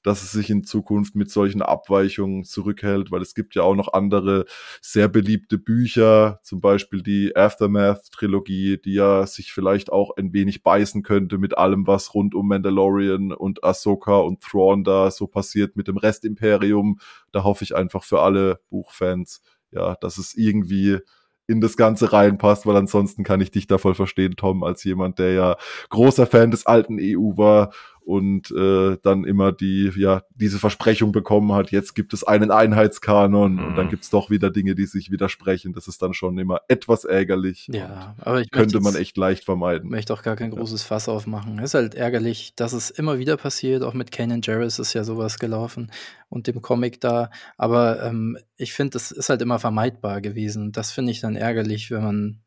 dass 0.03 0.23
es 0.23 0.31
sich 0.31 0.49
in 0.49 0.63
Zukunft 0.63 1.15
mit 1.15 1.29
solchen 1.29 1.61
Abweichungen 1.61 2.43
zurückhält, 2.43 3.11
weil 3.11 3.21
es 3.21 3.35
gibt 3.35 3.55
ja 3.55 3.63
auch 3.63 3.75
noch 3.75 3.93
andere 3.93 4.45
sehr 4.81 5.07
beliebte 5.07 5.57
Bücher, 5.57 6.39
zum 6.43 6.61
Beispiel 6.61 7.03
die 7.03 7.35
Aftermath-Trilogie, 7.35 8.79
die 8.83 8.93
ja 8.93 9.25
sich 9.27 9.53
vielleicht 9.53 9.91
auch 9.91 10.15
ein 10.17 10.33
wenig 10.33 10.63
beißen 10.63 11.03
könnte 11.03 11.37
mit 11.37 11.57
allem, 11.57 11.87
was 11.87 12.13
rund 12.13 12.35
um 12.35 12.47
Mandalorian 12.47 13.31
und 13.31 13.63
Ahsoka 13.63 14.17
und 14.17 14.41
Thrawn 14.41 14.83
da 14.83 15.11
so 15.11 15.27
passiert 15.27 15.75
mit 15.75 15.87
dem 15.87 15.97
Restimperium. 15.97 16.99
Da 17.31 17.43
hoffe 17.43 17.63
ich 17.63 17.75
einfach 17.75 18.03
für 18.03 18.21
alle 18.21 18.59
Buchfans, 18.69 19.41
ja, 19.71 19.95
dass 20.01 20.17
es 20.17 20.35
irgendwie 20.35 20.99
in 21.47 21.59
das 21.59 21.75
Ganze 21.75 22.13
reinpasst, 22.13 22.65
weil 22.65 22.77
ansonsten 22.77 23.23
kann 23.23 23.41
ich 23.41 23.51
dich 23.51 23.67
da 23.67 23.77
voll 23.77 23.93
verstehen, 23.93 24.35
Tom, 24.37 24.63
als 24.63 24.83
jemand, 24.83 25.19
der 25.19 25.33
ja 25.33 25.57
großer 25.89 26.25
Fan 26.25 26.49
des 26.49 26.65
alten 26.65 26.97
EU 26.99 27.35
war 27.35 27.73
und 28.03 28.51
äh, 28.51 28.97
dann 29.03 29.23
immer 29.23 29.51
die, 29.51 29.91
ja, 29.95 30.23
diese 30.35 30.59
Versprechung 30.59 31.11
bekommen 31.11 31.53
hat, 31.53 31.71
jetzt 31.71 31.93
gibt 31.93 32.13
es 32.13 32.23
einen 32.23 32.51
Einheitskanon 32.51 33.53
mhm. 33.53 33.65
und 33.65 33.75
dann 33.75 33.85
mhm. 33.85 33.91
gibt's 33.91 34.09
doch 34.09 34.29
wieder 34.29 34.49
Dinge, 34.49 34.75
die 34.75 34.85
sich 34.85 35.11
widersprechen. 35.11 35.73
Das 35.73 35.87
ist 35.87 36.01
dann 36.01 36.13
schon 36.13 36.37
immer 36.37 36.61
etwas 36.67 37.05
ärgerlich. 37.05 37.67
Ja, 37.71 38.15
aber 38.19 38.41
ich 38.41 38.51
könnte 38.51 38.79
man 38.79 38.95
echt 38.95 39.17
leicht 39.17 39.45
vermeiden. 39.45 39.85
Ich 39.85 39.91
möchte 39.91 40.13
auch 40.13 40.23
gar 40.23 40.35
kein 40.35 40.51
großes 40.51 40.83
Fass 40.83 41.07
aufmachen. 41.07 41.59
Es 41.59 41.71
ist 41.71 41.73
halt 41.75 41.95
ärgerlich, 41.95 42.53
dass 42.55 42.73
es 42.73 42.89
immer 42.89 43.19
wieder 43.19 43.37
passiert. 43.37 43.83
Auch 43.83 43.93
mit 43.93 44.11
Kanan 44.11 44.41
Jarrus 44.43 44.79
ist 44.79 44.93
ja 44.93 45.03
sowas 45.03 45.39
gelaufen 45.39 45.91
und 46.29 46.47
dem 46.47 46.61
Comic 46.61 47.01
da. 47.01 47.29
Aber 47.57 48.03
ähm, 48.03 48.37
ich 48.57 48.73
finde, 48.73 48.91
das 48.91 49.11
ist 49.11 49.29
halt 49.29 49.41
immer 49.41 49.59
vermeidbar 49.59 50.21
gewesen. 50.21 50.71
Das 50.71 50.91
finde 50.91 51.11
ich 51.11 51.21
dann 51.21 51.35
ärgerlich, 51.35 51.91
wenn 51.91 52.03
man, 52.03 52.41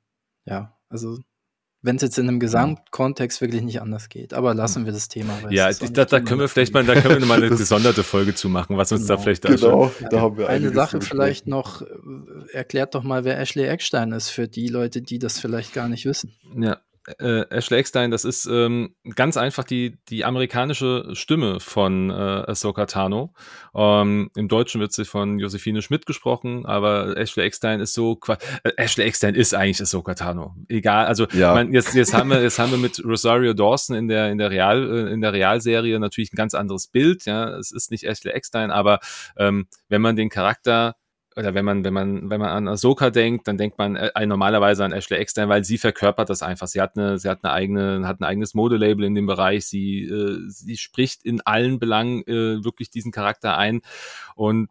ja, 0.46 0.76
also 0.88 1.18
wenn 1.84 1.96
es 1.96 2.02
jetzt 2.02 2.18
in 2.18 2.26
einem 2.26 2.40
Gesamtkontext 2.40 3.42
wirklich 3.42 3.60
nicht 3.62 3.82
anders 3.82 4.08
geht. 4.08 4.32
Aber 4.32 4.54
lassen 4.54 4.86
wir 4.86 4.92
das 4.92 5.08
Thema. 5.08 5.34
Ja, 5.50 5.70
da, 5.70 6.06
da 6.06 6.20
können 6.20 6.40
wir 6.40 6.48
vielleicht 6.48 6.72
mal, 6.72 6.82
da 6.82 6.98
können 6.98 7.20
wir 7.20 7.26
mal 7.26 7.44
eine 7.44 7.50
gesonderte 7.56 8.02
Folge 8.02 8.34
zu 8.34 8.48
machen, 8.48 8.78
was 8.78 8.90
uns 8.90 9.02
genau. 9.02 9.16
da 9.16 9.22
vielleicht 9.22 9.42
genau, 9.42 9.92
da 10.10 10.20
haben 10.22 10.38
wir 10.38 10.48
eine 10.48 10.72
Sache 10.72 11.02
vielleicht 11.02 11.46
noch, 11.46 11.82
äh, 11.82 11.86
erklärt 12.52 12.94
doch 12.94 13.02
mal, 13.02 13.24
wer 13.24 13.38
Ashley 13.38 13.64
Eckstein 13.64 14.12
ist 14.12 14.30
für 14.30 14.48
die 14.48 14.68
Leute, 14.68 15.02
die 15.02 15.18
das 15.18 15.38
vielleicht 15.38 15.74
gar 15.74 15.88
nicht 15.88 16.06
wissen. 16.06 16.32
Ja, 16.56 16.78
äh, 17.18 17.44
Ashley 17.50 17.78
Eckstein, 17.78 18.10
das 18.10 18.24
ist 18.24 18.46
ähm, 18.46 18.94
ganz 19.14 19.36
einfach 19.36 19.64
die, 19.64 19.98
die 20.08 20.24
amerikanische 20.24 21.10
Stimme 21.12 21.60
von 21.60 22.10
äh, 22.10 22.12
Ahsoka 22.12 22.86
Tano. 22.86 23.34
Ähm, 23.74 24.30
Im 24.34 24.48
Deutschen 24.48 24.80
wird 24.80 24.92
sie 24.92 25.04
von 25.04 25.38
Josephine 25.38 25.82
Schmidt 25.82 26.06
gesprochen, 26.06 26.64
aber 26.66 27.16
Ashley 27.16 27.44
Eckstein 27.44 27.80
ist 27.80 27.94
so, 27.94 28.18
äh, 28.28 28.70
Ashley 28.76 29.04
Eckstein 29.04 29.34
ist 29.34 29.54
eigentlich 29.54 29.80
Ahsoka 29.80 30.14
Tano. 30.14 30.54
Egal, 30.68 31.06
also 31.06 31.26
ja. 31.32 31.54
man, 31.54 31.72
jetzt, 31.72 31.94
jetzt 31.94 32.14
haben 32.14 32.30
wir, 32.30 32.42
jetzt 32.42 32.58
haben 32.58 32.70
wir 32.70 32.78
mit 32.78 33.04
Rosario 33.04 33.52
Dawson 33.52 33.96
in 33.96 34.08
der, 34.08 34.30
in 34.30 34.38
der 34.38 34.50
Real, 34.50 35.08
äh, 35.08 35.12
in 35.12 35.20
der 35.20 35.32
Realserie 35.32 35.98
natürlich 35.98 36.32
ein 36.32 36.36
ganz 36.36 36.54
anderes 36.54 36.86
Bild, 36.86 37.26
ja. 37.26 37.56
Es 37.58 37.70
ist 37.70 37.90
nicht 37.90 38.04
Ashley 38.04 38.32
Eckstein, 38.32 38.70
aber 38.70 39.00
ähm, 39.36 39.66
wenn 39.88 40.02
man 40.02 40.16
den 40.16 40.30
Charakter 40.30 40.96
oder 41.36 41.54
wenn 41.54 41.64
man, 41.64 41.84
wenn 41.84 41.92
man, 41.92 42.30
wenn 42.30 42.40
man 42.40 42.50
an 42.50 42.68
Ahsoka 42.68 43.10
denkt, 43.10 43.48
dann 43.48 43.58
denkt 43.58 43.78
man 43.78 43.96
äh, 43.96 44.26
normalerweise 44.26 44.84
an 44.84 44.92
Ashley 44.92 45.18
Eckstein, 45.18 45.48
weil 45.48 45.64
sie 45.64 45.78
verkörpert 45.78 46.30
das 46.30 46.42
einfach. 46.42 46.68
Sie 46.68 46.80
hat 46.80 46.96
eine, 46.96 47.18
sie 47.18 47.28
hat 47.28 47.40
eine 47.42 47.52
eigene, 47.52 48.06
hat 48.06 48.20
ein 48.20 48.24
eigenes 48.24 48.54
Modelabel 48.54 49.04
in 49.04 49.14
dem 49.14 49.26
Bereich. 49.26 49.66
Sie, 49.66 50.04
äh, 50.04 50.48
sie 50.48 50.76
spricht 50.76 51.24
in 51.24 51.40
allen 51.40 51.78
Belangen 51.78 52.22
äh, 52.26 52.64
wirklich 52.64 52.90
diesen 52.90 53.10
Charakter 53.10 53.56
ein 53.56 53.80
und 54.36 54.68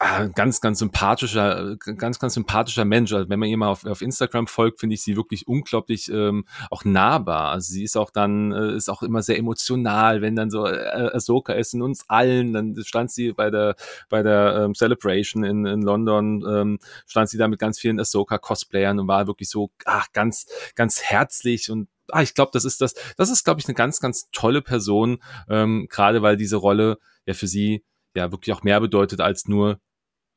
ah, 0.00 0.26
ganz, 0.26 0.60
ganz 0.60 0.78
sympathischer, 0.78 1.76
ganz, 1.76 2.18
ganz 2.18 2.34
sympathischer 2.34 2.84
Mensch. 2.84 3.12
Also 3.12 3.28
wenn 3.28 3.38
man 3.38 3.48
ihr 3.48 3.56
mal 3.56 3.68
auf, 3.68 3.84
auf 3.84 4.02
Instagram 4.02 4.46
folgt, 4.46 4.80
finde 4.80 4.94
ich 4.94 5.02
sie 5.02 5.16
wirklich 5.16 5.46
unglaublich 5.46 6.10
ähm, 6.10 6.44
auch 6.70 6.84
nahbar. 6.84 7.52
Also 7.52 7.72
sie 7.72 7.84
ist 7.84 7.96
auch 7.96 8.10
dann, 8.10 8.52
äh, 8.52 8.74
ist 8.74 8.88
auch 8.88 9.02
immer 9.02 9.22
sehr 9.22 9.38
emotional, 9.38 10.22
wenn 10.22 10.36
dann 10.36 10.50
so 10.50 10.66
äh, 10.66 11.10
Ahsoka 11.14 11.52
ist 11.52 11.74
in 11.74 11.82
uns 11.82 12.08
allen. 12.08 12.52
Dann 12.52 12.76
stand 12.84 13.10
sie 13.10 13.32
bei 13.32 13.50
der, 13.50 13.76
bei 14.08 14.22
der 14.22 14.64
ähm, 14.64 14.74
Celebration 14.74 15.44
in, 15.44 15.66
in 15.66 15.82
London, 15.82 16.44
ähm, 16.48 16.78
stand 17.06 17.28
sie 17.28 17.38
da 17.38 17.48
mit 17.48 17.58
ganz 17.58 17.78
vielen 17.78 18.00
Ahsoka-Cosplayern 18.00 18.98
und 18.98 19.08
war 19.08 19.26
wirklich 19.26 19.48
so 19.48 19.70
ach, 19.84 20.06
ganz, 20.12 20.46
ganz 20.74 21.02
herzlich 21.02 21.70
und 21.70 21.88
ah, 22.10 22.22
ich 22.22 22.34
glaube, 22.34 22.50
das 22.52 22.64
ist 22.64 22.80
das, 22.80 22.94
das 23.16 23.30
ist, 23.30 23.44
glaube 23.44 23.60
ich, 23.60 23.66
eine 23.66 23.74
ganz, 23.74 24.00
ganz 24.00 24.28
tolle 24.32 24.62
Person, 24.62 25.18
ähm, 25.48 25.86
gerade 25.90 26.22
weil 26.22 26.36
diese 26.36 26.56
Rolle 26.56 26.98
ja 27.26 27.34
für 27.34 27.46
sie 27.46 27.84
ja 28.16 28.32
wirklich 28.32 28.54
auch 28.54 28.62
mehr 28.62 28.80
bedeutet 28.80 29.20
als 29.20 29.46
nur 29.46 29.78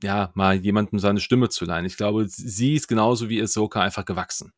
ja 0.04 0.32
mal 0.34 0.56
jemandem 0.56 1.00
seine 1.00 1.20
Stimme 1.20 1.50
zu 1.50 1.66
leihen. 1.66 1.86
Ich 1.86 1.98
glaube, 1.98 2.26
sie 2.28 2.76
ist 2.76 2.88
genauso 2.88 3.30
wie 3.30 3.42
Ahsoka 3.42 3.82
einfach 3.82 4.06
gewachsen. 4.06 4.54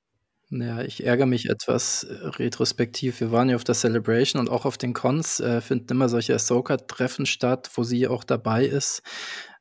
Ja, 0.54 0.82
ich 0.82 1.06
ärgere 1.06 1.28
mich 1.28 1.50
etwas 1.50 2.04
äh, 2.04 2.14
retrospektiv. 2.28 3.22
Wir 3.22 3.32
waren 3.32 3.50
ja 3.50 3.56
auf 3.56 3.64
der 3.64 3.76
Celebration 3.76 4.40
und 4.42 4.50
auch 4.50 4.66
auf 4.66 4.78
den 4.78 4.94
Cons 4.94 5.40
äh, 5.40 5.62
finden 5.62 5.94
immer 5.94 6.10
solche 6.10 6.36
Ahsoka-Treffen 6.36 7.26
statt, 7.26 7.72
wo 7.76 7.84
sie 7.84 8.08
auch 8.10 8.26
dabei 8.26 8.66
ist. 8.66 9.02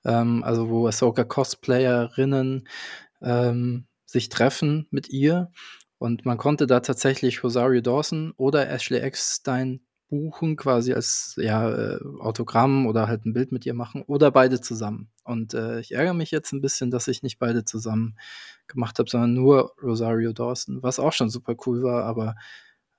Ähm, 0.04 0.42
also 0.42 0.68
wo 0.68 0.88
Ahsoka-Cosplayerinnen 0.88 2.66
ähm, 3.22 3.86
sich 4.04 4.30
treffen 4.30 4.88
mit 4.90 5.08
ihr. 5.10 5.52
Und 5.98 6.24
man 6.24 6.38
konnte 6.38 6.66
da 6.66 6.80
tatsächlich 6.80 7.44
Rosario 7.44 7.82
Dawson 7.82 8.32
oder 8.36 8.68
Ashley 8.68 8.98
Eckstein 8.98 9.82
buchen, 10.10 10.56
quasi 10.56 10.92
als 10.92 11.34
ja, 11.38 11.70
äh, 11.70 12.00
Autogramm 12.18 12.86
oder 12.86 13.08
halt 13.08 13.24
ein 13.24 13.32
Bild 13.32 13.52
mit 13.52 13.64
ihr 13.64 13.74
machen 13.74 14.02
oder 14.02 14.30
beide 14.30 14.60
zusammen. 14.60 15.08
Und 15.24 15.54
äh, 15.54 15.80
ich 15.80 15.92
ärgere 15.92 16.14
mich 16.14 16.30
jetzt 16.30 16.52
ein 16.52 16.60
bisschen, 16.60 16.90
dass 16.90 17.08
ich 17.08 17.22
nicht 17.22 17.38
beide 17.38 17.64
zusammen 17.64 18.18
gemacht 18.66 18.98
habe, 18.98 19.08
sondern 19.08 19.32
nur 19.32 19.74
Rosario 19.82 20.32
Dawson, 20.32 20.82
was 20.82 20.98
auch 20.98 21.12
schon 21.12 21.30
super 21.30 21.54
cool 21.66 21.82
war, 21.82 22.04
aber 22.04 22.34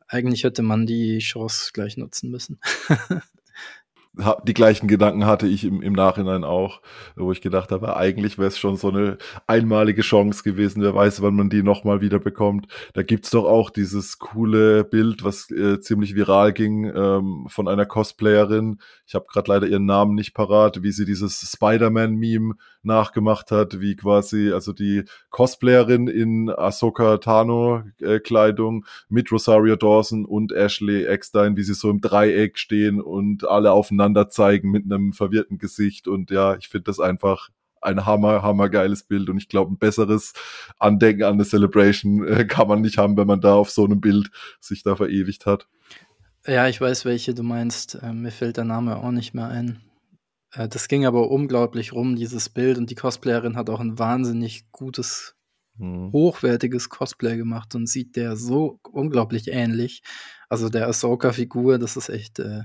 eigentlich 0.08 0.44
hätte 0.44 0.64
man 0.64 0.86
die 0.86 1.20
Chance 1.20 1.72
gleich 1.74 1.98
nutzen 1.98 2.32
müssen. 2.32 2.60
die 4.44 4.54
gleichen 4.54 4.88
Gedanken 4.88 5.26
hatte 5.26 5.48
ich 5.48 5.64
im, 5.64 5.82
im 5.82 5.94
Nachhinein 5.94 6.44
auch, 6.44 6.82
wo 7.16 7.32
ich 7.32 7.40
gedacht 7.40 7.72
habe, 7.72 7.96
eigentlich 7.96 8.38
wäre 8.38 8.50
es 8.50 8.60
schon 8.60 8.76
so 8.76 8.90
eine 8.90 9.18
einmalige 9.48 10.02
Chance 10.02 10.44
gewesen. 10.44 10.82
Wer 10.82 10.94
weiß, 10.94 11.22
wann 11.22 11.36
man 11.36 11.50
die 11.50 11.64
nochmal 11.64 12.02
wieder 12.02 12.20
bekommt. 12.20 12.68
Da 12.94 13.04
gibt's 13.04 13.30
doch 13.30 13.46
auch 13.46 13.70
dieses 13.70 14.20
coole 14.20 14.84
Bild, 14.84 15.24
was 15.24 15.50
äh, 15.50 15.80
ziemlich 15.80 16.14
viral 16.14 16.52
ging, 16.52 16.92
ähm, 16.94 17.46
von 17.48 17.70
einer 17.70 17.86
Cosplayerin. 17.86 18.80
Ich 19.08 19.16
habe 19.16 19.28
gerade 19.32 19.50
leider 19.50 19.68
ihren 19.68 19.86
Namen 19.86 20.16
nicht 20.16 20.34
parat, 20.34 20.84
wie 20.84 20.92
sie 20.92 21.06
dieses 21.06 21.40
Spider-Man-Meme 21.50 22.56
nachgemacht 22.84 23.52
hat, 23.52 23.80
wie 23.80 23.96
quasi, 23.96 24.52
also 24.52 24.74
die 24.74 25.04
Cosplayerin 25.30 26.08
in 26.08 26.50
Ahsoka 26.50 27.18
Tano-Kleidung 27.18 28.84
äh, 28.84 28.88
mit 29.10 29.32
Rosario 29.32 29.76
Dawson 29.76 30.26
und 30.26 30.52
Ashley 30.52 31.06
Eckstein, 31.06 31.56
wie 31.56 31.64
sie 31.64 31.74
so 31.74 31.90
im 31.90 32.02
Dreieck 32.02 32.58
stehen 32.58 33.02
und 33.02 33.48
alle 33.48 33.72
aufeinander 33.72 34.12
aufeinander 34.12 34.30
zeigen 34.30 34.72
mit 34.72 34.86
einem 34.86 35.14
verwirrten 35.14 35.58
Gesicht. 35.58 36.08
Und 36.08 36.32
ja, 36.32 36.56
ich 36.56 36.68
finde 36.68 36.86
das 36.86 37.00
einfach 37.00 37.50
ein 37.82 38.06
hammer, 38.06 38.42
hammer 38.42 38.70
geiles 38.70 39.04
Bild. 39.04 39.30
Und 39.30 39.38
ich 39.38 39.50
glaube, 39.50 39.74
ein 39.74 39.78
besseres 39.78 40.34
Andenken 40.78 41.24
an 41.24 41.34
eine 41.34 41.46
Celebration 41.46 42.28
äh, 42.28 42.46
kann 42.46 42.68
man 42.68 42.82
nicht 42.82 42.98
haben, 42.98 43.18
wenn 43.18 43.28
man 43.28 43.42
da 43.42 43.54
auf 43.54 43.70
so 43.70 43.86
einem 43.86 44.02
Bild 44.02 44.30
sich 44.60 44.84
da 44.84 44.96
verewigt 44.96 45.46
hat. 45.46 45.68
Ja, 46.46 46.68
ich 46.68 46.80
weiß, 46.82 47.06
welche 47.06 47.34
du 47.34 47.44
meinst. 47.44 47.96
Äh, 48.02 48.14
mir 48.14 48.32
fällt 48.32 48.58
der 48.58 48.66
Name 48.66 48.98
auch 48.98 49.12
nicht 49.12 49.34
mehr 49.34 49.48
ein. 49.48 49.82
Äh, 50.54 50.68
das 50.68 50.88
ging 50.88 51.06
aber 51.06 51.30
unglaublich 51.30 51.94
rum, 51.94 52.16
dieses 52.16 52.50
Bild. 52.50 52.78
Und 52.78 52.90
die 52.90 52.96
Cosplayerin 52.96 53.56
hat 53.56 53.70
auch 53.70 53.80
ein 53.80 54.00
wahnsinnig 54.00 54.72
gutes, 54.72 55.36
hm. 55.78 56.12
hochwertiges 56.12 56.90
Cosplay 56.90 57.38
gemacht 57.38 57.76
und 57.76 57.88
sieht 57.88 58.16
der 58.16 58.36
so 58.36 58.80
unglaublich 58.92 59.48
ähnlich. 59.48 60.04
Also 60.50 60.70
der 60.70 60.88
Ahsoka-Figur, 60.88 61.80
das 61.80 61.98
ist 61.98 62.10
echt 62.10 62.40
äh, 62.40 62.64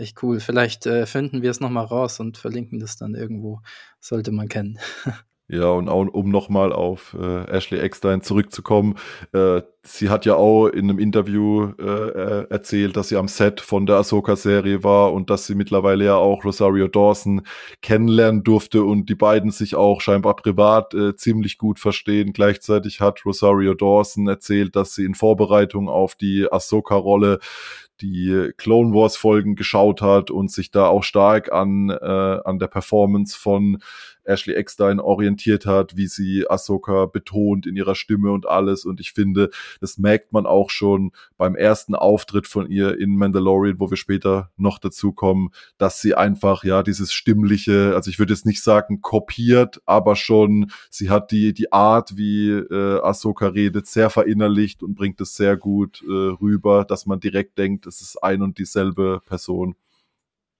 Echt 0.00 0.22
cool. 0.22 0.40
Vielleicht 0.40 0.86
äh, 0.86 1.04
finden 1.04 1.42
wir 1.42 1.50
es 1.50 1.60
nochmal 1.60 1.84
raus 1.84 2.20
und 2.20 2.38
verlinken 2.38 2.78
das 2.78 2.96
dann 2.96 3.14
irgendwo. 3.14 3.60
Sollte 4.00 4.32
man 4.32 4.48
kennen. 4.48 4.78
Ja, 5.52 5.70
und 5.70 5.88
auch, 5.88 6.06
um 6.06 6.30
nochmal 6.30 6.72
auf 6.72 7.16
äh, 7.20 7.50
Ashley 7.50 7.80
Eckstein 7.80 8.22
zurückzukommen, 8.22 8.94
äh, 9.32 9.62
sie 9.82 10.08
hat 10.08 10.24
ja 10.24 10.36
auch 10.36 10.68
in 10.68 10.88
einem 10.88 11.00
Interview 11.00 11.72
äh, 11.76 11.82
äh, 11.82 12.46
erzählt, 12.50 12.96
dass 12.96 13.08
sie 13.08 13.16
am 13.16 13.26
Set 13.26 13.60
von 13.60 13.84
der 13.84 13.96
Ahsoka-Serie 13.96 14.84
war 14.84 15.12
und 15.12 15.28
dass 15.28 15.48
sie 15.48 15.56
mittlerweile 15.56 16.04
ja 16.04 16.14
auch 16.14 16.44
Rosario 16.44 16.86
Dawson 16.86 17.42
kennenlernen 17.82 18.44
durfte 18.44 18.84
und 18.84 19.08
die 19.08 19.16
beiden 19.16 19.50
sich 19.50 19.74
auch 19.74 20.00
scheinbar 20.00 20.36
privat 20.36 20.94
äh, 20.94 21.16
ziemlich 21.16 21.58
gut 21.58 21.80
verstehen. 21.80 22.32
Gleichzeitig 22.32 23.00
hat 23.00 23.26
Rosario 23.26 23.74
Dawson 23.74 24.28
erzählt, 24.28 24.76
dass 24.76 24.94
sie 24.94 25.04
in 25.04 25.16
Vorbereitung 25.16 25.88
auf 25.88 26.14
die 26.14 26.46
Ahsoka-Rolle 26.48 27.40
die 28.00 28.52
Clone 28.56 28.94
Wars 28.94 29.16
Folgen 29.16 29.56
geschaut 29.56 30.00
hat 30.00 30.30
und 30.30 30.50
sich 30.50 30.70
da 30.70 30.86
auch 30.86 31.02
stark 31.02 31.52
an, 31.52 31.90
äh, 31.90 32.38
an 32.44 32.58
der 32.58 32.68
Performance 32.68 33.36
von 33.36 33.78
Ashley 34.24 34.54
Eckstein 34.54 35.00
orientiert 35.00 35.66
hat, 35.66 35.96
wie 35.96 36.06
sie 36.06 36.48
Ahsoka 36.48 37.06
betont 37.06 37.66
in 37.66 37.76
ihrer 37.76 37.94
Stimme 37.94 38.30
und 38.30 38.46
alles. 38.46 38.84
Und 38.84 39.00
ich 39.00 39.12
finde, 39.12 39.50
das 39.80 39.98
merkt 39.98 40.32
man 40.32 40.46
auch 40.46 40.70
schon 40.70 41.12
beim 41.36 41.54
ersten 41.54 41.94
Auftritt 41.94 42.46
von 42.46 42.70
ihr 42.70 42.98
in 42.98 43.16
Mandalorian, 43.16 43.80
wo 43.80 43.90
wir 43.90 43.96
später 43.96 44.50
noch 44.56 44.78
dazu 44.78 45.12
kommen, 45.12 45.50
dass 45.78 46.00
sie 46.00 46.14
einfach, 46.14 46.64
ja, 46.64 46.82
dieses 46.82 47.12
stimmliche, 47.12 47.94
also 47.94 48.10
ich 48.10 48.18
würde 48.18 48.32
jetzt 48.32 48.46
nicht 48.46 48.62
sagen 48.62 49.00
kopiert, 49.00 49.80
aber 49.86 50.16
schon, 50.16 50.70
sie 50.90 51.10
hat 51.10 51.30
die, 51.30 51.52
die 51.52 51.72
Art, 51.72 52.16
wie 52.16 52.50
äh, 52.50 53.00
Ahsoka 53.02 53.48
redet, 53.48 53.86
sehr 53.86 54.10
verinnerlicht 54.10 54.82
und 54.82 54.94
bringt 54.94 55.20
es 55.20 55.36
sehr 55.36 55.56
gut 55.56 56.02
äh, 56.02 56.12
rüber, 56.12 56.84
dass 56.84 57.06
man 57.06 57.20
direkt 57.20 57.58
denkt, 57.58 57.86
es 57.86 58.00
ist 58.00 58.22
ein 58.22 58.42
und 58.42 58.58
dieselbe 58.58 59.20
Person. 59.26 59.76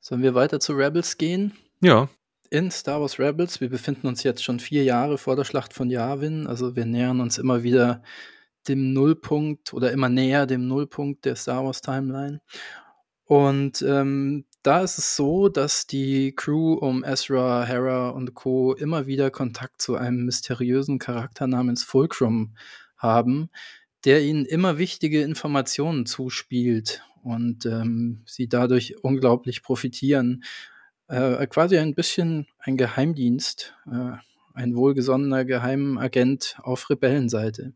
Sollen 0.00 0.22
wir 0.22 0.34
weiter 0.34 0.60
zu 0.60 0.72
Rebels 0.72 1.18
gehen? 1.18 1.52
Ja 1.82 2.08
in 2.50 2.70
Star 2.70 3.00
Wars 3.00 3.18
Rebels. 3.18 3.60
Wir 3.60 3.70
befinden 3.70 4.08
uns 4.08 4.24
jetzt 4.24 4.42
schon 4.42 4.58
vier 4.60 4.82
Jahre 4.84 5.18
vor 5.18 5.36
der 5.36 5.44
Schlacht 5.44 5.72
von 5.72 5.88
Yavin. 5.88 6.46
Also 6.46 6.76
wir 6.76 6.84
nähern 6.84 7.20
uns 7.20 7.38
immer 7.38 7.62
wieder 7.62 8.02
dem 8.68 8.92
Nullpunkt 8.92 9.72
oder 9.72 9.92
immer 9.92 10.08
näher 10.08 10.46
dem 10.46 10.66
Nullpunkt 10.66 11.24
der 11.24 11.36
Star 11.36 11.64
Wars 11.64 11.80
Timeline. 11.80 12.40
Und 13.24 13.82
ähm, 13.82 14.44
da 14.62 14.82
ist 14.82 14.98
es 14.98 15.14
so, 15.14 15.48
dass 15.48 15.86
die 15.86 16.34
Crew 16.34 16.74
um 16.74 17.04
Ezra, 17.04 17.64
Hera 17.64 18.10
und 18.10 18.34
Co. 18.34 18.74
immer 18.74 19.06
wieder 19.06 19.30
Kontakt 19.30 19.80
zu 19.80 19.94
einem 19.94 20.24
mysteriösen 20.24 20.98
Charakter 20.98 21.46
namens 21.46 21.84
Fulcrum 21.84 22.56
haben, 22.96 23.48
der 24.04 24.22
ihnen 24.22 24.44
immer 24.44 24.78
wichtige 24.78 25.22
Informationen 25.22 26.04
zuspielt 26.04 27.02
und 27.22 27.64
ähm, 27.66 28.22
sie 28.26 28.48
dadurch 28.48 28.96
unglaublich 29.02 29.62
profitieren 29.62 30.42
äh, 31.10 31.46
quasi 31.46 31.78
ein 31.78 31.94
bisschen 31.94 32.46
ein 32.58 32.76
Geheimdienst, 32.76 33.74
äh, 33.90 34.12
ein 34.54 34.76
wohlgesonnener 34.76 35.44
Geheimagent 35.44 36.56
auf 36.62 36.88
Rebellenseite. 36.90 37.72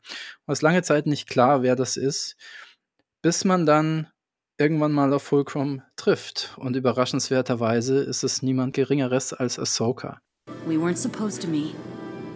Es 0.47 0.63
lange 0.63 0.83
Zeit 0.83 1.07
nicht 1.07 1.29
klar, 1.29 1.63
wer 1.63 1.77
das 1.77 1.97
ist, 1.97 2.37
bis 3.23 3.45
man 3.45 3.67
dann 3.67 4.09
irgendwann 4.59 4.93
mal 4.93 5.13
auf 5.13 5.23
Fulcrum 5.23 5.83
trifft. 5.97 6.55
Und 6.57 6.77
überraschenswerterweise 6.77 7.99
ist 7.99 8.23
es 8.23 8.43
niemand 8.43 8.75
Geringeres 8.75 9.33
als 9.33 9.59
Ahsoka. 9.59 10.21
We 10.67 10.77
weren't 10.77 10.99
supposed 10.99 11.43
to 11.43 11.49
meet. 11.49 11.75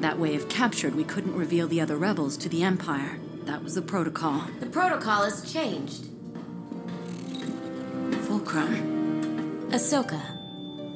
That 0.01 0.19
way, 0.19 0.35
if 0.35 0.49
captured, 0.49 0.97
we 0.97 1.05
couldn't 1.05 1.37
reveal 1.37 1.69
the 1.69 1.83
other 1.83 1.97
rebels 1.97 2.39
to 2.39 2.49
the 2.49 2.63
Empire. 2.63 3.19
That 3.47 3.63
was 3.63 3.75
the 3.75 3.83
protocol. 3.83 4.43
The 4.61 4.67
protocol 4.67 5.25
has 5.25 5.43
changed. 5.43 6.07
Fulcrum. 8.27 9.69
Ahsoka. 9.71 10.38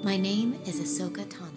My 0.05 0.19
name 0.19 0.55
is 0.67 0.81
Ahsoka 0.81 1.23
Tano. 1.29 1.53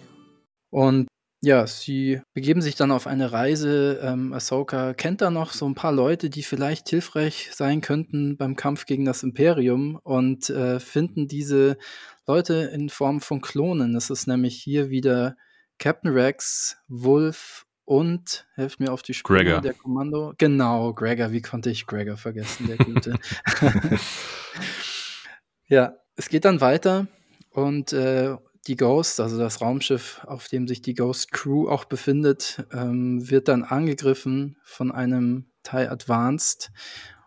Und 0.70 1.08
ja, 1.42 1.66
sie 1.66 2.20
begeben 2.32 2.62
sich 2.62 2.76
dann 2.76 2.92
auf 2.92 3.08
eine 3.08 3.32
Reise. 3.32 3.98
Ähm, 4.00 4.32
Ahsoka 4.32 4.94
kennt 4.94 5.20
da 5.20 5.30
noch 5.30 5.52
so 5.52 5.68
ein 5.68 5.74
paar 5.74 5.90
Leute, 5.90 6.30
die 6.30 6.44
vielleicht 6.44 6.88
hilfreich 6.88 7.50
sein 7.52 7.80
könnten 7.80 8.36
beim 8.36 8.54
Kampf 8.54 8.86
gegen 8.86 9.04
das 9.04 9.24
Imperium 9.24 9.98
und 10.04 10.48
äh, 10.48 10.78
finden 10.78 11.26
diese 11.26 11.76
Leute 12.24 12.70
in 12.72 12.88
Form 12.88 13.20
von 13.20 13.40
Klonen. 13.40 13.94
Das 13.94 14.10
ist 14.10 14.28
nämlich 14.28 14.56
hier 14.62 14.90
wieder 14.90 15.36
Captain 15.78 16.12
Rex, 16.12 16.76
Wolf 16.86 17.66
und, 17.84 18.46
helft 18.54 18.78
mir 18.78 18.92
auf 18.92 19.02
die 19.02 19.14
Sprünge, 19.14 19.44
Gregor. 19.44 19.60
der 19.60 19.74
Kommando. 19.74 20.34
Genau, 20.38 20.92
Gregor, 20.92 21.32
wie 21.32 21.42
konnte 21.42 21.70
ich 21.70 21.86
Gregor 21.86 22.16
vergessen, 22.16 22.68
der 22.68 22.76
Gute. 22.76 23.18
ja, 25.66 25.96
es 26.14 26.28
geht 26.28 26.44
dann 26.44 26.60
weiter 26.60 27.08
und 27.56 27.94
äh, 27.94 28.36
die 28.66 28.76
Ghost, 28.76 29.18
also 29.18 29.38
das 29.38 29.62
Raumschiff, 29.62 30.20
auf 30.26 30.48
dem 30.48 30.68
sich 30.68 30.82
die 30.82 30.94
Ghost 30.94 31.32
Crew 31.32 31.68
auch 31.68 31.86
befindet, 31.86 32.66
ähm, 32.70 33.30
wird 33.30 33.48
dann 33.48 33.62
angegriffen 33.62 34.58
von 34.62 34.92
einem 34.92 35.46
TIE 35.62 35.88
Advanced. 35.88 36.70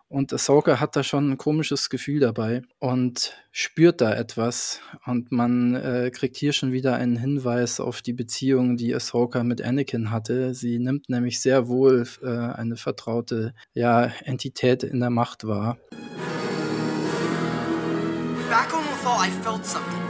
Und 0.06 0.32
Ahsoka 0.32 0.78
hat 0.78 0.94
da 0.94 1.02
schon 1.02 1.30
ein 1.30 1.38
komisches 1.38 1.88
Gefühl 1.88 2.20
dabei 2.20 2.62
und 2.78 3.34
spürt 3.50 4.00
da 4.00 4.14
etwas. 4.14 4.80
Und 5.04 5.32
man 5.32 5.74
äh, 5.74 6.10
kriegt 6.12 6.36
hier 6.36 6.52
schon 6.52 6.70
wieder 6.72 6.94
einen 6.94 7.16
Hinweis 7.16 7.80
auf 7.80 8.00
die 8.00 8.12
Beziehung, 8.12 8.76
die 8.76 8.94
Ahsoka 8.94 9.42
mit 9.42 9.62
Anakin 9.62 10.12
hatte. 10.12 10.54
Sie 10.54 10.78
nimmt 10.78 11.08
nämlich 11.08 11.40
sehr 11.40 11.66
wohl 11.66 12.06
äh, 12.22 12.28
eine 12.28 12.76
vertraute 12.76 13.54
ja, 13.72 14.12
Entität 14.24 14.84
in 14.84 15.00
der 15.00 15.10
Macht 15.10 15.44
wahr. 15.44 15.76
Back 18.48 18.74
on 18.74 18.84
Lothal, 18.84 19.26
I 19.26 19.30
felt 19.42 19.64
something. 19.64 20.09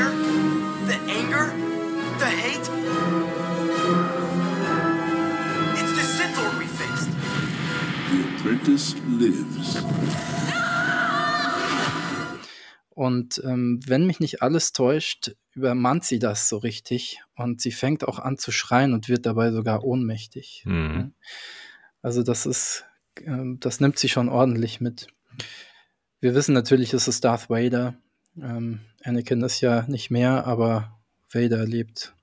Fear, 0.00 0.12
the 0.86 0.98
anger, 1.12 1.52
the 2.18 2.26
hate. 2.26 2.68
It's 5.78 5.92
the 5.98 6.04
Sith 6.16 6.36
Lord 6.38 6.58
we 6.58 6.66
faced. 6.66 7.10
The 8.10 8.18
apprentice 8.28 8.94
lives. 9.18 9.84
Und 12.90 13.40
ähm, 13.44 13.80
wenn 13.86 14.06
mich 14.06 14.20
nicht 14.20 14.42
alles 14.42 14.72
täuscht, 14.72 15.34
übermannt 15.54 16.04
sie 16.04 16.18
das 16.18 16.50
so 16.50 16.58
richtig 16.58 17.22
und 17.34 17.62
sie 17.62 17.72
fängt 17.72 18.06
auch 18.06 18.18
an 18.18 18.36
zu 18.36 18.52
schreien 18.52 18.92
und 18.92 19.08
wird 19.08 19.24
dabei 19.24 19.52
sogar 19.52 19.84
ohnmächtig. 19.84 20.64
Mhm. 20.66 21.14
Also 22.02 22.22
das 22.22 22.44
ist 22.44 22.84
ähm, 23.24 23.58
das 23.58 23.80
nimmt 23.80 23.98
sie 23.98 24.10
schon 24.10 24.28
ordentlich 24.28 24.82
mit. 24.82 25.06
Wir 26.20 26.34
wissen 26.34 26.52
natürlich, 26.52 26.92
es 26.92 27.08
ist 27.08 27.24
Darth 27.24 27.48
Vader. 27.48 27.96
Ähm, 28.36 28.80
Anakin 29.02 29.42
ist 29.42 29.60
ja 29.60 29.84
nicht 29.88 30.10
mehr, 30.10 30.46
aber 30.46 31.00
Vader 31.32 31.64
lebt. 31.64 32.14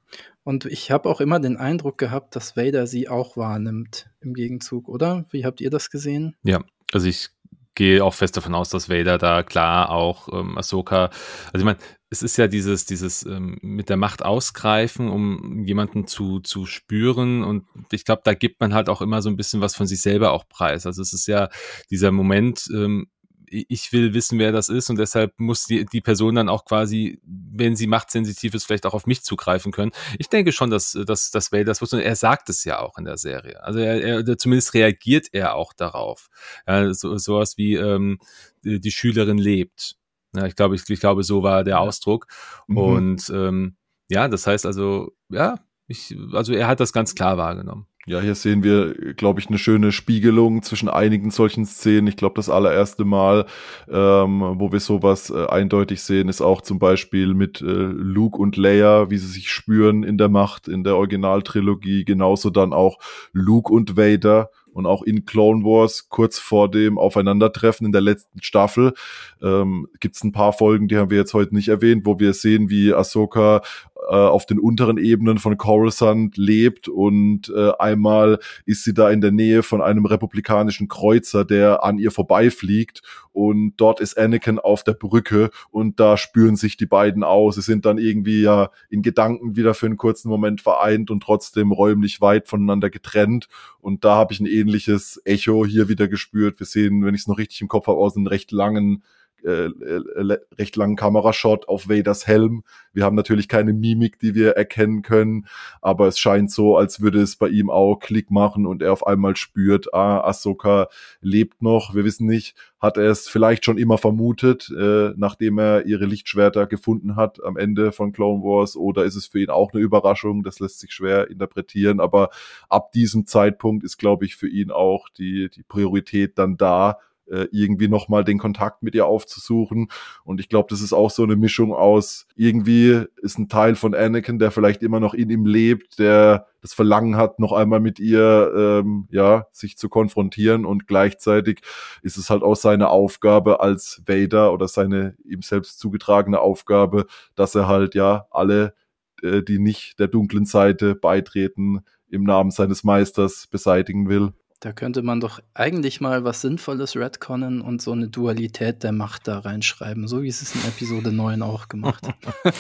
Und 0.44 0.66
ich 0.66 0.92
habe 0.92 1.10
auch 1.10 1.20
immer 1.20 1.40
den 1.40 1.58
Eindruck 1.58 1.98
gehabt, 1.98 2.36
dass 2.36 2.56
Vader 2.56 2.88
sie 2.88 3.10
auch 3.10 3.36
wahrnimmt 3.36 4.10
im 4.22 4.34
Gegenzug, 4.34 4.88
oder? 4.88 5.26
Wie 5.30 5.46
habt 5.46 5.60
ihr 5.60 5.70
das 5.70 5.90
gesehen? 5.90 6.36
Ja, 6.44 6.64
also 6.94 7.08
ich 7.08 7.30
gehe 7.76 8.04
auch 8.04 8.14
fest 8.14 8.38
davon 8.38 8.56
aus, 8.56 8.70
dass 8.70 8.90
Vader 8.90 9.18
da 9.18 9.44
klar 9.44 9.92
auch 9.92 10.30
ähm, 10.32 10.58
Ahsoka, 10.58 11.10
also 11.52 11.60
ich 11.60 11.64
meine, 11.64 11.78
es 12.10 12.24
ist 12.24 12.38
ja 12.38 12.48
dieses, 12.48 12.86
dieses 12.86 13.26
ähm, 13.26 13.58
mit 13.62 13.90
der 13.90 13.98
Macht 13.98 14.24
ausgreifen, 14.24 15.10
um 15.10 15.64
jemanden 15.64 16.08
zu, 16.08 16.40
zu 16.40 16.66
spüren. 16.66 17.44
Und 17.44 17.66
ich 17.92 18.06
glaube, 18.06 18.22
da 18.24 18.34
gibt 18.34 18.62
man 18.62 18.74
halt 18.74 18.88
auch 18.88 19.02
immer 19.02 19.22
so 19.22 19.30
ein 19.30 19.36
bisschen 19.36 19.60
was 19.60 19.76
von 19.76 19.88
sich 19.88 20.02
selber 20.02 20.32
auch 20.32 20.48
preis. 20.48 20.86
Also 20.86 21.02
es 21.02 21.12
ist 21.14 21.28
ja 21.28 21.50
dieser 21.92 22.12
Moment, 22.12 22.68
ähm, 22.74 23.08
ich 23.50 23.94
will 23.94 24.14
wissen, 24.14 24.40
wer 24.40 24.52
das 24.52 24.70
ist 24.70 24.90
und 24.90 24.98
deshalb 24.98 25.40
muss 25.40 25.66
die, 25.66 25.86
die 25.86 26.02
Person 26.02 26.36
dann 26.36 26.50
auch 26.50 26.66
quasi, 26.66 27.20
wenn 27.24 27.76
sie 27.76 27.88
machtsensitiv 27.88 28.54
ist, 28.54 28.66
vielleicht 28.66 28.86
auch 28.86 28.94
auf 28.94 29.06
mich 29.06 29.24
zugreifen 29.24 29.72
können. 29.72 29.92
Ich 30.18 30.30
denke 30.30 30.52
schon, 30.52 30.70
dass, 30.70 30.98
dass, 31.06 31.32
dass 31.32 31.52
Vader 31.52 31.66
das 31.66 31.82
wusste 31.82 31.98
und 31.98 32.02
er 32.04 32.16
sagt 32.16 32.50
es 32.50 32.64
ja 32.64 32.80
auch 32.80 32.98
in 32.98 33.06
der 33.06 33.18
Serie. 33.18 33.64
Also 33.64 33.80
er, 33.80 34.28
er 34.28 34.38
zumindest 34.38 34.74
reagiert 34.74 35.28
er 35.32 35.56
auch 35.56 35.74
darauf. 35.74 36.28
Ja, 36.68 36.94
so, 36.94 37.18
sowas 37.18 37.58
wie 37.58 37.76
ähm, 37.76 38.20
die 38.64 38.92
Schülerin 38.92 39.38
lebt 39.38 39.98
ja, 40.38 40.46
ich 40.46 40.56
glaube, 40.56 40.76
ich, 40.76 40.88
ich 40.90 41.00
glaube, 41.00 41.24
so 41.24 41.44
war 41.44 41.64
der 41.64 41.80
Ausdruck. 41.80 42.28
Mhm. 42.68 42.78
Und 42.78 43.30
ähm, 43.30 43.76
ja, 44.10 44.28
das 44.28 44.48
heißt 44.48 44.66
also, 44.66 45.12
ja, 45.30 45.60
ich, 45.88 46.16
also 46.34 46.54
er 46.54 46.68
hat 46.68 46.80
das 46.80 46.94
ganz 46.94 47.16
klar 47.16 47.38
wahrgenommen. 47.38 47.88
Ja, 48.10 48.22
hier 48.22 48.36
sehen 48.36 48.64
wir, 48.64 48.94
glaube 49.16 49.42
ich, 49.42 49.50
eine 49.50 49.58
schöne 49.58 49.92
Spiegelung 49.92 50.64
zwischen 50.64 50.88
einigen 50.88 51.30
solchen 51.30 51.66
Szenen. 51.66 52.08
Ich 52.08 52.16
glaube, 52.16 52.36
das 52.36 52.50
allererste 52.50 53.04
Mal, 53.04 53.46
ähm, 53.92 54.40
wo 54.56 54.72
wir 54.72 54.80
sowas 54.80 55.30
äh, 55.30 55.46
eindeutig 55.48 56.02
sehen, 56.02 56.30
ist 56.30 56.40
auch 56.40 56.62
zum 56.62 56.80
Beispiel 56.80 57.34
mit 57.34 57.60
äh, 57.60 57.66
Luke 57.66 58.38
und 58.38 58.56
Leia, 58.56 59.10
wie 59.10 59.18
sie 59.18 59.28
sich 59.28 59.52
spüren 59.52 60.04
in 60.04 60.18
der 60.18 60.30
Macht 60.30 60.70
in 60.70 60.86
der 60.86 60.96
Originaltrilogie. 60.96 62.06
Genauso 62.06 62.50
dann 62.50 62.72
auch 62.72 62.98
Luke 63.34 63.74
und 63.74 63.98
Vader 63.98 64.52
und 64.72 64.86
auch 64.86 65.04
in 65.04 65.26
Clone 65.26 65.66
Wars 65.66 66.08
kurz 66.08 66.40
vor 66.40 66.72
dem 66.72 66.98
Aufeinandertreffen 66.98 67.88
in 67.88 67.92
der 67.92 68.02
letzten 68.02 68.42
Staffel 68.42 68.94
ähm, 69.42 69.88
gibt 70.00 70.16
es 70.16 70.24
ein 70.24 70.32
paar 70.32 70.54
Folgen, 70.54 70.88
die 70.88 70.98
haben 70.98 71.10
wir 71.10 71.18
jetzt 71.18 71.34
heute 71.34 71.56
nicht 71.56 71.68
erwähnt, 71.68 72.06
wo 72.06 72.20
wir 72.20 72.34
sehen, 72.34 72.70
wie 72.70 72.94
Ahsoka 72.94 73.64
äh, 74.10 74.16
auf 74.16 74.46
den 74.46 74.60
unteren 74.60 74.98
Ebenen 74.98 75.38
von 75.38 75.58
Coruscant 75.58 76.38
lebt 76.38 76.88
und 76.88 77.50
äh, 77.50 77.72
einmal 77.80 78.40
ist 78.66 78.84
sie 78.84 78.94
da 78.94 79.10
in 79.10 79.22
der 79.22 79.32
Nähe 79.32 79.64
von 79.64 79.82
einem 79.82 80.06
republikanischen 80.06 80.88
Kreuzer, 80.88 81.46
der 81.46 81.84
an 81.84 81.98
ihr 81.98 82.12
vorbeifliegt 82.12 83.02
und 83.34 83.74
dort 83.78 84.00
ist 84.00 84.18
Anakin 84.18 84.60
auf 84.60 84.84
der 84.84 84.94
Brücke 84.94 85.50
und 85.72 86.00
da 86.00 86.18
spüren 86.18 86.56
sich 86.56 86.78
die 86.78 86.86
beiden 86.86 87.24
aus. 87.24 87.56
Sie 87.56 87.62
sind 87.62 87.86
dann 87.86 87.98
irgendwie 87.98 88.42
ja 88.42 88.70
in 88.90 89.02
Gedanken 89.02 89.56
wieder 89.56 89.74
für 89.74 89.88
einen 89.88 89.98
kurzen 89.98 90.30
Moment 90.30 90.62
vereint 90.62 91.12
und 91.12 91.22
trotzdem 91.22 91.72
räumlich 91.72 92.22
weit 92.22 92.48
voneinander 92.48 92.90
getrennt 92.90 93.48
und 93.80 94.06
da 94.06 94.16
habe 94.16 94.34
ich 94.34 94.40
ein 94.40 94.46
ähnliches 94.46 95.22
Echo 95.26 95.66
hier 95.66 95.90
wieder 95.90 96.08
gespürt. 96.08 96.60
Wir 96.60 96.66
sehen, 96.66 97.04
wenn 97.04 97.16
ich 97.16 97.22
es 97.22 97.28
noch 97.28 97.38
richtig 97.38 97.62
im 97.62 97.68
Kopf 97.68 97.88
habe, 97.88 97.98
aus 97.98 98.16
einem 98.16 98.28
recht 98.28 98.52
langen 98.52 99.04
äh, 99.44 99.68
äh, 99.68 100.38
recht 100.58 100.76
langen 100.76 100.96
Kamerashot 100.96 101.68
auf 101.68 101.90
Vaders 101.90 102.28
Helm. 102.28 102.64
Wir 102.94 103.04
haben 103.04 103.16
natürlich 103.16 103.48
keine 103.48 103.74
Mimik, 103.74 104.20
die 104.20 104.36
wir 104.36 104.52
erkennen 104.52 105.02
können, 105.02 105.48
aber 105.82 106.08
es 106.08 106.20
scheint 106.20 106.52
so, 106.52 106.78
als 106.78 107.02
würde 107.02 107.22
es 107.22 107.36
bei 107.36 107.48
ihm 107.48 107.70
auch 107.70 107.98
Klick 108.00 108.32
machen 108.32 108.66
und 108.66 108.82
er 108.82 108.94
auf 108.94 109.06
einmal 109.06 109.36
spürt, 109.36 109.94
ah, 109.94 110.22
Ahsoka 110.22 110.88
lebt 111.22 111.62
noch. 111.62 111.94
Wir 111.94 112.04
wissen 112.04 112.28
nicht, 112.28 112.56
hat 112.80 112.98
er 112.98 113.10
es 113.10 113.28
vielleicht 113.28 113.66
schon 113.66 113.78
immer 113.78 113.98
vermutet, 113.98 114.72
äh, 114.78 115.12
nachdem 115.16 115.60
er 115.60 115.86
ihre 115.86 116.06
Lichtschwerter 116.06 116.68
gefunden 116.68 117.16
hat 117.16 117.44
am 117.44 117.58
Ende 117.58 117.92
von 117.92 118.12
Clone 118.12 118.44
Wars, 118.44 118.76
oder 118.76 119.06
ist 119.06 119.16
es 119.16 119.28
für 119.28 119.42
ihn 119.42 119.50
auch 119.50 119.74
eine 119.74 119.82
Überraschung? 119.82 120.44
Das 120.44 120.60
lässt 120.60 120.80
sich 120.80 120.92
schwer 120.92 121.30
interpretieren, 121.30 122.00
aber 122.00 122.30
ab 122.70 122.92
diesem 122.92 123.26
Zeitpunkt 123.26 123.84
ist, 123.84 123.98
glaube 123.98 124.26
ich, 124.26 124.36
für 124.36 124.48
ihn 124.48 124.72
auch 124.72 125.10
die, 125.10 125.50
die 125.50 125.64
Priorität 125.64 126.38
dann 126.38 126.58
da, 126.58 126.98
äh, 127.30 127.48
irgendwie 127.52 127.88
nochmal 127.88 128.24
den 128.24 128.38
Kontakt 128.38 128.84
mit 128.84 128.96
ihr 128.96 129.06
aufzusuchen. 129.06 129.90
Und 130.24 130.40
ich 130.40 130.50
glaube, 130.50 130.68
das 130.70 130.82
ist 130.82 130.94
auch 130.94 131.12
so 131.12 131.24
eine 131.24 131.36
Mischung 131.36 131.74
aus, 131.74 132.28
irgendwie 132.36 133.04
ist 133.22 133.38
ein 133.38 133.50
Teil 133.50 133.76
von 133.76 133.94
Anakin, 133.94 134.40
der 134.40 134.52
vielleicht 134.52 134.84
immer 134.84 135.00
noch 135.00 135.14
in 135.14 135.30
ihm 135.30 135.46
lebt, 135.46 136.00
der 136.00 136.48
das 136.62 136.74
Verlangen 136.74 137.16
hat, 137.16 137.40
noch 137.40 137.52
einmal 137.52 137.80
mit 137.80 138.00
ihr 138.00 138.52
ähm, 138.56 139.08
ja 139.12 139.48
sich 139.52 139.78
zu 139.78 139.90
konfrontieren 139.90 140.66
und 140.66 140.88
gleichzeitig 140.88 141.62
ist 142.02 142.18
es 142.18 142.30
halt 142.30 142.44
auch 142.44 142.56
seine 142.56 142.90
Aufgabe 142.90 143.60
als 143.60 144.02
Vader 144.06 144.54
oder 144.54 144.68
seine 144.68 145.16
ihm 145.24 145.42
selbst 145.42 145.80
zugetragene 145.80 146.40
Aufgabe, 146.40 147.06
dass 147.36 147.56
er 147.56 147.68
halt 147.68 147.96
ja 147.96 148.26
alle, 148.32 148.74
äh, 149.22 149.44
die 149.44 149.60
nicht 149.60 150.00
der 150.00 150.08
dunklen 150.08 150.46
Seite 150.46 150.96
beitreten, 150.96 151.84
im 152.10 152.24
Namen 152.24 152.52
seines 152.52 152.84
Meisters 152.84 153.48
beseitigen 153.48 154.10
will. 154.10 154.34
Da 154.60 154.72
könnte 154.72 155.04
man 155.04 155.20
doch 155.20 155.40
eigentlich 155.54 156.02
mal 156.02 156.24
was 156.24 156.42
Sinnvolles 156.42 156.96
retconnen 156.96 157.62
und 157.62 157.80
so 157.80 157.92
eine 157.92 158.08
Dualität 158.08 158.82
der 158.82 158.92
Macht 158.92 159.28
da 159.28 159.38
reinschreiben, 159.38 160.08
so 160.08 160.24
wie 160.24 160.30
es 160.30 160.42
es 160.42 160.56
in 160.56 160.62
Episode 160.62 161.12
9 161.12 161.44
auch 161.44 161.68
gemacht 161.68 162.08
hat. 162.08 162.16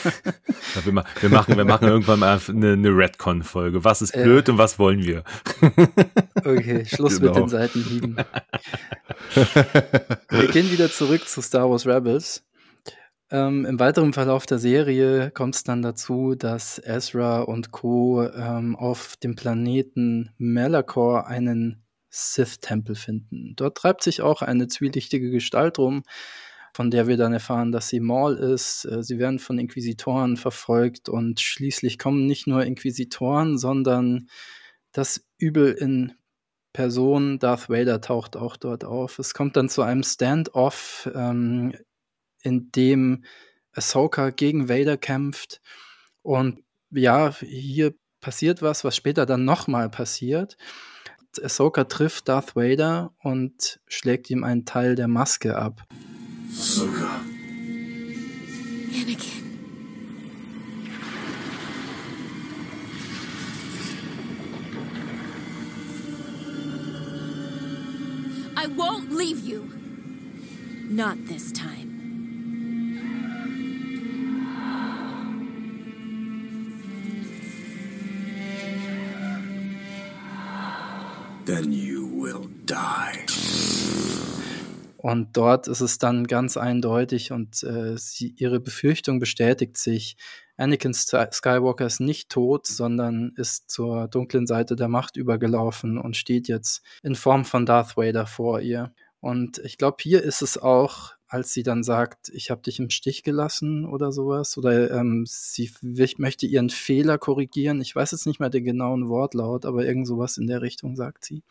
ja, 0.76 0.86
wir, 0.86 1.04
wir, 1.22 1.30
machen, 1.30 1.58
wir 1.58 1.66
machen 1.66 1.88
irgendwann 1.88 2.20
mal 2.20 2.40
eine, 2.48 2.74
eine 2.74 2.90
Redcon-Folge. 2.90 3.84
Was 3.84 4.04
ist 4.04 4.14
blöd 4.14 4.48
äh, 4.48 4.52
und 4.52 4.60
was 4.60 4.78
wollen 4.78 5.04
wir? 5.04 5.24
okay, 6.36 6.86
Schluss 6.86 7.20
genau. 7.20 7.34
mit 7.34 7.42
den 7.42 7.50
Seitenhieben. 7.50 8.18
wir 10.30 10.48
gehen 10.50 10.72
wieder 10.72 10.92
zurück 10.92 11.28
zu 11.28 11.42
Star 11.42 11.68
Wars 11.68 11.88
Rebels. 11.88 12.44
Ähm, 13.32 13.66
Im 13.66 13.80
weiteren 13.80 14.14
Verlauf 14.14 14.46
der 14.46 14.60
Serie 14.60 15.32
kommt 15.32 15.56
es 15.56 15.64
dann 15.64 15.82
dazu, 15.82 16.36
dass 16.36 16.80
Ezra 16.80 17.42
und 17.42 17.72
Co. 17.72 18.24
Ähm, 18.24 18.76
auf 18.76 19.18
dem 19.18 19.36
Planeten 19.36 20.30
Malachor 20.38 21.26
einen 21.26 21.84
Sith-Tempel 22.18 22.96
finden. 22.96 23.54
Dort 23.56 23.78
treibt 23.78 24.04
sich 24.04 24.22
auch 24.22 24.42
eine 24.42 24.68
zwielichtige 24.68 25.32
Gestalt 25.32 25.80
rum, 25.80 26.04
von 26.74 26.92
der 26.92 27.08
wir 27.08 27.18
dann 27.18 27.34
erfahren, 27.34 27.72
dass 27.72 27.90
sie 27.90 28.00
Maul 28.00 28.36
ist. 28.36 28.86
Äh, 28.86 29.04
sie 29.04 29.20
werden 29.20 29.40
von 29.40 29.60
Inquisitoren 29.60 30.38
verfolgt 30.38 31.10
und 31.10 31.40
schließlich 31.40 32.00
kommen 32.00 32.26
nicht 32.26 32.48
nur 32.48 32.64
Inquisitoren, 32.64 33.58
sondern 33.58 34.30
das 34.92 35.26
Übel 35.38 35.74
in 35.74 36.14
Person, 36.74 37.40
Darth 37.40 37.70
Vader 37.70 38.02
taucht 38.02 38.38
auch 38.38 38.58
dort 38.58 38.84
auf. 38.84 39.18
Es 39.18 39.34
kommt 39.34 39.56
dann 39.56 39.70
zu 39.70 39.82
einem 39.82 40.04
Standoff, 40.04 41.10
ähm, 41.16 41.74
in 42.44 42.72
dem 42.72 43.24
Ahsoka 43.74 44.30
gegen 44.30 44.70
Vader 44.70 44.98
kämpft. 44.98 45.62
Und 46.22 46.64
ja, 46.92 47.34
hier 47.40 47.96
passiert 48.22 48.62
was, 48.62 48.84
was 48.84 48.96
später 48.96 49.26
dann 49.26 49.46
nochmal 49.46 49.90
passiert. 49.90 50.58
Ahsoka 51.44 51.84
trifft 51.86 52.28
Darth 52.28 52.56
Vader 52.56 53.14
und 53.22 53.80
schlägt 53.88 54.30
ihm 54.30 54.44
einen 54.44 54.66
Teil 54.66 54.96
der 54.96 55.08
Maske 55.08 55.58
ab. 55.58 55.84
Ahsoka. 56.52 57.22
Anakin. 58.94 59.44
I 68.56 68.68
won't 68.76 69.12
leave 69.12 69.40
you. 69.48 69.70
Not 70.90 71.28
this 71.28 71.52
time. 71.54 71.87
Then 81.48 81.72
you 81.72 82.06
will 82.22 82.50
die. 82.66 83.26
Und 84.98 85.38
dort 85.38 85.68
ist 85.68 85.80
es 85.80 86.00
dann 86.00 86.28
ganz 86.28 86.58
eindeutig 86.58 87.32
und 87.32 87.64
äh, 87.64 87.98
sie, 87.98 88.34
ihre 88.38 88.60
Befürchtung 88.60 89.20
bestätigt 89.20 89.78
sich. 89.78 90.18
Anakin 90.58 90.94
Skywalker 90.94 91.86
ist 91.86 92.02
nicht 92.02 92.30
tot, 92.30 92.68
sondern 92.68 93.32
ist 93.38 93.70
zur 93.70 94.08
dunklen 94.10 94.48
Seite 94.48 94.76
der 94.76 94.90
Macht 94.90 95.16
übergelaufen 95.16 95.98
und 95.98 96.18
steht 96.18 96.50
jetzt 96.50 96.82
in 97.04 97.16
Form 97.16 97.46
von 97.46 97.66
Darth 97.66 97.96
Vader 97.96 98.26
vor 98.26 98.60
ihr. 98.60 98.92
Und 99.22 99.60
ich 99.60 99.78
glaube, 99.78 99.98
hier 100.02 100.24
ist 100.24 100.42
es 100.42 100.58
auch, 100.58 101.14
als 101.28 101.54
sie 101.54 101.64
dann 101.64 101.84
sagt, 101.84 102.30
ich 102.30 102.50
habe 102.50 102.62
dich 102.62 102.80
im 102.80 102.90
Stich 102.90 103.24
gelassen 103.24 103.86
oder 103.86 104.12
sowas, 104.12 104.58
oder 104.58 104.92
ähm, 104.92 105.26
sie 105.28 105.72
möchte 106.18 106.46
ihren 106.46 106.70
Fehler 106.70 107.18
korrigieren. 107.18 107.82
Ich 107.82 107.96
weiß 107.96 108.12
jetzt 108.12 108.26
nicht 108.26 108.40
mehr 108.40 108.50
den 108.50 108.64
genauen 108.64 109.10
Wortlaut, 109.10 109.66
aber 109.66 109.86
irgend 109.86 110.08
sowas 110.08 110.38
in 110.38 110.48
der 110.48 110.62
Richtung 110.62 110.96
sagt 110.96 111.26
sie. 111.26 111.44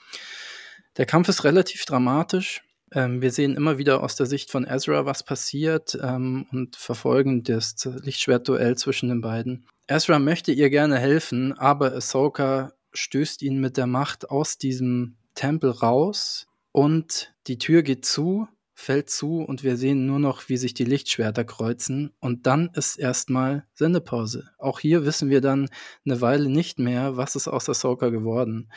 Der 0.97 1.07
Kampf 1.07 1.29
ist 1.29 1.45
relativ 1.45 1.85
dramatisch. 1.85 2.63
Ähm, 2.93 3.21
wir 3.21 3.31
sehen 3.31 3.57
immer 3.57 3.79
wieder 3.79 4.03
aus 4.03 4.17
der 4.17 4.27
Sicht 4.27 4.51
von 4.51 4.65
Ezra, 4.65 5.05
was 5.05 5.23
passiert 5.23 5.99
ähm, 6.03 6.47
und 6.53 6.77
verfolgen 6.77 7.43
das 7.43 7.77
Lichtschwertduell 7.85 8.77
zwischen 8.77 9.09
den 9.09 9.21
beiden. 9.21 9.67
Ezra 9.89 10.19
möchte 10.19 10.53
ihr 10.53 10.71
gerne 10.71 10.99
helfen, 10.99 11.53
aber 11.53 11.93
Ahsoka 11.93 12.73
stößt 12.93 13.43
ihn 13.43 13.61
mit 13.61 13.77
der 13.77 13.87
Macht 13.87 14.31
aus 14.31 14.59
diesem 14.59 15.17
Tempel 15.35 15.71
raus 15.71 16.47
und 16.73 17.35
die 17.47 17.59
Tür 17.59 17.83
geht 17.83 18.05
zu, 18.05 18.49
fällt 18.77 19.09
zu 19.09 19.41
und 19.41 19.65
wir 19.65 19.77
sehen 19.79 20.07
nur 20.07 20.19
noch, 20.19 20.49
wie 20.51 20.59
sich 20.59 20.75
die 20.75 20.85
Lichtschwerter 20.85 21.45
kreuzen 21.45 22.13
und 22.21 22.47
dann 22.47 22.71
ist 22.75 22.99
erstmal 22.99 23.67
Sendepause. 23.73 24.51
Auch 24.59 24.79
hier 24.81 25.07
wissen 25.07 25.31
wir 25.31 25.41
dann 25.41 25.71
eine 26.05 26.21
Weile 26.21 26.51
nicht 26.51 26.79
mehr, 26.79 27.17
was 27.17 27.37
ist 27.37 27.49
aus 27.49 27.69
Ahsoka 27.71 28.11
geworden. 28.11 28.71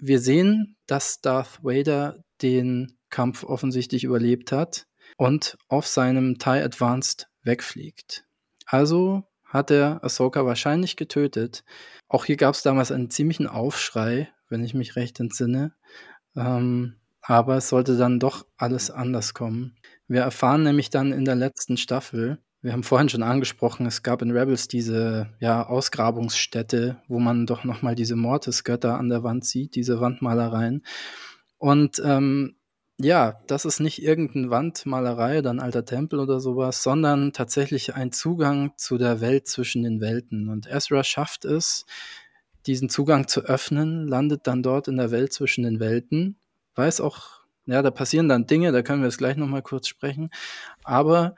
Wir 0.00 0.18
sehen, 0.18 0.76
dass 0.86 1.20
Darth 1.20 1.60
Vader 1.62 2.24
den 2.42 2.98
Kampf 3.08 3.44
offensichtlich 3.44 4.02
überlebt 4.02 4.50
hat 4.50 4.88
und 5.16 5.56
auf 5.68 5.86
seinem 5.86 6.38
TIE 6.38 6.62
Advanced 6.62 7.28
wegfliegt. 7.42 8.24
Also 8.66 9.22
hat 9.44 9.70
er 9.70 10.02
Ahsoka 10.02 10.44
wahrscheinlich 10.44 10.96
getötet. 10.96 11.64
Auch 12.08 12.24
hier 12.24 12.36
gab 12.36 12.56
es 12.56 12.62
damals 12.62 12.90
einen 12.90 13.10
ziemlichen 13.10 13.46
Aufschrei, 13.46 14.28
wenn 14.48 14.64
ich 14.64 14.74
mich 14.74 14.96
recht 14.96 15.20
entsinne. 15.20 15.72
Ähm, 16.34 16.96
aber 17.26 17.56
es 17.56 17.68
sollte 17.68 17.96
dann 17.96 18.20
doch 18.20 18.46
alles 18.56 18.90
anders 18.90 19.34
kommen. 19.34 19.76
Wir 20.08 20.22
erfahren 20.22 20.62
nämlich 20.62 20.90
dann 20.90 21.12
in 21.12 21.24
der 21.24 21.34
letzten 21.34 21.76
Staffel, 21.76 22.38
wir 22.62 22.72
haben 22.72 22.82
vorhin 22.82 23.08
schon 23.08 23.22
angesprochen, 23.22 23.86
es 23.86 24.02
gab 24.02 24.22
in 24.22 24.32
Rebels 24.32 24.66
diese 24.66 25.28
ja, 25.38 25.64
Ausgrabungsstätte, 25.66 27.00
wo 27.06 27.20
man 27.20 27.46
doch 27.46 27.64
nochmal 27.64 27.94
diese 27.94 28.16
Mortis-Götter 28.16 28.98
an 28.98 29.08
der 29.08 29.22
Wand 29.22 29.44
sieht, 29.44 29.76
diese 29.76 30.00
Wandmalereien. 30.00 30.84
Und 31.58 32.02
ähm, 32.04 32.56
ja, 32.98 33.40
das 33.46 33.66
ist 33.66 33.78
nicht 33.78 34.02
irgendeine 34.02 34.50
Wandmalerei 34.50 35.40
oder 35.40 35.50
ein 35.50 35.60
alter 35.60 35.84
Tempel 35.84 36.18
oder 36.18 36.40
sowas, 36.40 36.82
sondern 36.82 37.32
tatsächlich 37.32 37.94
ein 37.94 38.10
Zugang 38.10 38.72
zu 38.76 38.98
der 38.98 39.20
Welt 39.20 39.46
zwischen 39.46 39.82
den 39.82 40.00
Welten. 40.00 40.48
Und 40.48 40.66
Ezra 40.66 41.04
schafft 41.04 41.44
es, 41.44 41.84
diesen 42.66 42.88
Zugang 42.88 43.28
zu 43.28 43.42
öffnen, 43.42 44.08
landet 44.08 44.46
dann 44.46 44.62
dort 44.62 44.88
in 44.88 44.96
der 44.96 45.10
Welt 45.10 45.32
zwischen 45.32 45.62
den 45.62 45.78
Welten, 45.78 46.40
weiß 46.76 47.00
auch, 47.00 47.36
ja, 47.66 47.82
da 47.82 47.90
passieren 47.90 48.28
dann 48.28 48.46
Dinge, 48.46 48.72
da 48.72 48.82
können 48.82 49.02
wir 49.02 49.08
es 49.08 49.18
gleich 49.18 49.36
nochmal 49.36 49.62
kurz 49.62 49.88
sprechen. 49.88 50.30
Aber 50.84 51.34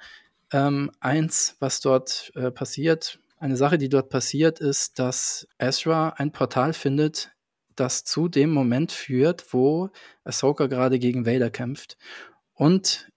ähm, 0.53 0.91
eins, 1.01 1.57
was 1.61 1.81
dort 1.81 2.33
äh, 2.35 2.51
passiert, 2.51 3.19
eine 3.39 3.57
Sache, 3.57 3.79
die 3.79 3.89
dort 3.89 4.11
passiert, 4.11 4.61
ist, 4.61 4.99
dass 4.99 5.47
Ezra 5.59 6.11
ein 6.11 6.33
Portal 6.33 6.73
findet, 6.73 7.31
das 7.77 8.05
zu 8.05 8.29
dem 8.29 8.51
Moment 8.51 8.91
führt, 8.93 9.53
wo 9.53 9.91
Ahsoka 10.25 10.67
gerade 10.67 10.99
gegen 10.99 11.27
Vader 11.27 11.51
kämpft. 11.51 11.97
Und 12.53 13.09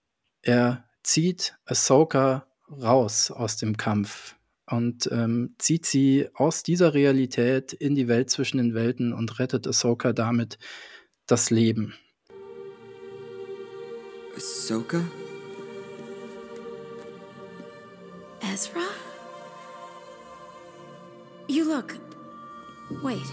er 0.44 0.86
zieht 1.04 1.56
Ahsoka 1.66 2.48
raus 2.70 3.32
aus 3.32 3.58
dem 3.58 3.76
Kampf 3.78 4.36
und 4.68 5.10
ähm, 5.12 5.56
zieht 5.58 5.86
sie 5.86 6.30
aus 6.36 6.64
dieser 6.64 6.94
Realität 6.94 7.74
in 7.74 7.96
die 7.96 8.08
Welt 8.08 8.30
zwischen 8.30 8.58
den 8.58 8.76
Welten 8.76 9.14
und 9.14 9.40
rettet 9.40 9.68
Ahsoka 9.68 10.14
damit 10.14 10.60
das 11.26 11.50
Leben. 11.50 11.96
Ahsoka? 14.36 15.06
Ezra? 18.42 18.88
You 21.48 21.66
look. 21.66 21.98
Wait. 23.04 23.28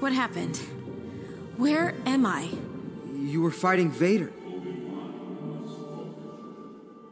What 0.00 0.12
happened? 0.12 0.56
Where 1.56 1.94
am 2.06 2.26
I? 2.26 2.48
You 3.14 3.42
were 3.42 3.50
fighting 3.50 3.90
Vader. 3.90 4.32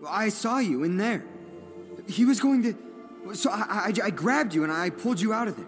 I 0.08 0.30
saw 0.30 0.58
you 0.58 0.84
in 0.84 0.96
there. 0.96 1.24
He 2.08 2.24
was 2.24 2.40
going 2.40 2.62
to. 2.62 3.34
So 3.34 3.50
I, 3.50 3.92
I, 3.92 3.92
I 4.04 4.10
grabbed 4.10 4.54
you 4.54 4.64
and 4.64 4.72
I 4.72 4.90
pulled 4.90 5.20
you 5.20 5.32
out 5.32 5.48
of 5.48 5.56
there. 5.56 5.66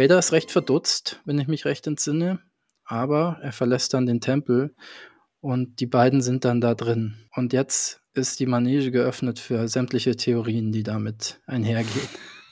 Vader 0.00 0.18
ist 0.18 0.32
recht 0.32 0.50
verdutzt, 0.50 1.20
wenn 1.26 1.38
ich 1.38 1.46
mich 1.46 1.66
recht 1.66 1.86
entsinne, 1.86 2.40
aber 2.86 3.38
er 3.42 3.52
verlässt 3.52 3.92
dann 3.92 4.06
den 4.06 4.22
Tempel 4.22 4.74
und 5.40 5.78
die 5.78 5.86
beiden 5.86 6.22
sind 6.22 6.46
dann 6.46 6.62
da 6.62 6.74
drin. 6.74 7.16
Und 7.34 7.52
jetzt 7.52 8.00
ist 8.14 8.40
die 8.40 8.46
Manege 8.46 8.90
geöffnet 8.90 9.38
für 9.38 9.68
sämtliche 9.68 10.16
Theorien, 10.16 10.72
die 10.72 10.84
damit 10.84 11.42
einhergehen. 11.46 12.08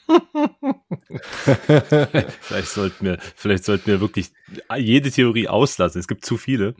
vielleicht 2.40 2.68
sollten 2.68 3.06
wir, 3.06 3.18
vielleicht 3.34 3.64
sollten 3.64 3.86
wir 3.86 4.02
wirklich 4.02 4.30
jede 4.76 5.10
Theorie 5.10 5.48
auslassen. 5.48 6.00
Es 6.00 6.08
gibt 6.08 6.26
zu 6.26 6.36
viele. 6.36 6.74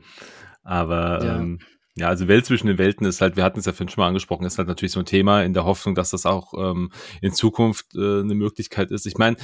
Aber 0.61 1.25
ja. 1.25 1.37
Ähm, 1.37 1.59
ja, 1.95 2.07
also 2.07 2.27
Welt 2.27 2.45
zwischen 2.45 2.67
den 2.67 2.77
Welten 2.77 3.05
ist 3.05 3.21
halt, 3.21 3.35
wir 3.35 3.43
hatten 3.43 3.59
es 3.59 3.65
ja 3.65 3.73
vorhin 3.73 3.89
schon 3.89 4.01
mal 4.01 4.07
angesprochen, 4.07 4.45
ist 4.45 4.57
halt 4.57 4.69
natürlich 4.69 4.93
so 4.93 4.99
ein 4.99 5.05
Thema 5.05 5.43
in 5.43 5.53
der 5.53 5.65
Hoffnung, 5.65 5.95
dass 5.95 6.11
das 6.11 6.25
auch 6.25 6.53
ähm, 6.53 6.91
in 7.21 7.33
Zukunft 7.33 7.95
äh, 7.95 8.21
eine 8.21 8.35
Möglichkeit 8.35 8.91
ist. 8.91 9.05
Ich 9.05 9.17
meine, 9.17 9.35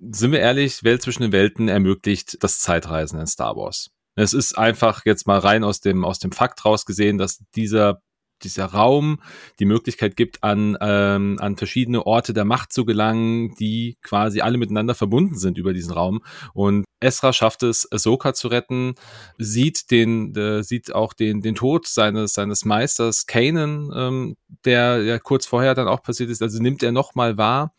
sind 0.00 0.32
wir 0.32 0.40
ehrlich, 0.40 0.82
Welt 0.84 1.02
zwischen 1.02 1.22
den 1.22 1.32
Welten 1.32 1.68
ermöglicht 1.68 2.42
das 2.42 2.60
Zeitreisen 2.60 3.20
in 3.20 3.26
Star 3.26 3.56
Wars. 3.56 3.90
Es 4.16 4.32
ist 4.32 4.56
einfach 4.58 5.04
jetzt 5.04 5.26
mal 5.26 5.38
rein 5.38 5.64
aus 5.64 5.80
dem, 5.80 6.04
aus 6.04 6.18
dem 6.18 6.32
Fakt 6.32 6.64
rausgesehen, 6.64 7.18
dass 7.18 7.38
dieser 7.54 8.00
dieser 8.42 8.66
Raum 8.66 9.20
die 9.58 9.64
Möglichkeit 9.64 10.16
gibt, 10.16 10.42
an, 10.42 10.76
ähm, 10.80 11.36
an 11.40 11.56
verschiedene 11.56 12.06
Orte 12.06 12.32
der 12.32 12.44
Macht 12.44 12.72
zu 12.72 12.84
gelangen, 12.84 13.54
die 13.58 13.98
quasi 14.02 14.40
alle 14.40 14.58
miteinander 14.58 14.94
verbunden 14.94 15.36
sind 15.36 15.58
über 15.58 15.72
diesen 15.72 15.92
Raum. 15.92 16.22
Und 16.54 16.84
Esra 17.00 17.32
schafft 17.32 17.62
es, 17.62 17.90
Ahsoka 17.90 18.34
zu 18.34 18.48
retten, 18.48 18.94
sieht 19.38 19.90
den, 19.90 20.34
äh, 20.36 20.62
sieht 20.62 20.94
auch 20.94 21.12
den, 21.12 21.40
den 21.40 21.54
Tod 21.54 21.86
seines, 21.86 22.34
seines 22.34 22.64
Meisters 22.64 23.26
Kanan, 23.26 23.90
ähm, 23.94 24.36
der 24.64 25.02
ja 25.02 25.18
kurz 25.18 25.46
vorher 25.46 25.74
dann 25.74 25.88
auch 25.88 26.02
passiert 26.02 26.30
ist, 26.30 26.42
also 26.42 26.62
nimmt 26.62 26.82
er 26.82 26.92
nochmal 26.92 27.38
wahr. 27.38 27.74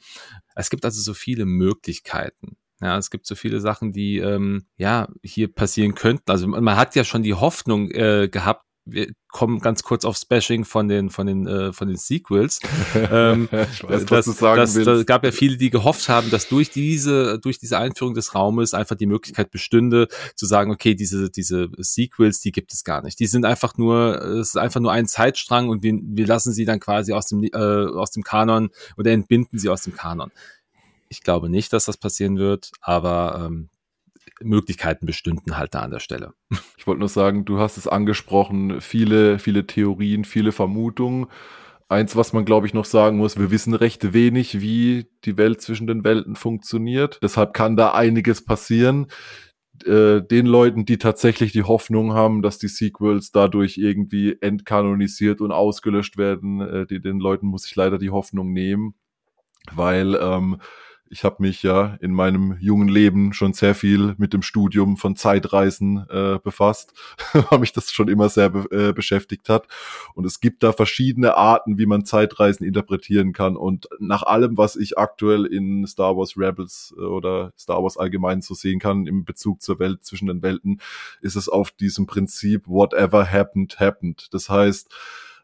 Es 0.56 0.70
gibt 0.70 0.86
also 0.86 1.02
so 1.02 1.14
viele 1.14 1.46
Möglichkeiten. 1.46 2.58
Ja, 2.82 2.98
es 2.98 3.12
gibt 3.12 3.28
so 3.28 3.36
viele 3.36 3.60
Sachen, 3.60 3.92
die 3.92 4.18
ähm, 4.18 4.66
ja 4.78 5.08
hier 5.24 5.54
passieren 5.54 5.94
könnten. 5.94 6.32
Also 6.32 6.48
man 6.48 6.78
hat 6.78 6.96
ja 6.96 7.04
schon 7.04 7.22
die 7.22 7.36
Hoffnung 7.36 7.92
äh, 7.92 8.28
gehabt, 8.28 8.66
wir 8.86 9.12
kommen 9.30 9.60
ganz 9.60 9.84
kurz 9.84 10.06
aufs 10.06 10.26
Bashing 10.26 10.66
von 10.66 10.88
den 10.88 11.10
von 11.10 11.28
den 11.28 11.48
äh, 11.48 11.72
von 11.72 11.88
den 11.88 11.98
Sequels. 11.98 12.60
ähm, 12.96 13.48
ich 13.72 13.84
weiß, 13.84 14.06
das, 14.06 14.28
was 14.28 14.38
sagen 14.38 14.60
das, 14.60 14.76
willst. 14.76 14.88
Das 14.88 15.06
gab 15.06 15.24
ja 15.24 15.32
viele, 15.32 15.58
die 15.58 15.70
gehofft 15.70 16.10
haben, 16.10 16.32
dass 16.32 16.48
durch 16.48 16.72
diese 16.72 17.40
durch 17.40 17.60
diese 17.60 17.78
Einführung 17.78 18.14
des 18.14 18.34
Raumes 18.34 18.74
einfach 18.74 18.96
die 18.96 19.06
Möglichkeit 19.06 19.52
bestünde, 19.52 20.08
zu 20.36 20.46
sagen, 20.46 20.72
okay, 20.72 20.96
diese 20.96 21.30
diese 21.30 21.70
Sequels, 21.78 22.42
die 22.42 22.52
gibt 22.52 22.74
es 22.74 22.84
gar 22.84 23.04
nicht. 23.04 23.20
Die 23.20 23.28
sind 23.28 23.46
einfach 23.46 23.78
nur 23.78 24.22
es 24.22 24.50
ist 24.50 24.58
einfach 24.58 24.82
nur 24.82 24.92
ein 24.92 25.08
Zeitstrang 25.08 25.70
und 25.70 25.84
wir, 25.84 26.00
wir 26.02 26.28
lassen 26.28 26.52
sie 26.52 26.66
dann 26.66 26.80
quasi 26.80 27.14
aus 27.14 27.28
dem 27.28 27.44
äh, 27.44 27.58
aus 27.58 28.12
dem 28.12 28.24
Kanon 28.24 28.70
oder 28.98 29.12
entbinden 29.12 29.60
sie 29.60 29.70
aus 29.70 29.84
dem 29.84 29.94
Kanon. 29.94 30.32
Ich 31.08 31.22
glaube 31.22 31.50
nicht, 31.50 31.74
dass 31.74 31.86
das 31.86 31.98
passieren 31.98 32.38
wird, 32.38 32.72
aber 32.82 33.46
ähm, 33.46 33.70
Möglichkeiten 34.44 35.06
bestünden 35.06 35.58
halt 35.58 35.74
da 35.74 35.82
an 35.82 35.92
der 35.92 36.00
Stelle. 36.00 36.34
Ich 36.78 36.88
wollte 36.88 37.02
nur 37.02 37.10
sagen, 37.10 37.46
du 37.46 37.60
hast 37.60 37.78
es 37.78 37.88
angesprochen, 37.88 38.82
viele, 38.82 39.38
viele 39.38 39.68
Theorien, 39.68 40.26
viele 40.26 40.52
Vermutungen. 40.52 41.28
Eins, 41.90 42.16
was 42.16 42.34
man, 42.34 42.44
glaube 42.44 42.66
ich, 42.66 42.74
noch 42.74 42.86
sagen 42.86 43.18
muss, 43.18 43.38
wir 43.38 43.52
wissen 43.52 43.76
recht 43.76 44.14
wenig, 44.14 44.62
wie 44.62 45.06
die 45.24 45.38
Welt 45.38 45.62
zwischen 45.62 45.86
den 45.86 46.04
Welten 46.04 46.36
funktioniert. 46.36 47.20
Deshalb 47.22 47.54
kann 47.54 47.76
da 47.76 47.92
einiges 47.92 48.44
passieren. 48.44 49.08
Äh, 49.86 50.22
den 50.22 50.46
Leuten, 50.46 50.86
die 50.86 50.98
tatsächlich 50.98 51.52
die 51.52 51.64
Hoffnung 51.64 52.14
haben, 52.14 52.42
dass 52.42 52.58
die 52.58 52.68
Sequels 52.68 53.32
dadurch 53.32 53.78
irgendwie 53.78 54.38
entkanonisiert 54.42 55.42
und 55.42 55.52
ausgelöscht 55.52 56.18
werden, 56.18 56.62
äh, 56.62 56.86
die, 56.88 57.02
den 57.02 57.20
Leuten 57.20 57.48
muss 57.48 57.66
ich 57.66 57.76
leider 57.76 57.98
die 57.98 58.10
Hoffnung 58.10 58.54
nehmen, 58.54 58.96
weil 59.72 60.16
ähm, 60.16 60.62
ich 61.12 61.26
habe 61.26 61.38
mich 61.40 61.62
ja 61.62 61.98
in 62.00 62.14
meinem 62.14 62.58
jungen 62.62 62.88
Leben 62.88 63.34
schon 63.34 63.52
sehr 63.52 63.76
viel 63.76 64.16
mit 64.18 64.32
dem 64.32 64.42
Studium 64.42 64.96
von 64.96 65.18
Zeitreisen 65.18 66.06
äh, 66.10 66.40
befasst, 66.42 66.94
weil 67.50 67.60
mich 67.60 67.74
das 67.74 67.92
schon 67.92 68.08
immer 68.08 68.30
sehr 68.30 68.50
be 68.50 68.66
äh, 68.72 68.94
beschäftigt 68.94 69.50
hat. 69.50 69.68
Und 70.16 70.26
es 70.26 70.40
gibt 70.40 70.64
da 70.64 70.72
verschiedene 70.72 71.36
Arten, 71.36 71.78
wie 71.78 71.86
man 71.86 72.06
Zeitreisen 72.06 72.66
interpretieren 72.66 73.34
kann. 73.34 73.58
Und 73.58 73.90
nach 74.00 74.24
allem, 74.24 74.58
was 74.58 74.78
ich 74.78 74.98
aktuell 74.98 75.46
in 75.46 75.86
Star 75.86 76.16
Wars 76.16 76.38
Rebels 76.38 76.96
äh, 76.98 77.02
oder 77.02 77.52
Star 77.60 77.84
Wars 77.84 77.98
allgemein 77.98 78.42
so 78.42 78.54
sehen 78.54 78.80
kann, 78.80 79.06
im 79.06 79.26
Bezug 79.26 79.62
zur 79.62 79.80
Welt 79.80 80.06
zwischen 80.06 80.28
den 80.28 80.42
Welten, 80.42 80.80
ist 81.22 81.36
es 81.36 81.50
auf 81.50 81.72
diesem 81.72 82.06
Prinzip 82.06 82.68
Whatever 82.68 83.30
happened, 83.30 83.82
happened. 83.82 84.30
Das 84.32 84.48
heißt, 84.50 84.90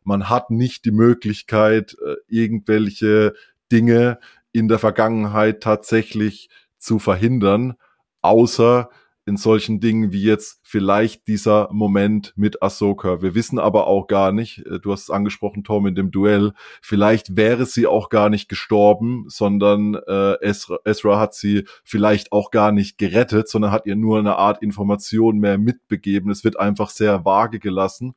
man 0.06 0.30
hat 0.30 0.50
nicht 0.50 0.86
die 0.86 0.92
Möglichkeit, 0.92 1.98
äh, 2.06 2.16
irgendwelche 2.30 3.34
Dinge 3.72 4.20
in 4.58 4.68
der 4.68 4.80
Vergangenheit 4.80 5.62
tatsächlich 5.62 6.50
zu 6.80 7.00
verhindern, 7.00 7.76
außer 8.22 8.90
in 9.28 9.36
solchen 9.36 9.82
Dingen 9.82 10.14
wie 10.14 10.24
jetzt 10.24 10.62
vielleicht 10.64 11.28
dieser 11.28 11.68
Moment 11.72 12.32
mit 12.38 12.64
Ahsoka. 12.64 13.22
Wir 13.22 13.36
wissen 13.36 13.60
aber 13.60 13.86
auch 13.86 14.08
gar 14.08 14.32
nicht, 14.32 14.66
äh, 14.66 14.80
du 14.80 14.94
hast 14.94 15.04
es 15.04 15.10
angesprochen, 15.10 15.66
Tom, 15.66 15.86
in 15.86 15.96
dem 15.96 16.12
Duell, 16.12 16.54
vielleicht 16.82 17.36
wäre 17.36 17.66
sie 17.66 17.88
auch 17.88 18.10
gar 18.10 18.30
nicht 18.30 18.48
gestorben, 18.48 19.26
sondern 19.28 19.96
äh, 19.96 20.36
Ezra, 20.42 20.80
Ezra 20.86 21.20
hat 21.20 21.36
sie 21.36 21.66
vielleicht 21.84 22.32
auch 22.32 22.52
gar 22.52 22.72
nicht 22.72 22.98
gerettet, 22.98 23.50
sondern 23.50 23.72
hat 23.72 23.86
ihr 23.86 23.98
nur 23.98 24.18
eine 24.18 24.38
Art 24.38 24.64
Information 24.64 25.40
mehr 25.40 25.58
mitbegeben. 25.58 26.32
Es 26.32 26.46
wird 26.46 26.58
einfach 26.58 26.90
sehr 26.90 27.26
vage 27.26 27.60
gelassen. 27.60 28.16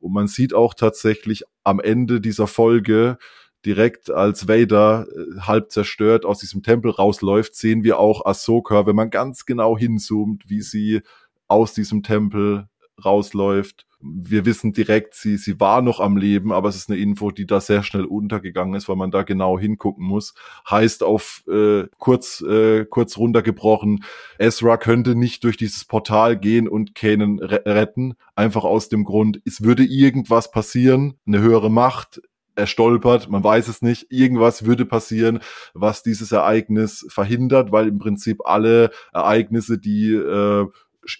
Und 0.00 0.12
man 0.12 0.26
sieht 0.26 0.54
auch 0.54 0.74
tatsächlich 0.74 1.44
am 1.62 1.80
Ende 1.80 2.20
dieser 2.20 2.46
Folge, 2.46 3.18
direkt 3.64 4.10
als 4.10 4.48
Vader 4.48 5.06
äh, 5.08 5.40
halb 5.40 5.70
zerstört 5.70 6.24
aus 6.24 6.38
diesem 6.38 6.62
Tempel 6.62 6.90
rausläuft, 6.90 7.54
sehen 7.54 7.82
wir 7.82 7.98
auch 7.98 8.24
Ahsoka, 8.24 8.86
wenn 8.86 8.96
man 8.96 9.10
ganz 9.10 9.46
genau 9.46 9.76
hinzoomt, 9.76 10.44
wie 10.48 10.62
sie 10.62 11.02
aus 11.48 11.74
diesem 11.74 12.02
Tempel 12.02 12.68
rausläuft. 13.04 13.86
Wir 14.00 14.46
wissen 14.46 14.72
direkt, 14.72 15.14
sie, 15.14 15.36
sie 15.38 15.58
war 15.58 15.82
noch 15.82 15.98
am 15.98 16.16
Leben, 16.16 16.52
aber 16.52 16.68
es 16.68 16.76
ist 16.76 16.88
eine 16.88 17.00
Info, 17.00 17.32
die 17.32 17.46
da 17.46 17.60
sehr 17.60 17.82
schnell 17.82 18.04
untergegangen 18.04 18.74
ist, 18.74 18.88
weil 18.88 18.94
man 18.94 19.10
da 19.10 19.24
genau 19.24 19.58
hingucken 19.58 20.06
muss. 20.06 20.34
Heißt 20.70 21.02
auf 21.02 21.42
äh, 21.48 21.88
kurz, 21.98 22.40
äh, 22.42 22.84
kurz 22.84 23.18
runtergebrochen, 23.18 24.04
Ezra 24.38 24.76
könnte 24.76 25.16
nicht 25.16 25.42
durch 25.42 25.56
dieses 25.56 25.84
Portal 25.84 26.38
gehen 26.38 26.68
und 26.68 26.94
Kanan 26.94 27.40
retten. 27.40 28.14
Einfach 28.36 28.62
aus 28.62 28.88
dem 28.88 29.02
Grund, 29.02 29.40
es 29.44 29.64
würde 29.64 29.84
irgendwas 29.84 30.52
passieren, 30.52 31.18
eine 31.26 31.40
höhere 31.40 31.70
Macht, 31.70 32.20
er 32.58 32.66
stolpert, 32.66 33.30
man 33.30 33.44
weiß 33.44 33.68
es 33.68 33.82
nicht, 33.82 34.08
irgendwas 34.10 34.64
würde 34.64 34.84
passieren, 34.84 35.38
was 35.74 36.02
dieses 36.02 36.32
Ereignis 36.32 37.06
verhindert, 37.08 37.70
weil 37.70 37.88
im 37.88 37.98
Prinzip 37.98 38.40
alle 38.44 38.90
Ereignisse, 39.12 39.78
die 39.78 40.12
äh, 40.12 40.66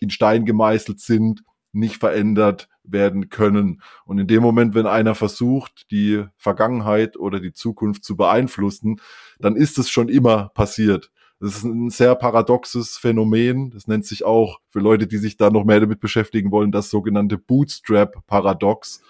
in 0.01 0.11
Stein 0.11 0.45
gemeißelt 0.45 1.01
sind, 1.01 1.45
nicht 1.73 1.97
verändert 1.97 2.69
werden 2.83 3.29
können. 3.29 3.83
Und 4.05 4.19
in 4.19 4.27
dem 4.27 4.43
Moment, 4.43 4.75
wenn 4.75 4.87
einer 4.87 5.15
versucht, 5.15 5.91
die 5.91 6.25
Vergangenheit 6.37 7.17
oder 7.17 7.41
die 7.41 7.53
Zukunft 7.53 8.05
zu 8.05 8.17
beeinflussen, 8.17 9.01
dann 9.39 9.55
ist 9.55 9.79
es 9.79 9.91
schon 9.91 10.09
immer 10.09 10.49
passiert. 10.55 11.11
Das 11.41 11.59
ist 11.59 11.65
ein 11.65 11.91
sehr 11.91 12.17
paradoxes 12.17 12.97
Phänomen. 12.97 13.71
Das 13.71 13.87
nennt 13.87 14.07
sich 14.07 14.25
auch 14.25 14.59
für 14.71 14.81
Leute, 14.81 15.07
die 15.07 15.19
sich 15.19 15.37
da 15.37 15.51
noch 15.51 15.65
mehr 15.65 15.79
damit 15.79 16.01
beschäftigen 16.01 16.51
wollen, 16.51 16.73
das 16.73 16.91
sogenannte 16.91 17.39
Bootstrap-Paradox. 17.39 19.03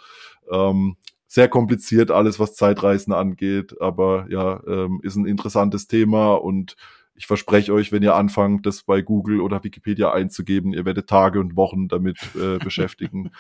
Ähm, 0.51 0.97
sehr 1.29 1.49
kompliziert 1.49 2.11
alles, 2.11 2.41
was 2.41 2.55
Zeitreisen 2.55 3.13
angeht, 3.13 3.81
aber 3.81 4.27
ja, 4.31 4.61
ähm, 4.67 5.01
ist 5.03 5.15
ein 5.15 5.27
interessantes 5.27 5.87
Thema 5.87 6.35
und 6.35 6.75
ich 7.15 7.27
verspreche 7.27 7.75
euch, 7.75 7.93
wenn 7.93 8.03
ihr 8.03 8.15
anfangt, 8.15 8.65
das 8.65 8.83
bei 8.83 9.03
Google 9.03 9.41
oder 9.41 9.63
Wikipedia 9.63 10.11
einzugeben, 10.13 10.73
ihr 10.73 10.87
werdet 10.87 11.09
Tage 11.09 11.39
und 11.39 11.55
Wochen 11.57 11.89
damit 11.89 12.19
äh, 12.35 12.59
beschäftigen, 12.65 13.31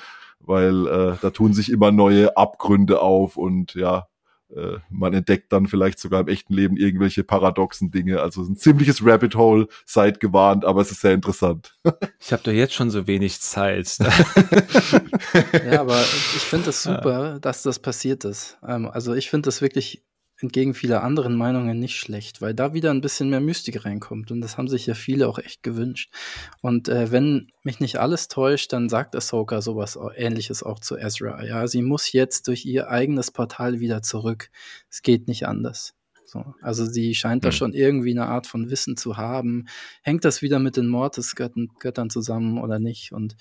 weil 0.41 0.87
äh, 0.87 1.17
da 1.21 1.31
tun 1.31 1.55
sich 1.55 1.73
immer 1.73 1.91
neue 1.91 2.37
Abgründe 2.37 3.01
auf 3.01 3.37
und 3.39 3.75
ja, 3.75 4.07
äh, 4.55 4.79
man 4.91 5.15
entdeckt 5.15 5.53
dann 5.53 5.67
vielleicht 5.67 5.99
sogar 5.99 6.21
im 6.21 6.29
echten 6.29 6.55
Leben 6.55 6.77
irgendwelche 6.77 7.25
paradoxen 7.25 7.91
Dinge. 7.91 8.21
Also 8.21 8.43
ein 8.43 8.57
ziemliches 8.57 9.05
Rabbit 9.05 9.35
Hole, 9.35 9.69
seid 9.85 10.21
gewarnt, 10.21 10.65
aber 10.65 10.81
es 10.81 10.91
ist 10.91 11.01
sehr 11.01 11.15
interessant. 11.15 11.77
Ich 12.21 12.33
habe 12.33 12.43
doch 12.43 12.53
jetzt 12.53 12.75
schon 12.75 12.91
so 12.91 13.07
wenig 13.07 13.41
Zeit. 13.41 13.97
ja, 15.65 15.81
aber 15.81 16.01
ich 16.01 16.43
finde 16.43 16.71
es 16.71 16.83
das 16.83 16.83
super, 16.83 17.39
dass 17.41 17.63
das 17.63 17.79
passiert 17.79 18.25
ist. 18.25 18.59
Ähm, 18.67 18.87
also 18.87 19.15
ich 19.15 19.31
finde 19.31 19.47
das 19.47 19.63
wirklich 19.63 20.03
entgegen 20.41 20.75
vieler 20.75 21.03
anderen 21.03 21.35
Meinungen 21.35 21.79
nicht 21.79 21.97
schlecht, 21.97 22.41
weil 22.41 22.55
da 22.55 22.73
wieder 22.73 22.91
ein 22.91 23.01
bisschen 23.01 23.31
mehr 23.31 23.41
Mystik 23.41 23.85
reinkommt 23.85 24.31
und 24.31 24.41
das 24.41 24.57
haben 24.57 24.69
sich 24.69 24.87
ja 24.87 24.95
viele 24.95 25.29
auch 25.29 25.39
echt 25.39 25.63
gewünscht. 25.63 26.13
Und 26.61 26.89
äh, 26.89 27.11
wenn 27.11 27.51
mich 27.65 27.81
nicht 27.81 27.99
alles 27.99 28.29
täuscht, 28.29 28.73
dann 28.73 28.89
sagt 28.89 29.17
Ahsoka 29.17 29.61
sowas 29.61 29.99
ähnliches 30.17 30.63
auch 30.63 30.79
zu 30.79 30.97
Ezra. 30.97 31.45
Ja, 31.45 31.67
sie 31.67 31.83
muss 31.83 32.13
jetzt 32.13 32.49
durch 32.49 32.65
ihr 32.65 32.89
eigenes 32.89 33.31
Portal 33.31 33.81
wieder 33.81 34.03
zurück. 34.03 34.51
Es 34.89 35.03
geht 35.03 35.29
nicht 35.29 35.47
anders. 35.47 35.95
So, 36.25 36.55
also 36.61 36.85
sie 36.85 37.15
scheint 37.15 37.45
da 37.45 37.49
hm. 37.49 37.57
schon 37.57 37.73
irgendwie 37.73 38.11
eine 38.11 38.27
Art 38.27 38.47
von 38.47 38.71
Wissen 38.71 38.99
zu 38.99 39.17
haben. 39.17 39.67
Hängt 40.03 40.27
das 40.27 40.43
wieder 40.43 40.59
mit 40.59 40.77
den 40.77 40.87
Mortis-Göttern 40.87 42.11
zusammen 42.11 42.59
oder 42.59 42.79
nicht? 42.79 43.13
Und 43.13 43.37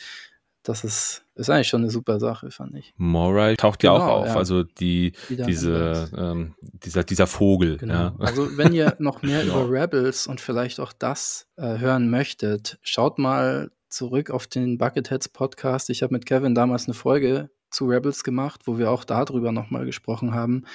das 0.68 0.84
ist, 0.84 1.23
ist 1.35 1.49
eigentlich 1.49 1.69
schon 1.69 1.81
eine 1.81 1.89
super 1.89 2.19
Sache, 2.19 2.52
fand 2.52 2.76
ich. 2.76 2.94
Morai 2.98 3.56
taucht 3.56 3.84
ja 3.84 3.94
genau, 3.94 4.06
auch 4.06 4.22
auf, 4.22 4.27
ja. 4.27 4.35
also 4.35 4.64
die, 4.64 5.14
diese, 5.30 6.10
ähm, 6.15 6.56
dieser, 6.61 7.06
dieser 7.06 7.26
Vogel. 7.26 7.77
Genau. 7.77 7.94
Ja. 7.94 8.15
Also 8.19 8.57
wenn 8.57 8.73
ihr 8.73 8.95
noch 8.99 9.22
mehr 9.22 9.45
ja. 9.45 9.53
über 9.53 9.72
Rebels 9.72 10.27
und 10.27 10.41
vielleicht 10.41 10.81
auch 10.81 10.91
das 10.91 11.48
äh, 11.56 11.77
hören 11.77 12.10
möchtet, 12.10 12.80
schaut 12.81 13.18
mal 13.18 13.72
zurück 13.88 14.30
auf 14.30 14.48
den 14.48 14.77
Bucketheads 14.77 15.30
Podcast. 15.30 15.89
Ich 15.89 16.03
habe 16.03 16.14
mit 16.14 16.26
Kevin 16.26 16.53
damals 16.53 16.85
eine 16.85 16.95
Folge 16.95 17.49
zu 17.72 17.85
Rebels 17.85 18.26
gemacht, 18.26 18.61
wo 18.65 18.77
wir 18.77 18.91
auch 18.91 19.06
darüber 19.06 19.53
nochmal 19.53 19.85
gesprochen 19.85 20.34
haben. 20.34 20.65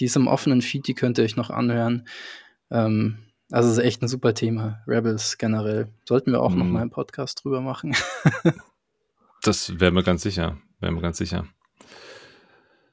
Die 0.00 0.06
ist 0.06 0.16
im 0.16 0.26
offenen 0.26 0.62
Feed, 0.62 0.88
die 0.88 0.94
könnt 0.94 1.18
ihr 1.18 1.24
euch 1.24 1.36
noch 1.36 1.50
anhören. 1.50 2.08
Ähm, 2.72 3.18
also 3.52 3.70
es 3.70 3.78
ist 3.78 3.84
echt 3.84 4.02
ein 4.02 4.08
super 4.08 4.34
Thema, 4.34 4.82
Rebels 4.88 5.38
generell. 5.38 5.88
Sollten 6.04 6.32
wir 6.32 6.42
auch 6.42 6.50
mhm. 6.50 6.58
noch 6.58 6.66
mal 6.66 6.80
einen 6.80 6.90
Podcast 6.90 7.44
drüber 7.44 7.60
machen. 7.60 7.94
Das 9.48 9.80
wären 9.80 9.94
wir 9.94 10.02
ganz 10.02 10.20
sicher. 10.20 10.58
Wären 10.78 10.94
wir 10.94 11.00
ganz 11.00 11.16
sicher. 11.16 11.46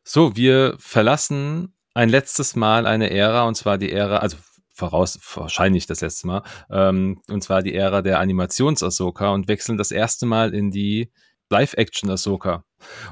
So, 0.06 0.38
wir 0.38 0.78
verlassen 0.80 1.76
ein 1.94 2.08
letztes 2.08 2.56
Mal 2.56 2.88
eine 2.88 3.10
Ära, 3.10 3.44
und 3.44 3.56
zwar 3.56 3.78
die 3.78 3.92
Ära, 3.92 4.20
also 4.20 4.38
voraus, 4.74 5.20
wahrscheinlich 5.34 5.86
das 5.86 6.00
letzte 6.00 6.28
Mal, 6.28 6.44
ähm, 6.70 7.20
und 7.28 7.44
zwar 7.44 7.62
die 7.62 7.76
Ära 7.76 8.02
der 8.02 8.22
Animations-Ahsoka 8.22 9.34
und 9.34 9.50
wechseln 9.50 9.78
das 9.78 9.92
erste 9.92 10.26
Mal 10.26 10.54
in 10.54 10.72
die 10.72 11.12
Live-Action-Ahsoka. 11.50 12.64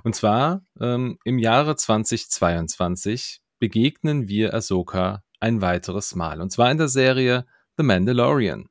Und 0.05 0.15
zwar 0.15 0.61
ähm, 0.79 1.17
im 1.25 1.37
Jahre 1.37 1.75
2022 1.75 3.41
begegnen 3.59 4.29
wir 4.29 4.53
Ahsoka 4.53 5.21
ein 5.41 5.61
weiteres 5.61 6.15
Mal, 6.15 6.39
und 6.39 6.53
zwar 6.53 6.71
in 6.71 6.77
der 6.77 6.87
Serie 6.87 7.45
The 7.75 7.83
Mandalorian. 7.83 8.69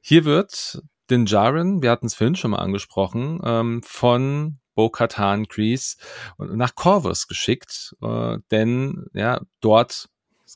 Hier 0.00 0.24
wird 0.24 0.82
den 1.10 1.26
Jaren, 1.26 1.82
wir 1.82 1.90
hatten 1.90 2.06
es 2.06 2.14
vorhin 2.14 2.36
schon 2.36 2.52
mal 2.52 2.58
angesprochen, 2.58 3.40
ähm, 3.44 3.82
von 3.84 4.58
Bo-Katan 4.74 5.48
Kreese 5.48 5.96
nach 6.38 6.74
Corvus 6.74 7.26
geschickt, 7.28 7.94
äh, 8.02 8.38
denn 8.50 9.06
ja, 9.12 9.40
dort 9.60 10.08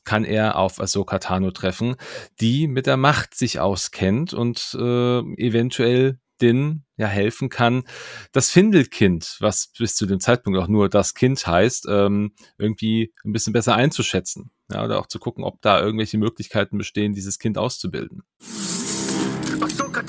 kann 0.03 0.23
er 0.23 0.57
auf 0.57 0.79
Ahsoka 0.79 1.19
Tano 1.19 1.51
treffen, 1.51 1.95
die 2.39 2.67
mit 2.67 2.87
der 2.87 2.97
Macht 2.97 3.35
sich 3.35 3.59
auskennt 3.59 4.33
und 4.33 4.75
äh, 4.79 5.19
eventuell 5.37 6.19
Din 6.41 6.83
ja 6.95 7.07
helfen 7.07 7.49
kann, 7.49 7.83
das 8.31 8.49
Findelkind, 8.49 9.37
was 9.39 9.71
bis 9.77 9.95
zu 9.95 10.05
dem 10.05 10.19
Zeitpunkt 10.19 10.57
auch 10.57 10.67
nur 10.67 10.89
das 10.89 11.13
Kind 11.13 11.45
heißt, 11.45 11.87
ähm, 11.89 12.33
irgendwie 12.57 13.13
ein 13.25 13.33
bisschen 13.33 13.53
besser 13.53 13.75
einzuschätzen. 13.75 14.51
Ja, 14.71 14.85
oder 14.85 14.99
auch 14.99 15.07
zu 15.07 15.19
gucken, 15.19 15.43
ob 15.43 15.61
da 15.61 15.81
irgendwelche 15.81 16.17
Möglichkeiten 16.17 16.77
bestehen, 16.77 17.13
dieses 17.13 17.39
Kind 17.39 17.57
auszubilden. 17.57 18.23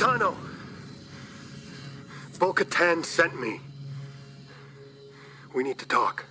Tano. 0.01 0.35
Bo-Katan 2.39 3.05
sent 3.05 3.39
me. 3.39 3.61
We 5.55 5.63
need 5.63 5.79
to 5.79 5.87
talk. 5.87 6.25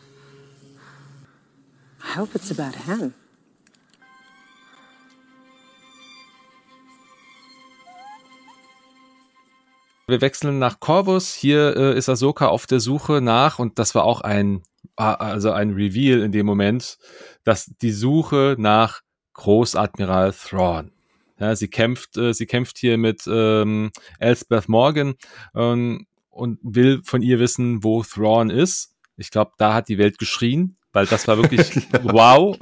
I 2.04 2.18
hope 2.18 2.34
it's 2.34 2.50
about 2.50 2.76
him. 2.88 3.14
Wir 10.08 10.20
wechseln 10.22 10.58
nach 10.58 10.80
Corvus. 10.80 11.36
Hier 11.36 11.76
äh, 11.78 11.96
ist 11.96 12.10
Ahsoka 12.10 12.48
auf 12.48 12.66
der 12.66 12.80
Suche 12.80 13.22
nach, 13.22 13.60
und 13.60 13.78
das 13.78 13.94
war 13.94 14.04
auch 14.04 14.22
ein, 14.22 14.64
also 14.96 15.52
ein 15.52 15.74
Reveal 15.74 16.24
in 16.24 16.32
dem 16.32 16.48
Moment, 16.48 16.98
dass 17.44 17.66
die 17.66 17.92
Suche 17.92 18.56
nach 18.58 19.02
Großadmiral 19.34 20.34
Thrawn. 20.34 20.92
Ja, 21.40 21.56
sie 21.56 21.70
kämpft, 21.70 22.18
äh, 22.18 22.34
sie 22.34 22.46
kämpft 22.46 22.78
hier 22.78 22.98
mit 22.98 23.24
ähm, 23.28 23.92
Elspeth 24.20 24.68
Morgan 24.68 25.16
ähm, 25.56 26.06
und 26.30 26.60
will 26.64 27.02
von 27.04 27.22
ihr 27.22 27.40
wissen, 27.40 27.84
wo 27.84 28.04
Thrawn 28.04 28.50
ist. 28.50 28.96
Ich 29.16 29.32
glaube, 29.32 29.52
da 29.58 29.74
hat 29.74 29.90
die 29.90 29.98
Welt 29.98 30.18
geschrien, 30.18 30.78
weil 30.92 31.06
das 31.06 31.28
war 31.28 31.38
wirklich 31.38 31.62
wow. 32.04 32.58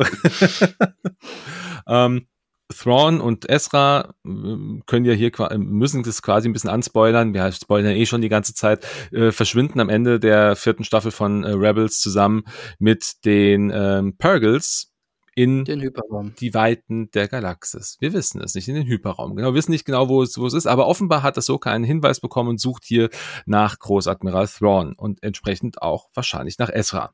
ähm, 1.88 2.28
Thrawn 2.70 3.22
und 3.22 3.50
Ezra 3.50 4.14
äh, 4.26 4.82
können 4.86 5.06
ja 5.06 5.14
hier 5.14 5.32
müssen 5.58 6.04
das 6.04 6.22
quasi 6.22 6.50
ein 6.50 6.54
bisschen 6.54 6.70
anspoilern. 6.70 7.34
Wir 7.34 7.52
spoilern 7.52 7.96
eh 7.96 8.06
schon 8.06 8.22
die 8.22 8.30
ganze 8.30 8.54
Zeit. 8.54 8.86
Äh, 9.12 9.32
verschwinden 9.32 9.80
am 9.80 9.90
Ende 9.90 10.20
der 10.20 10.56
vierten 10.56 10.84
Staffel 10.84 11.12
von 11.12 11.44
äh, 11.44 11.52
Rebels 11.52 12.00
zusammen 12.00 12.44
mit 12.78 13.26
den 13.26 13.72
ähm, 13.74 14.18
Purgles 14.18 14.92
in 15.38 15.66
den 15.66 15.82
Hyperraum. 15.82 16.34
die 16.40 16.56
Weiten 16.56 17.12
der 17.12 17.28
Galaxis. 17.28 17.98
Wir 18.00 18.12
wissen 18.14 18.42
es 18.42 18.56
nicht, 18.56 18.68
in 18.68 18.74
den 18.74 18.88
Hyperraum. 18.88 19.36
Genau, 19.36 19.50
wir 19.50 19.54
wissen 19.54 19.72
nicht 19.72 19.86
genau, 19.86 20.10
wo 20.10 20.24
es, 20.24 20.36
wo 20.40 20.48
es 20.48 20.54
ist, 20.54 20.66
aber 20.66 20.88
offenbar 20.88 21.22
hat 21.22 21.38
Ahsoka 21.38 21.72
einen 21.72 21.84
Hinweis 21.84 22.20
bekommen 22.20 22.50
und 22.50 22.60
sucht 22.60 22.84
hier 22.86 23.10
nach 23.46 23.78
Großadmiral 23.78 24.48
Thrawn 24.48 24.94
und 24.96 25.22
entsprechend 25.22 25.80
auch 25.82 26.10
wahrscheinlich 26.16 26.58
nach 26.58 26.70
Ezra. 26.74 27.14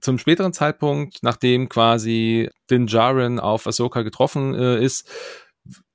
Zum 0.00 0.18
späteren 0.18 0.52
Zeitpunkt, 0.52 1.18
nachdem 1.22 1.68
quasi 1.68 2.50
Din 2.68 2.88
Djarin 2.88 3.38
auf 3.38 3.68
Ahsoka 3.68 4.02
getroffen 4.02 4.54
äh, 4.54 4.82
ist, 4.82 5.08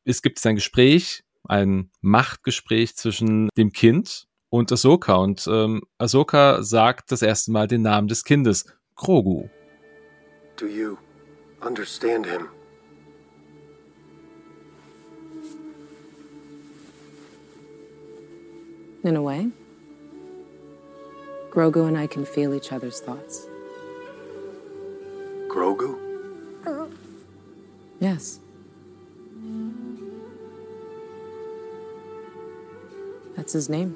es 0.05 0.21
gibt 0.21 0.37
es 0.37 0.45
ein 0.45 0.55
Gespräch, 0.55 1.23
ein 1.43 1.91
Machtgespräch 1.99 2.95
zwischen 2.95 3.49
dem 3.57 3.73
Kind 3.73 4.27
und 4.49 4.71
Ahsoka. 4.71 5.15
Und 5.15 5.45
ähm, 5.51 5.81
Ahsoka 5.97 6.63
sagt 6.63 7.11
das 7.11 7.21
erste 7.21 7.51
Mal 7.51 7.67
den 7.67 7.81
Namen 7.81 8.07
des 8.07 8.23
Kindes, 8.23 8.65
Grogu. 8.95 9.49
Do 10.57 10.67
you 10.67 10.97
understand 11.61 12.25
him? 12.25 12.49
In 19.03 19.15
a 19.15 19.21
way. 19.21 19.49
Grogu 21.51 21.87
and 21.87 21.97
I 21.97 22.07
can 22.07 22.25
feel 22.25 22.53
each 22.53 22.71
other's 22.71 22.99
thoughts. 22.99 23.47
Grogu? 25.47 25.97
Yes. 27.99 28.39
That's 33.35 33.53
his 33.53 33.69
name. 33.69 33.93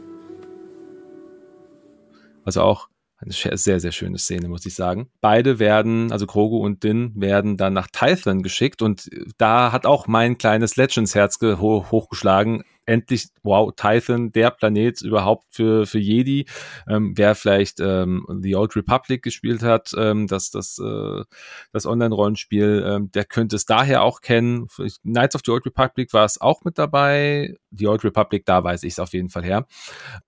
Also 2.46 2.62
auch 2.62 2.88
eine 3.22 3.58
sehr, 3.58 3.80
sehr 3.80 3.92
schöne 3.92 4.18
Szene, 4.18 4.48
muss 4.48 4.66
ich 4.66 4.76
sagen. 4.76 5.10
Beide 5.20 5.60
werden, 5.60 6.12
also 6.12 6.26
Grogu 6.26 6.58
und 6.58 6.84
Din, 6.84 7.12
werden 7.16 7.58
dann 7.58 7.74
nach 7.74 7.88
Tython 7.92 8.44
geschickt 8.44 8.82
und 8.82 9.10
da 9.38 9.72
hat 9.72 9.86
auch 9.86 10.08
mein 10.08 10.38
kleines 10.38 10.78
Legends-Herz 10.78 11.40
hochgeschlagen, 11.42 12.64
endlich, 12.90 13.28
wow, 13.44 13.72
Tython, 13.76 14.32
der 14.32 14.50
Planet 14.52 15.02
überhaupt 15.02 15.46
für, 15.52 15.86
für 15.86 16.00
Jedi. 16.00 16.46
Ähm, 16.88 17.14
wer 17.16 17.36
vielleicht 17.36 17.80
ähm, 17.80 18.26
The 18.42 18.56
Old 18.56 18.76
Republic 18.76 19.22
gespielt 19.22 19.62
hat, 19.62 19.92
ähm, 19.96 20.26
das, 20.28 20.50
das, 20.50 20.80
äh, 20.80 21.24
das 21.72 21.86
Online-Rollenspiel, 21.86 22.84
ähm, 22.86 23.12
der 23.12 23.26
könnte 23.26 23.58
es 23.58 23.66
daher 23.66 24.02
auch 24.02 24.22
kennen. 24.22 24.68
Knights 25.04 25.36
of 25.36 25.42
the 25.46 25.52
Old 25.52 25.66
Republic 25.66 26.14
war 26.14 26.26
es 26.26 26.42
auch 26.42 26.64
mit 26.64 26.80
dabei. 26.80 27.54
The 27.72 27.88
Old 27.88 28.04
Republic, 28.04 28.46
da 28.46 28.64
weiß 28.64 28.84
ich 28.84 28.94
es 28.94 29.00
auf 29.00 29.14
jeden 29.14 29.30
Fall 29.30 29.44
her. 29.44 29.68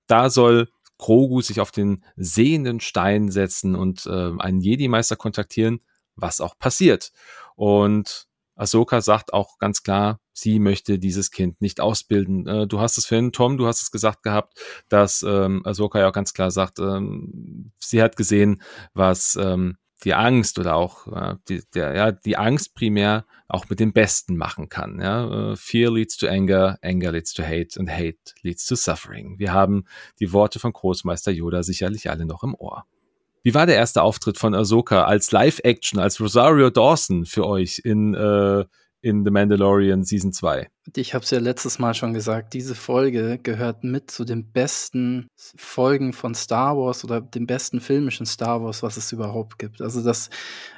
Da 0.06 0.30
soll 0.30 0.68
Grogu 1.02 1.42
sich 1.42 1.60
auf 1.60 1.72
den 1.72 2.04
sehenden 2.16 2.80
Stein 2.80 3.32
setzen 3.32 3.76
und 3.76 4.06
äh, 4.06 4.32
einen 4.38 4.62
Jedi-Meister 4.62 5.16
kontaktieren, 5.16 5.82
was 6.16 6.40
auch 6.40 6.58
passiert. 6.60 7.12
Und 7.56 8.28
Ahsoka 8.56 9.02
sagt 9.02 9.34
auch 9.34 9.58
ganz 9.58 9.82
klar, 9.82 10.20
sie 10.32 10.60
möchte 10.60 11.00
dieses 11.00 11.32
Kind 11.32 11.60
nicht 11.60 11.82
ausbilden. 11.82 12.48
Äh, 12.48 12.68
du 12.68 12.80
hast 12.80 13.00
es 13.00 13.08
vorhin, 13.08 13.32
Tom, 13.32 13.58
du 13.58 13.66
hast 13.66 13.82
es 13.82 13.90
gesagt 13.90 14.22
gehabt, 14.22 14.60
dass 14.90 15.26
ähm, 15.28 15.66
Ahsoka 15.66 16.00
ja 16.00 16.08
auch 16.08 16.14
ganz 16.14 16.36
klar 16.36 16.52
sagt, 16.52 16.78
ähm, 16.78 17.72
sie 17.80 18.04
hat 18.04 18.16
gesehen, 18.16 18.62
was 18.94 19.36
ähm, 19.42 19.78
die 20.04 20.14
Angst 20.14 20.58
oder 20.60 20.76
auch 20.76 21.08
äh, 21.08 21.36
die, 21.48 21.62
der, 21.74 21.96
ja, 21.96 22.12
die 22.12 22.38
Angst 22.38 22.74
primär 22.76 23.26
auch 23.48 23.70
mit 23.70 23.80
dem 23.80 23.94
Besten 23.94 24.36
machen 24.38 24.70
kann. 24.70 25.00
Ja? 25.00 25.52
Äh, 25.52 25.56
Fear 25.56 25.92
leads 25.92 26.18
to 26.18 26.28
anger, 26.28 26.78
anger 26.82 27.12
leads 27.12 27.34
to 27.34 27.44
hate 27.44 27.80
and 27.80 27.90
hate 27.90 28.18
leads 28.42 28.66
to 28.66 28.76
suffering. 28.76 29.38
Wir 29.38 29.54
haben 29.54 29.86
die 30.20 30.34
Worte 30.34 30.60
von 30.60 30.74
Großmeister 30.74 31.32
Yoda 31.32 31.64
sicherlich 31.64 32.10
alle 32.10 32.26
noch 32.26 32.44
im 32.44 32.56
Ohr. 32.56 32.86
Wie 33.44 33.54
war 33.56 33.66
der 33.66 33.76
erste 33.76 34.04
Auftritt 34.04 34.38
von 34.38 34.54
Ahsoka 34.54 35.06
als 35.06 35.32
Live-Action, 35.32 36.00
als 36.00 36.20
Rosario 36.20 36.70
Dawson 36.70 37.26
für 37.26 37.48
euch 37.48 37.82
in, 37.84 38.14
äh, 38.14 38.66
in 39.02 39.24
The 39.26 39.32
Mandalorian 39.32 40.04
Season 40.04 40.32
2? 40.32 40.70
Ich 40.96 41.14
habe 41.14 41.24
es 41.24 41.32
ja 41.32 41.40
letztes 41.40 41.80
Mal 41.80 41.94
schon 41.94 42.14
gesagt, 42.14 42.54
diese 42.54 42.76
Folge 42.76 43.40
gehört 43.42 43.84
mit 43.84 44.12
zu 44.12 44.26
den 44.26 44.52
besten 44.52 45.28
Folgen 45.36 46.14
von 46.14 46.36
Star 46.36 46.78
Wars 46.78 47.04
oder 47.04 47.22
den 47.22 47.48
besten 47.48 47.82
filmischen 47.82 48.26
Star 48.26 48.64
Wars, 48.64 48.84
was 48.84 48.98
es 48.98 49.12
überhaupt 49.12 49.60
gibt. 49.60 49.82
Also 49.82 50.04
das 50.04 50.30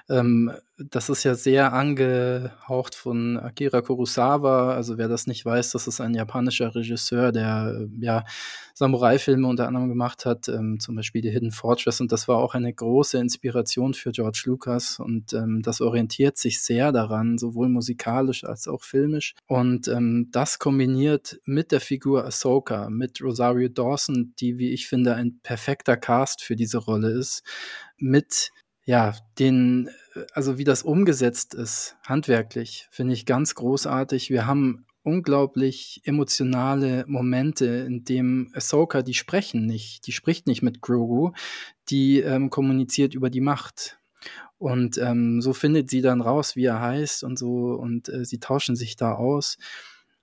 ähm, 0.10 0.52
das 0.78 1.10
ist 1.10 1.24
ja 1.24 1.36
sehr 1.36 1.74
angehaucht 1.74 2.96
von 2.96 3.38
Akira 3.38 3.82
Kurosawa. 3.82 4.74
Also 4.74 4.98
wer 4.98 5.08
das 5.08 5.28
nicht 5.28 5.46
weiß, 5.46 5.72
das 5.72 5.88
ist 5.88 6.02
ein 6.02 6.16
japanischer 6.16 6.74
Regisseur, 6.74 7.32
der 7.32 7.88
ja 8.00 8.26
Samurai-Filme 8.74 9.48
unter 9.48 9.68
anderem 9.68 9.88
gemacht 9.88 10.26
hat, 10.26 10.48
ähm, 10.48 10.80
zum 10.80 10.96
Beispiel 10.96 11.22
The 11.22 11.30
Hidden 11.30 11.52
Fortress. 11.52 12.02
Und 12.02 12.12
das 12.12 12.28
war 12.28 12.38
auch 12.38 12.56
eine 12.56 12.74
große 12.74 13.20
Inspiration 13.20 13.94
für 13.94 14.12
George 14.12 14.44
Lucas. 14.46 15.00
Und 15.00 15.34
ähm, 15.34 15.62
das 15.62 15.80
orientiert 15.80 16.40
sich 16.40 16.62
sehr 16.64 16.92
daran, 16.92 17.38
sowohl 17.38 17.70
musikalisch 17.70 18.44
als 18.44 18.68
auch 18.68 18.84
filmisch. 18.84 19.36
Und 19.46 19.88
ähm, 19.88 20.30
das 20.32 20.58
kombiniert 20.58 21.40
mit 21.46 21.72
der 21.72 21.82
Figur 21.82 22.26
Ahsoka, 22.26 22.90
mit 22.90 23.22
Rosario 23.22 23.70
Dawson, 23.70 24.34
die, 24.40 24.58
wie 24.58 24.72
ich 24.72 24.88
finde, 24.88 25.14
ein 25.14 25.40
perfekter 25.44 25.98
Cast 25.98 26.42
für 26.42 26.56
diese 26.56 26.80
Rolle 26.80 27.12
ist, 27.12 27.44
mit 27.98 28.50
ja, 28.86 29.14
den, 29.40 29.90
also 30.34 30.58
wie 30.58 30.64
das 30.64 30.84
umgesetzt 30.84 31.54
ist, 31.54 31.96
handwerklich, 32.04 32.88
finde 32.92 33.14
ich 33.14 33.26
ganz 33.26 33.56
großartig. 33.56 34.30
Wir 34.30 34.46
haben 34.46 34.86
unglaublich 35.04 36.02
emotionale 36.06 37.04
Momente, 37.08 37.66
in 37.66 38.06
dem 38.06 38.52
Ahsoka, 38.54 39.02
die 39.02 39.14
sprechen 39.14 39.66
nicht, 39.66 40.08
die 40.08 40.14
spricht 40.14 40.48
nicht 40.48 40.62
mit 40.62 40.82
Grogu, 40.82 41.32
die 41.90 42.20
ähm, 42.20 42.50
kommuniziert 42.50 43.14
über 43.14 43.30
die 43.30 43.42
Macht. 43.42 44.00
Und 44.58 44.98
ähm, 44.98 45.42
so 45.42 45.52
findet 45.52 45.90
sie 45.90 46.02
dann 46.02 46.22
raus, 46.22 46.56
wie 46.56 46.66
er 46.66 46.80
heißt 46.80 47.24
und 47.24 47.38
so, 47.38 47.74
und 47.74 48.08
äh, 48.08 48.24
sie 48.24 48.40
tauschen 48.40 48.78
sich 48.78 48.96
da 48.96 49.14
aus. 49.14 49.58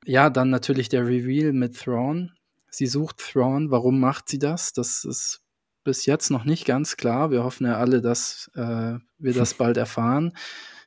Ja, 0.06 0.30
dann 0.30 0.48
natürlich 0.48 0.88
der 0.88 1.06
Reveal 1.06 1.52
mit 1.52 1.78
Thrawn. 1.78 2.32
Sie 2.70 2.86
sucht 2.86 3.18
Thrawn. 3.18 3.70
Warum 3.70 4.00
macht 4.00 4.28
sie 4.30 4.38
das? 4.38 4.72
Das 4.72 5.04
ist 5.04 5.42
bis 5.84 6.06
jetzt 6.06 6.30
noch 6.30 6.44
nicht 6.44 6.64
ganz 6.64 6.96
klar. 6.96 7.30
Wir 7.30 7.44
hoffen 7.44 7.66
ja 7.66 7.76
alle, 7.76 8.00
dass 8.00 8.50
äh, 8.54 8.98
wir 9.18 9.34
das 9.34 9.54
bald 9.54 9.76
erfahren. 9.76 10.32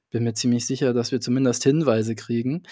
Bin 0.09 0.23
mir 0.23 0.33
ziemlich 0.33 0.65
sicher, 0.65 0.93
dass 0.93 1.11
wir 1.11 1.21
zumindest 1.21 1.63
Hinweise 1.63 2.15
kriegen. 2.15 2.63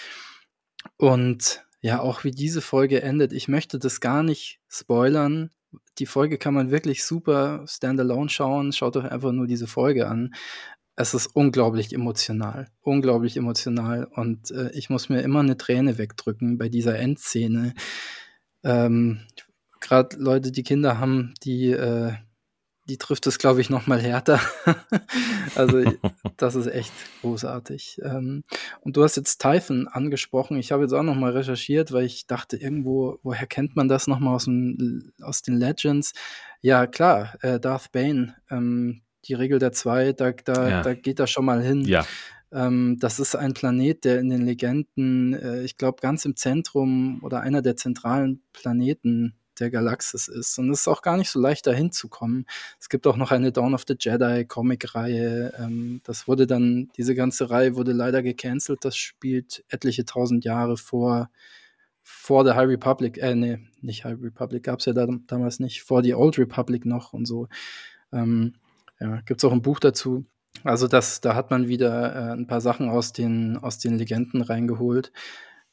Und 0.97 1.63
ja, 1.81 1.99
auch 1.99 2.23
wie 2.23 2.31
diese 2.31 2.61
Folge 2.61 3.01
endet, 3.01 3.33
ich 3.33 3.47
möchte 3.47 3.79
das 3.79 3.99
gar 3.99 4.21
nicht 4.21 4.59
spoilern. 4.67 5.49
Die 5.97 6.05
Folge 6.05 6.37
kann 6.37 6.53
man 6.53 6.69
wirklich 6.69 7.03
super 7.03 7.63
standalone 7.67 8.29
schauen. 8.29 8.71
Schaut 8.71 8.97
euch 8.97 9.11
einfach 9.11 9.31
nur 9.31 9.47
diese 9.47 9.67
Folge 9.67 10.07
an. 10.07 10.33
Es 10.95 11.13
ist 11.15 11.27
unglaublich 11.27 11.93
emotional, 11.93 12.67
unglaublich 12.81 13.37
emotional. 13.37 14.05
Und 14.05 14.51
äh, 14.51 14.69
ich 14.73 14.89
muss 14.89 15.09
mir 15.09 15.21
immer 15.21 15.39
eine 15.39 15.57
Träne 15.57 15.97
wegdrücken 15.97 16.59
bei 16.59 16.69
dieser 16.69 16.99
Endszene. 16.99 17.73
Ähm, 18.63 19.21
gerade 19.81 20.15
Leute, 20.17 20.51
die 20.51 20.63
Kinder 20.63 20.99
haben, 20.99 21.33
die, 21.43 21.71
äh, 21.71 22.13
die 22.85 22.97
trifft 22.97 23.27
es, 23.27 23.37
glaube 23.37 23.61
ich, 23.61 23.69
noch 23.69 23.87
mal 23.87 24.01
härter. 24.01 24.39
also 25.55 25.83
das 26.37 26.55
ist 26.55 26.67
echt 26.67 26.91
großartig. 27.21 27.99
Ähm, 28.03 28.43
und 28.81 28.97
du 28.97 29.03
hast 29.03 29.17
jetzt 29.17 29.41
Typhon 29.41 29.87
angesprochen. 29.87 30.57
Ich 30.57 30.71
habe 30.71 30.83
jetzt 30.83 30.93
auch 30.93 31.03
noch 31.03 31.15
mal 31.15 31.31
recherchiert, 31.31 31.91
weil 31.91 32.05
ich 32.05 32.27
dachte, 32.27 32.57
irgendwo, 32.57 33.19
woher 33.23 33.47
kennt 33.47 33.75
man 33.75 33.87
das 33.87 34.07
noch 34.07 34.19
mal 34.19 34.33
aus, 34.33 34.45
dem, 34.45 35.11
aus 35.21 35.41
den 35.41 35.57
Legends? 35.57 36.13
Ja, 36.61 36.87
klar, 36.87 37.35
äh, 37.41 37.59
Darth 37.59 37.91
Bane, 37.91 38.35
ähm, 38.49 39.01
die 39.25 39.33
Regel 39.35 39.59
der 39.59 39.71
zwei, 39.71 40.13
da, 40.13 40.31
da, 40.31 40.69
ja. 40.69 40.81
da 40.81 40.93
geht 40.93 41.19
er 41.19 41.27
schon 41.27 41.45
mal 41.45 41.61
hin. 41.61 41.81
Ja. 41.85 42.05
Ähm, 42.51 42.97
das 42.99 43.19
ist 43.19 43.35
ein 43.35 43.53
Planet, 43.53 44.03
der 44.03 44.19
in 44.19 44.29
den 44.29 44.45
Legenden, 44.45 45.33
äh, 45.33 45.63
ich 45.63 45.77
glaube, 45.77 46.01
ganz 46.01 46.25
im 46.25 46.35
Zentrum 46.35 47.19
oder 47.23 47.41
einer 47.41 47.61
der 47.61 47.77
zentralen 47.77 48.43
Planeten 48.51 49.35
der 49.61 49.71
Galaxis 49.71 50.27
ist. 50.27 50.57
Und 50.59 50.69
es 50.71 50.81
ist 50.81 50.87
auch 50.87 51.01
gar 51.01 51.17
nicht 51.17 51.29
so 51.29 51.39
leicht, 51.39 51.67
dahin 51.67 51.91
zu 51.91 52.09
kommen. 52.09 52.45
Es 52.79 52.89
gibt 52.89 53.07
auch 53.07 53.15
noch 53.15 53.31
eine 53.31 53.51
Dawn 53.51 53.73
of 53.73 53.85
the 53.87 53.95
Jedi 53.97 54.45
Comic-Reihe. 54.45 55.53
Ähm, 55.57 56.01
das 56.03 56.27
wurde 56.27 56.47
dann, 56.47 56.89
diese 56.97 57.15
ganze 57.15 57.49
Reihe 57.49 57.75
wurde 57.75 57.93
leider 57.93 58.21
gecancelt. 58.23 58.83
Das 58.83 58.97
spielt 58.97 59.63
etliche 59.69 60.05
tausend 60.05 60.43
Jahre 60.43 60.75
vor, 60.75 61.29
vor 62.03 62.43
der 62.43 62.55
High 62.55 62.67
Republic, 62.67 63.17
äh, 63.19 63.35
nee, 63.35 63.59
nicht 63.81 64.03
High 64.03 64.21
Republic, 64.21 64.63
gab 64.63 64.79
es 64.79 64.85
ja 64.85 64.93
da, 64.93 65.07
damals 65.27 65.59
nicht, 65.59 65.83
vor 65.83 66.01
die 66.01 66.15
Old 66.15 66.37
Republic 66.37 66.85
noch 66.85 67.13
und 67.13 67.25
so. 67.25 67.47
Ähm, 68.11 68.55
ja, 68.99 69.21
gibt 69.21 69.39
es 69.41 69.45
auch 69.45 69.53
ein 69.53 69.61
Buch 69.61 69.79
dazu. 69.79 70.25
Also 70.63 70.87
das, 70.87 71.21
da 71.21 71.35
hat 71.35 71.49
man 71.49 71.67
wieder 71.67 72.15
äh, 72.15 72.33
ein 72.33 72.47
paar 72.47 72.61
Sachen 72.61 72.89
aus 72.89 73.13
den, 73.13 73.57
aus 73.57 73.79
den 73.79 73.97
Legenden 73.97 74.41
reingeholt. 74.41 75.11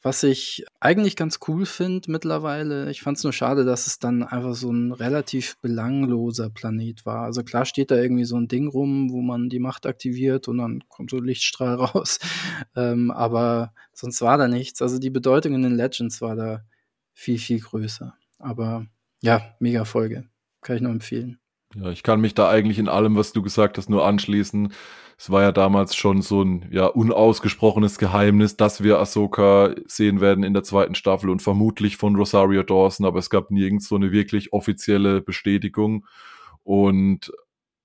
Was 0.01 0.23
ich 0.23 0.65
eigentlich 0.81 1.15
ganz 1.15 1.39
cool 1.47 1.65
finde 1.65 2.09
mittlerweile. 2.09 2.89
Ich 2.89 3.01
fand 3.01 3.17
es 3.17 3.23
nur 3.23 3.33
schade, 3.33 3.65
dass 3.65 3.87
es 3.87 3.99
dann 3.99 4.23
einfach 4.23 4.55
so 4.55 4.71
ein 4.71 4.93
relativ 4.93 5.57
belangloser 5.59 6.49
Planet 6.49 7.05
war. 7.05 7.23
Also 7.23 7.43
klar 7.43 7.65
steht 7.65 7.91
da 7.91 7.95
irgendwie 7.95 8.23
so 8.23 8.37
ein 8.37 8.47
Ding 8.47 8.67
rum, 8.67 9.11
wo 9.11 9.21
man 9.21 9.49
die 9.49 9.59
Macht 9.59 9.85
aktiviert 9.85 10.47
und 10.47 10.57
dann 10.57 10.83
kommt 10.87 11.11
so 11.11 11.17
ein 11.17 11.25
Lichtstrahl 11.25 11.75
raus. 11.83 12.19
Ähm, 12.75 13.11
aber 13.11 13.73
sonst 13.93 14.21
war 14.21 14.37
da 14.37 14.47
nichts. 14.47 14.81
Also 14.81 14.99
die 14.99 15.09
Bedeutung 15.09 15.53
in 15.53 15.63
den 15.63 15.75
Legends 15.75 16.21
war 16.21 16.35
da 16.35 16.63
viel, 17.13 17.39
viel 17.39 17.59
größer. 17.59 18.15
Aber 18.37 18.85
ja, 19.21 19.55
mega 19.59 19.83
Folge. 19.83 20.29
Kann 20.61 20.77
ich 20.77 20.81
nur 20.81 20.91
empfehlen. 20.91 21.39
Ja, 21.75 21.91
ich 21.91 22.01
kann 22.03 22.19
mich 22.21 22.33
da 22.33 22.49
eigentlich 22.49 22.79
in 22.79 22.89
allem, 22.89 23.15
was 23.15 23.31
du 23.31 23.41
gesagt 23.41 23.77
hast, 23.77 23.89
nur 23.89 24.05
anschließen. 24.05 24.73
Es 25.17 25.29
war 25.29 25.41
ja 25.41 25.51
damals 25.51 25.95
schon 25.95 26.21
so 26.21 26.41
ein 26.41 26.67
ja 26.71 26.85
unausgesprochenes 26.85 27.99
Geheimnis, 27.99 28.57
dass 28.57 28.81
wir 28.81 28.99
Ahsoka 28.99 29.75
sehen 29.85 30.21
werden 30.21 30.43
in 30.43 30.53
der 30.53 30.63
zweiten 30.63 30.95
Staffel 30.95 31.29
und 31.29 31.41
vermutlich 31.41 31.97
von 31.97 32.15
Rosario 32.15 32.63
Dawson, 32.63 33.05
aber 33.05 33.19
es 33.19 33.29
gab 33.29 33.51
nirgends 33.51 33.87
so 33.87 33.95
eine 33.95 34.11
wirklich 34.11 34.53
offizielle 34.53 35.21
Bestätigung. 35.21 36.07
Und 36.63 37.31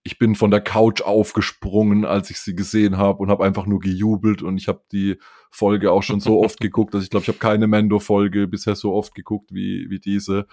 ich 0.04 0.18
bin 0.18 0.34
von 0.34 0.50
der 0.50 0.60
Couch 0.60 1.02
aufgesprungen, 1.02 2.04
als 2.04 2.30
ich 2.30 2.38
sie 2.38 2.54
gesehen 2.54 2.98
habe 2.98 3.22
und 3.22 3.30
habe 3.30 3.44
einfach 3.44 3.66
nur 3.66 3.80
gejubelt 3.80 4.42
und 4.42 4.56
ich 4.58 4.68
habe 4.68 4.82
die 4.92 5.16
Folge 5.50 5.92
auch 5.92 6.02
schon 6.02 6.20
so 6.20 6.42
oft 6.42 6.60
geguckt, 6.60 6.94
also 6.94 7.04
ich 7.04 7.10
glaube, 7.10 7.24
ich 7.24 7.28
habe 7.28 7.38
keine 7.38 7.66
Mendo-Folge 7.66 8.46
bisher 8.46 8.76
so 8.76 8.94
oft 8.94 9.14
geguckt 9.14 9.52
wie, 9.52 9.90
wie 9.90 9.98
diese. 9.98 10.46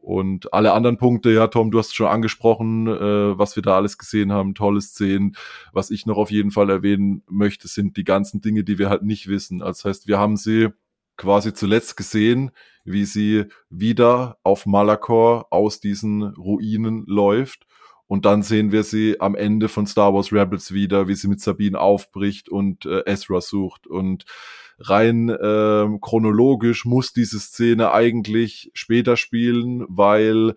Und 0.00 0.52
alle 0.54 0.72
anderen 0.72 0.96
Punkte, 0.96 1.30
ja, 1.30 1.48
Tom, 1.48 1.70
du 1.70 1.78
hast 1.78 1.94
schon 1.94 2.06
angesprochen, 2.06 2.86
äh, 2.86 3.38
was 3.38 3.56
wir 3.56 3.62
da 3.62 3.76
alles 3.76 3.98
gesehen 3.98 4.32
haben, 4.32 4.54
tolle 4.54 4.80
Szenen. 4.80 5.36
Was 5.72 5.90
ich 5.90 6.06
noch 6.06 6.16
auf 6.16 6.30
jeden 6.30 6.50
Fall 6.50 6.70
erwähnen 6.70 7.22
möchte, 7.28 7.68
sind 7.68 7.96
die 7.96 8.04
ganzen 8.04 8.40
Dinge, 8.40 8.64
die 8.64 8.78
wir 8.78 8.88
halt 8.88 9.02
nicht 9.02 9.28
wissen. 9.28 9.60
Also 9.62 9.82
das 9.82 9.84
heißt, 9.84 10.08
wir 10.08 10.18
haben 10.18 10.36
sie 10.36 10.68
quasi 11.18 11.52
zuletzt 11.52 11.96
gesehen, 11.96 12.52
wie 12.84 13.04
sie 13.04 13.44
wieder 13.68 14.38
auf 14.42 14.64
Malakor 14.64 15.48
aus 15.50 15.80
diesen 15.80 16.22
Ruinen 16.22 17.04
läuft. 17.06 17.66
Und 18.08 18.24
dann 18.24 18.42
sehen 18.42 18.72
wir 18.72 18.82
sie 18.82 19.20
am 19.20 19.34
Ende 19.34 19.68
von 19.68 19.86
Star 19.86 20.14
Wars 20.14 20.32
Rebels 20.32 20.72
wieder, 20.72 21.06
wie 21.06 21.14
sie 21.14 21.28
mit 21.28 21.40
Sabine 21.40 21.78
aufbricht 21.78 22.48
und 22.48 22.86
äh, 22.86 23.02
Ezra 23.04 23.40
sucht. 23.40 23.86
Und 23.86 24.24
rein 24.78 25.28
äh, 25.28 25.86
chronologisch 26.00 26.86
muss 26.86 27.12
diese 27.12 27.38
Szene 27.38 27.92
eigentlich 27.92 28.70
später 28.72 29.16
spielen, 29.16 29.84
weil 29.88 30.54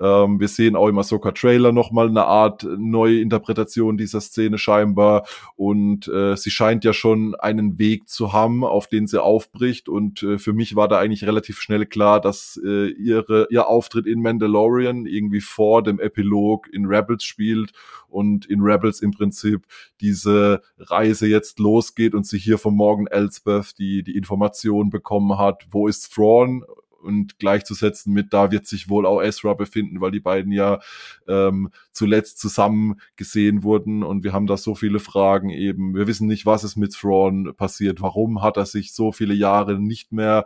ähm, 0.00 0.38
wir 0.40 0.48
sehen 0.48 0.76
auch 0.76 0.88
im 0.88 0.98
Ahsoka 0.98 1.32
Trailer 1.32 1.72
nochmal 1.72 2.08
eine 2.08 2.24
Art 2.24 2.66
neue 2.78 3.20
Interpretation 3.20 3.96
dieser 3.96 4.20
Szene 4.20 4.58
scheinbar. 4.58 5.26
Und 5.56 6.08
äh, 6.08 6.36
sie 6.36 6.50
scheint 6.50 6.84
ja 6.84 6.92
schon 6.92 7.34
einen 7.34 7.78
Weg 7.78 8.08
zu 8.08 8.32
haben, 8.32 8.64
auf 8.64 8.88
den 8.88 9.06
sie 9.06 9.22
aufbricht. 9.22 9.88
Und 9.88 10.22
äh, 10.22 10.38
für 10.38 10.52
mich 10.52 10.76
war 10.76 10.88
da 10.88 10.98
eigentlich 10.98 11.24
relativ 11.24 11.60
schnell 11.60 11.86
klar, 11.86 12.20
dass 12.20 12.60
äh, 12.64 12.88
ihre, 12.88 13.48
ihr 13.50 13.68
Auftritt 13.68 14.06
in 14.06 14.20
Mandalorian 14.20 15.06
irgendwie 15.06 15.40
vor 15.40 15.82
dem 15.82 15.98
Epilog 15.98 16.68
in 16.72 16.86
Rebels 16.86 17.24
spielt 17.24 17.72
und 18.08 18.46
in 18.46 18.60
Rebels 18.60 19.00
im 19.00 19.12
Prinzip 19.12 19.66
diese 20.00 20.62
Reise 20.78 21.26
jetzt 21.26 21.58
losgeht 21.58 22.14
und 22.14 22.26
sie 22.26 22.38
hier 22.38 22.58
von 22.58 22.74
Morgan 22.74 23.06
Elsbeth 23.06 23.78
die, 23.78 24.02
die 24.02 24.16
Information 24.16 24.90
bekommen 24.90 25.38
hat, 25.38 25.66
wo 25.70 25.88
ist 25.88 26.14
Thrawn 26.14 26.64
und 27.06 27.38
gleichzusetzen 27.38 28.12
mit, 28.12 28.32
da 28.32 28.50
wird 28.50 28.66
sich 28.66 28.88
wohl 28.88 29.06
auch 29.06 29.22
Ezra 29.22 29.54
befinden, 29.54 30.00
weil 30.00 30.10
die 30.10 30.20
beiden 30.20 30.52
ja 30.52 30.80
ähm, 31.26 31.70
zuletzt 31.92 32.38
zusammen 32.38 33.00
gesehen 33.16 33.62
wurden 33.62 34.02
und 34.02 34.24
wir 34.24 34.32
haben 34.32 34.46
da 34.46 34.56
so 34.56 34.74
viele 34.74 34.98
Fragen 34.98 35.50
eben. 35.50 35.94
Wir 35.94 36.06
wissen 36.06 36.26
nicht, 36.26 36.44
was 36.44 36.64
ist 36.64 36.76
mit 36.76 36.92
Thrawn 36.92 37.54
passiert, 37.56 38.02
warum 38.02 38.42
hat 38.42 38.56
er 38.56 38.66
sich 38.66 38.92
so 38.92 39.12
viele 39.12 39.34
Jahre 39.34 39.78
nicht 39.78 40.12
mehr 40.12 40.44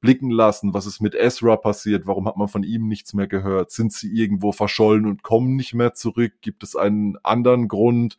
blicken 0.00 0.30
lassen, 0.30 0.74
was 0.74 0.86
ist 0.86 1.00
mit 1.00 1.16
Ezra 1.16 1.56
passiert, 1.56 2.06
warum 2.06 2.28
hat 2.28 2.36
man 2.36 2.46
von 2.46 2.62
ihm 2.62 2.86
nichts 2.86 3.14
mehr 3.14 3.26
gehört, 3.26 3.72
sind 3.72 3.92
sie 3.92 4.12
irgendwo 4.12 4.52
verschollen 4.52 5.06
und 5.06 5.24
kommen 5.24 5.56
nicht 5.56 5.74
mehr 5.74 5.92
zurück, 5.92 6.34
gibt 6.40 6.62
es 6.62 6.76
einen 6.76 7.16
anderen 7.24 7.66
Grund, 7.66 8.16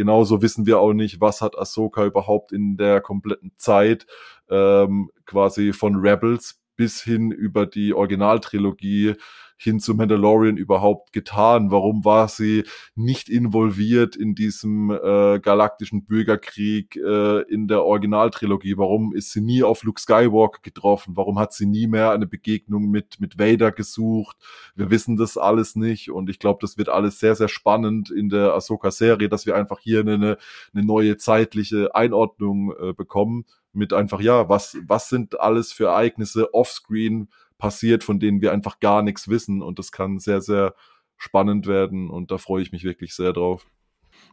Genauso 0.00 0.40
wissen 0.40 0.66
wir 0.66 0.78
auch 0.78 0.92
nicht, 0.92 1.20
was 1.20 1.42
hat 1.42 1.58
Ahsoka 1.58 2.04
überhaupt 2.06 2.52
in 2.52 2.76
der 2.76 3.00
kompletten 3.00 3.52
Zeit 3.56 4.06
ähm, 4.48 5.10
quasi 5.26 5.72
von 5.72 5.96
Rebels 5.96 6.58
bis 6.80 7.02
hin 7.02 7.30
über 7.30 7.66
die 7.66 7.92
Originaltrilogie 7.92 9.16
hin 9.58 9.80
zu 9.80 9.94
Mandalorian 9.94 10.56
überhaupt 10.56 11.12
getan? 11.12 11.70
Warum 11.70 12.06
war 12.06 12.26
sie 12.28 12.64
nicht 12.94 13.28
involviert 13.28 14.16
in 14.16 14.34
diesem 14.34 14.90
äh, 14.90 15.40
galaktischen 15.40 16.06
Bürgerkrieg 16.06 16.96
äh, 16.96 17.42
in 17.52 17.68
der 17.68 17.84
Originaltrilogie? 17.84 18.78
Warum 18.78 19.14
ist 19.14 19.30
sie 19.30 19.42
nie 19.42 19.62
auf 19.62 19.82
Luke 19.82 20.00
Skywalker 20.00 20.60
getroffen? 20.62 21.18
Warum 21.18 21.38
hat 21.38 21.52
sie 21.52 21.66
nie 21.66 21.86
mehr 21.86 22.12
eine 22.12 22.26
Begegnung 22.26 22.90
mit, 22.90 23.20
mit 23.20 23.38
Vader 23.38 23.72
gesucht? 23.72 24.38
Wir 24.74 24.90
wissen 24.90 25.18
das 25.18 25.36
alles 25.36 25.76
nicht 25.76 26.10
und 26.10 26.30
ich 26.30 26.38
glaube, 26.38 26.60
das 26.62 26.78
wird 26.78 26.88
alles 26.88 27.20
sehr, 27.20 27.34
sehr 27.34 27.48
spannend 27.48 28.10
in 28.10 28.30
der 28.30 28.54
Ahsoka-Serie, 28.54 29.28
dass 29.28 29.44
wir 29.44 29.54
einfach 29.54 29.80
hier 29.80 30.00
eine, 30.00 30.38
eine 30.72 30.86
neue 30.86 31.18
zeitliche 31.18 31.94
Einordnung 31.94 32.72
äh, 32.80 32.94
bekommen 32.94 33.44
mit 33.72 33.92
einfach, 33.92 34.20
ja, 34.20 34.48
was, 34.48 34.76
was 34.86 35.08
sind 35.08 35.40
alles 35.40 35.72
für 35.72 35.86
Ereignisse 35.86 36.54
offscreen 36.54 37.28
passiert, 37.58 38.04
von 38.04 38.18
denen 38.18 38.40
wir 38.40 38.52
einfach 38.52 38.80
gar 38.80 39.02
nichts 39.02 39.28
wissen. 39.28 39.62
Und 39.62 39.78
das 39.78 39.92
kann 39.92 40.18
sehr, 40.18 40.40
sehr 40.40 40.74
spannend 41.16 41.66
werden. 41.66 42.10
Und 42.10 42.30
da 42.30 42.38
freue 42.38 42.62
ich 42.62 42.72
mich 42.72 42.84
wirklich 42.84 43.14
sehr 43.14 43.32
drauf. 43.32 43.66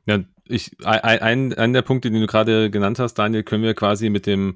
Ja, 0.05 0.19
ich, 0.45 0.75
ein, 0.83 1.53
ein 1.53 1.73
der 1.73 1.81
Punkte, 1.81 2.09
den 2.09 2.21
du 2.21 2.27
gerade 2.27 2.71
genannt 2.71 2.99
hast, 2.99 3.15
Daniel, 3.15 3.43
können 3.43 3.63
wir 3.63 3.73
quasi 3.73 4.09
mit 4.09 4.25
dem 4.25 4.55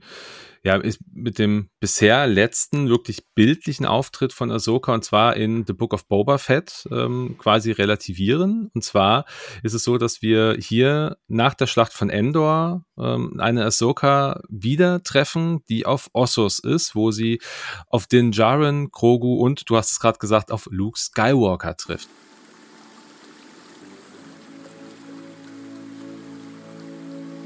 ja, 0.63 0.75
ist 0.75 0.99
mit 1.11 1.39
dem 1.39 1.69
bisher 1.79 2.27
letzten 2.27 2.87
wirklich 2.87 3.25
bildlichen 3.33 3.85
Auftritt 3.85 4.31
von 4.31 4.51
Ahsoka 4.51 4.93
und 4.93 5.03
zwar 5.03 5.35
in 5.35 5.65
The 5.65 5.73
Book 5.73 5.93
of 5.93 6.07
Boba 6.07 6.37
Fett 6.37 6.87
ähm, 6.91 7.35
quasi 7.39 7.71
relativieren. 7.71 8.69
Und 8.73 8.83
zwar 8.83 9.25
ist 9.63 9.73
es 9.73 9.83
so, 9.83 9.97
dass 9.97 10.21
wir 10.21 10.55
hier 10.59 11.17
nach 11.27 11.55
der 11.55 11.65
Schlacht 11.65 11.93
von 11.93 12.11
Endor 12.11 12.85
ähm, 12.99 13.39
eine 13.39 13.65
Ahsoka 13.65 14.41
wieder 14.49 15.01
treffen, 15.01 15.63
die 15.67 15.87
auf 15.87 16.09
Ossos 16.13 16.59
ist, 16.59 16.93
wo 16.93 17.09
sie 17.09 17.41
auf 17.87 18.05
den 18.05 18.31
Jaren, 18.31 18.91
Krogu 18.91 19.43
und, 19.43 19.67
du 19.67 19.77
hast 19.77 19.91
es 19.91 19.99
gerade 19.99 20.19
gesagt, 20.19 20.51
auf 20.51 20.67
Luke 20.69 20.99
Skywalker 20.99 21.75
trifft. 21.75 22.09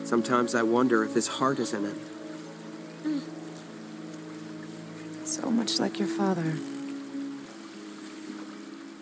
Sometimes 0.04 0.54
I 0.54 0.62
wonder 0.62 1.04
if 1.04 1.14
his 1.14 1.40
heart 1.40 1.60
is 1.60 1.74
in 1.74 1.86
it. 1.86 2.15
So 5.26 5.50
much 5.50 5.80
like 5.80 6.00
your 6.00 6.08
father. 6.08 6.44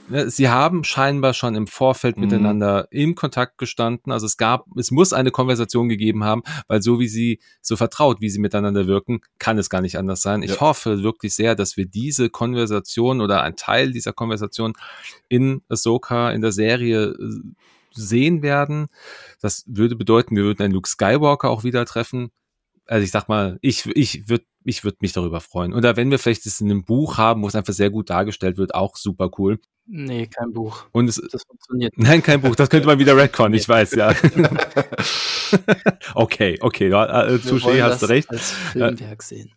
Ne, 0.07 0.29
sie 0.29 0.47
haben 0.47 0.85
scheinbar 0.85 1.33
schon 1.33 1.53
im 1.55 1.67
Vorfeld 1.67 2.15
mhm. 2.15 2.23
miteinander 2.23 2.87
im 2.91 3.15
Kontakt 3.15 3.57
gestanden. 3.57 4.11
Also 4.11 4.25
es 4.25 4.37
gab, 4.37 4.65
es 4.77 4.89
muss 4.89 5.11
eine 5.11 5.31
Konversation 5.31 5.89
gegeben 5.89 6.23
haben, 6.23 6.43
weil 6.67 6.81
so 6.81 6.99
wie 6.99 7.09
sie, 7.09 7.39
so 7.61 7.75
vertraut, 7.75 8.21
wie 8.21 8.29
sie 8.29 8.39
miteinander 8.39 8.87
wirken, 8.87 9.19
kann 9.37 9.57
es 9.57 9.69
gar 9.69 9.81
nicht 9.81 9.97
anders 9.97 10.21
sein. 10.21 10.43
Ja. 10.43 10.53
Ich 10.53 10.61
hoffe 10.61 11.03
wirklich 11.03 11.35
sehr, 11.35 11.55
dass 11.55 11.75
wir 11.75 11.85
diese 11.85 12.29
Konversation 12.29 13.19
oder 13.19 13.41
ein 13.43 13.57
Teil 13.57 13.91
dieser 13.91 14.13
Konversation 14.13 14.73
in 15.27 15.61
Ahsoka, 15.67 16.31
in 16.31 16.41
der 16.41 16.53
Serie 16.53 17.07
äh, 17.07 17.41
sehen 17.93 18.41
werden. 18.41 18.87
Das 19.41 19.65
würde 19.67 19.97
bedeuten, 19.97 20.37
wir 20.37 20.43
würden 20.43 20.63
einen 20.63 20.73
Luke 20.73 20.87
Skywalker 20.89 21.49
auch 21.49 21.65
wieder 21.65 21.85
treffen. 21.85 22.31
Also 22.85 23.03
ich 23.03 23.11
sag 23.11 23.29
mal, 23.29 23.57
ich, 23.61 23.85
ich 23.87 24.27
würde 24.29 24.45
ich 24.65 24.83
würde 24.83 24.97
mich 25.01 25.13
darüber 25.13 25.41
freuen. 25.41 25.73
Oder 25.73 25.97
wenn 25.97 26.11
wir 26.11 26.19
vielleicht 26.19 26.45
das 26.45 26.61
in 26.61 26.69
einem 26.69 26.83
Buch 26.83 27.17
haben, 27.17 27.43
wo 27.43 27.47
es 27.47 27.55
einfach 27.55 27.73
sehr 27.73 27.89
gut 27.89 28.09
dargestellt 28.09 28.57
wird, 28.57 28.75
auch 28.75 28.95
super 28.95 29.29
cool. 29.37 29.59
Nee, 29.85 30.27
kein 30.27 30.53
Buch. 30.53 30.85
Und 30.91 31.09
es, 31.09 31.21
das 31.31 31.43
funktioniert. 31.43 31.97
Nicht. 31.97 32.07
Nein, 32.07 32.23
kein 32.23 32.41
Buch. 32.41 32.55
Das 32.55 32.69
könnte 32.69 32.87
man 32.87 32.99
wieder 32.99 33.17
Redcon, 33.17 33.53
ich 33.53 33.67
weiß, 33.67 33.95
ja. 33.95 34.09
okay, 36.15 36.57
okay, 36.61 36.87
äh, 36.87 37.37
Touché, 37.37 37.81
hast 37.81 38.01
du 38.01 38.05
recht. 38.07 38.29
Als 38.29 38.51
Filmwerk 38.51 39.23
sehen. 39.23 39.51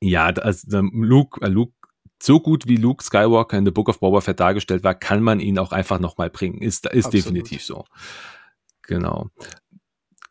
Ja, 0.00 0.26
also 0.26 0.80
Luke, 0.92 1.44
äh, 1.44 1.48
Luke 1.48 1.72
so 2.20 2.40
gut 2.40 2.66
wie 2.66 2.76
Luke 2.76 3.04
Skywalker 3.04 3.56
in 3.56 3.64
The 3.64 3.70
Book 3.70 3.88
of 3.88 4.00
Boba 4.00 4.20
Fett 4.20 4.40
dargestellt 4.40 4.82
war, 4.82 4.94
kann 4.94 5.22
man 5.22 5.40
ihn 5.40 5.58
auch 5.58 5.72
einfach 5.72 6.00
nochmal 6.00 6.30
bringen. 6.30 6.60
Ist, 6.60 6.86
ist 6.86 7.12
definitiv 7.12 7.62
so. 7.62 7.84
Genau. 8.82 9.28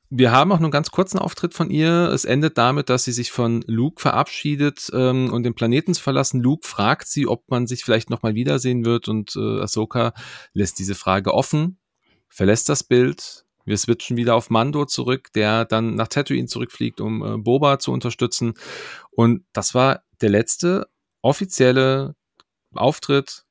Wir 0.10 0.32
haben 0.32 0.54
auch 0.54 0.60
nur 0.60 0.68
einen 0.68 0.72
ganz 0.72 0.90
kurzen 0.90 1.20
Auftritt 1.20 1.54
von 1.54 1.70
ihr. 1.70 2.10
Es 2.14 2.24
endet 2.24 2.58
damit, 2.58 2.90
dass 2.90 3.04
sie 3.04 3.12
sich 3.12 3.32
von 3.32 3.62
Luke 3.68 4.02
verabschiedet 4.02 4.90
ähm, 4.94 5.34
und 5.34 5.44
den 5.44 5.54
Planeten 5.54 5.94
zu 5.94 6.02
verlassen. 6.02 6.42
Luke 6.42 6.66
fragt 6.66 7.10
sie, 7.10 7.28
ob 7.28 7.50
man 7.50 7.68
sich 7.68 7.84
vielleicht 7.84 8.10
nochmal 8.10 8.34
wiedersehen 8.34 8.86
wird 8.86 9.10
und 9.10 9.36
äh, 9.36 9.62
Ahsoka 9.62 10.14
lässt 10.54 10.80
diese 10.80 10.96
Frage 10.96 11.34
offen, 11.34 11.78
verlässt 12.30 12.70
das 12.70 12.86
Bild. 12.86 13.44
Wir 13.66 13.78
switchen 13.78 14.16
wieder 14.16 14.36
auf 14.36 14.50
Mando 14.50 14.86
zurück, 14.86 15.34
der 15.34 15.66
dann 15.66 15.96
nach 15.96 16.08
Tatooine 16.08 16.48
zurückfliegt, 16.48 17.02
um 17.02 17.22
äh, 17.22 17.38
Boba 17.38 17.80
zu 17.80 17.92
unterstützen. 17.92 18.54
Und 19.12 19.44
das 19.52 19.76
war 19.76 20.04
der 20.22 20.30
letzte 20.30 20.88
offizielle 21.22 22.16
Auftritt 22.74 23.44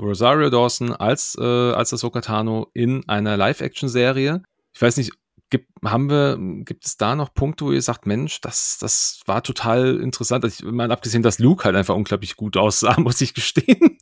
Rosario 0.00 0.48
Dawson 0.50 0.92
als, 0.92 1.36
äh, 1.40 1.42
als 1.42 1.92
Ahsoka 1.92 2.20
Tano 2.20 2.68
in 2.72 3.08
einer 3.08 3.36
Live-Action-Serie. 3.36 4.42
Ich 4.72 4.82
weiß 4.82 4.96
nicht, 4.96 5.12
gibt, 5.54 5.70
haben 5.84 6.10
wir, 6.10 6.36
gibt 6.64 6.84
es 6.84 6.96
da 6.96 7.14
noch 7.14 7.32
Punkte, 7.32 7.64
wo 7.64 7.70
ihr 7.70 7.80
sagt, 7.80 8.06
Mensch, 8.06 8.40
das, 8.40 8.76
das 8.80 9.20
war 9.24 9.40
total 9.40 10.00
interessant. 10.00 10.44
Ich 10.44 10.64
meine, 10.64 10.92
abgesehen, 10.92 11.22
dass 11.22 11.38
Luke 11.38 11.62
halt 11.62 11.76
einfach 11.76 11.94
unglaublich 11.94 12.34
gut 12.34 12.56
aussah, 12.56 12.98
muss 12.98 13.20
ich 13.20 13.34
gestehen. 13.34 13.96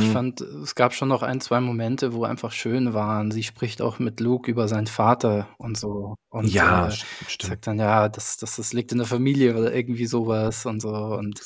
Ich 0.00 0.10
fand, 0.10 0.42
es 0.42 0.74
gab 0.74 0.92
schon 0.92 1.08
noch 1.08 1.22
ein, 1.22 1.40
zwei 1.40 1.60
Momente, 1.60 2.12
wo 2.12 2.24
einfach 2.24 2.52
schön 2.52 2.92
waren. 2.92 3.30
Sie 3.30 3.42
spricht 3.42 3.80
auch 3.80 3.98
mit 3.98 4.20
Luke 4.20 4.50
über 4.50 4.68
seinen 4.68 4.86
Vater 4.86 5.48
und 5.56 5.78
so. 5.78 6.16
Und 6.28 6.52
ja, 6.52 6.88
äh, 6.88 6.92
stimmt. 7.26 7.52
sagt 7.52 7.66
dann, 7.68 7.78
ja, 7.78 8.10
das, 8.10 8.36
das, 8.36 8.56
das 8.56 8.74
liegt 8.74 8.92
in 8.92 8.98
der 8.98 9.06
Familie 9.06 9.56
oder 9.56 9.74
irgendwie 9.74 10.06
sowas 10.06 10.66
und 10.66 10.82
so. 10.82 10.90
Und 10.90 11.40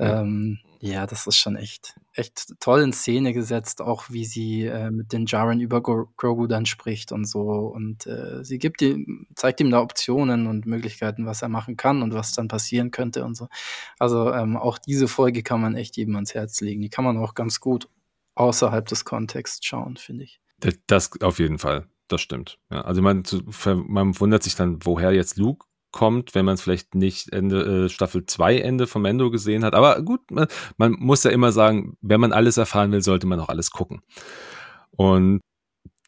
ähm, 0.00 0.58
ja, 0.80 1.06
das 1.06 1.28
ist 1.28 1.36
schon 1.36 1.54
echt, 1.54 1.94
echt 2.14 2.54
toll 2.60 2.80
in 2.82 2.92
Szene 2.92 3.32
gesetzt, 3.32 3.80
auch 3.82 4.04
wie 4.10 4.24
sie 4.24 4.62
äh, 4.64 4.90
mit 4.90 5.12
den 5.12 5.26
Jaren 5.26 5.60
über 5.60 5.82
Gro- 5.82 6.08
Grogu 6.16 6.46
dann 6.46 6.64
spricht 6.66 7.12
und 7.12 7.24
so. 7.26 7.42
Und 7.42 8.06
äh, 8.06 8.44
sie 8.44 8.58
gibt 8.58 8.82
ihm, 8.82 9.26
zeigt 9.34 9.60
ihm 9.60 9.70
da 9.70 9.80
Optionen 9.80 10.46
und 10.46 10.66
Möglichkeiten, 10.66 11.26
was 11.26 11.42
er 11.42 11.48
machen 11.48 11.76
kann 11.76 12.02
und 12.02 12.14
was 12.14 12.32
dann 12.32 12.48
passieren 12.48 12.90
könnte 12.90 13.24
und 13.24 13.36
so. 13.36 13.48
Also 13.98 14.32
ähm, 14.32 14.56
auch 14.56 14.78
diese 14.78 15.08
Folge 15.08 15.42
kann 15.42 15.60
man 15.60 15.74
echt 15.74 15.96
jedem 15.96 16.14
ans 16.14 16.34
Herz 16.34 16.60
legen. 16.60 16.80
Die 16.80 16.90
kann 16.90 17.04
man 17.04 17.18
auch 17.18 17.34
ganz 17.34 17.60
gut 17.60 17.88
außerhalb 18.36 18.86
des 18.86 19.04
Kontexts 19.04 19.64
schauen, 19.64 19.96
finde 19.96 20.24
ich. 20.24 20.40
Das, 20.86 21.20
auf 21.20 21.38
jeden 21.38 21.58
Fall, 21.58 21.88
das 22.08 22.20
stimmt. 22.20 22.58
Ja, 22.70 22.82
also 22.82 23.02
man, 23.02 23.24
man 23.86 24.18
wundert 24.20 24.42
sich 24.42 24.54
dann, 24.54 24.78
woher 24.84 25.12
jetzt 25.12 25.36
Luke 25.36 25.66
kommt, 25.94 26.34
wenn 26.34 26.44
man 26.44 26.54
es 26.54 26.62
vielleicht 26.62 26.94
nicht 26.94 27.32
Ende 27.32 27.84
äh, 27.84 27.88
Staffel 27.88 28.26
2 28.26 28.58
Ende 28.58 28.86
von 28.86 29.00
Mendo 29.00 29.30
gesehen 29.30 29.64
hat. 29.64 29.74
Aber 29.74 30.02
gut, 30.02 30.30
man, 30.30 30.48
man 30.76 30.92
muss 30.98 31.22
ja 31.22 31.30
immer 31.30 31.52
sagen, 31.52 31.96
wenn 32.02 32.20
man 32.20 32.32
alles 32.32 32.56
erfahren 32.56 32.92
will, 32.92 33.00
sollte 33.00 33.26
man 33.26 33.40
auch 33.40 33.48
alles 33.48 33.70
gucken. 33.70 34.02
Und 34.90 35.40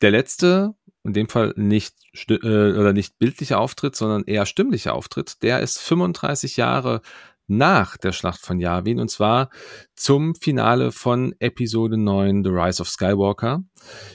der 0.03 0.11
letzte, 0.11 0.75
in 1.05 1.13
dem 1.13 1.29
Fall 1.29 1.55
nicht 1.57 1.95
äh, 2.29 2.35
oder 2.35 2.93
nicht 2.93 3.19
bildlicher 3.19 3.61
Auftritt, 3.61 3.95
sondern 3.95 4.25
eher 4.25 4.45
stimmlicher 4.45 4.93
Auftritt, 4.93 5.43
der 5.43 5.61
ist 5.61 5.79
35 5.79 6.57
Jahre 6.57 7.01
nach 7.47 7.97
der 7.97 8.11
Schlacht 8.11 8.41
von 8.41 8.59
Yavin 8.59 8.99
und 8.99 9.09
zwar 9.09 9.51
zum 9.95 10.35
Finale 10.35 10.91
von 10.91 11.33
Episode 11.39 11.97
9 11.97 12.43
The 12.43 12.51
Rise 12.51 12.83
of 12.83 12.89
Skywalker. 12.89 13.63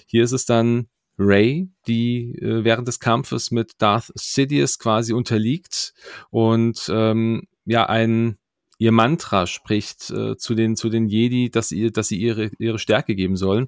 Hier 0.06 0.26
ist 0.26 0.34
es 0.34 0.46
dann 0.46 0.90
Ray, 1.24 1.70
die 1.88 2.36
äh, 2.40 2.64
während 2.64 2.88
des 2.88 3.00
Kampfes 3.00 3.52
mit 3.52 3.74
Darth 3.78 4.12
Sidious 4.16 4.80
quasi 4.80 5.14
unterliegt 5.14 5.94
und 6.30 6.90
ähm, 6.92 7.44
ja 7.66 7.88
ein 7.88 8.38
ihr 8.80 8.92
Mantra 8.92 9.46
spricht 9.46 10.10
äh, 10.10 10.36
zu 10.38 10.56
den 10.56 10.76
zu 10.76 10.90
den 10.90 11.08
Jedi, 11.08 11.52
dass 11.52 11.72
ihr 11.72 11.92
dass 11.92 12.08
sie 12.08 12.18
ihre 12.18 12.50
ihre 12.58 12.80
Stärke 12.80 13.16
geben 13.16 13.36
sollen 13.36 13.68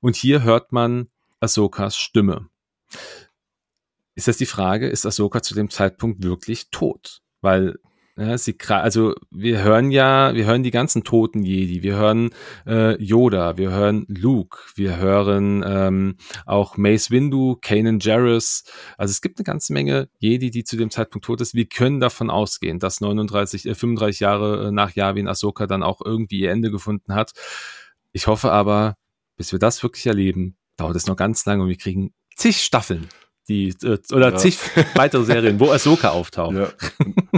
und 0.00 0.16
hier 0.16 0.42
hört 0.42 0.72
man 0.72 1.08
Ahsokas 1.40 1.96
Stimme. 1.96 2.48
Ist 4.14 4.28
das 4.28 4.38
die 4.38 4.46
Frage, 4.46 4.88
ist 4.88 5.04
Ahsoka 5.04 5.42
zu 5.42 5.54
dem 5.54 5.70
Zeitpunkt 5.70 6.22
wirklich 6.22 6.70
tot? 6.70 7.20
Weil 7.40 7.76
ja, 8.16 8.38
sie 8.38 8.56
also 8.68 9.14
wir 9.32 9.64
hören 9.64 9.90
ja, 9.90 10.34
wir 10.34 10.46
hören 10.46 10.62
die 10.62 10.70
ganzen 10.70 11.02
toten 11.02 11.42
Jedi, 11.42 11.82
wir 11.82 11.96
hören 11.96 12.30
äh, 12.64 13.02
Yoda, 13.02 13.56
wir 13.56 13.72
hören 13.72 14.06
Luke, 14.08 14.58
wir 14.76 14.98
hören 14.98 15.64
ähm, 15.66 16.16
auch 16.46 16.76
Mace 16.76 17.10
Windu, 17.10 17.56
Kanan 17.60 17.98
Jarrus. 17.98 18.62
Also 18.96 19.10
es 19.10 19.20
gibt 19.20 19.38
eine 19.38 19.44
ganze 19.44 19.72
Menge 19.72 20.08
Jedi, 20.20 20.52
die 20.52 20.62
zu 20.62 20.76
dem 20.76 20.90
Zeitpunkt 20.90 21.24
tot 21.24 21.40
ist. 21.40 21.54
Wir 21.54 21.66
können 21.66 21.98
davon 21.98 22.30
ausgehen, 22.30 22.78
dass 22.78 23.00
39, 23.00 23.66
äh, 23.66 23.74
35 23.74 24.20
Jahre 24.20 24.68
äh, 24.68 24.70
nach 24.70 24.92
Yavin 24.92 25.26
Ahsoka 25.26 25.66
dann 25.66 25.82
auch 25.82 26.00
irgendwie 26.04 26.38
ihr 26.38 26.52
Ende 26.52 26.70
gefunden 26.70 27.14
hat. 27.14 27.32
Ich 28.12 28.28
hoffe 28.28 28.52
aber, 28.52 28.96
bis 29.36 29.50
wir 29.50 29.58
das 29.58 29.82
wirklich 29.82 30.06
erleben, 30.06 30.56
dauert 30.76 30.94
es 30.94 31.08
noch 31.08 31.16
ganz 31.16 31.44
lange 31.46 31.64
und 31.64 31.68
wir 31.68 31.78
kriegen 31.78 32.14
zig 32.36 32.58
Staffeln, 32.58 33.08
die 33.48 33.74
äh, 33.82 33.98
oder 34.12 34.30
Ja. 34.30 34.36
zig 34.36 34.58
weitere 34.94 35.22
Serien, 35.24 35.60
wo 35.60 35.70
Ahsoka 35.70 36.10
auftaucht. 36.10 36.54
Ja. 36.56 36.68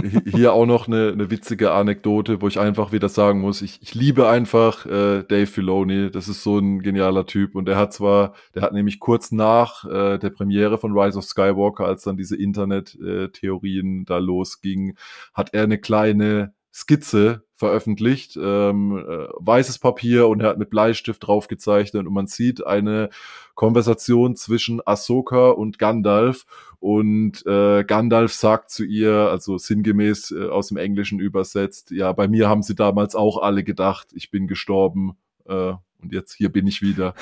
Hi- 0.01 0.21
Hier 0.25 0.53
auch 0.53 0.65
noch 0.65 0.87
eine, 0.87 1.09
eine 1.11 1.29
witzige 1.29 1.71
Anekdote, 1.71 2.41
wo 2.41 2.47
ich 2.47 2.59
einfach 2.59 2.91
wieder 2.91 3.09
sagen 3.09 3.41
muss, 3.41 3.61
ich, 3.61 3.79
ich 3.81 3.93
liebe 3.95 4.27
einfach 4.29 4.85
äh, 4.85 5.23
Dave 5.23 5.47
Filoni, 5.47 6.09
das 6.11 6.27
ist 6.27 6.43
so 6.43 6.59
ein 6.59 6.79
genialer 6.81 7.25
Typ 7.25 7.55
und 7.55 7.65
der 7.65 7.75
hat 7.77 7.93
zwar, 7.93 8.33
der 8.55 8.61
hat 8.61 8.73
nämlich 8.73 8.99
kurz 8.99 9.31
nach 9.31 9.83
äh, 9.85 10.17
der 10.17 10.29
Premiere 10.29 10.77
von 10.77 10.97
Rise 10.97 11.17
of 11.17 11.25
Skywalker, 11.25 11.85
als 11.85 12.03
dann 12.03 12.15
diese 12.17 12.37
Internet-Theorien 12.37 14.05
da 14.05 14.17
losgingen, 14.17 14.97
hat 15.33 15.53
er 15.53 15.63
eine 15.63 15.77
kleine 15.77 16.53
Skizze 16.73 17.43
veröffentlicht, 17.57 18.37
ähm, 18.41 18.97
äh, 18.97 19.27
weißes 19.33 19.79
Papier 19.79 20.27
und 20.27 20.41
er 20.41 20.49
hat 20.49 20.59
mit 20.59 20.69
Bleistift 20.69 21.25
drauf 21.25 21.47
gezeichnet 21.47 22.05
und 22.05 22.13
man 22.13 22.27
sieht 22.27 22.65
eine 22.65 23.09
Konversation 23.55 24.35
zwischen 24.35 24.79
Ahsoka 24.85 25.49
und 25.49 25.79
Gandalf 25.79 26.45
und 26.79 27.43
äh, 27.47 27.83
Gandalf 27.83 28.31
sagt 28.33 28.69
zu 28.69 28.85
ihr, 28.85 29.11
also 29.11 29.57
sinngemäß 29.57 30.31
äh, 30.31 30.49
aus 30.49 30.67
dem 30.67 30.77
Englischen 30.77 31.19
übersetzt, 31.19 31.89
ja, 31.89 32.13
bei 32.13 32.27
mir 32.27 32.47
haben 32.47 32.61
sie 32.61 32.75
damals 32.75 33.15
auch 33.15 33.39
alle 33.41 33.63
gedacht, 33.63 34.09
ich 34.13 34.29
bin 34.29 34.47
gestorben 34.47 35.17
äh, 35.45 35.73
und 35.99 36.13
jetzt 36.13 36.33
hier 36.33 36.49
bin 36.49 36.67
ich 36.67 36.83
wieder. 36.83 37.15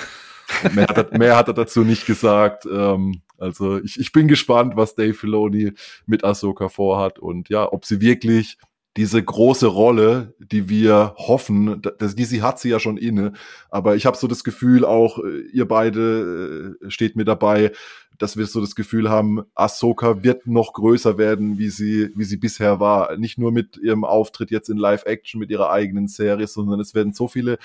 Mehr, 0.74 0.88
hat 0.88 0.98
er, 0.98 1.18
mehr 1.18 1.38
hat 1.38 1.48
er 1.48 1.54
dazu 1.54 1.84
nicht 1.84 2.06
gesagt. 2.06 2.68
Ähm, 2.72 3.22
also 3.38 3.80
ich, 3.80 4.00
ich 4.00 4.12
bin 4.12 4.28
gespannt, 4.28 4.76
was 4.76 4.96
Dave 4.96 5.14
Filoni 5.14 5.72
mit 6.06 6.24
Ahsoka 6.24 6.70
vorhat 6.70 7.20
und 7.20 7.50
ja, 7.50 7.72
ob 7.72 7.86
sie 7.86 8.02
wirklich 8.02 8.58
diese 8.98 9.22
große 9.22 9.68
Rolle, 9.68 10.34
die 10.40 10.70
wir 10.70 11.16
hoffen, 11.18 11.82
das, 11.98 12.16
die 12.16 12.24
sie 12.24 12.42
hat 12.42 12.60
sie 12.60 12.70
ja 12.70 12.80
schon 12.80 12.98
inne, 12.98 13.34
aber 13.70 13.96
ich 13.96 14.06
habe 14.06 14.16
so 14.16 14.28
das 14.28 14.44
Gefühl 14.44 14.86
auch, 14.86 15.20
äh, 15.20 15.42
ihr 15.52 15.68
beide 15.68 16.78
äh, 16.82 16.90
steht 16.90 17.16
mir 17.16 17.26
dabei, 17.26 17.72
dass 18.18 18.38
wir 18.38 18.46
so 18.46 18.62
das 18.62 18.76
Gefühl 18.76 19.10
haben, 19.10 19.44
Ahsoka 19.56 20.24
wird 20.24 20.48
noch 20.48 20.72
größer 20.72 21.18
werden, 21.18 21.58
wie 21.58 21.70
sie, 21.70 22.12
wie 22.16 22.24
sie 22.24 22.38
bisher 22.38 22.80
war. 22.80 23.18
Nicht 23.18 23.38
nur 23.38 23.52
mit 23.52 23.76
ihrem 23.78 24.06
Auftritt 24.06 24.52
jetzt 24.52 24.70
in 24.70 24.78
Live-Action, 24.78 25.40
mit 25.40 25.50
ihrer 25.50 25.70
eigenen 25.70 26.08
Serie, 26.08 26.48
sondern 26.48 26.80
es 26.80 26.96
werden 26.96 27.12
so 27.12 27.28
viele 27.28 27.58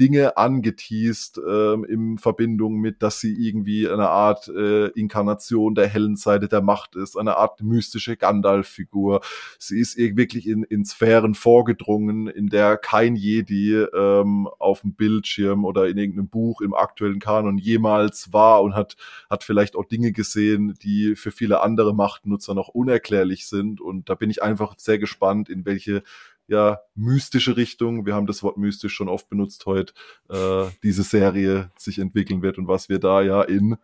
Dinge 0.00 0.36
angeteased 0.36 1.40
ähm, 1.48 1.84
in 1.84 2.18
Verbindung 2.18 2.80
mit, 2.80 3.02
dass 3.02 3.20
sie 3.20 3.32
irgendwie 3.32 3.88
eine 3.88 4.08
Art 4.08 4.48
äh, 4.48 4.88
Inkarnation 4.88 5.74
der 5.74 5.86
hellen 5.86 6.16
Seite 6.16 6.48
der 6.48 6.62
Macht 6.62 6.96
ist, 6.96 7.16
eine 7.16 7.36
Art 7.36 7.62
mystische 7.62 8.16
Gandalf-Figur. 8.16 9.20
Sie 9.58 9.78
ist 9.78 9.96
ir- 9.96 10.16
wirklich 10.16 10.48
in, 10.48 10.64
in 10.64 10.84
Sphären 10.84 11.34
vorgedrungen, 11.34 12.26
in 12.26 12.48
der 12.48 12.76
kein 12.76 13.14
Jedi 13.14 13.74
ähm, 13.74 14.48
auf 14.58 14.80
dem 14.80 14.94
Bildschirm 14.94 15.64
oder 15.64 15.88
in 15.88 15.96
irgendeinem 15.96 16.28
Buch 16.28 16.60
im 16.60 16.74
aktuellen 16.74 17.20
Kanon 17.20 17.58
jemals 17.58 18.32
war 18.32 18.62
und 18.62 18.74
hat, 18.74 18.96
hat 19.30 19.44
vielleicht 19.44 19.76
auch 19.76 19.84
Dinge 19.84 20.10
gesehen, 20.10 20.74
die 20.82 21.14
für 21.14 21.30
viele 21.30 21.62
andere 21.62 21.94
Machtnutzer 21.94 22.54
noch 22.54 22.68
unerklärlich 22.68 23.46
sind. 23.46 23.80
Und 23.80 24.08
da 24.08 24.16
bin 24.16 24.30
ich 24.30 24.42
einfach 24.42 24.74
sehr 24.76 24.98
gespannt, 24.98 25.48
in 25.48 25.64
welche 25.64 26.02
ja, 26.46 26.80
mystische 26.94 27.56
Richtung, 27.56 28.06
wir 28.06 28.14
haben 28.14 28.26
das 28.26 28.42
Wort 28.42 28.56
mystisch 28.56 28.94
schon 28.94 29.08
oft 29.08 29.28
benutzt 29.28 29.66
heute, 29.66 29.94
äh, 30.28 30.66
diese 30.82 31.02
Serie 31.02 31.70
sich 31.76 31.98
entwickeln 31.98 32.42
wird 32.42 32.58
und 32.58 32.68
was 32.68 32.88
wir 32.88 32.98
da 32.98 33.22
ja 33.22 33.42
in 33.42 33.76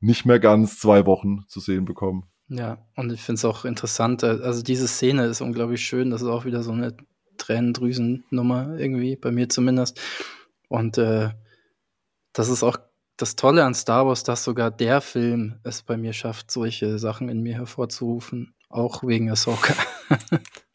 nicht 0.00 0.26
mehr 0.26 0.38
ganz 0.38 0.78
zwei 0.78 1.06
Wochen 1.06 1.44
zu 1.48 1.60
sehen 1.60 1.84
bekommen. 1.84 2.24
Ja, 2.48 2.78
und 2.94 3.12
ich 3.12 3.22
finde 3.22 3.38
es 3.38 3.44
auch 3.44 3.64
interessant. 3.64 4.22
äh, 4.22 4.38
Also 4.42 4.62
diese 4.62 4.86
Szene 4.86 5.24
ist 5.26 5.40
unglaublich 5.40 5.84
schön. 5.84 6.10
Das 6.10 6.22
ist 6.22 6.28
auch 6.28 6.44
wieder 6.44 6.62
so 6.62 6.72
eine 6.72 6.96
Tränendrüsennummer 7.38 8.78
irgendwie, 8.78 9.16
bei 9.16 9.32
mir 9.32 9.48
zumindest. 9.48 10.00
Und 10.68 10.98
äh, 10.98 11.30
das 12.32 12.48
ist 12.48 12.62
auch 12.62 12.78
das 13.16 13.34
Tolle 13.34 13.64
an 13.64 13.74
Star 13.74 14.06
Wars, 14.06 14.22
dass 14.22 14.44
sogar 14.44 14.70
der 14.70 15.00
Film 15.00 15.58
es 15.62 15.82
bei 15.82 15.96
mir 15.96 16.12
schafft, 16.12 16.50
solche 16.50 16.98
Sachen 16.98 17.28
in 17.28 17.42
mir 17.42 17.54
hervorzurufen. 17.54 18.54
Auch 18.68 19.02
wegen 19.02 19.30
Ahsoka. 19.30 19.74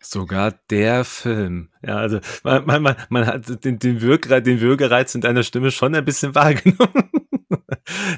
Sogar 0.00 0.54
der 0.70 1.04
Film. 1.04 1.70
Ja, 1.82 1.96
also 1.96 2.20
man, 2.44 2.64
man, 2.66 2.82
man, 2.82 2.96
man 3.08 3.26
hat 3.26 3.64
den, 3.64 3.78
den, 3.78 4.00
Wirkreiz, 4.00 4.44
den 4.44 4.60
Würgereiz 4.60 5.14
in 5.14 5.20
deiner 5.20 5.42
Stimme 5.42 5.70
schon 5.70 5.94
ein 5.94 6.04
bisschen 6.04 6.34
wahrgenommen. 6.34 7.10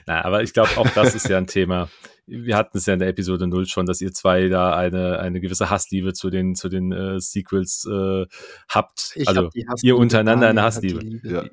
Na, 0.07 0.25
aber 0.25 0.43
ich 0.43 0.53
glaube, 0.53 0.71
auch 0.77 0.89
das 0.91 1.15
ist 1.15 1.29
ja 1.29 1.39
ein 1.39 1.47
Thema. 1.47 1.89
Wir 2.27 2.57
hatten 2.57 2.77
es 2.79 2.87
ja 2.87 2.95
in 2.95 3.01
der 3.01 3.09
Episode 3.09 3.47
0 3.47 3.67
schon, 3.67 3.87
dass 3.87 4.01
ihr 4.01 4.13
zwei 4.13 4.49
da 4.49 4.77
eine, 4.77 5.19
eine 5.19 5.41
gewisse 5.41 5.71
Hassliebe 5.71 6.13
zu 6.13 6.31
den, 6.31 6.55
zu 6.55 6.69
den 6.69 6.93
äh, 6.93 7.19
Sequels 7.19 7.87
äh, 7.91 8.27
habt. 8.69 9.13
Ich 9.15 9.27
also 9.27 9.47
hab 9.47 9.83
ihr 9.83 9.97
untereinander 9.97 10.49
eine 10.49 10.63
Hassliebe. 10.63 11.01
Liebe. 11.01 11.29
Ja. 11.29 11.45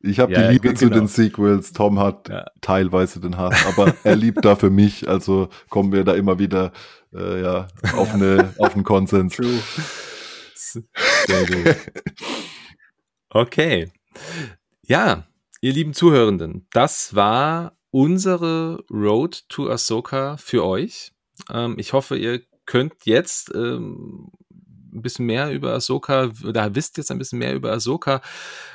Ich 0.00 0.20
habe 0.20 0.32
Ja, 0.32 0.46
die 0.46 0.52
Liebe 0.54 0.74
zu 0.74 0.86
genau. 0.86 1.00
den 1.00 1.08
Sequels. 1.08 1.72
Tom 1.72 1.98
hat 1.98 2.28
Ja. 2.28 2.46
teilweise 2.60 3.20
den 3.20 3.36
Hass, 3.36 3.66
aber 3.66 3.94
er 4.04 4.16
liebt 4.16 4.44
da 4.44 4.54
für 4.56 4.70
mich. 4.70 5.08
Also 5.08 5.48
kommen 5.68 5.92
wir 5.92 6.04
da 6.04 6.14
immer 6.14 6.38
wieder 6.38 6.72
äh, 7.12 7.42
ja, 7.42 7.68
auf, 7.96 8.14
eine, 8.14 8.54
auf 8.58 8.74
einen 8.74 8.84
Konsens. 8.84 9.34
True. 9.36 9.58
Sehr 10.54 11.46
gut. 11.46 11.76
Okay. 13.30 13.90
Ja, 14.82 15.26
ihr 15.60 15.72
lieben 15.72 15.94
Zuhörenden, 15.94 16.66
das 16.72 17.14
war 17.14 17.76
unsere 17.90 18.84
Road 18.90 19.48
to 19.48 19.68
Ahsoka 19.70 20.36
für 20.36 20.64
euch. 20.64 21.12
Ähm, 21.50 21.74
ich 21.78 21.92
hoffe, 21.92 22.16
ihr 22.16 22.42
könnt 22.66 22.94
jetzt 23.04 23.52
ähm, 23.54 24.30
ein 24.98 25.02
bisschen 25.02 25.26
mehr 25.26 25.50
über 25.52 25.72
Ahsoka 25.72 26.30
oder 26.44 26.74
wisst 26.74 26.96
jetzt 26.98 27.10
ein 27.10 27.18
bisschen 27.18 27.38
mehr 27.38 27.54
über 27.54 27.72
Ahsoka 27.72 28.20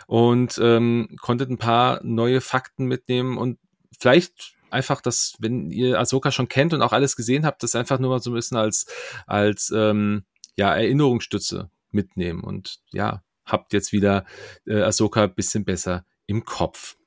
und 0.08 0.60
ähm, 0.62 1.16
konntet 1.22 1.50
ein 1.50 1.58
paar 1.58 2.00
neue 2.04 2.42
Fakten 2.42 2.86
mitnehmen 2.86 3.38
und 3.38 3.60
vielleicht 4.00 4.56
einfach, 4.74 5.02
dass, 5.02 5.36
wenn 5.40 5.72
ihr 5.72 6.00
Ahsoka 6.00 6.32
schon 6.32 6.50
kennt 6.50 6.74
und 6.74 6.82
auch 6.82 6.92
alles 6.92 7.16
gesehen 7.16 7.46
habt, 7.46 7.64
das 7.64 7.76
einfach 7.76 8.00
nur 8.00 8.10
mal 8.10 8.22
so 8.22 8.32
ein 8.32 8.34
bisschen 8.34 8.58
als, 8.58 8.88
als 9.28 9.72
ähm, 9.74 10.26
ja, 10.58 10.76
Erinnerungsstütze 10.76 11.70
mitnehmen. 11.92 12.44
Und 12.44 12.80
ja, 12.92 13.24
habt 13.46 13.72
jetzt 13.72 13.94
wieder 13.94 14.26
äh, 14.66 14.82
Ahsoka 14.82 15.24
ein 15.24 15.36
bisschen 15.36 15.64
besser 15.64 16.06
im 16.26 16.44
Kopf. 16.44 16.98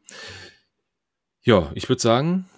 Ja, 1.43 1.71
ich 1.75 1.89
würde 1.89 2.03
sagen, 2.03 2.49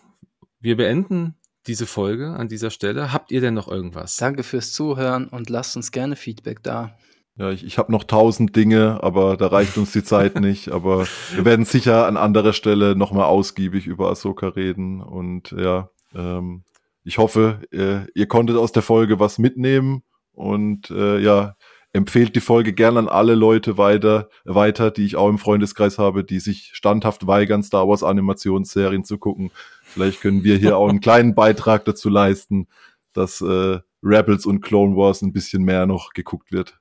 wir 0.60 0.76
beenden 0.76 1.37
diese 1.68 1.86
Folge 1.86 2.30
an 2.30 2.48
dieser 2.48 2.70
Stelle. 2.70 3.12
Habt 3.12 3.30
ihr 3.30 3.40
denn 3.40 3.54
noch 3.54 3.68
irgendwas? 3.68 4.16
Danke 4.16 4.42
fürs 4.42 4.72
Zuhören 4.72 5.28
und 5.28 5.50
lasst 5.50 5.76
uns 5.76 5.92
gerne 5.92 6.16
Feedback 6.16 6.62
da. 6.62 6.96
Ja, 7.36 7.50
ich, 7.50 7.64
ich 7.64 7.78
habe 7.78 7.92
noch 7.92 8.02
tausend 8.02 8.56
Dinge, 8.56 8.98
aber 9.02 9.36
da 9.36 9.46
reicht 9.46 9.78
uns 9.78 9.92
die 9.92 10.02
Zeit 10.02 10.40
nicht. 10.40 10.70
Aber 10.70 11.06
wir 11.34 11.44
werden 11.44 11.64
sicher 11.64 12.06
an 12.06 12.16
anderer 12.16 12.52
Stelle 12.52 12.96
nochmal 12.96 13.26
ausgiebig 13.26 13.86
über 13.86 14.10
Ahsoka 14.10 14.48
reden. 14.48 15.00
Und 15.00 15.52
ja, 15.52 15.90
ähm, 16.14 16.64
ich 17.04 17.18
hoffe, 17.18 17.60
ihr, 17.70 18.08
ihr 18.14 18.26
konntet 18.26 18.56
aus 18.56 18.72
der 18.72 18.82
Folge 18.82 19.20
was 19.20 19.38
mitnehmen. 19.38 20.02
Und 20.32 20.90
äh, 20.90 21.18
ja, 21.20 21.54
empfehlt 21.92 22.36
die 22.36 22.40
Folge 22.40 22.72
gerne 22.72 22.98
an 22.98 23.08
alle 23.08 23.34
Leute 23.34 23.78
weiter, 23.78 24.28
weiter, 24.44 24.90
die 24.90 25.04
ich 25.04 25.16
auch 25.16 25.28
im 25.28 25.38
Freundeskreis 25.38 25.98
habe, 25.98 26.24
die 26.24 26.40
sich 26.40 26.70
standhaft 26.74 27.26
weigern, 27.26 27.62
Star 27.62 27.88
Wars 27.88 28.02
Animationsserien 28.02 29.04
zu 29.04 29.18
gucken. 29.18 29.50
Vielleicht 29.98 30.20
können 30.20 30.44
wir 30.44 30.58
hier 30.58 30.76
auch 30.76 30.88
einen 30.88 31.00
kleinen 31.00 31.34
Beitrag 31.34 31.84
dazu 31.84 32.08
leisten, 32.08 32.68
dass 33.14 33.40
äh, 33.40 33.80
Rebels 34.00 34.46
und 34.46 34.60
Clone 34.60 34.94
Wars 34.94 35.22
ein 35.22 35.32
bisschen 35.32 35.64
mehr 35.64 35.86
noch 35.86 36.12
geguckt 36.12 36.52
wird. 36.52 36.78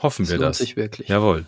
Hoffen 0.00 0.28
wir 0.28 0.38
das. 0.38 0.58
sich 0.58 0.76
wirklich. 0.76 1.08
Jawohl. 1.08 1.46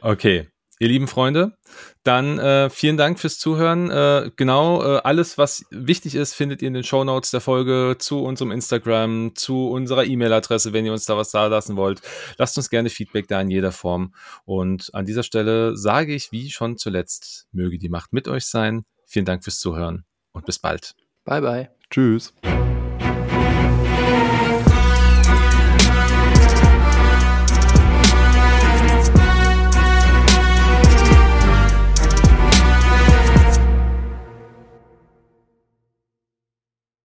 Okay. 0.00 0.48
Ihr 0.78 0.88
lieben 0.88 1.06
Freunde, 1.06 1.56
dann 2.02 2.40
äh, 2.40 2.68
vielen 2.68 2.96
Dank 2.96 3.20
fürs 3.20 3.38
Zuhören. 3.38 3.88
Äh, 3.88 4.32
genau, 4.34 4.82
äh, 4.82 5.00
alles, 5.04 5.38
was 5.38 5.64
wichtig 5.70 6.16
ist, 6.16 6.34
findet 6.34 6.60
ihr 6.60 6.66
in 6.66 6.74
den 6.74 6.82
Show 6.82 7.04
Notes 7.04 7.30
der 7.30 7.40
Folge 7.40 7.94
zu 8.00 8.24
unserem 8.24 8.50
Instagram, 8.50 9.30
zu 9.36 9.68
unserer 9.68 10.04
E-Mail-Adresse, 10.04 10.72
wenn 10.72 10.84
ihr 10.84 10.92
uns 10.92 11.04
da 11.04 11.16
was 11.16 11.30
da 11.30 11.46
lassen 11.46 11.76
wollt. 11.76 12.02
Lasst 12.36 12.56
uns 12.56 12.68
gerne 12.68 12.88
Feedback 12.88 13.28
da 13.28 13.40
in 13.40 13.50
jeder 13.50 13.70
Form. 13.70 14.12
Und 14.44 14.90
an 14.92 15.06
dieser 15.06 15.22
Stelle 15.22 15.76
sage 15.76 16.16
ich, 16.16 16.32
wie 16.32 16.50
schon 16.50 16.78
zuletzt, 16.78 17.46
möge 17.52 17.78
die 17.78 17.88
Macht 17.90 18.12
mit 18.12 18.26
euch 18.26 18.46
sein. 18.46 18.84
Vielen 19.12 19.26
Dank 19.26 19.44
fürs 19.44 19.58
Zuhören 19.58 20.06
und 20.32 20.46
bis 20.46 20.58
bald. 20.58 20.94
Bye, 21.26 21.42
bye. 21.42 21.70
Tschüss. 21.90 22.32